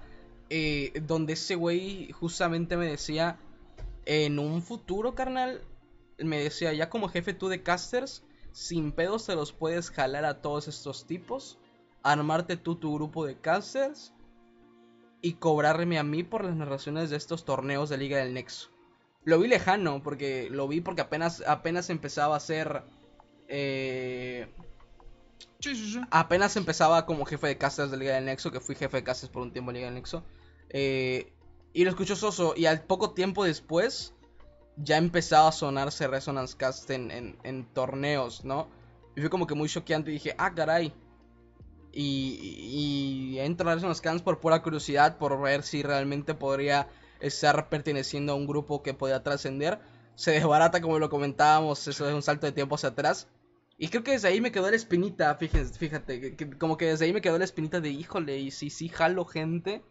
Eh, 0.49 0.93
donde 1.03 1.33
ese 1.33 1.55
güey 1.55 2.11
justamente 2.11 2.75
me 2.75 2.87
decía, 2.87 3.37
en 4.05 4.39
un 4.39 4.63
futuro, 4.63 5.13
carnal, 5.13 5.61
me 6.17 6.41
decía, 6.41 6.73
ya 6.73 6.89
como 6.89 7.07
jefe 7.07 7.33
tú 7.33 7.49
de 7.49 7.61
casters, 7.61 8.23
sin 8.51 8.91
pedos 8.91 9.27
te 9.27 9.35
los 9.35 9.53
puedes 9.53 9.91
jalar 9.91 10.25
a 10.25 10.41
todos 10.41 10.67
estos 10.67 11.05
tipos, 11.05 11.59
armarte 12.03 12.57
tú 12.57 12.75
tu 12.75 12.93
grupo 12.95 13.25
de 13.25 13.37
casters 13.39 14.13
y 15.21 15.33
cobrarme 15.33 15.99
a 15.99 16.03
mí 16.03 16.23
por 16.23 16.45
las 16.45 16.55
narraciones 16.55 17.09
de 17.09 17.17
estos 17.17 17.45
torneos 17.45 17.89
de 17.89 17.97
Liga 17.97 18.17
del 18.17 18.33
Nexo. 18.33 18.69
Lo 19.25 19.39
vi 19.39 19.47
lejano, 19.47 20.01
porque 20.01 20.49
lo 20.49 20.67
vi 20.67 20.81
porque 20.81 21.01
apenas, 21.01 21.43
apenas 21.45 21.89
empezaba 21.89 22.35
a 22.35 22.39
ser... 22.39 22.83
Eh, 23.47 24.47
apenas 26.09 26.55
empezaba 26.55 27.05
como 27.05 27.25
jefe 27.25 27.47
de 27.47 27.57
casters 27.57 27.91
de 27.91 27.97
Liga 27.97 28.15
del 28.15 28.25
Nexo, 28.25 28.51
que 28.51 28.61
fui 28.61 28.75
jefe 28.75 28.97
de 28.97 29.03
casters 29.03 29.31
por 29.31 29.41
un 29.41 29.51
tiempo 29.51 29.71
en 29.71 29.75
Liga 29.75 29.87
del 29.87 29.95
Nexo. 29.95 30.23
Eh, 30.69 31.33
y 31.73 31.83
lo 31.83 31.89
escuchó 31.89 32.15
Soso, 32.15 32.53
y 32.55 32.65
al 32.65 32.81
poco 32.81 33.11
tiempo 33.11 33.43
después 33.43 34.13
ya 34.77 34.97
empezaba 34.97 35.49
a 35.49 35.51
sonarse 35.51 36.07
Resonance 36.07 36.55
Cast 36.55 36.89
en, 36.89 37.37
en, 37.43 37.65
torneos, 37.73 38.45
¿no? 38.45 38.69
Y 39.15 39.21
fue 39.21 39.29
como 39.29 39.45
que 39.45 39.55
muy 39.55 39.67
choqueante 39.67 40.11
y 40.11 40.13
dije, 40.13 40.35
ah, 40.37 40.53
caray. 40.53 40.93
Y, 41.91 43.35
y 43.35 43.39
a 43.39 43.47
Resonance 43.47 44.01
Cast 44.01 44.23
por 44.23 44.39
pura 44.39 44.61
curiosidad, 44.61 45.17
por 45.17 45.41
ver 45.41 45.63
si 45.63 45.83
realmente 45.83 46.35
podría 46.35 46.87
estar 47.19 47.69
perteneciendo 47.69 48.33
a 48.33 48.35
un 48.35 48.47
grupo 48.47 48.83
que 48.83 48.93
podía 48.93 49.23
trascender. 49.23 49.79
Se 50.15 50.31
desbarata, 50.31 50.81
como 50.81 50.99
lo 50.99 51.09
comentábamos, 51.09 51.87
eso 51.87 52.07
es 52.07 52.13
un 52.13 52.21
salto 52.21 52.45
de 52.45 52.51
tiempo 52.51 52.75
hacia 52.75 52.89
atrás. 52.89 53.27
Y 53.77 53.87
creo 53.87 54.03
que 54.03 54.11
desde 54.11 54.27
ahí 54.27 54.41
me 54.41 54.51
quedó 54.51 54.69
la 54.69 54.75
espinita, 54.75 55.33
fíjense, 55.35 55.79
fíjate, 55.79 56.35
como 56.57 56.75
que 56.75 56.87
desde 56.87 57.05
ahí 57.05 57.13
me 57.13 57.21
quedó 57.21 57.37
la 57.37 57.45
espinita 57.45 57.79
de, 57.79 57.89
híjole, 57.89 58.37
y 58.37 58.51
si 58.51 58.69
sí 58.69 58.89
jalo 58.89 59.23
gente, 59.23 59.81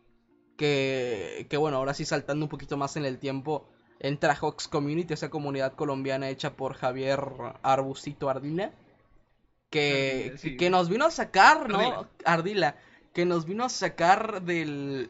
que, 0.58 1.46
que 1.48 1.56
bueno, 1.56 1.78
ahora 1.78 1.94
sí 1.94 2.04
saltando 2.04 2.44
un 2.44 2.50
poquito 2.50 2.76
más 2.76 2.98
en 2.98 3.06
el 3.06 3.18
tiempo, 3.18 3.66
entra 3.98 4.34
Hawks 4.34 4.68
Community, 4.68 5.14
esa 5.14 5.30
comunidad 5.30 5.72
colombiana 5.72 6.28
hecha 6.28 6.54
por 6.54 6.74
Javier 6.74 7.20
Arbusito 7.62 8.28
Ardila, 8.28 8.72
que, 9.70 10.56
que 10.58 10.70
nos 10.70 10.88
vino 10.88 11.04
a 11.04 11.10
sacar, 11.10 11.68
¿no? 11.68 12.08
Ardila, 12.24 12.76
que 13.12 13.24
nos 13.24 13.44
vino 13.46 13.64
a 13.64 13.68
sacar 13.68 14.42
del, 14.42 15.08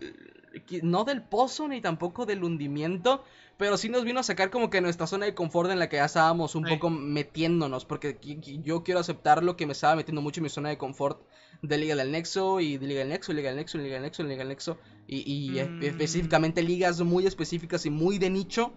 no 0.83 1.05
del 1.05 1.23
pozo 1.23 1.69
ni 1.69 1.81
tampoco 1.81 2.27
del 2.27 2.45
hundimiento, 2.45 3.25
pero 3.57 3.77
sí 3.77 3.89
nos 3.89 4.05
vino 4.05 4.21
a 4.21 4.23
sacar 4.23 4.51
como 4.51 4.71
que 4.71 4.81
nuestra 4.81 5.07
zona 5.07 5.27
de 5.27 5.35
confort 5.35 5.71
en 5.71 5.79
la 5.79 5.89
que 5.89 5.97
ya 5.97 6.05
estábamos 6.05 6.55
un 6.55 6.65
poco 6.65 6.91
metiéndonos, 6.91 7.85
porque 7.85 8.17
yo 8.63 8.85
quiero 8.85 9.01
aceptar 9.01 9.43
lo 9.43 9.57
que 9.57 9.67
me 9.67 9.73
estaba 9.73 9.97
metiendo 9.97 10.23
mucho 10.23 10.41
en 10.41 10.45
mi 10.45 10.49
zona 10.49 10.69
de 10.69 10.79
confort 10.79 11.21
de 11.63 11.77
Liga 11.77 11.97
del 11.97 12.13
Nexo 12.13 12.61
y 12.61 12.79
de 12.79 12.87
Liga 12.87 13.01
del 13.01 13.09
Nexo, 13.09 13.33
Liga 13.33 13.49
del 13.49 13.59
Nexo, 13.59 13.79
Liga 13.79 13.95
del 13.95 14.03
Nexo, 14.03 14.23
Liga 14.23 14.39
del 14.39 14.49
Nexo, 14.49 14.79
y, 15.09 15.51
mm. 15.51 15.83
específicamente 15.83 16.63
ligas 16.63 17.01
muy 17.01 17.27
específicas 17.27 17.85
y 17.85 17.91
muy 17.91 18.19
de 18.19 18.31
nicho. 18.31 18.73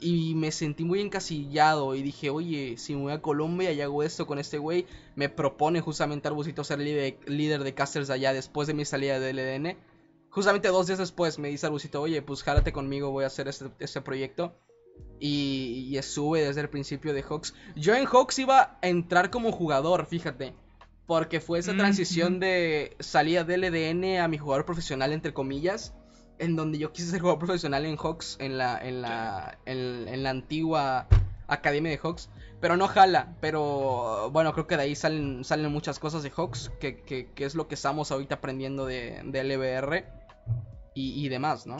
Y 0.00 0.34
me 0.36 0.52
sentí 0.52 0.84
muy 0.84 1.00
encasillado 1.00 1.94
y 1.94 2.02
dije, 2.02 2.30
oye, 2.30 2.76
si 2.78 2.94
me 2.94 3.02
voy 3.02 3.12
a 3.12 3.22
Colombia 3.22 3.72
y 3.72 3.80
hago 3.80 4.02
esto 4.02 4.26
con 4.26 4.38
este 4.38 4.58
güey, 4.58 4.86
me 5.16 5.28
propone 5.28 5.80
justamente 5.80 6.28
Arbusito 6.28 6.62
ser 6.62 6.78
líder, 6.78 7.64
de 7.64 7.74
casters 7.74 8.10
allá 8.10 8.32
después 8.32 8.68
de 8.68 8.74
mi 8.74 8.84
salida 8.84 9.18
del 9.18 9.36
LDN 9.36 9.76
Justamente 10.30 10.68
dos 10.68 10.86
días 10.86 10.98
después 10.98 11.38
me 11.38 11.48
dice 11.48 11.66
Arbusito, 11.66 12.00
oye, 12.00 12.22
pues 12.22 12.42
jálate 12.42 12.72
conmigo, 12.72 13.10
voy 13.10 13.24
a 13.24 13.28
hacer 13.28 13.48
este, 13.48 13.70
este 13.78 14.00
proyecto. 14.02 14.54
Y, 15.20 15.88
y 15.90 16.02
sube 16.02 16.44
desde 16.44 16.60
el 16.60 16.68
principio 16.68 17.12
de 17.12 17.22
Hawks. 17.22 17.54
Yo 17.76 17.94
en 17.94 18.06
Hawks 18.06 18.38
iba 18.38 18.78
a 18.80 18.88
entrar 18.88 19.30
como 19.30 19.52
jugador, 19.52 20.06
fíjate. 20.06 20.54
Porque 21.06 21.40
fue 21.40 21.58
esa 21.58 21.72
mm, 21.72 21.78
transición 21.78 22.40
de 22.40 22.96
salida 23.00 23.42
del 23.42 23.62
LDN 23.62 24.20
a 24.20 24.28
mi 24.28 24.38
jugador 24.38 24.66
profesional, 24.66 25.12
entre 25.12 25.32
comillas. 25.32 25.94
En 26.38 26.56
donde 26.56 26.78
yo 26.78 26.92
quise 26.92 27.10
ser 27.10 27.20
jugador 27.20 27.38
profesional 27.38 27.84
en 27.84 27.96
Hawks, 27.96 28.36
en 28.40 28.58
la, 28.58 28.78
en 28.78 29.02
la, 29.02 29.58
en, 29.66 30.22
la 30.22 30.30
antigua 30.30 31.08
academia 31.48 31.90
de 31.90 31.98
Hawks. 31.98 32.30
Pero 32.60 32.76
no 32.76 32.88
jala. 32.88 33.36
Pero 33.40 34.30
bueno, 34.30 34.52
creo 34.52 34.66
que 34.66 34.76
de 34.76 34.82
ahí 34.82 34.94
salen, 34.94 35.44
salen 35.44 35.72
muchas 35.72 35.98
cosas 35.98 36.22
de 36.22 36.30
Hawks. 36.30 36.70
Que, 36.80 37.02
que, 37.02 37.30
que 37.32 37.44
es 37.44 37.54
lo 37.54 37.68
que 37.68 37.74
estamos 37.74 38.12
ahorita 38.12 38.36
aprendiendo 38.36 38.86
de, 38.86 39.20
de 39.24 39.44
LBR 39.44 40.18
y, 40.98 41.28
demás, 41.28 41.66
¿no? 41.66 41.78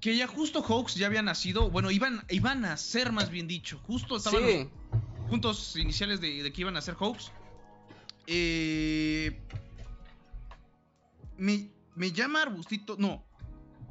Que, 0.00 0.16
ya 0.16 0.26
justo 0.26 0.62
Hawks 0.62 0.94
ya 0.94 1.06
había 1.06 1.22
nacido, 1.22 1.70
bueno, 1.70 1.90
iban, 1.90 2.24
iban 2.28 2.64
a 2.64 2.76
ser 2.76 3.12
más 3.12 3.30
bien 3.30 3.46
dicho, 3.46 3.80
justo 3.86 4.16
estaban 4.16 4.42
los 4.42 5.28
puntos 5.28 5.76
iniciales 5.76 6.20
de, 6.20 6.52
que 6.52 6.60
iban 6.60 6.76
a 6.76 6.80
ser 6.80 6.94
Hawks. 6.96 7.30
Eh, 8.26 9.40
me, 11.36 11.70
me 11.94 12.12
llama 12.12 12.42
Arbustito, 12.42 12.96
no, 12.98 13.24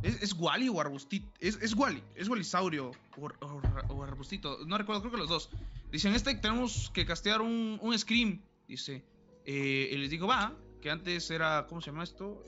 ¿Es, 0.04 0.22
es 0.22 0.34
Wally 0.34 0.70
o 0.70 0.80
Arbustito? 0.80 1.28
Es, 1.40 1.58
es 1.62 1.76
Wally, 1.76 2.04
es 2.16 2.30
Wallysaurio 2.30 2.92
o, 3.18 4.04
Arbustito, 4.04 4.60
no 4.66 4.78
recuerdo, 4.78 5.02
creo 5.02 5.12
que 5.12 5.18
los 5.18 5.30
dos. 5.30 5.50
Dicen, 5.92 6.14
este 6.14 6.36
tenemos 6.36 6.92
que 6.94 7.06
castear 7.06 7.42
un, 7.42 7.80
un 7.82 7.98
Scream, 7.98 8.42
dice. 8.68 9.04
Eh, 9.46 9.90
y 9.92 9.98
les 9.98 10.10
digo, 10.10 10.28
va, 10.28 10.54
que 10.82 10.92
antes 10.92 11.32
era, 11.32 11.66
¿cómo 11.68 11.82
se 11.82 11.92
llama 11.92 12.04
esto? 12.04 12.44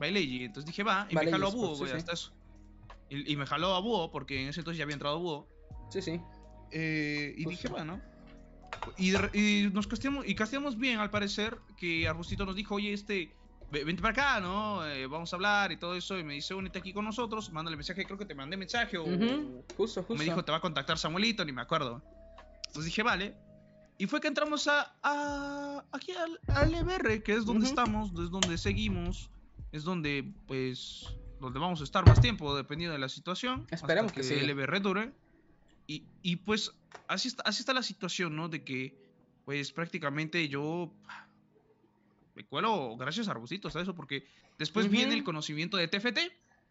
y 0.00 0.44
Entonces 0.44 0.66
dije, 0.66 0.82
va, 0.82 1.06
y 1.10 1.14
me 1.14 1.30
jaló 1.30 1.46
a 1.48 1.50
Búho, 1.50 1.76
güey, 1.76 1.92
hasta 1.92 2.12
eso. 2.12 2.32
Y, 3.08 3.36
me 3.36 3.46
jaló 3.46 3.74
a 3.74 3.80
Búho, 3.80 4.10
porque 4.10 4.40
en 4.40 4.48
ese 4.48 4.60
entonces 4.60 4.78
ya 4.78 4.84
había 4.84 4.94
entrado 4.94 5.18
Búho. 5.20 5.46
Sí, 5.90 6.00
sí. 6.00 6.20
Eh, 6.70 7.34
y 7.36 7.44
dije, 7.44 7.68
bueno. 7.68 8.00
Y, 8.96 9.14
y, 9.36 9.70
nos 9.70 9.86
casteamos, 9.86 10.26
y 10.26 10.34
casteamos 10.34 10.78
bien, 10.78 10.98
al 10.98 11.10
parecer, 11.10 11.58
que 11.76 12.08
Arbustito 12.08 12.46
nos 12.46 12.56
dijo, 12.56 12.76
oye, 12.76 12.92
este, 12.92 13.34
vente 13.72 14.02
para 14.02 14.12
acá, 14.12 14.40
¿no? 14.40 14.86
Eh, 14.86 15.06
vamos 15.06 15.32
a 15.32 15.36
hablar 15.36 15.72
y 15.72 15.76
todo 15.76 15.94
eso. 15.94 16.18
Y 16.18 16.24
me 16.24 16.34
dice, 16.34 16.54
únete 16.54 16.78
aquí 16.78 16.92
con 16.92 17.04
nosotros, 17.04 17.50
mándale 17.50 17.76
mensaje, 17.76 18.04
creo 18.04 18.18
que 18.18 18.26
te 18.26 18.34
mandé 18.34 18.56
mensaje. 18.56 18.98
O, 18.98 19.04
justo, 19.76 20.02
justo. 20.02 20.14
me 20.14 20.24
dijo, 20.24 20.44
te 20.44 20.52
va 20.52 20.58
a 20.58 20.60
contactar 20.60 20.98
Samuelito, 20.98 21.44
ni 21.44 21.52
me 21.52 21.62
acuerdo. 21.62 22.02
Entonces 22.66 22.84
dije, 22.84 23.02
vale. 23.02 23.34
Y 23.98 24.06
fue 24.06 24.20
que 24.20 24.28
entramos 24.28 24.68
a, 24.68 24.94
a 25.02 25.84
aquí 25.92 26.12
al, 26.12 26.40
al 26.48 26.74
EBR, 26.74 27.22
que 27.22 27.34
es 27.34 27.44
donde 27.44 27.66
estamos, 27.66 28.10
es 28.10 28.30
donde 28.30 28.58
seguimos 28.58 29.30
es 29.72 29.84
donde, 29.84 30.30
pues, 30.46 31.06
donde 31.40 31.58
vamos 31.58 31.80
a 31.80 31.84
estar 31.84 32.06
más 32.06 32.20
tiempo, 32.20 32.54
dependiendo 32.54 32.92
de 32.92 32.98
la 32.98 33.08
situación. 33.08 33.66
Esperemos 33.70 34.12
que, 34.12 34.20
que, 34.20 34.26
sí. 34.26 34.34
el 34.34 34.50
EBR 34.50 34.80
dure. 34.80 35.12
Y, 35.86 36.04
y, 36.22 36.36
pues, 36.36 36.72
así 37.08 37.28
está, 37.28 37.42
así 37.44 37.62
está 37.62 37.72
la 37.72 37.82
situación, 37.82 38.36
¿no? 38.36 38.48
De 38.48 38.62
que, 38.62 38.94
pues, 39.46 39.72
prácticamente 39.72 40.46
yo 40.48 40.92
me 42.34 42.44
cuelo 42.44 42.96
gracias 42.96 43.28
a 43.28 43.32
a 43.32 43.80
eso, 43.80 43.94
porque 43.94 44.26
después 44.58 44.90
viene 44.90 45.14
el 45.14 45.24
conocimiento 45.24 45.76
de 45.76 45.88
TFT, 45.88 46.18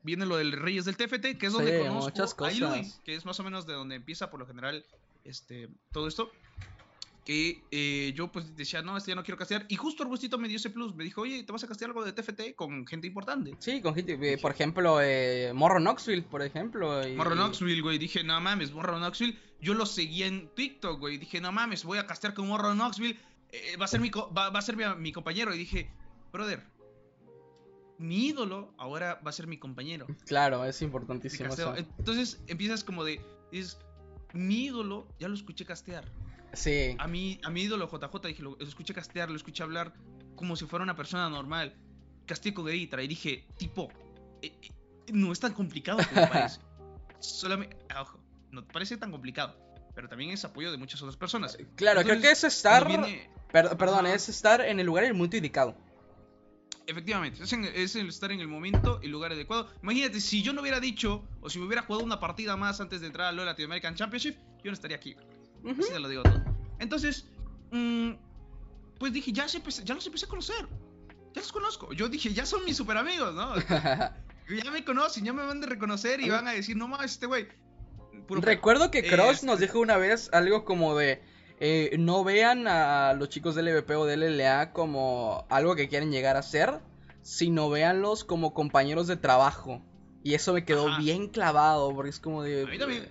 viene 0.04 0.26
lo 0.26 0.38
del 0.38 0.54
Reyes 0.54 0.86
del 0.86 0.98
TFT, 0.98 1.38
que 1.38 1.48
es 1.48 1.54
donde 1.54 1.80
conozco 1.80 2.46
a 2.46 2.52
Luis, 2.52 3.00
que 3.04 3.16
es 3.16 3.26
más 3.26 3.40
o 3.40 3.44
menos 3.44 3.66
de 3.66 3.74
donde 3.74 3.96
empieza 3.96 4.30
por 4.30 4.40
lo 4.40 4.48
general 4.48 4.86
este 5.24 5.70
todo 5.92 6.08
esto 6.08 6.32
que 7.26 7.62
eh, 7.70 8.14
yo 8.16 8.32
pues 8.32 8.56
decía, 8.56 8.82
no, 8.82 8.98
este 8.98 9.12
ya 9.12 9.16
no 9.16 9.24
quiero 9.24 9.38
castear. 9.38 9.66
Y 9.70 9.76
justo 9.76 10.04
Arbustito 10.04 10.38
me 10.38 10.48
dio 10.48 10.58
ese 10.58 10.70
plus, 10.70 10.96
me 10.96 11.04
dijo, 11.04 11.22
oye, 11.22 11.44
¿te 11.44 11.52
vas 11.52 11.64
a 11.64 11.68
castear 11.68 11.92
algo 11.92 12.04
de 12.04 12.14
TFT 12.14 12.56
con 12.56 12.86
gente 12.88 13.08
importante? 13.08 13.56
Sí, 13.60 13.82
con 13.82 13.94
gente, 13.94 14.18
eh, 14.22 14.38
por 14.38 14.52
ejemplo, 14.52 15.00
eh, 15.02 15.52
Morro 15.54 15.80
Knoxville, 15.80 16.24
por 16.24 16.42
ejemplo. 16.42 17.02
Morro 17.16 17.36
Knoxville, 17.36 17.82
güey, 17.82 17.98
dije, 17.98 18.24
no 18.24 18.40
mames, 18.42 18.72
Morro 18.72 18.98
Knoxville. 18.98 19.38
Yo 19.62 19.76
lo 19.76 19.86
seguía 19.86 20.26
en 20.26 20.50
TikTok, 20.56 21.00
güey, 21.00 21.18
dije, 21.18 21.40
no 21.40 21.52
mames, 21.52 21.84
voy 21.84 22.00
a 22.00 22.08
castear 22.08 22.34
con 22.34 22.48
Morro 22.48 22.74
Knoxville, 22.74 23.20
va 23.80 23.86
a 23.86 23.88
ser, 23.88 24.00
mi, 24.00 24.10
va, 24.10 24.48
a 24.48 24.62
ser 24.62 24.76
mi, 24.98 25.12
compañero. 25.12 25.54
Y 25.54 25.58
dije, 25.58 25.92
brother, 26.32 26.64
mi 27.98 28.28
ídolo 28.28 28.74
ahora 28.78 29.22
va 29.26 29.30
a 29.30 29.34
ser 29.34 29.48
mi 29.48 29.58
compañero. 29.58 30.08
Claro, 30.26 30.66
es 30.66 30.82
importantísimo. 30.82 31.50
Entonces 31.76 32.42
empiezas 32.48 32.84
como 32.84 33.04
de, 33.04 33.22
dices, 33.52 33.80
mi 34.34 34.66
ídolo 34.66 35.08
ya 35.20 35.28
lo 35.28 35.36
escuché 35.36 35.66
castear 35.66 36.06
Sí. 36.54 36.96
A 37.00 37.08
mí, 37.08 37.40
a 37.44 37.50
mi 37.50 37.62
ídolo 37.62 37.90
JJ, 37.90 38.28
dije, 38.28 38.44
lo, 38.44 38.58
escuché 38.60 38.94
castear, 38.94 39.30
lo 39.30 39.36
escuché 39.36 39.64
hablar 39.64 39.94
como 40.36 40.56
si 40.56 40.66
fuera 40.66 40.84
una 40.84 40.96
persona 40.96 41.30
normal. 41.30 41.74
Casteé 42.26 42.54
con 42.54 42.68
Editra 42.68 43.04
y 43.04 43.08
dije, 43.08 43.46
tipo, 43.58 43.90
eh, 44.42 44.52
eh, 44.62 44.72
no 45.14 45.32
es 45.32 45.40
tan 45.40 45.54
complicado 45.54 46.00
como 46.14 46.28
parece. 46.30 46.60
Solamente, 47.20 47.78
ah, 47.90 48.02
ojo, 48.02 48.20
no 48.52 48.66
parece 48.66 48.98
tan 48.98 49.12
complicado, 49.12 49.56
pero 49.96 50.10
también 50.10 50.32
es 50.32 50.44
apoyo 50.44 50.72
de 50.72 50.78
muchas 50.78 51.02
otras 51.02 51.16
personas. 51.16 51.58
Claro, 51.76 52.04
creo 52.04 52.20
que 52.20 52.32
es 52.32 52.44
estar, 52.44 52.88
perdón, 53.52 54.06
es 54.08 54.30
estar 54.30 54.62
en 54.62 54.80
el 54.80 54.86
lugar 54.86 55.04
y 55.04 55.08
el 55.08 55.14
momento 55.14 55.38
indicado. 55.38 55.76
Efectivamente, 56.88 57.44
es, 57.44 57.96
el 57.96 58.10
estar 58.10 58.32
en 58.32 58.40
el 58.40 58.48
momento 58.48 59.00
y 59.02 59.08
lugar 59.08 59.32
adecuado. 59.32 59.70
Imagínate, 59.84 60.20
si 60.20 60.42
yo 60.42 60.52
no 60.52 60.62
hubiera 60.62 60.80
dicho, 60.80 61.24
o 61.40 61.50
si 61.50 61.60
me 61.60 61.66
hubiera 61.66 61.84
jugado 61.84 62.04
una 62.04 62.20
partida 62.20 62.58
más 62.58 62.82
antes 62.82 63.02
de 63.02 63.08
entrar 63.08 63.28
a 63.28 63.32
LoL 63.32 63.46
Latin 63.46 63.66
American 63.66 63.96
Championship, 63.96 64.36
yo 64.64 64.72
no 64.72 64.74
estaría 64.74 64.98
aquí. 64.98 65.16
Así 65.66 65.90
te 65.90 66.00
lo 66.00 66.10
digo 66.10 66.24
todo. 66.24 66.44
Entonces, 66.80 67.28
mm, 67.72 68.12
pues 68.98 69.14
dije, 69.14 69.32
ya, 69.32 69.46
ya 69.46 69.94
los 69.94 70.06
empecé 70.06 70.26
a 70.26 70.30
conocer. 70.30 70.68
Ya 71.34 71.42
los 71.42 71.52
conozco. 71.52 71.94
Yo 71.94 72.10
dije, 72.10 72.34
ya 72.34 72.46
son 72.46 72.66
mis 72.66 72.78
super 72.78 72.98
amigos, 72.98 73.34
¿no? 73.36 73.56
ya 74.64 74.72
me 74.72 74.84
conocen, 74.84 75.24
ya 75.24 75.34
me 75.34 75.44
van 75.46 75.64
a 75.64 75.68
reconocer 75.68 76.20
y 76.20 76.30
van 76.30 76.48
a 76.48 76.52
decir, 76.52 76.76
no 76.76 76.88
más, 76.88 77.06
este 77.06 77.26
güey. 77.26 77.48
Recuerdo 78.28 78.92
que 78.92 79.04
Cross 79.08 79.44
nos 79.44 79.60
dijo 79.60 79.80
una 79.80 79.98
vez 79.98 80.30
algo 80.34 80.66
como 80.66 80.96
de. 80.96 81.22
Eh, 81.64 81.96
no 82.00 82.24
vean 82.24 82.68
a 82.68 83.14
los 83.14 83.30
chicos 83.30 83.54
del 83.54 83.68
LVP 83.68 83.96
o 83.96 84.06
del 84.08 84.22
LLA 84.22 84.74
como 84.74 85.46
algo 85.48 85.76
que 85.76 85.88
quieren 85.88 86.12
llegar 86.12 86.36
a 86.36 86.42
ser, 86.42 86.80
sino 87.22 87.70
véanlos 87.70 88.24
como 88.24 88.56
compañeros 88.56 89.06
de 89.06 89.16
trabajo. 89.16 89.80
Y 90.24 90.34
eso 90.34 90.54
me 90.54 90.66
quedó 90.66 90.98
bien 90.98 91.28
clavado, 91.28 91.94
porque 91.94 92.10
es 92.10 92.20
como 92.20 92.42
de... 92.42 92.64
A 92.64 92.66
mí 92.66 92.80
también. 92.80 93.10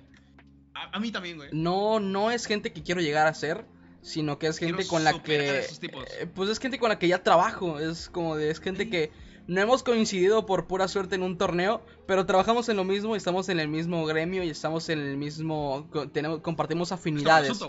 A, 0.74 0.98
mí 0.98 1.12
también, 1.12 1.36
güey. 1.36 1.50
No, 1.52 2.00
no 2.00 2.32
es 2.32 2.46
gente 2.46 2.72
que 2.72 2.82
quiero 2.82 3.00
llegar 3.00 3.28
a 3.28 3.34
ser, 3.34 3.66
sino 4.02 4.40
que 4.40 4.48
es 4.48 4.58
gente 4.58 4.84
con 4.84 5.04
la 5.04 5.22
que... 5.22 5.60
Eh, 5.60 6.26
pues 6.34 6.50
es 6.50 6.58
gente 6.58 6.80
con 6.80 6.88
la 6.88 6.98
que 6.98 7.06
ya 7.06 7.22
trabajo, 7.22 7.78
es 7.78 8.08
como 8.08 8.34
de, 8.34 8.50
es 8.50 8.58
gente 8.58 8.90
que 8.90 9.12
no 9.46 9.60
hemos 9.60 9.84
coincidido 9.84 10.44
por 10.44 10.66
pura 10.66 10.88
suerte 10.88 11.14
en 11.14 11.22
un 11.22 11.38
torneo, 11.38 11.82
pero 12.04 12.26
trabajamos 12.26 12.68
en 12.68 12.78
lo 12.78 12.84
mismo, 12.84 13.14
estamos 13.14 13.48
en 13.48 13.60
el 13.60 13.68
mismo 13.68 14.04
gremio 14.06 14.42
y 14.42 14.50
estamos 14.50 14.88
en 14.88 14.98
el 14.98 15.16
mismo, 15.16 15.88
tenemos, 16.12 16.40
compartimos 16.40 16.90
afinidades. 16.90 17.60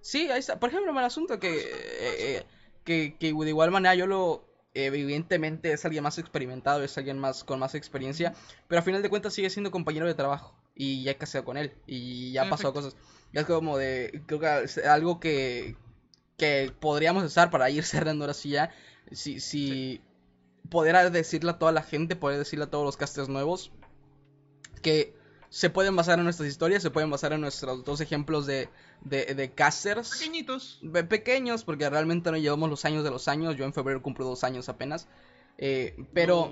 Sí, 0.00 0.30
ahí 0.30 0.38
está. 0.38 0.58
Por 0.58 0.70
ejemplo, 0.70 0.90
el 0.90 0.98
asunto 1.04 1.38
que, 1.38 1.58
eh, 1.58 2.36
eh, 2.36 2.46
que, 2.84 3.16
que 3.18 3.32
de 3.32 3.48
igual 3.48 3.70
manera 3.70 3.94
yo 3.94 4.06
lo, 4.06 4.50
evidentemente 4.74 5.72
es 5.72 5.84
alguien 5.84 6.04
más 6.04 6.18
experimentado, 6.18 6.82
es 6.82 6.96
alguien 6.96 7.18
más 7.18 7.44
con 7.44 7.58
más 7.58 7.74
experiencia, 7.74 8.34
pero 8.68 8.80
a 8.80 8.82
final 8.82 9.02
de 9.02 9.10
cuentas 9.10 9.34
sigue 9.34 9.50
siendo 9.50 9.70
compañero 9.70 10.06
de 10.06 10.14
trabajo 10.14 10.54
y 10.74 11.02
ya 11.02 11.12
he 11.12 11.16
casado 11.16 11.44
con 11.44 11.56
él 11.56 11.72
y 11.86 12.32
ya 12.32 12.42
ha 12.42 12.50
pasado 12.50 12.72
cosas. 12.72 12.96
Ya 13.32 13.42
es 13.42 13.46
como 13.46 13.78
de, 13.78 14.22
creo 14.26 14.40
que 14.40 14.64
es 14.64 14.78
algo 14.78 15.20
que, 15.20 15.76
que 16.36 16.72
podríamos 16.80 17.24
usar 17.24 17.50
para 17.50 17.70
ir 17.70 17.84
cerrando 17.84 18.24
ahora 18.24 18.34
sí 18.34 18.50
ya. 18.50 18.70
Si, 19.12 19.40
si 19.40 20.00
poder 20.68 21.10
decirle 21.10 21.50
a 21.50 21.58
toda 21.58 21.72
la 21.72 21.82
gente, 21.82 22.16
poder 22.16 22.38
decirle 22.38 22.64
a 22.66 22.70
todos 22.70 22.84
los 22.84 22.96
casters 22.96 23.28
nuevos 23.28 23.72
que 24.82 25.14
se 25.50 25.68
pueden 25.68 25.96
basar 25.96 26.18
en 26.18 26.24
nuestras 26.24 26.48
historias, 26.48 26.80
se 26.80 26.90
pueden 26.90 27.10
basar 27.10 27.32
en 27.32 27.40
nuestros 27.40 27.84
dos 27.84 28.00
ejemplos 28.00 28.46
de, 28.46 28.68
de, 29.02 29.52
casters. 29.52 30.12
Pequeñitos. 30.12 30.80
Pequeños, 31.08 31.64
porque 31.64 31.90
realmente 31.90 32.30
no 32.30 32.38
llevamos 32.38 32.70
los 32.70 32.84
años 32.84 33.02
de 33.02 33.10
los 33.10 33.26
años. 33.26 33.56
Yo 33.56 33.64
en 33.64 33.74
febrero 33.74 34.00
cumplo 34.00 34.24
dos 34.24 34.44
años 34.44 34.68
apenas. 34.68 35.08
Eh, 35.58 35.96
pero... 36.14 36.48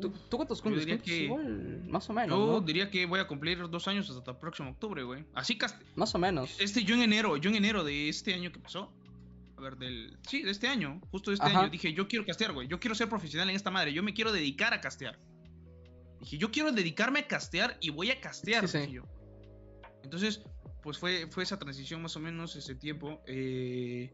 ¿Tú, 0.00 0.12
cuántos 0.30 0.60
cumples? 0.60 0.86
más 1.88 2.10
o 2.10 2.12
menos. 2.12 2.38
Yo 2.38 2.60
diría 2.60 2.90
que 2.90 3.06
voy 3.06 3.20
a 3.20 3.26
cumplir 3.26 3.66
dos 3.70 3.88
años 3.88 4.10
hasta 4.10 4.32
el 4.32 4.36
próximo 4.36 4.70
octubre, 4.70 5.02
güey. 5.02 5.24
Así 5.34 5.56
cast... 5.56 5.80
Más 5.96 6.14
o 6.14 6.18
menos. 6.18 6.60
Este, 6.60 6.84
yo 6.84 6.94
en 6.94 7.00
enero, 7.00 7.38
yo 7.38 7.48
en 7.48 7.56
enero 7.56 7.84
de 7.84 8.10
este 8.10 8.34
año 8.34 8.52
que 8.52 8.58
pasó. 8.58 8.92
A 9.56 9.62
ver, 9.62 9.76
del. 9.78 10.18
Sí, 10.28 10.42
de 10.42 10.50
este 10.50 10.68
año. 10.68 11.00
Justo 11.10 11.30
de 11.30 11.36
este 11.36 11.46
año. 11.46 11.70
Dije, 11.70 11.94
yo 11.94 12.06
quiero 12.06 12.26
castear, 12.26 12.52
güey. 12.52 12.68
Yo 12.68 12.78
quiero 12.78 12.94
ser 12.94 13.08
profesional 13.08 13.48
en 13.48 13.56
esta 13.56 13.70
madre. 13.70 13.94
Yo 13.94 14.02
me 14.02 14.12
quiero 14.12 14.30
dedicar 14.30 14.74
a 14.74 14.80
castear. 14.82 15.18
Dije, 16.20 16.38
yo 16.38 16.50
quiero 16.50 16.72
dedicarme 16.72 17.20
a 17.20 17.26
castear 17.26 17.76
y 17.80 17.90
voy 17.90 18.10
a 18.10 18.20
castear. 18.20 18.66
Sí, 18.68 18.98
Entonces, 20.02 20.42
pues 20.82 20.98
fue, 20.98 21.26
fue 21.30 21.42
esa 21.42 21.58
transición 21.58 22.02
más 22.02 22.16
o 22.16 22.20
menos 22.20 22.56
ese 22.56 22.74
tiempo. 22.74 23.20
Eh, 23.26 24.12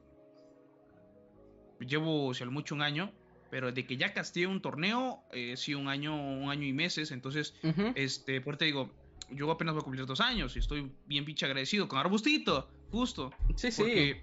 llevo, 1.80 2.32
mucho, 2.50 2.74
un 2.74 2.82
año. 2.82 3.12
Pero 3.50 3.70
de 3.70 3.86
que 3.86 3.96
ya 3.96 4.12
casteé 4.12 4.48
un 4.48 4.60
torneo, 4.60 5.22
eh, 5.30 5.56
sí, 5.56 5.74
un 5.74 5.86
año, 5.88 6.16
un 6.16 6.50
año 6.50 6.66
y 6.66 6.72
meses. 6.72 7.12
Entonces, 7.12 7.54
este, 7.94 8.40
por 8.40 8.56
te 8.56 8.64
digo, 8.64 8.92
yo 9.30 9.50
apenas 9.50 9.74
voy 9.74 9.80
a 9.82 9.84
cumplir 9.84 10.06
dos 10.06 10.20
años 10.20 10.56
y 10.56 10.58
estoy 10.58 10.90
bien 11.06 11.24
pinche 11.24 11.46
agradecido 11.46 11.86
con 11.86 11.98
Arbustito, 11.98 12.68
justo. 12.90 13.32
Sí, 13.54 13.70
sí. 13.70 14.14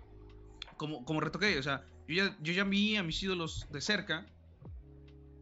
Como, 0.75 1.05
como 1.05 1.21
retoqué, 1.21 1.57
o 1.57 1.63
sea, 1.63 1.85
yo 2.07 2.15
ya, 2.15 2.37
yo 2.41 2.51
ya 2.53 2.63
vi 2.65 2.97
a 2.97 3.03
mis 3.03 3.21
ídolos 3.23 3.67
de 3.71 3.79
cerca. 3.79 4.25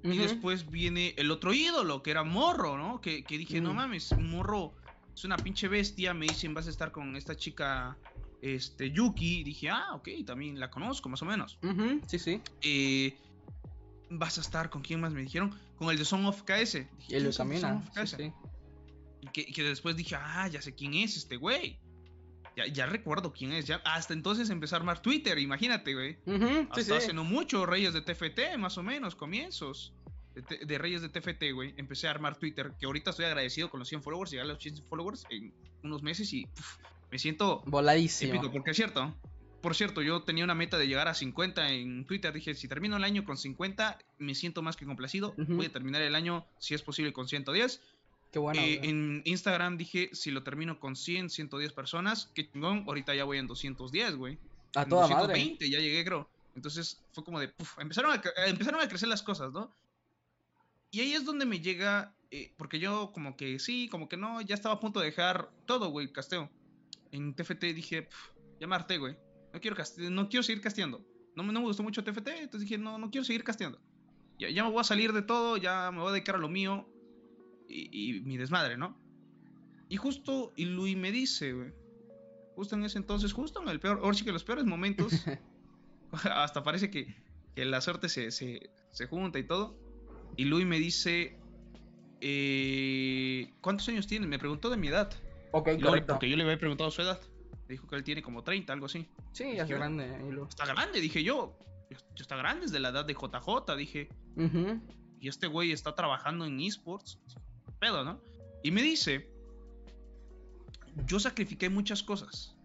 Y 0.03 0.17
después 0.17 0.69
viene 0.69 1.13
el 1.17 1.29
otro 1.29 1.53
ídolo, 1.53 2.01
que 2.01 2.11
era 2.11 2.23
Morro, 2.23 2.77
¿no? 2.77 3.01
Que, 3.01 3.23
que 3.23 3.37
dije, 3.37 3.59
no 3.59 3.73
mames, 3.73 4.17
Morro 4.17 4.73
es 5.13 5.25
una 5.25 5.37
pinche 5.37 5.67
bestia. 5.67 6.13
Me 6.13 6.25
dicen, 6.25 6.53
vas 6.53 6.67
a 6.67 6.69
estar 6.69 6.91
con 6.91 7.15
esta 7.15 7.35
chica 7.35 7.97
este, 8.41 8.91
Yuki. 8.91 9.43
Dije, 9.43 9.69
ah, 9.69 9.95
ok, 9.95 10.07
también 10.25 10.59
la 10.59 10.69
conozco, 10.69 11.09
más 11.09 11.21
o 11.21 11.25
menos. 11.25 11.59
Sí, 12.07 12.17
sí. 12.17 12.41
Eh, 12.61 13.17
vas 14.09 14.37
a 14.37 14.41
estar 14.41 14.69
con 14.69 14.81
quién 14.81 14.99
más 14.99 15.13
me 15.13 15.21
dijeron 15.21 15.55
con 15.77 15.89
el 15.89 15.97
de 15.97 16.05
Song 16.05 16.25
of 16.25 16.43
KS 16.43 16.85
y 17.07 17.15
el 17.15 17.23
de 17.25 17.33
Samina 17.33 17.83
sí, 18.05 18.33
Y 19.21 19.53
que, 19.53 19.63
después 19.63 19.95
dije 19.95 20.15
ah 20.15 20.47
ya 20.47 20.61
sé 20.61 20.73
quién 20.73 20.93
es 20.93 21.15
este 21.15 21.37
güey 21.37 21.79
ya, 22.65 22.73
ya, 22.73 22.85
recuerdo 22.85 23.33
quién 23.33 23.51
es 23.53 23.65
ya 23.65 23.81
hasta 23.85 24.13
entonces 24.13 24.49
empecé 24.49 24.75
a 24.75 24.79
armar 24.79 25.01
Twitter 25.01 25.37
imagínate 25.39 25.93
güey 25.93 26.17
hasta 26.69 26.97
hace 26.97 27.13
no 27.13 27.23
mucho 27.23 27.65
Reyes 27.65 27.93
de 27.93 28.01
TFT 28.01 28.57
más 28.57 28.77
o 28.77 28.83
menos 28.83 29.15
comienzos 29.15 29.93
de, 30.65 30.77
Reyes 30.77 31.01
de 31.01 31.09
TFT 31.09 31.51
güey 31.53 31.73
empecé 31.77 32.07
a 32.07 32.11
armar 32.11 32.37
Twitter 32.37 32.73
que 32.79 32.85
ahorita 32.85 33.11
estoy 33.11 33.25
agradecido 33.25 33.69
con 33.69 33.79
los 33.79 33.89
100 33.89 34.03
followers 34.03 34.31
llegar 34.31 34.45
a 34.45 34.49
los 34.49 34.61
100 34.61 34.83
followers 34.87 35.25
en 35.29 35.53
unos 35.83 36.03
meses 36.03 36.31
y 36.33 36.47
me 37.11 37.19
siento 37.19 37.63
voladísimo 37.65 38.33
épico 38.33 38.51
porque 38.51 38.71
es 38.71 38.77
cierto 38.77 39.13
por 39.61 39.75
cierto, 39.75 40.01
yo 40.01 40.21
tenía 40.21 40.43
una 40.43 40.55
meta 40.55 40.77
de 40.77 40.87
llegar 40.87 41.07
a 41.07 41.13
50 41.13 41.71
en 41.71 42.05
Twitter. 42.05 42.31
Dije, 42.31 42.55
si 42.55 42.67
termino 42.67 42.95
el 42.95 43.03
año 43.03 43.25
con 43.25 43.37
50, 43.37 43.97
me 44.17 44.33
siento 44.35 44.61
más 44.61 44.77
que 44.77 44.85
complacido. 44.85 45.33
Voy 45.37 45.65
a 45.65 45.71
terminar 45.71 46.01
el 46.01 46.15
año, 46.15 46.45
si 46.59 46.75
es 46.75 46.81
posible, 46.81 47.11
con 47.11 47.27
110. 47.27 47.81
Qué 48.31 48.39
bueno. 48.39 48.61
Eh, 48.61 48.79
en 48.83 49.21
Instagram 49.25 49.77
dije, 49.77 50.09
si 50.13 50.31
lo 50.31 50.43
termino 50.43 50.79
con 50.79 50.95
100, 50.95 51.29
110 51.29 51.73
personas, 51.73 52.31
qué 52.35 52.49
chingón. 52.49 52.83
Ahorita 52.87 53.15
ya 53.15 53.23
voy 53.23 53.37
en 53.37 53.47
210, 53.47 54.15
güey. 54.15 54.37
A 54.75 54.85
toda 54.85 55.07
220, 55.07 55.69
ya 55.69 55.79
llegué, 55.79 56.05
creo. 56.05 56.29
Entonces 56.55 57.01
fue 57.11 57.23
como 57.23 57.39
de, 57.39 57.51
empezaron, 57.79 58.11
a, 58.11 58.21
empezaron 58.47 58.81
a 58.81 58.87
crecer 58.87 59.09
las 59.09 59.23
cosas, 59.23 59.51
¿no? 59.51 59.73
Y 60.91 61.01
ahí 61.01 61.13
es 61.13 61.25
donde 61.25 61.45
me 61.45 61.59
llega, 61.59 62.13
eh, 62.31 62.53
porque 62.57 62.79
yo 62.79 63.11
como 63.13 63.37
que 63.37 63.59
sí, 63.59 63.87
como 63.89 64.09
que 64.09 64.17
no, 64.17 64.41
ya 64.41 64.55
estaba 64.55 64.75
a 64.75 64.79
punto 64.79 64.99
de 64.99 65.07
dejar 65.07 65.49
todo, 65.65 65.89
güey, 65.89 66.11
casteo. 66.11 66.49
En 67.11 67.33
TFT 67.33 67.63
dije, 67.73 68.09
llamarte, 68.59 68.97
güey 68.97 69.15
no 69.53 69.59
quiero, 69.59 69.77
no 70.09 70.29
quiero 70.29 70.43
seguir 70.43 70.61
casteando. 70.61 71.01
No, 71.35 71.43
no 71.43 71.59
me 71.59 71.65
gustó 71.65 71.83
mucho 71.83 72.03
TFT, 72.03 72.27
entonces 72.27 72.61
dije, 72.61 72.77
no, 72.77 72.97
no 72.97 73.09
quiero 73.09 73.25
seguir 73.25 73.43
casteando. 73.43 73.79
Ya, 74.37 74.49
ya 74.49 74.63
me 74.63 74.71
voy 74.71 74.81
a 74.81 74.83
salir 74.83 75.13
de 75.13 75.21
todo, 75.21 75.57
ya 75.57 75.91
me 75.91 75.99
voy 75.99 76.09
a 76.09 76.13
dedicar 76.13 76.35
a 76.35 76.39
lo 76.39 76.49
mío 76.49 76.87
y, 77.69 78.21
mi 78.21 78.37
desmadre, 78.37 78.77
¿no? 78.77 78.97
Y 79.87 79.97
justo, 79.97 80.53
y 80.55 80.65
Luis 80.65 80.97
me 80.97 81.11
dice, 81.11 81.53
güey, 81.53 81.71
justo 82.55 82.75
en 82.75 82.83
ese 82.83 82.97
entonces, 82.97 83.33
justo 83.33 83.61
en 83.61 83.69
el 83.69 83.79
peor, 83.79 83.99
ahora 84.03 84.13
sí 84.13 84.23
que 84.23 84.31
los 84.31 84.43
peores 84.43 84.65
momentos, 84.65 85.13
hasta 86.11 86.63
parece 86.63 86.89
que, 86.89 87.15
que 87.55 87.65
la 87.65 87.81
suerte 87.81 88.09
se, 88.09 88.31
se, 88.31 88.69
se, 88.91 89.07
junta 89.07 89.39
y 89.39 89.43
todo. 89.43 89.77
Y 90.35 90.45
Luis 90.45 90.65
me 90.65 90.79
dice, 90.79 91.37
eh, 92.21 93.53
¿cuántos 93.61 93.87
años 93.89 94.07
tienes? 94.07 94.29
Me 94.29 94.39
preguntó 94.39 94.69
de 94.69 94.77
mi 94.77 94.87
edad. 94.87 95.11
Ok, 95.51 95.69
correcto. 95.81 96.13
Porque 96.13 96.29
yo 96.29 96.37
le 96.37 96.43
había 96.43 96.57
preguntado 96.59 96.91
su 96.91 97.01
edad 97.01 97.19
dijo 97.69 97.87
que 97.87 97.95
él 97.95 98.03
tiene 98.03 98.21
como 98.21 98.43
30, 98.43 98.73
algo 98.73 98.87
así. 98.87 99.07
Sí, 99.31 99.55
ya 99.55 99.63
es 99.63 99.69
grande. 99.69 100.09
Está 100.47 100.65
grande, 100.65 100.99
dije 100.99 101.23
yo. 101.23 101.57
Está 102.15 102.35
grande, 102.35 102.65
es 102.65 102.71
de 102.71 102.79
la 102.79 102.89
edad 102.89 103.05
de 103.05 103.13
JJ, 103.13 103.75
dije. 103.77 104.09
Y 105.21 105.27
este 105.27 105.47
güey 105.47 105.71
está 105.71 105.95
trabajando 105.95 106.45
en 106.45 106.59
esports. 106.59 107.19
Pedo, 107.79 108.03
¿no? 108.03 108.21
Y 108.63 108.71
me 108.71 108.81
dice, 108.81 109.29
yo 111.05 111.19
sacrifiqué 111.19 111.69
muchas 111.69 112.03
cosas. 112.03 112.55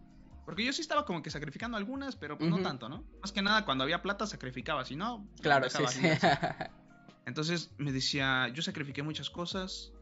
Porque 0.44 0.64
yo 0.64 0.72
sí 0.72 0.82
estaba 0.82 1.06
como 1.06 1.22
que 1.22 1.30
sacrificando 1.30 1.76
algunas, 1.76 2.16
pero 2.16 2.36
pues 2.36 2.50
no 2.50 2.60
tanto, 2.60 2.88
¿no? 2.88 3.04
Más 3.22 3.32
que 3.32 3.40
nada, 3.40 3.64
cuando 3.64 3.84
había 3.84 4.02
plata 4.02 4.26
sacrificaba, 4.26 4.84
si 4.84 4.94
no... 4.94 5.26
Claro, 5.40 5.70
sí, 5.70 5.82
sí. 5.88 6.00
Entonces 7.26 7.70
me 7.78 7.92
decía, 7.92 8.48
yo 8.48 8.60
sacrifiqué 8.60 9.02
muchas 9.02 9.30
cosas, 9.30 9.92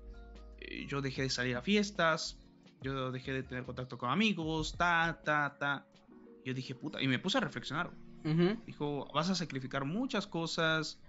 eh, 0.61 0.87
yo 0.89 1.01
dejé 1.01 1.23
de 1.23 1.31
salir 1.31 1.57
a 1.57 1.63
fiestas, 1.63 2.39
yo 2.81 3.13
dejé 3.13 3.33
de 3.33 3.45
tener 3.45 3.65
contacto 3.65 3.97
con 3.97 4.11
amigos, 4.11 4.77
ta, 4.77 5.21
ta, 5.25 5.57
ta. 5.59 5.87
Yo 6.45 6.53
dije, 6.55 6.75
puta, 6.75 7.01
y 7.01 7.07
me 7.07 7.21
puse 7.21 7.39
a 7.39 7.41
reflexionar. 7.41 7.93
Dijo, 8.67 9.09
vas 9.13 9.31
a 9.31 9.35
sacrificar 9.35 9.85
muchas 9.85 10.29
cosas, 10.29 11.01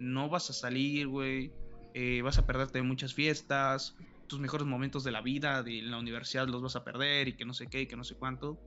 no 0.00 0.28
vas 0.28 0.50
a 0.50 0.52
salir, 0.52 1.06
güey, 1.06 1.52
eh, 1.98 2.20
vas 2.20 2.36
a 2.36 2.44
perderte 2.44 2.76
de 2.76 2.82
muchas 2.82 3.14
fiestas, 3.14 3.96
tus 4.26 4.38
mejores 4.38 4.66
momentos 4.66 5.02
de 5.02 5.12
la 5.12 5.22
vida, 5.22 5.62
de 5.62 5.80
la 5.80 5.96
universidad 5.96 6.46
los 6.46 6.60
vas 6.60 6.76
a 6.76 6.84
perder 6.84 7.26
y 7.28 7.32
que 7.32 7.46
no 7.46 7.54
sé 7.54 7.68
qué 7.68 7.80
y 7.80 7.86
que 7.86 7.96
no 7.96 8.04
sé 8.04 8.14
cuánto. 8.16 8.60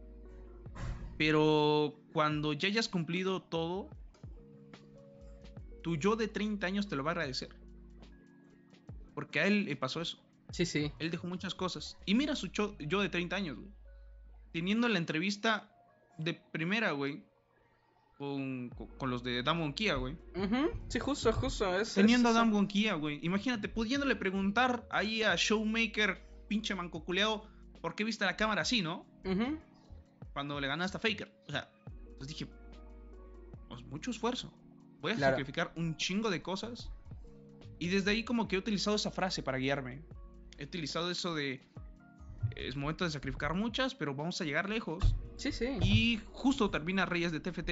Pero 1.15 1.93
cuando 2.11 2.53
ya 2.53 2.69
hayas 2.69 2.89
cumplido 2.89 3.43
todo, 3.43 3.91
tu 5.83 5.95
yo 5.95 6.15
de 6.15 6.27
30 6.27 6.65
años 6.65 6.87
te 6.87 6.95
lo 6.95 7.03
va 7.03 7.11
a 7.11 7.13
agradecer. 7.13 7.49
Porque 9.13 9.41
a 9.41 9.45
él 9.45 9.65
le 9.65 9.75
pasó 9.75 10.01
eso. 10.01 10.17
Sí, 10.49 10.65
sí. 10.65 10.91
Él 10.97 11.11
dejó 11.11 11.27
muchas 11.27 11.53
cosas. 11.53 11.99
Y 12.07 12.15
mira 12.15 12.35
su 12.35 12.47
yo 12.47 13.01
de 13.01 13.09
30 13.09 13.35
años, 13.35 13.57
güey. 13.57 13.69
Teniendo 14.53 14.87
la 14.87 14.97
entrevista 14.97 15.69
de 16.17 16.33
primera, 16.33 16.93
güey. 16.93 17.23
Con, 18.19 18.69
los 19.07 19.23
de 19.23 19.41
Damwon 19.43 19.71
Kia, 19.71 19.95
güey. 19.95 20.17
Sí, 20.89 20.99
justo, 20.99 21.31
justo. 21.31 21.73
Es, 21.79 21.93
Teniendo 21.93 22.27
a 22.27 22.33
Damwon 22.33 22.67
Kia, 22.67 22.95
güey. 22.95 23.19
Imagínate, 23.23 23.69
pudiéndole 23.69 24.17
preguntar 24.17 24.85
ahí 24.91 25.23
a 25.23 25.37
Showmaker, 25.37 26.21
pinche 26.49 26.75
mancoculeado, 26.75 27.47
¿por 27.81 27.95
qué 27.95 28.03
viste 28.03 28.25
la 28.25 28.35
cámara 28.35 28.63
así, 28.63 28.81
no? 28.81 29.05
Cuando 30.33 30.59
le 30.59 30.67
ganaste 30.67 30.97
a 30.97 30.99
Faker. 30.99 31.33
O 31.47 31.51
sea, 31.51 31.71
pues 32.17 32.27
dije, 32.27 32.45
pues 33.69 33.85
mucho 33.85 34.11
esfuerzo. 34.11 34.53
Voy 34.99 35.13
a 35.13 35.17
sacrificar 35.17 35.71
un 35.77 35.95
chingo 35.95 36.29
de 36.29 36.41
cosas. 36.41 36.91
Y 37.79 37.87
desde 37.87 38.11
ahí 38.11 38.25
como 38.25 38.49
que 38.49 38.57
he 38.57 38.59
utilizado 38.59 38.97
esa 38.97 39.11
frase 39.11 39.41
para 39.41 39.57
guiarme 39.57 40.03
he 40.57 40.65
utilizado 40.65 41.09
eso 41.09 41.33
de 41.33 41.61
es 42.55 42.75
momento 42.75 43.05
de 43.05 43.11
sacrificar 43.11 43.53
muchas, 43.53 43.95
pero 43.95 44.13
vamos 44.13 44.41
a 44.41 44.43
llegar 44.43 44.69
lejos. 44.69 45.15
Sí, 45.37 45.53
sí. 45.53 45.77
Y 45.81 46.19
justo 46.33 46.69
termina 46.69 47.05
Reyes 47.05 47.31
de 47.31 47.39
TFT 47.39 47.69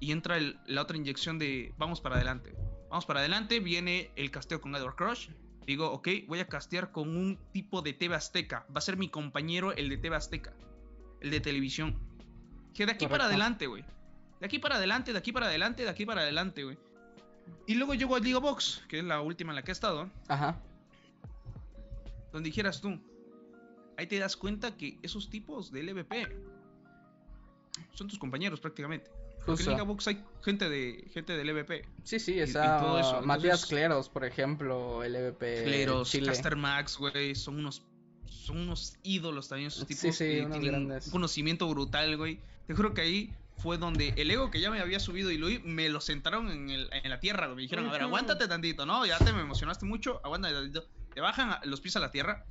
y 0.00 0.12
entra 0.12 0.38
la 0.66 0.82
otra 0.82 0.96
inyección 0.96 1.38
de 1.38 1.74
vamos 1.78 2.00
para 2.00 2.16
adelante. 2.16 2.54
Vamos 2.90 3.06
para 3.06 3.20
adelante, 3.20 3.60
viene 3.60 4.10
el 4.16 4.30
casteo 4.30 4.60
con 4.60 4.74
Edward 4.74 4.96
Crush. 4.96 5.30
Digo, 5.66 5.90
ok, 5.90 6.08
voy 6.28 6.38
a 6.38 6.46
castear 6.46 6.92
con 6.92 7.16
un 7.16 7.38
tipo 7.52 7.82
de 7.82 7.92
TV 7.92 8.14
Azteca. 8.14 8.66
Va 8.68 8.78
a 8.78 8.80
ser 8.80 8.96
mi 8.96 9.08
compañero 9.08 9.72
el 9.72 9.88
de 9.88 9.96
TV 9.96 10.14
Azteca. 10.14 10.54
El 11.20 11.30
de 11.30 11.40
televisión. 11.40 11.98
Que 12.72 12.86
de 12.86 12.92
aquí 12.92 13.06
para 13.08 13.24
adelante, 13.24 13.66
güey. 13.66 13.84
De 14.38 14.46
aquí 14.46 14.58
para 14.58 14.76
adelante, 14.76 15.12
de 15.12 15.18
aquí 15.18 15.32
para 15.32 15.46
adelante, 15.46 15.82
de 15.82 15.88
aquí 15.88 16.06
para 16.06 16.20
adelante, 16.20 16.62
güey. 16.62 16.78
Y 17.66 17.74
luego 17.74 17.94
llego 17.94 18.14
a 18.14 18.20
Liga 18.20 18.38
Box, 18.38 18.84
que 18.88 18.98
es 18.98 19.04
la 19.04 19.20
última 19.20 19.52
en 19.52 19.56
la 19.56 19.62
que 19.62 19.70
he 19.70 19.72
estado. 19.72 20.10
Ajá. 20.28 20.60
Donde 22.32 22.48
dijeras 22.48 22.80
tú, 22.80 23.00
ahí 23.96 24.06
te 24.06 24.18
das 24.18 24.36
cuenta 24.36 24.76
que 24.76 24.98
esos 25.02 25.30
tipos 25.30 25.72
de 25.72 25.82
LVP 25.82 26.28
son 27.94 28.08
tus 28.08 28.18
compañeros 28.18 28.60
prácticamente. 28.60 29.10
Porque 29.46 29.62
en 29.62 29.70
Liga 29.70 29.82
Box 29.82 30.08
hay 30.08 30.24
gente 30.42 30.68
de 30.68 31.08
gente 31.12 31.36
del 31.36 31.46
LVP. 31.48 31.84
Sí, 32.02 32.18
sí, 32.18 32.38
esa 32.38 33.20
Matías 33.22 33.66
Cleros, 33.66 34.08
por 34.08 34.24
ejemplo, 34.24 35.02
LVP 35.04 35.64
Cleros, 35.64 36.12
Caster 36.24 36.56
Max, 36.56 36.96
güey, 36.98 37.34
son 37.34 37.60
unos 37.60 37.82
son 38.28 38.58
unos 38.58 38.96
ídolos 39.02 39.48
también 39.48 39.68
esos 39.68 39.86
tipos. 39.86 40.00
Sí, 40.00 40.12
sí, 40.12 40.46
tienen 40.60 40.90
un 40.92 41.00
conocimiento 41.10 41.68
brutal, 41.68 42.16
güey. 42.16 42.38
Te 42.66 42.74
juro 42.74 42.94
que 42.94 43.00
ahí 43.00 43.34
fue 43.58 43.78
donde 43.78 44.14
el 44.16 44.30
ego 44.30 44.50
que 44.50 44.60
ya 44.60 44.70
me 44.70 44.80
había 44.80 45.00
subido 45.00 45.30
y 45.30 45.38
Luis 45.38 45.64
me 45.64 45.88
lo 45.88 46.00
sentaron 46.00 46.50
en, 46.50 46.70
el, 46.70 46.88
en 46.92 47.10
la 47.10 47.18
tierra. 47.18 47.48
Me 47.48 47.62
dijeron, 47.62 47.88
a 47.88 47.92
ver, 47.92 48.02
aguántate 48.02 48.46
tantito, 48.46 48.86
¿no? 48.86 49.06
Ya 49.06 49.18
te 49.18 49.32
me 49.32 49.40
emocionaste 49.40 49.84
mucho, 49.84 50.20
aguántate 50.24 50.54
tantito. 50.54 50.86
Te 51.14 51.20
bajan 51.20 51.58
los 51.64 51.80
pies 51.80 51.96
a 51.96 52.00
la 52.00 52.10
tierra 52.10 52.44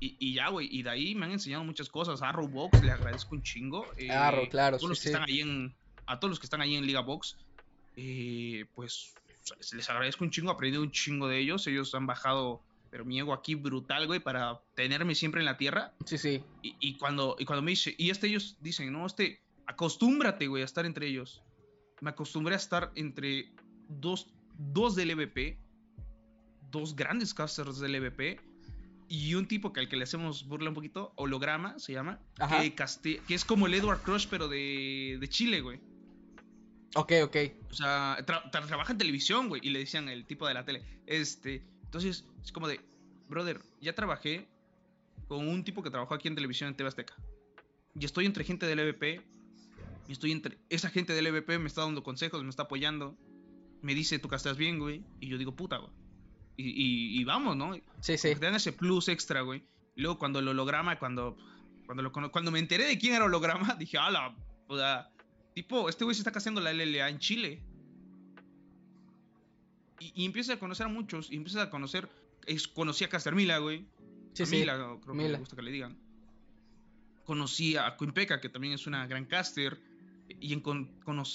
y, 0.00 0.16
y 0.18 0.34
ya, 0.34 0.48
güey. 0.48 0.68
Y 0.70 0.82
de 0.82 0.90
ahí 0.90 1.14
me 1.14 1.26
han 1.26 1.32
enseñado 1.32 1.64
muchas 1.64 1.88
cosas. 1.88 2.20
A 2.22 2.32
Box 2.32 2.82
le 2.82 2.90
agradezco 2.90 3.34
un 3.34 3.42
chingo. 3.42 3.86
Eh, 3.96 4.06
claro, 4.06 4.48
claro. 4.50 4.76
Todos, 4.76 4.90
los 4.90 5.00
que 5.00 5.10
Están 5.10 5.22
ahí 5.22 5.40
en, 5.40 5.74
a 6.12 6.20
todos 6.20 6.30
los 6.30 6.40
que 6.40 6.46
están 6.46 6.60
ahí 6.60 6.74
en 6.74 6.86
Liga 6.86 7.00
Box, 7.00 7.36
eh, 7.96 8.66
pues 8.74 9.14
les 9.72 9.88
agradezco 9.90 10.24
un 10.24 10.30
chingo. 10.30 10.50
He 10.50 10.54
aprendido 10.54 10.82
un 10.82 10.90
chingo 10.90 11.28
de 11.28 11.38
ellos. 11.38 11.66
Ellos 11.66 11.94
han 11.94 12.06
bajado 12.06 12.62
pero 12.92 13.06
mi 13.06 13.18
ego 13.18 13.32
aquí 13.32 13.54
brutal, 13.54 14.06
güey, 14.06 14.20
para 14.20 14.60
tenerme 14.74 15.14
siempre 15.14 15.40
en 15.40 15.46
la 15.46 15.56
tierra. 15.56 15.94
Sí, 16.04 16.18
sí. 16.18 16.44
Y, 16.60 16.76
y, 16.78 16.98
cuando, 16.98 17.36
y 17.38 17.46
cuando 17.46 17.62
me 17.62 17.70
dice, 17.70 17.94
y 17.96 18.10
este 18.10 18.26
ellos 18.26 18.58
dicen, 18.60 18.92
no, 18.92 19.06
este, 19.06 19.40
acostúmbrate, 19.64 20.46
güey, 20.46 20.60
a 20.60 20.66
estar 20.66 20.84
entre 20.84 21.06
ellos. 21.06 21.42
Me 22.02 22.10
acostumbré 22.10 22.52
a 22.52 22.58
estar 22.58 22.92
entre 22.94 23.50
dos, 23.88 24.28
dos 24.58 24.94
del 24.94 25.12
EVP, 25.12 25.58
dos 26.70 26.94
grandes 26.94 27.32
casters 27.32 27.78
del 27.78 27.94
EVP, 27.94 28.38
y 29.08 29.34
un 29.36 29.48
tipo 29.48 29.72
que 29.72 29.80
al 29.80 29.88
que 29.88 29.96
le 29.96 30.04
hacemos 30.04 30.46
burla 30.46 30.68
un 30.68 30.74
poquito, 30.74 31.14
holograma 31.16 31.78
se 31.78 31.94
llama, 31.94 32.20
que, 32.60 32.74
que, 33.26 33.34
es 33.34 33.46
como 33.46 33.68
el 33.68 33.72
Edward 33.72 34.02
Crush, 34.02 34.26
pero 34.28 34.48
de, 34.48 35.16
de 35.18 35.28
Chile, 35.30 35.62
güey. 35.62 35.80
Ok, 36.94 37.12
ok. 37.24 37.36
O 37.70 37.74
sea, 37.74 38.18
trabaja 38.50 38.92
en 38.92 38.98
televisión, 38.98 39.48
güey, 39.48 39.60
y 39.64 39.70
le 39.70 39.78
decían 39.80 40.08
el 40.08 40.26
tipo 40.26 40.46
de 40.46 40.54
la 40.54 40.64
tele, 40.64 40.82
este, 41.06 41.64
entonces 41.84 42.26
es 42.42 42.52
como 42.52 42.68
de, 42.68 42.80
brother, 43.28 43.60
ya 43.80 43.94
trabajé 43.94 44.46
con 45.26 45.48
un 45.48 45.64
tipo 45.64 45.82
que 45.82 45.90
trabajó 45.90 46.14
aquí 46.14 46.28
en 46.28 46.34
televisión 46.34 46.68
en 46.68 46.76
TV 46.76 46.88
Azteca, 46.88 47.14
y 47.94 48.04
estoy 48.04 48.26
entre 48.26 48.44
gente 48.44 48.66
del 48.66 48.78
EVP, 48.78 49.22
estoy 50.12 50.32
entre. 50.32 50.58
Esa 50.68 50.90
gente 50.90 51.12
del 51.12 51.26
EVP 51.26 51.58
me 51.58 51.66
está 51.66 51.82
dando 51.82 52.02
consejos, 52.02 52.42
me 52.42 52.50
está 52.50 52.64
apoyando. 52.64 53.16
Me 53.82 53.94
dice, 53.94 54.18
tú 54.18 54.32
estás 54.32 54.56
bien, 54.56 54.78
güey. 54.78 55.04
Y 55.20 55.28
yo 55.28 55.38
digo, 55.38 55.56
puta, 55.56 55.78
güey. 55.78 55.90
Y, 56.56 57.20
y, 57.20 57.24
vamos, 57.24 57.56
¿no? 57.56 57.74
Sí, 58.00 58.18
sí. 58.18 58.34
te 58.34 58.40
dan 58.40 58.54
ese 58.54 58.72
plus 58.72 59.08
extra, 59.08 59.40
güey. 59.40 59.64
Y 59.96 60.02
luego 60.02 60.18
cuando 60.18 60.38
el 60.38 60.48
holograma, 60.48 60.98
cuando. 60.98 61.36
Cuando, 61.86 62.02
lo, 62.02 62.12
cuando 62.12 62.50
me 62.50 62.58
enteré 62.58 62.84
de 62.84 62.96
quién 62.98 63.14
era 63.14 63.24
holograma, 63.24 63.74
dije, 63.78 63.98
ala, 63.98 64.36
o 64.68 64.76
sea, 64.76 65.10
tipo, 65.54 65.88
este 65.88 66.04
güey 66.04 66.14
se 66.14 66.20
está 66.20 66.32
casteando 66.32 66.60
la 66.60 66.72
LLA 66.72 67.08
en 67.08 67.18
Chile. 67.18 67.62
Y, 70.00 70.12
y 70.22 70.24
empieza 70.24 70.54
a 70.54 70.58
conocer 70.58 70.86
a 70.86 70.88
muchos, 70.88 71.30
y 71.30 71.36
empieza 71.36 71.62
a 71.62 71.70
conocer. 71.70 72.08
Es, 72.46 72.66
conocí 72.66 73.04
a 73.04 73.08
Castermila, 73.08 73.58
güey. 73.58 73.86
Sí, 74.32 74.46
sí. 74.46 74.56
Mila, 74.56 74.74
creo 74.74 75.00
que 75.00 75.12
me 75.12 75.38
gusta 75.38 75.56
que 75.56 75.62
le 75.62 75.70
digan. 75.70 75.96
Conocí 77.24 77.76
a 77.76 77.96
Quimpeca, 77.96 78.40
que 78.40 78.48
también 78.48 78.74
es 78.74 78.86
una 78.86 79.06
gran 79.06 79.26
caster 79.26 79.78
y 80.40 80.52
en 80.52 80.62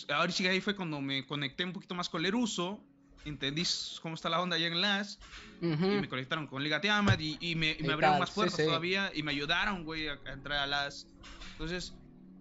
ahora 0.10 0.32
sí 0.32 0.48
ahí 0.48 0.62
fue 0.62 0.76
cuando 0.76 1.02
me 1.02 1.26
conecté 1.26 1.66
un 1.66 1.74
poquito 1.74 1.96
más 1.96 2.10
con 2.10 2.22
Leruso, 2.22 2.84
entendí 3.26 3.64
cómo 4.02 4.16
está 4.16 4.30
la 4.30 4.42
onda 4.42 4.56
allá 4.56 4.68
en 4.68 4.82
LAS, 4.82 5.20
y 5.62 5.66
me 5.66 6.08
conectaron 6.08 6.48
con 6.48 6.64
Liga 6.64 6.82
Tiamat 6.82 7.20
y, 7.20 7.38
y, 7.40 7.56
me, 7.56 7.78
me 7.82 7.94
abrieron 7.94 8.20
más 8.20 8.32
puertas 8.32 8.58
todavía 8.58 9.12
y 9.14 9.24
me 9.24 9.32
ayudaron, 9.32 9.84
güey, 9.84 10.08
a, 10.08 10.20
entrar 10.32 10.60
a 10.60 10.68
LAS. 10.68 11.08
Entonces, 11.54 11.94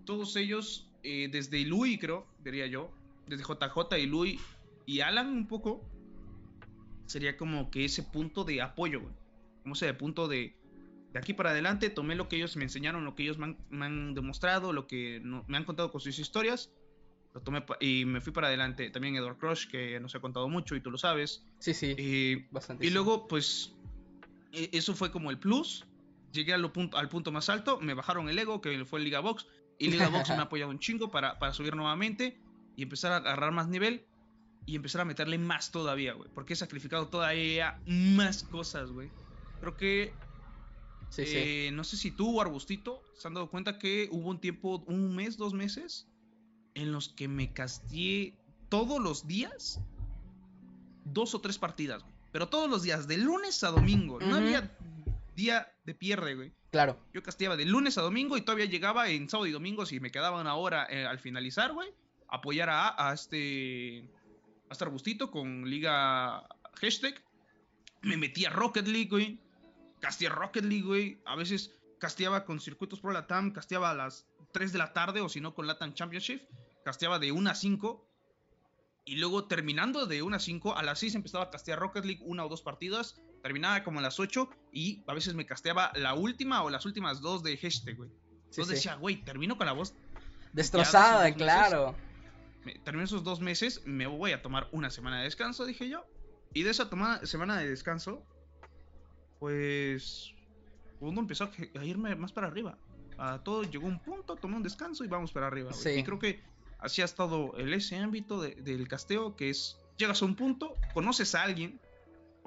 todos 0.05 0.37
ellos, 0.37 0.86
eh, 1.07 1.29
desde 1.31 1.65
Lui, 1.65 1.99
creo, 1.99 2.27
diría 2.43 2.67
yo, 2.67 2.91
desde 3.29 3.45
JJ 3.45 3.99
y 3.99 4.07
Lui 4.07 4.41
y 4.87 5.01
Alan 5.01 5.29
un 5.29 5.47
poco, 5.47 5.85
sería 7.07 7.37
como 7.37 7.71
que 7.71 7.85
ese 7.85 8.03
punto 8.03 8.45
de 8.45 8.61
apoyo, 8.61 9.01
güey. 9.01 9.15
Como 9.63 9.75
ese 9.75 9.93
punto 9.95 10.27
de, 10.27 10.57
de 11.13 11.19
aquí 11.19 11.33
para 11.33 11.51
adelante 11.51 11.91
tomé 11.91 12.15
lo 12.15 12.29
que 12.29 12.37
ellos 12.37 12.57
me 12.57 12.65
enseñaron, 12.65 13.05
lo 13.05 13.15
que 13.15 13.23
ellos 13.23 13.39
me 13.39 13.57
han, 13.85 14.15
demostrado, 14.15 14.73
lo 14.73 14.87
que 14.87 15.21
me 15.23 15.57
han 15.57 15.65
contado 15.65 15.93
con 15.93 16.01
sus 16.01 16.19
historias. 16.19 16.71
Lo 17.35 17.41
tomé 17.43 17.65
y 17.81 18.05
me 18.05 18.21
fui 18.21 18.33
para 18.33 18.49
adelante. 18.49 18.91
También 18.91 19.15
Edward 19.15 19.39
Crush, 19.39 19.69
que 19.69 20.01
nos 20.01 20.15
ha 20.15 20.21
contado 20.21 20.49
mucho 20.49 20.75
y 20.75 20.81
tú 20.81 20.91
lo 20.91 20.99
sabes. 20.99 21.45
Sí, 21.59 21.75
sí. 21.75 21.95
Eh, 21.99 22.47
bastante. 22.51 22.87
Y 22.87 22.91
luego, 22.91 23.29
pues, 23.29 23.75
e, 24.53 24.71
eso 24.73 24.95
fue 24.95 25.11
como 25.11 25.31
el 25.31 25.39
plus. 25.39 25.85
Llegué 26.33 26.53
al 26.53 26.71
punto, 26.73 26.97
al 26.97 27.09
punto 27.09 27.33
más 27.33 27.49
alto, 27.49 27.79
me 27.81 27.95
bajaron 27.95 28.29
el 28.29 28.39
ego, 28.39 28.61
que 28.61 28.85
fue 28.85 28.99
el 28.99 29.05
Liga 29.05 29.21
Box. 29.21 29.47
Y 29.79 29.91
Liga 29.91 30.09
Box 30.09 30.31
me 30.31 30.37
ha 30.37 30.43
apoyado 30.43 30.71
un 30.71 30.79
chingo 30.79 31.11
para, 31.11 31.39
para 31.39 31.53
subir 31.53 31.77
nuevamente 31.77 32.39
y 32.77 32.83
empezar 32.83 33.13
a 33.13 33.17
agarrar 33.17 33.53
más 33.53 33.69
nivel 33.69 34.05
y 34.67 34.77
empezar 34.77 35.01
a 35.01 35.05
meterle 35.05 35.39
más 35.39 35.71
todavía, 35.71 36.15
güey. 36.15 36.31
Porque 36.35 36.55
he 36.55 36.57
sacrificado 36.57 37.09
todavía 37.09 37.81
más 37.87 38.43
cosas, 38.43 38.91
güey. 38.91 39.11
Creo 39.61 39.77
que 39.77 40.13
eh, 41.19 41.71
no 41.73 41.85
sé 41.85 41.97
si 41.97 42.11
tú 42.11 42.37
o 42.37 42.41
Arbustito 42.41 43.03
se 43.15 43.29
han 43.29 43.35
dado 43.35 43.49
cuenta 43.49 43.79
que 43.79 44.09
hubo 44.11 44.29
un 44.29 44.41
tiempo, 44.41 44.83
un 44.87 45.15
mes, 45.15 45.37
dos 45.37 45.55
meses, 45.55 46.09
en 46.75 46.93
los 46.93 47.09
que 47.09 47.29
me 47.29 47.53
castié 47.53 48.35
todos 48.69 49.01
los 49.01 49.27
días 49.27 49.81
dos 51.13 51.35
o 51.35 51.41
tres 51.41 51.59
partidas, 51.59 52.05
Pero 52.33 52.49
todos 52.49 52.69
los 52.69 52.83
días, 52.83 53.07
de 53.09 53.17
lunes 53.17 53.63
a 53.65 53.71
domingo. 53.71 54.21
No 54.21 54.37
había 54.37 54.77
día 55.37 55.73
de 55.85 55.95
pierde, 55.95 56.35
güey. 56.35 56.53
Claro. 56.71 56.99
Yo 57.15 57.23
casteaba 57.23 57.57
de 57.57 57.65
lunes 57.65 57.97
a 57.99 58.03
domingo 58.03 58.37
y 58.37 58.41
todavía 58.41 58.67
llegaba 58.67 59.09
en 59.09 59.31
sábado 59.31 59.47
y 59.47 59.53
domingo 59.53 59.87
si 59.87 60.01
me 60.01 60.11
quedaba 60.11 60.41
una 60.41 60.57
hora 60.57 60.87
eh, 60.91 61.07
al 61.07 61.21
finalizar, 61.21 61.73
güey. 61.73 61.91
Apoyar 62.29 62.71
a, 62.71 63.09
a 63.09 63.15
este. 63.15 64.11
A 64.69 64.73
este 64.73 64.85
Arbustito 64.85 65.31
con 65.31 65.71
Liga 65.71 66.43
Hashtag. 66.81 67.23
Me 68.03 68.17
metí 68.17 68.45
a 68.45 68.51
Rocket 68.51 68.89
League, 68.89 69.09
güey 69.09 69.39
castía 70.01 70.31
Rocket 70.31 70.65
League, 70.65 70.85
güey. 70.85 71.19
A 71.25 71.37
veces 71.37 71.73
casteaba 71.99 72.45
con 72.45 72.61
circuitos 72.61 73.01
Pro 73.01 73.13
Latam, 73.13 73.53
casteaba 73.53 73.91
a 73.91 73.95
las 73.95 74.27
3 74.53 74.73
de 74.73 74.79
la 74.79 74.93
tarde 74.93 75.21
o 75.21 75.29
si 75.29 75.41
no 75.41 75.55
con 75.55 75.67
Latam 75.67 75.95
Championship. 75.95 76.43
Casteaba 76.85 77.19
de 77.19 77.33
1 77.33 77.51
a 77.51 77.55
5. 77.55 78.09
Y 79.05 79.17
luego 79.17 79.47
terminando 79.47 80.07
de 80.07 80.23
1 80.23 80.37
a 80.37 80.41
5, 80.41 80.77
a 80.77 80.83
las 80.83 80.99
6 80.99 81.15
empezaba 81.15 81.45
a 81.45 81.51
castear 81.51 81.79
Rocket 81.79 82.05
League 82.05 82.23
una 82.25 82.45
o 82.45 82.49
dos 82.49 82.63
partidas. 82.63 83.21
Terminaba 83.47 83.85
como 83.85 84.01
a 84.01 84.03
las 84.03 84.19
8 84.19 84.51
y 84.73 85.05
a 85.07 85.15
veces 85.15 85.35
me 85.35 85.47
casteaba 85.47 85.93
la 85.95 86.15
última 86.15 86.65
o 86.65 86.69
las 86.69 86.85
últimas 86.85 87.21
dos 87.21 87.45
de 87.45 87.57
hashtag, 87.57 87.97
güey. 87.97 88.11
Entonces 88.47 88.67
decía, 88.67 88.97
güey, 88.97 89.23
termino 89.23 89.57
con 89.57 89.67
la 89.67 89.73
voz 89.73 89.95
destrozada, 90.53 91.33
claro. 91.33 91.95
termino 92.83 93.05
esos 93.05 93.23
dos 93.23 93.41
meses, 93.41 93.83
me 93.85 94.09
voy 94.09 94.33
a 94.33 94.43
tomar 94.43 94.69
una 94.73 94.91
semana 94.91 95.19
de 95.19 95.25
descanso, 95.25 95.65
dije 95.65 95.89
yo. 95.89 96.05
Y 96.55 96.65
de 96.65 96.71
esa 96.71 96.91
semana 97.23 97.59
de 97.59 97.69
descanso, 97.69 98.27
pues 99.39 100.35
uno 100.99 101.21
empezó 101.21 101.49
a 101.79 101.85
irme 101.85 102.17
más 102.17 102.33
para 102.33 102.49
arriba. 102.49 102.77
A 103.17 103.45
todo 103.45 103.63
llegó 103.63 103.87
un 103.87 104.01
punto, 104.01 104.35
tomé 104.35 104.57
un 104.57 104.65
descanso 104.65 105.05
y 105.05 105.07
vamos 105.07 105.31
para 105.31 105.47
arriba. 105.47 105.71
Y 105.97 106.03
creo 106.03 106.19
que 106.19 106.43
así 106.81 107.01
ha 107.01 107.05
estado 107.05 107.57
el 107.59 107.73
ese 107.75 107.97
ámbito 107.97 108.41
del 108.41 108.89
casteo, 108.89 109.37
que 109.37 109.51
es, 109.51 109.79
llegas 109.97 110.21
a 110.21 110.25
un 110.25 110.35
punto, 110.35 110.75
conoces 110.95 111.37
a 111.37 111.45
alguien, 111.45 111.81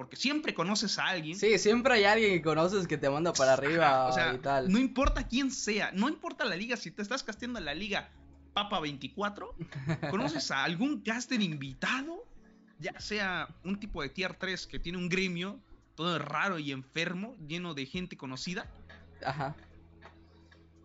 porque 0.00 0.16
siempre 0.16 0.54
conoces 0.54 0.98
a 0.98 1.08
alguien. 1.08 1.36
Sí, 1.36 1.58
siempre 1.58 1.92
hay 1.92 2.04
alguien 2.04 2.32
que 2.32 2.40
conoces 2.40 2.86
que 2.86 2.96
te 2.96 3.10
manda 3.10 3.34
para 3.34 3.52
arriba 3.52 4.06
o 4.06 4.12
sea, 4.14 4.32
y 4.32 4.38
tal. 4.38 4.72
No 4.72 4.78
importa 4.78 5.28
quién 5.28 5.50
sea, 5.50 5.92
no 5.92 6.08
importa 6.08 6.46
la 6.46 6.56
liga, 6.56 6.78
si 6.78 6.90
te 6.90 7.02
estás 7.02 7.22
casteando 7.22 7.58
en 7.58 7.66
la 7.66 7.74
liga 7.74 8.08
Papa 8.54 8.80
24, 8.80 9.54
conoces 10.10 10.50
a 10.52 10.64
algún 10.64 11.02
caster 11.02 11.42
invitado, 11.42 12.24
ya 12.78 12.98
sea 12.98 13.54
un 13.62 13.78
tipo 13.78 14.00
de 14.00 14.08
tier 14.08 14.36
3 14.36 14.66
que 14.68 14.78
tiene 14.78 14.96
un 14.96 15.10
gremio, 15.10 15.60
todo 15.96 16.18
raro 16.18 16.58
y 16.58 16.72
enfermo, 16.72 17.36
lleno 17.46 17.74
de 17.74 17.84
gente 17.84 18.16
conocida. 18.16 18.70
Ajá. 19.22 19.54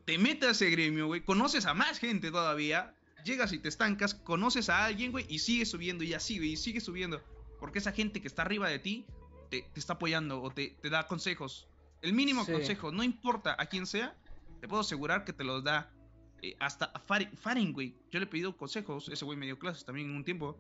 Te 0.04 0.18
metes 0.18 0.50
a 0.50 0.52
ese 0.52 0.70
gremio, 0.70 1.08
güey, 1.08 1.22
conoces 1.22 1.66
a 1.66 1.74
más 1.74 2.00
gente 2.00 2.32
todavía, 2.32 2.94
llegas 3.24 3.54
y 3.54 3.60
te 3.60 3.70
estancas, 3.70 4.14
conoces 4.14 4.68
a 4.68 4.84
alguien, 4.84 5.14
güey, 5.14 5.26
y 5.30 5.40
sigues 5.40 5.70
subiendo 5.70 6.04
y 6.04 6.14
así, 6.14 6.38
güey, 6.38 6.52
y 6.52 6.58
sigues 6.58 6.84
subiendo. 6.84 7.22
Porque 7.66 7.80
esa 7.80 7.92
gente 7.92 8.22
que 8.22 8.28
está 8.28 8.44
arriba 8.44 8.70
de 8.70 8.78
ti 8.78 9.08
te, 9.50 9.68
está 9.74 9.94
apoyando 9.94 10.40
o 10.40 10.52
te, 10.52 10.78
da 10.84 11.08
consejos. 11.08 11.68
El 12.04 12.14
mínimo 12.14 12.46
consejo, 12.46 12.92
no 12.92 13.02
importa 13.02 13.56
a 13.58 13.66
quién 13.66 13.88
sea, 13.88 14.16
te 14.62 14.68
puedo 14.68 14.82
asegurar 14.82 15.26
que 15.26 15.34
te 15.34 15.44
los 15.44 15.64
da. 15.64 15.92
Eh, 16.44 16.56
hasta 16.60 16.92
a 16.94 17.00
Farin, 17.00 17.74
güey. 17.74 17.96
Yo 18.12 18.20
le 18.20 18.26
he 18.26 18.28
pedido 18.28 18.56
consejos, 18.56 19.10
ese 19.10 19.26
güey 19.26 19.36
me 19.36 19.48
dio 19.48 19.58
clases 19.58 19.84
también 19.84 20.12
en 20.12 20.16
un 20.16 20.24
tiempo. 20.24 20.60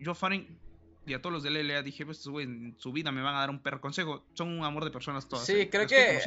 yo 0.00 0.10
a 0.10 0.14
Farin 0.16 0.58
y 1.06 1.14
a 1.14 1.22
todos 1.22 1.32
los 1.32 1.44
de 1.44 1.50
LLA 1.50 1.82
dije, 1.82 2.04
pues 2.04 2.26
güey, 2.26 2.46
en 2.46 2.74
su 2.78 2.90
vida 2.90 3.12
me 3.12 3.22
van 3.22 3.36
a 3.36 3.38
dar 3.38 3.50
un 3.50 3.60
perro 3.60 3.80
consejo. 3.80 4.24
Son 4.34 4.48
un 4.48 4.64
amor 4.64 4.84
de 4.84 4.90
personas 4.90 5.28
todas. 5.28 5.46
Sí, 5.46 5.52
¿eh? 5.52 5.70
creo 5.70 5.86
que 5.86 6.20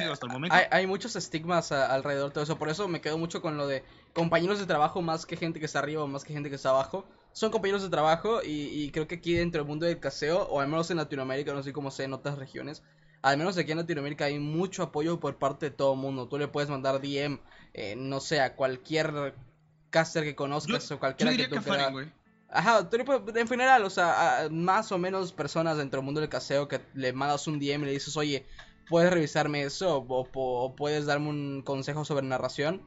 hay, 0.70 0.86
muchos 0.86 1.16
estigmas 1.16 1.70
alrededor 1.70 2.30
de 2.30 2.32
todo 2.32 2.44
eso. 2.44 2.58
Por 2.58 2.70
eso 2.70 2.88
me 2.88 3.02
quedo 3.02 3.18
mucho 3.18 3.42
con 3.42 3.58
lo 3.58 3.66
de 3.66 3.84
compañeros 4.14 4.58
de 4.58 4.64
trabajo 4.64 5.02
más 5.02 5.26
que 5.26 5.36
gente 5.36 5.60
que 5.60 5.66
está 5.66 5.80
arriba 5.80 6.02
o 6.02 6.06
más 6.06 6.24
que 6.24 6.32
gente 6.32 6.48
que 6.48 6.56
está 6.56 6.70
abajo. 6.70 7.06
Son 7.32 7.50
compañeros 7.50 7.82
de 7.82 7.88
trabajo 7.88 8.40
y, 8.44 8.90
creo 8.90 9.08
que 9.08 9.16
aquí 9.16 9.34
dentro 9.34 9.62
del 9.62 9.68
mundo 9.68 9.86
del 9.86 10.00
caseo, 10.00 10.42
o 10.42 10.60
al 10.60 10.68
menos 10.68 10.90
en 10.90 10.98
Latinoamérica, 10.98 11.52
no 11.52 11.62
sé 11.62 11.72
cómo 11.72 11.90
sea 11.90 12.04
en 12.04 12.12
otras 12.12 12.38
regiones, 12.38 12.82
al 13.22 13.38
menos 13.38 13.56
aquí 13.56 13.72
en 13.72 13.78
Latinoamérica 13.78 14.26
hay 14.26 14.38
mucho 14.38 14.82
apoyo 14.82 15.20
por 15.20 15.36
parte 15.36 15.66
de 15.66 15.76
todo 15.76 15.94
el 15.94 16.00
mundo. 16.00 16.28
Tú 16.28 16.38
le 16.38 16.48
puedes 16.48 16.68
mandar 16.68 17.00
DM, 17.00 17.40
eh, 17.72 17.94
no 17.96 18.20
sé, 18.20 18.40
a 18.40 18.56
cualquier 18.56 19.34
caster 19.90 20.24
que 20.24 20.34
conozcas 20.34 20.90
o 20.90 20.98
cualquiera 20.98 21.36
que 21.36 21.48
tú 21.48 21.56
Ajá, 22.54 22.86
en 23.34 23.48
general, 23.48 23.82
o 23.84 23.88
sea, 23.88 24.48
más 24.50 24.92
o 24.92 24.98
menos 24.98 25.32
personas 25.32 25.78
dentro 25.78 26.00
del 26.00 26.04
mundo 26.04 26.20
del 26.20 26.28
caseo 26.28 26.68
que 26.68 26.82
le 26.92 27.14
mandas 27.14 27.46
un 27.46 27.58
DM 27.58 27.82
y 27.82 27.86
le 27.86 27.92
dices, 27.92 28.14
oye, 28.18 28.44
puedes 28.90 29.10
revisarme 29.10 29.62
eso 29.62 30.04
o, 30.06 30.74
puedes 30.76 31.06
darme 31.06 31.30
un 31.30 31.62
consejo 31.62 32.04
sobre 32.04 32.26
narración. 32.26 32.82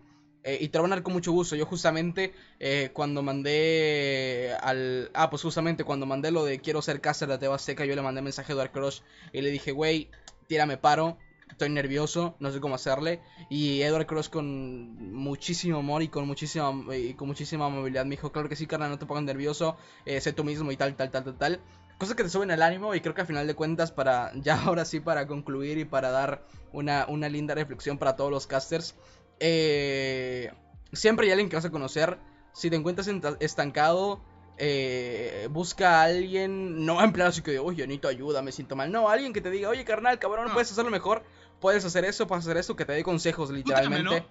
Eh, 0.45 0.59
y 0.61 0.69
te 0.69 0.77
lo 0.77 0.85
a 0.85 0.89
dar 0.89 1.01
con 1.01 1.13
mucho 1.13 1.31
gusto. 1.31 1.55
Yo 1.55 1.65
justamente 1.65 2.33
eh, 2.59 2.91
cuando 2.93 3.23
mandé 3.23 4.55
al... 4.61 5.09
Ah, 5.15 5.29
pues 5.31 5.41
justamente 5.41 5.83
cuando 5.83 6.05
mandé 6.05 6.29
lo 6.29 6.45
de 6.45 6.59
quiero 6.59 6.83
ser 6.83 7.01
caster 7.01 7.27
de 7.27 7.39
Teba 7.39 7.57
Seca, 7.57 7.83
yo 7.83 7.95
le 7.95 8.03
mandé 8.03 8.21
mensaje 8.21 8.53
a 8.53 8.55
Dark 8.55 8.71
Crush 8.71 9.01
y 9.33 9.41
le 9.41 9.49
dije, 9.49 9.71
güey, 9.71 10.11
tírame 10.47 10.77
paro, 10.77 11.17
estoy 11.49 11.69
nervioso, 11.69 12.35
no 12.39 12.51
sé 12.51 12.59
cómo 12.59 12.75
hacerle. 12.75 13.21
Y 13.49 13.81
Edward 13.81 14.05
Cross 14.05 14.29
con 14.29 15.13
muchísimo 15.15 15.79
amor 15.79 16.03
y 16.03 16.09
con 16.09 16.27
muchísima, 16.27 16.71
y 16.95 17.15
con 17.15 17.27
muchísima 17.27 17.67
movilidad 17.69 18.05
me 18.05 18.11
dijo, 18.11 18.31
claro 18.31 18.47
que 18.47 18.55
sí, 18.55 18.67
carnal, 18.67 18.91
no 18.91 18.99
te 18.99 19.07
pongas 19.07 19.23
nervioso, 19.23 19.77
eh, 20.05 20.21
sé 20.21 20.31
tú 20.31 20.43
mismo 20.43 20.71
y 20.71 20.77
tal, 20.77 20.95
tal, 20.95 21.09
tal, 21.09 21.23
tal, 21.23 21.37
tal. 21.39 21.59
Cosas 21.97 22.15
que 22.15 22.23
te 22.23 22.29
suben 22.29 22.51
el 22.51 22.61
ánimo 22.61 22.93
y 22.93 22.99
creo 22.99 23.15
que 23.15 23.21
al 23.21 23.27
final 23.27 23.47
de 23.47 23.55
cuentas 23.55 23.91
para, 23.91 24.31
ya 24.43 24.61
ahora 24.61 24.85
sí, 24.85 24.99
para 24.99 25.25
concluir 25.25 25.79
y 25.79 25.85
para 25.85 26.11
dar 26.11 26.45
una, 26.71 27.07
una 27.07 27.29
linda 27.29 27.55
reflexión 27.55 27.97
para 27.97 28.15
todos 28.15 28.29
los 28.29 28.45
casters. 28.45 28.95
Eh, 29.39 30.51
siempre 30.93 31.27
hay 31.27 31.31
alguien 31.31 31.49
que 31.49 31.55
vas 31.55 31.65
a 31.65 31.71
conocer. 31.71 32.17
Si 32.53 32.69
te 32.69 32.75
encuentras 32.75 33.09
estancado, 33.39 34.23
eh, 34.57 35.47
busca 35.51 36.01
a 36.01 36.03
alguien, 36.03 36.85
no 36.85 37.03
en 37.03 37.11
plan 37.11 37.27
así 37.27 37.41
que, 37.41 37.59
oye, 37.59 37.85
necesito 37.85 38.07
ayuda, 38.07 38.41
me 38.41 38.51
siento 38.51 38.75
mal. 38.75 38.91
No, 38.91 39.09
alguien 39.09 39.33
que 39.33 39.41
te 39.41 39.51
diga, 39.51 39.69
oye, 39.69 39.83
carnal, 39.83 40.19
cabrón, 40.19 40.47
no. 40.47 40.53
puedes 40.53 40.71
hacerlo 40.71 40.89
mejor 40.89 41.23
puedes 41.59 41.85
hacer 41.85 42.05
eso, 42.05 42.27
puedes 42.27 42.45
hacer 42.45 42.57
eso, 42.57 42.75
que 42.75 42.85
te 42.85 42.93
dé 42.93 43.03
consejos 43.03 43.49
literalmente. 43.49 44.25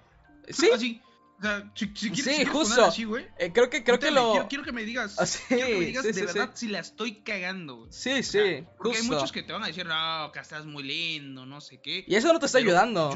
Sí. 0.49 1.01
O 1.37 1.41
sea, 1.41 1.69
si, 1.75 1.91
quieres, 1.91 2.23
sí, 2.23 2.45
justo. 2.45 2.85
Así, 2.85 3.05
eh, 3.37 3.51
creo 3.53 3.69
que, 3.69 3.83
creo 3.83 3.99
que 3.99 4.09
lo. 4.09 4.47
Quiero, 4.47 4.63
que 4.63 4.71
me 4.71 4.85
digas. 4.85 5.17
Ah, 5.19 5.25
quiero 5.47 5.67
que 5.67 5.77
me 5.79 5.85
digas 5.85 6.03
de 6.03 6.25
verdad 6.25 6.51
si 6.53 6.69
la 6.69 6.79
estoy 6.79 7.15
cagando. 7.21 7.87
Sí, 7.89 8.23
sí. 8.23 8.63
porque 8.77 8.99
hay 8.99 9.03
muchos 9.03 9.31
que 9.31 9.43
te 9.43 9.51
van 9.51 9.63
a 9.63 9.67
decir, 9.67 9.85
no, 9.85 10.31
que 10.31 10.39
estás 10.39 10.65
muy 10.65 10.83
lindo, 10.83 11.45
no 11.45 11.59
sé 11.59 11.81
qué. 11.81 12.05
Y 12.07 12.15
eso 12.15 12.31
no 12.31 12.39
te 12.39 12.45
está 12.45 12.59
ayudando. 12.59 13.09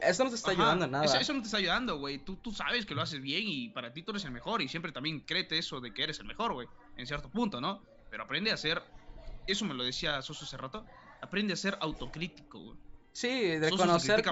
Eso 0.00 0.24
no 0.24 0.30
te 0.30 0.36
está 0.36 0.52
ayudando 0.52 0.86
nada. 0.86 1.04
Eso, 1.04 1.34
no 1.34 1.40
te 1.40 1.46
está 1.46 1.58
ayudando, 1.58 1.98
güey. 1.98 2.18
Tú, 2.18 2.36
tú 2.36 2.52
sabes 2.52 2.86
que 2.86 2.94
lo 2.94 3.02
haces 3.02 3.20
bien 3.20 3.44
y 3.46 3.68
para 3.68 3.92
ti 3.92 4.02
tú 4.02 4.12
eres 4.12 4.24
el 4.24 4.30
mejor. 4.30 4.62
Y 4.62 4.68
siempre 4.68 4.92
también 4.92 5.20
créete 5.20 5.58
eso 5.58 5.80
de 5.80 5.92
que 5.92 6.02
eres 6.02 6.18
el 6.18 6.26
mejor, 6.26 6.54
güey. 6.54 6.68
En 6.96 7.06
cierto 7.06 7.28
punto, 7.28 7.60
¿no? 7.60 7.82
Pero 8.10 8.24
aprende 8.24 8.52
a 8.52 8.56
ser. 8.56 8.82
Eso 9.46 9.64
me 9.66 9.74
lo 9.74 9.84
decía 9.84 10.22
Soso 10.22 10.46
hace 10.46 10.56
rato. 10.56 10.86
Aprende 11.20 11.52
a 11.52 11.56
ser 11.56 11.76
autocrítico, 11.80 12.58
güey. 12.58 12.85
Sí, 13.16 13.58
reconocer 13.58 14.22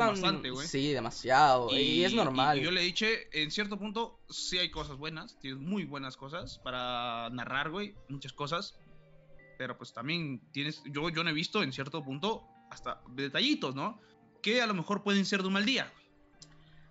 Sí, 0.67 0.93
demasiado. 0.93 1.75
Y, 1.75 2.05
es 2.05 2.13
normal. 2.13 2.61
yo 2.61 2.71
le 2.71 2.83
dicho, 2.83 3.07
en 3.33 3.51
cierto 3.51 3.79
punto, 3.79 4.21
sí 4.29 4.59
hay 4.59 4.71
cosas 4.71 4.99
buenas. 4.99 5.39
Tienes 5.41 5.59
muy 5.59 5.87
buenas 5.87 6.19
cosas 6.19 6.59
para 6.59 7.31
narrar, 7.31 7.71
güey. 7.71 7.95
Muchas 8.11 8.35
cosas. 8.35 8.79
Pero 9.57 9.79
pues 9.79 9.95
también 9.95 10.43
tienes. 10.53 10.83
Yo, 10.85 11.09
yo 11.09 11.25
no 11.25 11.31
he 11.31 11.33
visto, 11.33 11.63
en 11.63 11.73
cierto 11.73 12.05
punto, 12.05 12.47
hasta 12.71 13.01
detallitos, 13.09 13.75
¿no? 13.75 14.03
Que 14.43 14.61
a 14.61 14.67
lo 14.67 14.75
mejor 14.75 15.03
pueden 15.03 15.25
ser 15.25 15.41
de 15.41 15.47
un 15.47 15.55
mal 15.55 15.65
día. 15.65 15.91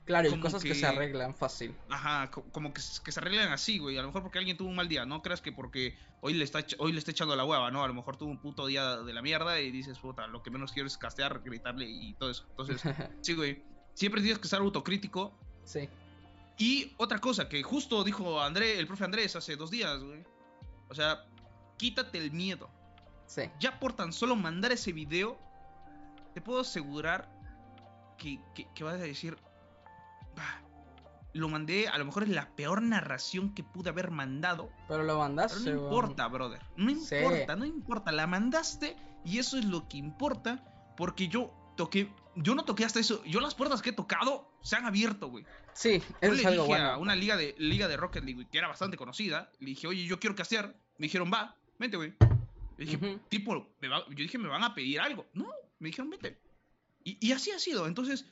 Claro, 0.05 0.30
y 0.30 0.39
cosas 0.39 0.63
que, 0.63 0.75
se 0.75 0.85
arreglan 0.85 1.34
fácil. 1.34 1.73
Ajá, 1.89 2.30
como 2.30 2.73
que, 2.73 2.81
se 2.81 3.19
arreglan 3.19 3.53
así, 3.53 3.77
güey. 3.77 3.97
A 3.97 4.01
lo 4.01 4.09
mejor 4.09 4.21
porque 4.21 4.38
alguien 4.38 4.57
tuvo 4.57 4.67
un 4.67 4.75
mal 4.75 4.89
día. 4.89 5.05
No 5.05 5.21
creas 5.21 5.39
que 5.39 5.53
porque 5.53 5.97
hoy 6.19 6.34
le 6.34 6.43
está, 6.43 6.65
hoy 6.77 6.91
le 6.91 6.99
está 6.99 7.11
echando 7.11 7.35
la 7.38 7.45
hueva, 7.45 7.71
¿no? 7.71 7.84
A 7.84 7.88
lo 7.88 7.93
mejor 7.93 8.17
tuvo 8.17 8.30
un 8.30 8.38
puto 8.38 8.67
día 8.67 8.97
de 8.97 9.13
la 9.13 9.21
mierda 9.21 9.61
y 9.61 9.71
dices, 9.71 9.99
puta, 9.99 10.27
lo 10.27 10.43
que 10.43 10.51
menos 10.51 10.73
quiero 10.73 10.88
es 10.88 10.97
castear, 10.97 11.41
gritarle 11.43 11.85
y 11.85 12.13
todo 12.15 12.31
eso. 12.31 12.45
Entonces, 12.49 12.81
sí, 13.21 13.34
güey. 13.34 13.63
Siempre 13.93 14.21
tienes 14.21 14.39
que 14.39 14.47
ser 14.47 14.59
autocrítico. 14.59 15.38
Sí. 15.63 15.88
Y 16.57 16.93
otra 16.97 17.19
cosa 17.19 17.47
que 17.47 17.63
justo 17.63 18.03
dijo 18.03 18.41
André, 18.41 18.80
el 18.80 18.88
profe 18.88 19.05
Andrés 19.05 19.35
hace 19.38 19.55
dos 19.55 19.71
días, 19.71 20.03
güey. 20.03 20.23
O 20.89 20.95
sea, 20.95 21.25
quítate 21.77 22.17
el 22.17 22.31
miedo. 22.31 22.69
Sí. 23.25 23.43
Ya 23.59 23.80
por 23.80 23.93
tan 23.93 24.11
solo 24.11 24.35
mandar 24.35 24.73
ese 24.73 24.91
video, 24.91 25.39
te 26.34 26.41
puedo 26.41 26.59
asegurar 26.59 27.31
que, 28.17 28.41
que, 28.53 28.67
que 28.73 28.84
vas 28.84 28.95
a 28.95 28.97
decir, 28.97 29.38
lo 31.34 31.49
mandé, 31.49 31.88
a 31.88 31.97
lo 31.97 32.05
mejor 32.05 32.23
es 32.23 32.30
la 32.30 32.55
peor 32.55 32.81
narración 32.81 33.53
que 33.53 33.64
pude 33.64 33.89
haber 33.89 34.11
mandado. 34.11 34.69
Pero 34.88 35.03
lo 35.03 35.18
mandaste. 35.18 35.72
no 35.72 35.84
importa, 35.84 36.27
brother. 36.27 36.61
No 36.77 36.91
importa, 36.91 37.55
no 37.55 37.65
importa. 37.65 38.11
La 38.11 38.27
mandaste 38.27 38.95
y 39.26 39.39
eso 39.39 39.57
es 39.57 39.65
lo 39.65 39.88
que 39.88 39.97
importa. 39.97 40.64
Porque 40.95 41.27
yo 41.27 41.51
toqué, 41.76 42.11
yo 42.35 42.53
no 42.53 42.65
toqué 42.65 42.85
hasta 42.85 42.99
eso. 42.99 43.23
Yo 43.26 43.39
las 43.39 43.55
puertas 43.55 43.81
que 43.81 43.89
he 43.89 43.93
tocado 43.93 44.51
se 44.61 44.76
han 44.76 44.85
abierto, 44.85 45.30
güey. 45.30 45.43
Sí, 45.73 46.03
eso 46.22 46.34
es 46.34 46.45
algo 46.45 46.65
bueno. 46.65 46.85
a 46.85 46.97
una 46.97 47.15
liga 47.15 47.35
de, 47.35 47.55
liga 47.57 47.88
de 47.88 47.97
Rocket 47.97 48.23
League, 48.23 48.47
que 48.51 48.57
era 48.60 48.68
bastante 48.68 48.95
conocida. 48.95 49.51
Le 49.60 49.72
dije, 49.72 49.88
oye, 49.88 50.05
yo 50.05 50.19
quiero 50.19 50.35
castear. 50.35 50.76
Me 50.99 51.07
dijeron, 51.07 51.31
va, 51.34 51.57
vente, 51.80 51.97
güey. 51.97 52.14
Le 52.77 52.85
dije, 52.85 53.19
tipo, 53.30 53.68
yo 53.81 54.05
dije, 54.10 54.38
me 54.38 54.49
van 54.49 54.64
a 54.64 54.76
pedir 54.76 54.99
algo. 54.99 55.26
No, 55.34 55.49
me 55.80 55.89
dijeron, 55.89 56.11
vete. 56.11 56.39
Y, 57.03 57.18
y 57.27 57.31
así 57.31 57.49
ha 57.49 57.57
sido. 57.57 57.88
Entonces, 57.88 58.27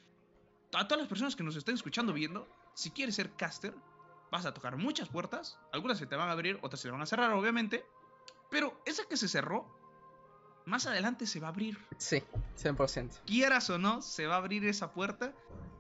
a 0.74 0.88
todas 0.88 1.00
las 1.00 1.08
personas 1.08 1.36
que 1.36 1.44
nos 1.44 1.56
estén 1.56 1.76
escuchando, 1.76 2.14
viendo, 2.14 2.48
si 2.74 2.92
quieres 2.92 3.16
ser 3.16 3.32
caster, 3.32 3.74
vas 4.32 4.46
a 4.46 4.54
tocar 4.54 4.78
muchas 4.78 5.10
puertas. 5.10 5.60
Algunas 5.74 5.98
se 5.98 6.08
te 6.08 6.16
van 6.16 6.30
a 6.30 6.32
abrir, 6.32 6.60
otras 6.62 6.80
se 6.80 6.88
te 6.88 6.92
van 6.92 7.02
a 7.02 7.06
cerrar, 7.06 7.32
obviamente. 7.34 7.86
Pero 8.50 8.82
esa 8.86 9.06
que 9.06 9.18
se 9.18 9.28
cerró, 9.28 9.66
más 10.66 10.86
adelante 10.86 11.26
se 11.28 11.40
va 11.40 11.48
a 11.48 11.52
abrir. 11.52 11.78
Sí, 11.98 12.24
100%. 12.58 13.22
Quieras 13.26 13.70
o 13.70 13.78
no, 13.78 14.02
se 14.02 14.28
va 14.28 14.36
a 14.36 14.38
abrir 14.38 14.66
esa 14.66 14.92
puerta. 14.92 15.34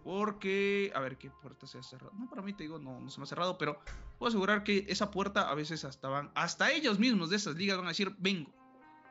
Porque, 0.03 0.91
a 0.95 0.99
ver, 0.99 1.17
¿qué 1.19 1.29
puerta 1.29 1.67
se 1.67 1.77
ha 1.77 1.83
cerrado? 1.83 2.11
No, 2.17 2.27
para 2.27 2.41
mí 2.41 2.53
te 2.53 2.63
digo, 2.63 2.79
no, 2.79 2.99
no 2.99 3.09
se 3.11 3.19
me 3.19 3.25
ha 3.25 3.27
cerrado, 3.27 3.59
pero 3.59 3.79
puedo 4.17 4.29
asegurar 4.29 4.63
que 4.63 4.85
esa 4.89 5.11
puerta 5.11 5.47
a 5.47 5.53
veces 5.53 5.85
hasta 5.85 6.09
van, 6.09 6.31
hasta 6.33 6.71
ellos 6.71 6.97
mismos 6.97 7.29
de 7.29 7.35
esas 7.35 7.55
ligas 7.55 7.77
van 7.77 7.85
a 7.85 7.89
decir, 7.89 8.15
vengo, 8.17 8.49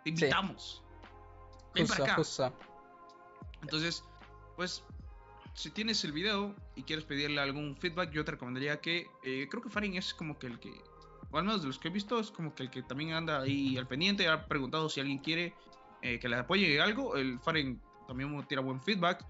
te 0.02 0.10
invitamos. 0.10 0.82
Ven 1.74 1.86
para 1.86 2.12
acá. 2.12 2.52
Entonces, 3.62 4.02
pues 4.56 4.82
si 5.54 5.70
tienes 5.70 6.04
el 6.04 6.12
video 6.12 6.54
y 6.76 6.82
quieres 6.82 7.04
pedirle 7.04 7.40
algún 7.40 7.76
feedback, 7.76 8.10
yo 8.10 8.24
te 8.24 8.32
recomendaría 8.32 8.80
que. 8.80 9.06
Eh, 9.24 9.46
creo 9.50 9.62
que 9.62 9.70
Farin 9.70 9.96
es 9.96 10.14
como 10.14 10.38
que 10.38 10.46
el 10.46 10.58
que. 10.58 10.72
O 11.30 11.38
al 11.38 11.44
menos 11.44 11.62
de 11.62 11.68
los 11.68 11.78
que 11.78 11.88
he 11.88 11.90
visto, 11.90 12.18
es 12.18 12.30
como 12.30 12.54
que 12.54 12.64
el 12.64 12.70
que 12.70 12.82
también 12.82 13.12
anda 13.12 13.40
ahí 13.40 13.76
al 13.76 13.86
pendiente. 13.86 14.28
Ha 14.28 14.46
preguntado 14.46 14.88
si 14.88 15.00
alguien 15.00 15.18
quiere 15.18 15.54
eh, 16.02 16.18
que 16.18 16.28
le 16.28 16.36
apoye 16.36 16.80
algo. 16.80 17.16
El 17.16 17.38
Farin 17.40 17.80
también 18.06 18.44
tira 18.48 18.60
buen 18.60 18.82
feedback. 18.82 19.24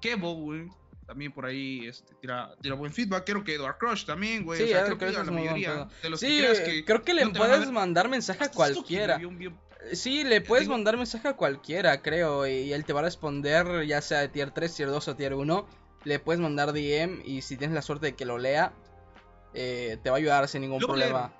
Kevo, 0.00 0.34
güey. 0.34 0.68
También 1.06 1.32
por 1.32 1.44
ahí 1.44 1.86
este, 1.86 2.14
tira, 2.14 2.54
tira 2.60 2.74
buen 2.74 2.92
feedback. 2.92 3.24
Creo 3.26 3.44
que 3.44 3.54
Edward 3.54 3.76
Crush 3.78 4.04
también, 4.04 4.42
güey. 4.42 4.58
Sí, 4.58 4.72
creo 4.72 4.98
que 4.98 5.12
la 5.12 5.24
mayoría 5.24 5.86
de 6.02 6.10
los 6.10 6.18
sí, 6.18 6.40
que, 6.64 6.84
creo 6.84 7.02
que 7.02 7.12
le 7.12 7.28
puedes 7.28 7.70
mandar 7.70 8.08
mensaje 8.08 8.44
a 8.44 8.50
cualquiera. 8.50 9.20
Sí, 9.92 10.24
le 10.24 10.40
puedes 10.40 10.68
mandar 10.68 10.96
mensaje 10.96 11.28
a 11.28 11.34
cualquiera, 11.34 12.00
creo, 12.00 12.46
y 12.46 12.72
él 12.72 12.84
te 12.84 12.92
va 12.92 13.00
a 13.00 13.04
responder, 13.04 13.86
ya 13.86 14.00
sea 14.00 14.20
de 14.20 14.28
tier 14.28 14.50
3, 14.50 14.74
tier 14.74 14.88
2 14.88 15.08
o 15.08 15.16
tier 15.16 15.34
1. 15.34 15.66
Le 16.04 16.18
puedes 16.18 16.40
mandar 16.40 16.72
DM 16.72 17.22
y 17.24 17.42
si 17.42 17.56
tienes 17.56 17.74
la 17.74 17.82
suerte 17.82 18.06
de 18.06 18.14
que 18.14 18.24
lo 18.24 18.38
lea, 18.38 18.72
eh, 19.54 19.98
te 20.02 20.10
va 20.10 20.16
a 20.16 20.18
ayudar 20.18 20.48
sin 20.48 20.62
ningún 20.62 20.80
problema. 20.80 21.32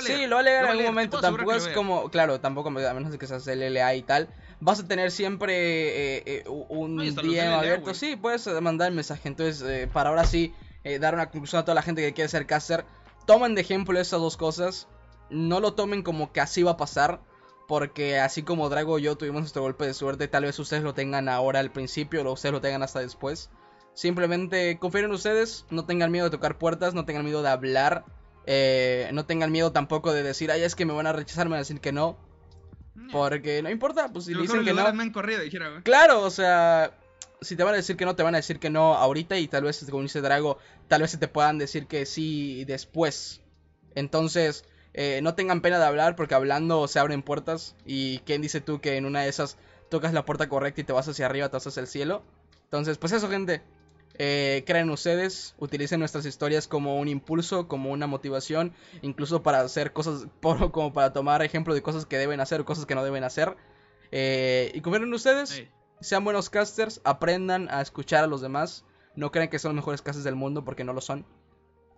sí, 0.00 0.26
lo 0.26 0.36
va 0.36 0.40
a 0.40 0.44
leer 0.44 0.64
en 0.64 0.70
algún 0.70 0.86
momento. 0.86 1.20
Tampoco 1.20 1.52
es 1.52 1.68
como, 1.68 2.10
claro, 2.10 2.40
tampoco 2.40 2.68
a 2.68 2.72
menos 2.72 3.12
de 3.12 3.18
que 3.18 3.26
seas 3.26 3.46
LLA 3.46 3.94
y 3.94 4.02
tal. 4.02 4.28
Vas 4.60 4.80
a 4.80 4.86
tener 4.86 5.10
siempre 5.10 6.16
eh, 6.16 6.22
eh, 6.26 6.44
un 6.48 6.96
DM 6.96 7.52
abierto. 7.52 7.94
Sí, 7.94 8.16
puedes 8.16 8.46
mandar 8.60 8.88
el 8.88 8.94
mensaje. 8.94 9.28
Entonces, 9.28 9.88
para 9.92 10.10
ahora 10.10 10.24
sí, 10.24 10.54
dar 11.00 11.14
una 11.14 11.30
conclusión 11.30 11.60
a 11.60 11.64
toda 11.64 11.74
la 11.74 11.82
gente 11.82 12.02
que 12.02 12.12
quiere 12.12 12.28
ser 12.28 12.46
caster. 12.46 12.84
Tomen 13.26 13.54
de 13.54 13.62
ejemplo 13.62 13.98
esas 13.98 14.20
dos 14.20 14.36
cosas. 14.36 14.88
No 15.30 15.58
lo 15.58 15.74
tomen 15.74 16.02
como 16.02 16.32
que 16.32 16.40
así 16.40 16.62
va 16.62 16.72
a 16.72 16.76
pasar 16.76 17.20
porque 17.66 18.18
así 18.18 18.42
como 18.42 18.68
Drago 18.68 18.98
y 18.98 19.02
yo 19.02 19.16
tuvimos 19.16 19.40
nuestro 19.40 19.62
golpe 19.62 19.86
de 19.86 19.94
suerte, 19.94 20.28
tal 20.28 20.44
vez 20.44 20.58
ustedes 20.58 20.82
lo 20.82 20.94
tengan 20.94 21.28
ahora 21.28 21.60
al 21.60 21.72
principio 21.72 22.22
o 22.22 22.32
ustedes 22.32 22.52
lo 22.52 22.60
tengan 22.60 22.82
hasta 22.82 23.00
después. 23.00 23.50
Simplemente 23.94 24.78
confíen 24.78 25.06
en 25.06 25.12
ustedes, 25.12 25.66
no 25.70 25.84
tengan 25.84 26.10
miedo 26.10 26.26
de 26.26 26.30
tocar 26.30 26.58
puertas, 26.58 26.94
no 26.94 27.04
tengan 27.04 27.24
miedo 27.24 27.42
de 27.42 27.48
hablar, 27.48 28.04
eh, 28.46 29.08
no 29.12 29.24
tengan 29.24 29.52
miedo 29.52 29.72
tampoco 29.72 30.12
de 30.12 30.22
decir, 30.22 30.50
ay, 30.50 30.62
es 30.62 30.74
que 30.74 30.84
me 30.84 30.92
van 30.92 31.06
a 31.06 31.12
rechazar, 31.12 31.46
me 31.46 31.50
van 31.50 31.58
a 31.58 31.60
decir 31.60 31.80
que 31.80 31.92
no. 31.92 32.18
Porque 33.10 33.62
no 33.62 33.70
importa, 33.70 34.12
pues 34.12 34.24
si 34.24 34.34
dicen 34.34 34.64
que 34.64 34.72
no. 34.72 34.82
claro, 35.82 36.22
o 36.22 36.30
sea, 36.30 36.96
si 37.40 37.56
te 37.56 37.62
van 37.62 37.74
a 37.74 37.76
decir 37.76 37.96
que 37.96 38.04
no, 38.04 38.16
te 38.16 38.22
van 38.22 38.34
a 38.34 38.38
decir 38.38 38.58
que 38.58 38.70
no 38.70 38.94
ahorita 38.94 39.38
y 39.38 39.48
tal 39.48 39.64
vez, 39.64 39.84
como 39.90 40.02
dice 40.02 40.20
Drago, 40.20 40.58
tal 40.88 41.02
vez 41.02 41.10
se 41.10 41.18
te 41.18 41.28
puedan 41.28 41.58
decir 41.58 41.86
que 41.86 42.06
sí 42.06 42.64
después. 42.64 43.40
Entonces, 43.94 44.64
Eh, 44.94 45.20
no 45.22 45.34
tengan 45.34 45.60
pena 45.60 45.78
de 45.78 45.84
hablar 45.84 46.16
porque 46.16 46.34
hablando 46.34 46.86
se 46.88 46.98
abren 46.98 47.22
puertas. 47.22 47.76
Y 47.84 48.18
quién 48.20 48.40
dice 48.42 48.60
tú 48.60 48.80
que 48.80 48.96
en 48.96 49.06
una 49.06 49.22
de 49.22 49.28
esas 49.28 49.58
tocas 49.90 50.12
la 50.12 50.24
puerta 50.24 50.48
correcta 50.48 50.80
y 50.80 50.84
te 50.84 50.92
vas 50.92 51.08
hacia 51.08 51.26
arriba, 51.26 51.48
te 51.48 51.56
vas 51.56 51.66
hacia 51.66 51.80
el 51.80 51.86
cielo. 51.86 52.22
Entonces, 52.64 52.98
pues 52.98 53.12
eso, 53.12 53.28
gente. 53.28 53.62
Eh, 54.16 54.62
crean 54.64 54.90
ustedes, 54.90 55.56
utilicen 55.58 55.98
nuestras 55.98 56.24
historias 56.24 56.68
como 56.68 57.00
un 57.00 57.08
impulso, 57.08 57.66
como 57.66 57.90
una 57.90 58.06
motivación, 58.06 58.72
incluso 59.02 59.42
para 59.42 59.60
hacer 59.60 59.92
cosas, 59.92 60.28
como 60.72 60.92
para 60.92 61.12
tomar 61.12 61.42
ejemplo 61.42 61.74
de 61.74 61.82
cosas 61.82 62.06
que 62.06 62.16
deben 62.16 62.40
hacer 62.40 62.60
o 62.60 62.64
cosas 62.64 62.86
que 62.86 62.94
no 62.94 63.04
deben 63.04 63.24
hacer. 63.24 63.56
Eh, 64.12 64.70
y 64.72 64.80
confíen 64.82 65.02
en 65.02 65.14
ustedes, 65.14 65.64
sean 66.00 66.22
buenos 66.22 66.48
casters, 66.48 67.00
aprendan 67.02 67.68
a 67.70 67.80
escuchar 67.80 68.22
a 68.22 68.28
los 68.28 68.40
demás. 68.40 68.84
No 69.16 69.32
crean 69.32 69.48
que 69.48 69.58
son 69.58 69.70
los 69.70 69.76
mejores 69.76 70.02
casters 70.02 70.24
del 70.24 70.36
mundo 70.36 70.64
porque 70.64 70.84
no 70.84 70.92
lo 70.92 71.00
son. 71.00 71.26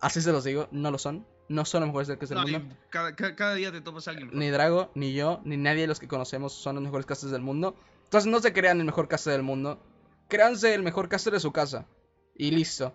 Así 0.00 0.22
se 0.22 0.32
los 0.32 0.44
digo, 0.44 0.68
no 0.70 0.90
lo 0.90 0.98
son. 0.98 1.26
No 1.48 1.64
son 1.64 1.80
los 1.82 1.88
mejores 1.88 2.08
casters 2.08 2.30
del 2.30 2.60
mundo. 2.60 2.76
Cada, 2.90 3.54
día 3.54 3.70
te 3.70 3.80
topas 3.80 4.08
a 4.08 4.10
alguien. 4.12 4.30
Ni 4.32 4.50
Drago, 4.50 4.90
ni 4.94 5.12
yo, 5.12 5.40
ni 5.44 5.56
nadie 5.56 5.82
de 5.82 5.86
los 5.86 6.00
que 6.00 6.08
conocemos 6.08 6.52
son 6.52 6.76
los 6.76 6.84
mejores 6.84 7.06
casters 7.06 7.32
del 7.32 7.42
mundo. 7.42 7.76
Entonces 8.04 8.30
no 8.30 8.40
se 8.40 8.52
crean 8.52 8.78
el 8.78 8.86
mejor 8.86 9.08
caster 9.08 9.32
del 9.32 9.42
mundo. 9.42 9.80
Créanse 10.28 10.74
el 10.74 10.82
mejor 10.82 11.08
caster 11.08 11.32
de 11.32 11.40
su 11.40 11.52
casa. 11.52 11.86
Y 12.34 12.50
listo. 12.50 12.94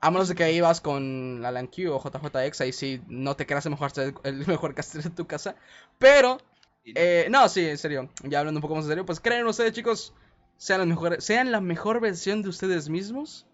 A 0.00 0.10
menos 0.10 0.28
de 0.28 0.34
que 0.34 0.44
ahí 0.44 0.60
vas 0.60 0.80
con 0.80 1.44
Alan 1.44 1.66
Q 1.66 1.90
o 1.90 2.02
JJX, 2.02 2.60
ahí 2.60 2.72
sí 2.72 3.00
no 3.08 3.34
te 3.36 3.46
creas 3.46 3.64
el 3.66 3.70
mejor, 3.70 3.92
el 4.24 4.46
mejor 4.46 4.74
caster 4.74 5.02
de 5.02 5.10
tu 5.10 5.26
casa. 5.26 5.56
Pero, 5.98 6.38
eh, 6.84 7.26
no, 7.30 7.48
sí, 7.48 7.66
en 7.66 7.78
serio. 7.78 8.10
Ya 8.24 8.40
hablando 8.40 8.58
un 8.58 8.62
poco 8.62 8.74
más 8.74 8.84
en 8.84 8.90
serio, 8.90 9.06
pues 9.06 9.20
creen 9.20 9.46
ustedes, 9.46 9.72
chicos. 9.72 10.14
Sean, 10.56 10.80
los 10.80 10.88
mejores, 10.88 11.24
sean 11.24 11.50
la 11.50 11.60
mejor 11.60 12.00
versión 12.00 12.42
de 12.42 12.50
ustedes 12.50 12.88
mismos. 12.88 13.46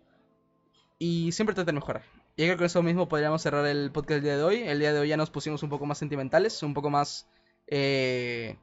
Y 0.98 1.32
siempre 1.32 1.54
traten 1.54 1.74
de 1.74 1.80
mejorar. 1.80 2.02
Y 2.38 2.44
creo 2.44 2.56
que 2.56 2.66
eso 2.66 2.84
mismo 2.84 3.08
podríamos 3.08 3.42
cerrar 3.42 3.66
el 3.66 3.90
podcast 3.90 4.10
del 4.10 4.22
día 4.22 4.36
de 4.36 4.44
hoy. 4.44 4.62
El 4.62 4.78
día 4.78 4.92
de 4.92 5.00
hoy 5.00 5.08
ya 5.08 5.16
nos 5.16 5.28
pusimos 5.28 5.64
un 5.64 5.70
poco 5.70 5.86
más 5.86 5.98
sentimentales, 5.98 6.62
un 6.62 6.72
poco 6.72 6.88
más 6.88 7.26
eh, 7.66 8.56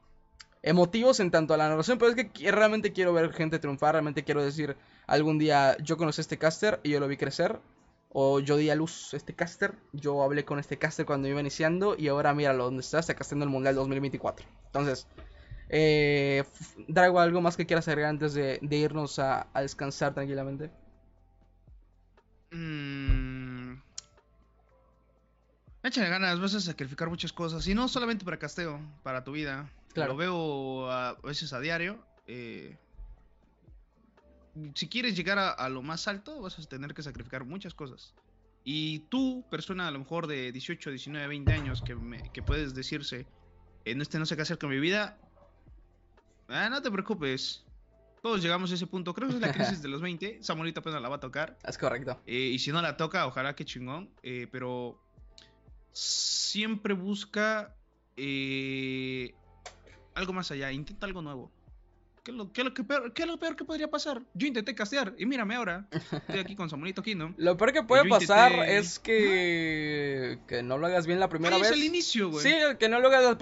emotivos 0.62 1.20
en 1.20 1.30
tanto 1.30 1.52
a 1.52 1.58
la 1.58 1.68
narración. 1.68 1.98
Pero 1.98 2.12
es 2.12 2.16
que 2.16 2.50
realmente 2.50 2.94
quiero 2.94 3.12
ver 3.12 3.34
gente 3.34 3.58
triunfar. 3.58 3.92
Realmente 3.92 4.24
quiero 4.24 4.42
decir 4.42 4.78
algún 5.06 5.38
día 5.38 5.76
yo 5.82 5.98
conocí 5.98 6.22
este 6.22 6.38
caster 6.38 6.80
y 6.84 6.92
yo 6.92 7.00
lo 7.00 7.06
vi 7.06 7.18
crecer. 7.18 7.60
O 8.08 8.40
yo 8.40 8.56
di 8.56 8.70
a 8.70 8.74
luz 8.74 9.12
este 9.12 9.34
caster. 9.34 9.74
Yo 9.92 10.22
hablé 10.22 10.46
con 10.46 10.58
este 10.58 10.78
caster 10.78 11.04
cuando 11.04 11.28
iba 11.28 11.38
iniciando. 11.38 11.96
Y 11.98 12.08
ahora 12.08 12.32
míralo 12.32 12.64
donde 12.64 12.80
está. 12.80 13.00
Está 13.00 13.12
casteando 13.12 13.44
el 13.44 13.50
Mundial 13.50 13.74
2024. 13.74 14.46
Entonces, 14.68 15.06
eh, 15.68 16.44
Drago, 16.88 17.20
¿algo 17.20 17.42
más 17.42 17.58
que 17.58 17.66
quieras 17.66 17.86
agregar 17.88 18.08
antes 18.08 18.32
de, 18.32 18.58
irnos 18.70 19.18
a, 19.18 19.48
descansar 19.60 20.14
tranquilamente? 20.14 20.70
Mmm. 22.52 22.85
Échale 25.86 26.08
ganas, 26.08 26.40
vas 26.40 26.52
a 26.52 26.60
sacrificar 26.60 27.08
muchas 27.08 27.32
cosas. 27.32 27.64
Y 27.68 27.74
no 27.74 27.86
solamente 27.86 28.24
para 28.24 28.40
casteo, 28.40 28.80
para 29.04 29.22
tu 29.22 29.30
vida. 29.30 29.70
Claro. 29.94 30.14
Lo 30.14 30.18
veo 30.18 30.90
a, 30.90 31.14
veces 31.22 31.52
a 31.52 31.60
diario. 31.60 32.04
Eh, 32.26 32.76
si 34.74 34.88
quieres 34.88 35.16
llegar 35.16 35.38
a, 35.38 35.68
lo 35.68 35.82
más 35.82 36.08
alto, 36.08 36.40
vas 36.40 36.58
a 36.58 36.62
tener 36.64 36.92
que 36.92 37.04
sacrificar 37.04 37.44
muchas 37.44 37.72
cosas. 37.72 38.14
Y 38.64 39.00
tú, 39.10 39.44
persona 39.48 39.86
a 39.86 39.92
lo 39.92 40.00
mejor 40.00 40.26
de 40.26 40.50
18, 40.50 40.90
19, 40.90 41.28
20 41.28 41.52
años, 41.52 41.82
que, 41.82 41.96
que 42.32 42.42
puedes 42.42 42.74
decirse, 42.74 43.24
en 43.84 44.00
este 44.00 44.18
no 44.18 44.26
sé 44.26 44.34
qué 44.34 44.42
hacer 44.42 44.58
con 44.58 44.70
mi 44.70 44.80
vida, 44.80 45.16
ah, 46.48 46.68
no 46.68 46.82
te 46.82 46.90
preocupes. 46.90 47.64
Todos 48.22 48.42
llegamos 48.42 48.72
a 48.72 48.74
ese 48.74 48.88
punto. 48.88 49.14
Creo 49.14 49.28
que 49.28 49.36
es 49.36 49.40
la 49.40 49.52
crisis 49.52 49.80
de 49.82 49.88
los 49.88 50.02
20. 50.02 50.42
Samuelito 50.42 50.80
apenas 50.80 51.00
la 51.00 51.08
va 51.08 51.16
a 51.16 51.20
tocar. 51.20 51.56
Es 51.62 51.78
correcto. 51.78 52.20
Eh, 52.26 52.50
y 52.54 52.58
si 52.58 52.72
no 52.72 52.82
la 52.82 52.96
toca, 52.96 53.24
ojalá 53.28 53.54
que 53.54 53.64
chingón. 53.64 54.10
Eh, 54.24 54.48
pero 54.50 55.05
siempre 55.96 56.92
busca 56.92 57.74
eh, 58.18 59.34
algo 60.14 60.34
más 60.34 60.50
allá. 60.50 60.70
Intenta 60.70 61.06
algo 61.06 61.22
nuevo. 61.22 61.50
¿Qué 62.22 62.32
es, 62.32 62.36
lo, 62.36 62.52
que 62.74 62.82
peor, 62.82 63.12
¿Qué 63.12 63.22
es 63.22 63.28
lo 63.28 63.38
peor 63.38 63.54
que 63.54 63.64
podría 63.64 63.88
pasar? 63.88 64.20
Yo 64.34 64.48
intenté 64.48 64.74
castear 64.74 65.14
y 65.16 65.26
mírame 65.26 65.54
ahora. 65.54 65.86
Estoy 65.92 66.40
aquí 66.40 66.56
con 66.56 66.68
Samuelito 66.68 67.00
Kingdom. 67.00 67.34
Lo 67.38 67.56
peor 67.56 67.72
que 67.72 67.84
puede 67.84 68.08
pasar 68.08 68.52
es 68.68 68.98
que, 68.98 70.40
que 70.48 70.64
no 70.64 70.76
lo 70.76 70.88
hagas 70.88 71.06
bien 71.06 71.20
la 71.20 71.28
primera 71.28 71.56
vez. 71.56 71.68
Es 71.68 71.72
el 71.72 71.84
inicio, 71.84 72.30
güey. 72.30 72.42
Sí, 72.42 72.52
que 72.80 72.88
no 72.88 72.98
lo 72.98 73.08
hagas 73.08 73.36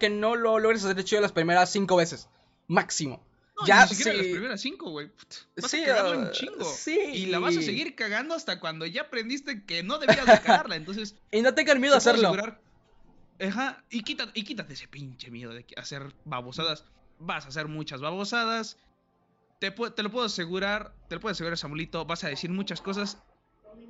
que 0.00 0.10
no 0.10 0.34
lo 0.34 0.58
logres 0.58 0.84
hacer 0.84 1.04
chido 1.04 1.22
las 1.22 1.30
primeras 1.30 1.70
cinco 1.70 1.94
veces. 1.94 2.28
Máximo. 2.66 3.22
No, 3.60 3.66
ya, 3.66 3.84
ni 3.84 3.94
siquiera 3.94 4.18
las 4.18 4.26
primeras 4.26 4.60
cinco, 4.60 4.90
güey. 4.90 5.10
Vas 5.60 5.74
a 5.74 5.84
cagarla 5.84 6.18
un 6.18 6.30
chingo. 6.30 6.64
Sí. 6.64 6.98
Y 7.12 7.26
la 7.26 7.38
vas 7.38 7.56
a 7.56 7.62
seguir 7.62 7.94
cagando 7.94 8.34
hasta 8.34 8.60
cuando 8.60 8.86
ya 8.86 9.02
aprendiste 9.02 9.64
que 9.64 9.82
no 9.82 9.98
debías 9.98 10.26
de 10.26 10.40
cagarla. 10.40 10.76
Entonces. 10.76 11.16
y 11.32 11.42
no 11.42 11.54
tengan 11.54 11.80
miedo 11.80 11.94
a 11.94 11.98
hacerlo. 11.98 12.34
Ajá. 13.40 13.84
Y 13.90 14.02
quítate, 14.02 14.32
y 14.34 14.44
quítate 14.44 14.74
ese 14.74 14.88
pinche 14.88 15.30
miedo 15.30 15.52
de 15.52 15.64
hacer 15.76 16.12
babosadas 16.24 16.84
vas 17.18 17.44
a 17.44 17.48
hacer 17.48 17.68
muchas 17.68 18.00
babosadas. 18.00 18.78
Te, 19.58 19.70
te 19.70 20.02
lo 20.02 20.10
puedo 20.10 20.26
asegurar, 20.26 20.92
te 21.08 21.16
lo 21.16 21.20
puedo 21.20 21.32
asegurar, 21.32 21.58
Samuelito, 21.58 22.04
vas 22.04 22.24
a 22.24 22.28
decir 22.28 22.50
muchas 22.50 22.80
cosas. 22.80 23.18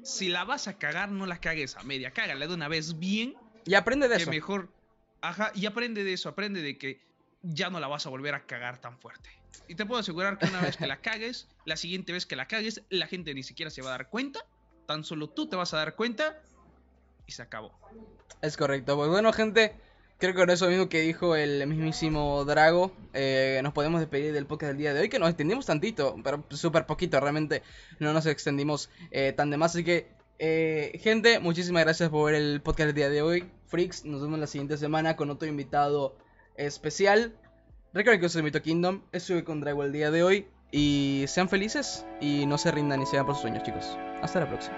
Si 0.03 0.29
la 0.29 0.45
vas 0.45 0.69
a 0.69 0.79
cagar, 0.79 1.11
no 1.11 1.27
la 1.27 1.41
cagues 1.41 1.77
a 1.77 1.83
media, 1.83 2.13
cágala 2.13 2.47
de 2.47 2.55
una 2.55 2.69
vez 2.69 2.99
bien. 2.99 3.35
Y 3.65 3.75
aprende 3.75 4.09
de 4.09 4.17
eso. 4.17 4.31
mejor, 4.31 4.71
ajá, 5.21 5.53
y 5.55 5.67
aprende 5.67 6.05
de 6.05 6.15
eso, 6.15 6.29
aprende 6.29 6.63
de 6.63 6.79
que 6.79 7.01
ya 7.43 7.69
no 7.71 7.81
la 7.81 7.89
vas 7.89 8.07
a 8.07 8.11
volver 8.11 8.35
a 8.35 8.47
cagar 8.47 8.81
tan 8.81 8.99
fuerte. 8.99 9.31
Y 9.67 9.75
te 9.75 9.87
puedo 9.87 10.01
asegurar 10.01 10.39
que 10.39 10.47
una 10.47 10.61
vez 10.61 10.77
que 10.77 10.87
la 10.87 10.97
cagues, 11.03 11.49
la 11.65 11.77
siguiente 11.77 12.13
vez 12.13 12.27
que 12.27 12.37
la 12.37 12.47
cagues, 12.49 12.83
la 12.89 13.07
gente 13.07 13.35
ni 13.35 13.43
siquiera 13.43 13.71
se 13.71 13.83
va 13.83 13.89
a 13.89 13.93
dar 13.93 14.09
cuenta. 14.09 14.41
Tan 14.87 15.05
solo 15.05 15.29
tú 15.29 15.49
te 15.49 15.57
vas 15.57 15.75
a 15.75 15.79
dar 15.79 15.95
cuenta 15.95 16.41
y 17.27 17.33
se 17.33 17.43
acabó. 17.43 17.73
Es 18.41 18.57
correcto. 18.57 18.97
Pues 18.97 19.11
bueno, 19.11 19.33
gente, 19.33 19.75
Creo 20.19 20.33
que 20.33 20.41
con 20.41 20.51
eso 20.51 20.69
mismo 20.69 20.89
que 20.89 21.01
dijo 21.01 21.37
el 21.37 21.65
mismísimo 21.69 22.45
Drago, 22.45 22.91
eh, 23.15 23.61
nos 23.63 23.73
podemos 23.73 24.01
despedir 24.01 24.33
del 24.33 24.47
podcast 24.47 24.71
del 24.71 24.79
día 24.79 24.93
de 24.93 24.99
hoy, 24.99 25.09
que 25.09 25.21
nos 25.21 25.29
extendimos 25.29 25.67
tantito, 25.67 26.17
pero 26.25 26.45
súper 26.51 26.87
poquito, 26.87 27.21
realmente 27.21 27.63
no 28.01 28.13
nos 28.13 28.27
extendimos 28.27 28.91
eh, 29.13 29.33
tan 29.33 29.51
de 29.51 29.59
más. 29.59 29.77
Así 29.77 29.85
que, 29.85 30.09
eh, 30.41 30.99
gente, 31.01 31.39
muchísimas 31.39 31.85
gracias 31.85 32.11
por 32.11 32.33
ver 32.33 32.43
el 32.43 32.61
podcast 32.61 32.87
del 32.87 32.97
día 32.97 33.11
de 33.11 33.23
hoy. 33.23 33.49
Freaks, 33.69 34.05
nos 34.05 34.21
vemos 34.21 34.41
la 34.41 34.49
siguiente 34.49 34.77
semana 34.77 35.15
con 35.15 35.31
otro 35.31 35.47
invitado 35.47 36.17
especial. 36.57 37.33
Recuerden 37.95 38.21
que 38.21 38.25
yo 38.25 38.29
soy 38.29 38.43
Mito 38.43 38.61
Kingdom, 38.61 39.03
estuve 39.13 39.45
con 39.45 39.61
Drago 39.61 39.83
el 39.83 39.93
día 39.93 40.11
de 40.11 40.23
hoy. 40.23 40.47
Y 40.71 41.25
sean 41.29 41.49
felices 41.49 42.05
y 42.21 42.45
no 42.45 42.59
se 42.59 42.71
rindan 42.71 43.01
y 43.01 43.07
sean 43.07 43.25
por 43.25 43.35
sus 43.35 43.43
sueños, 43.43 43.63
chicos. 43.63 43.97
Hasta 44.21 44.41
la 44.41 44.49
próxima. 44.49 44.77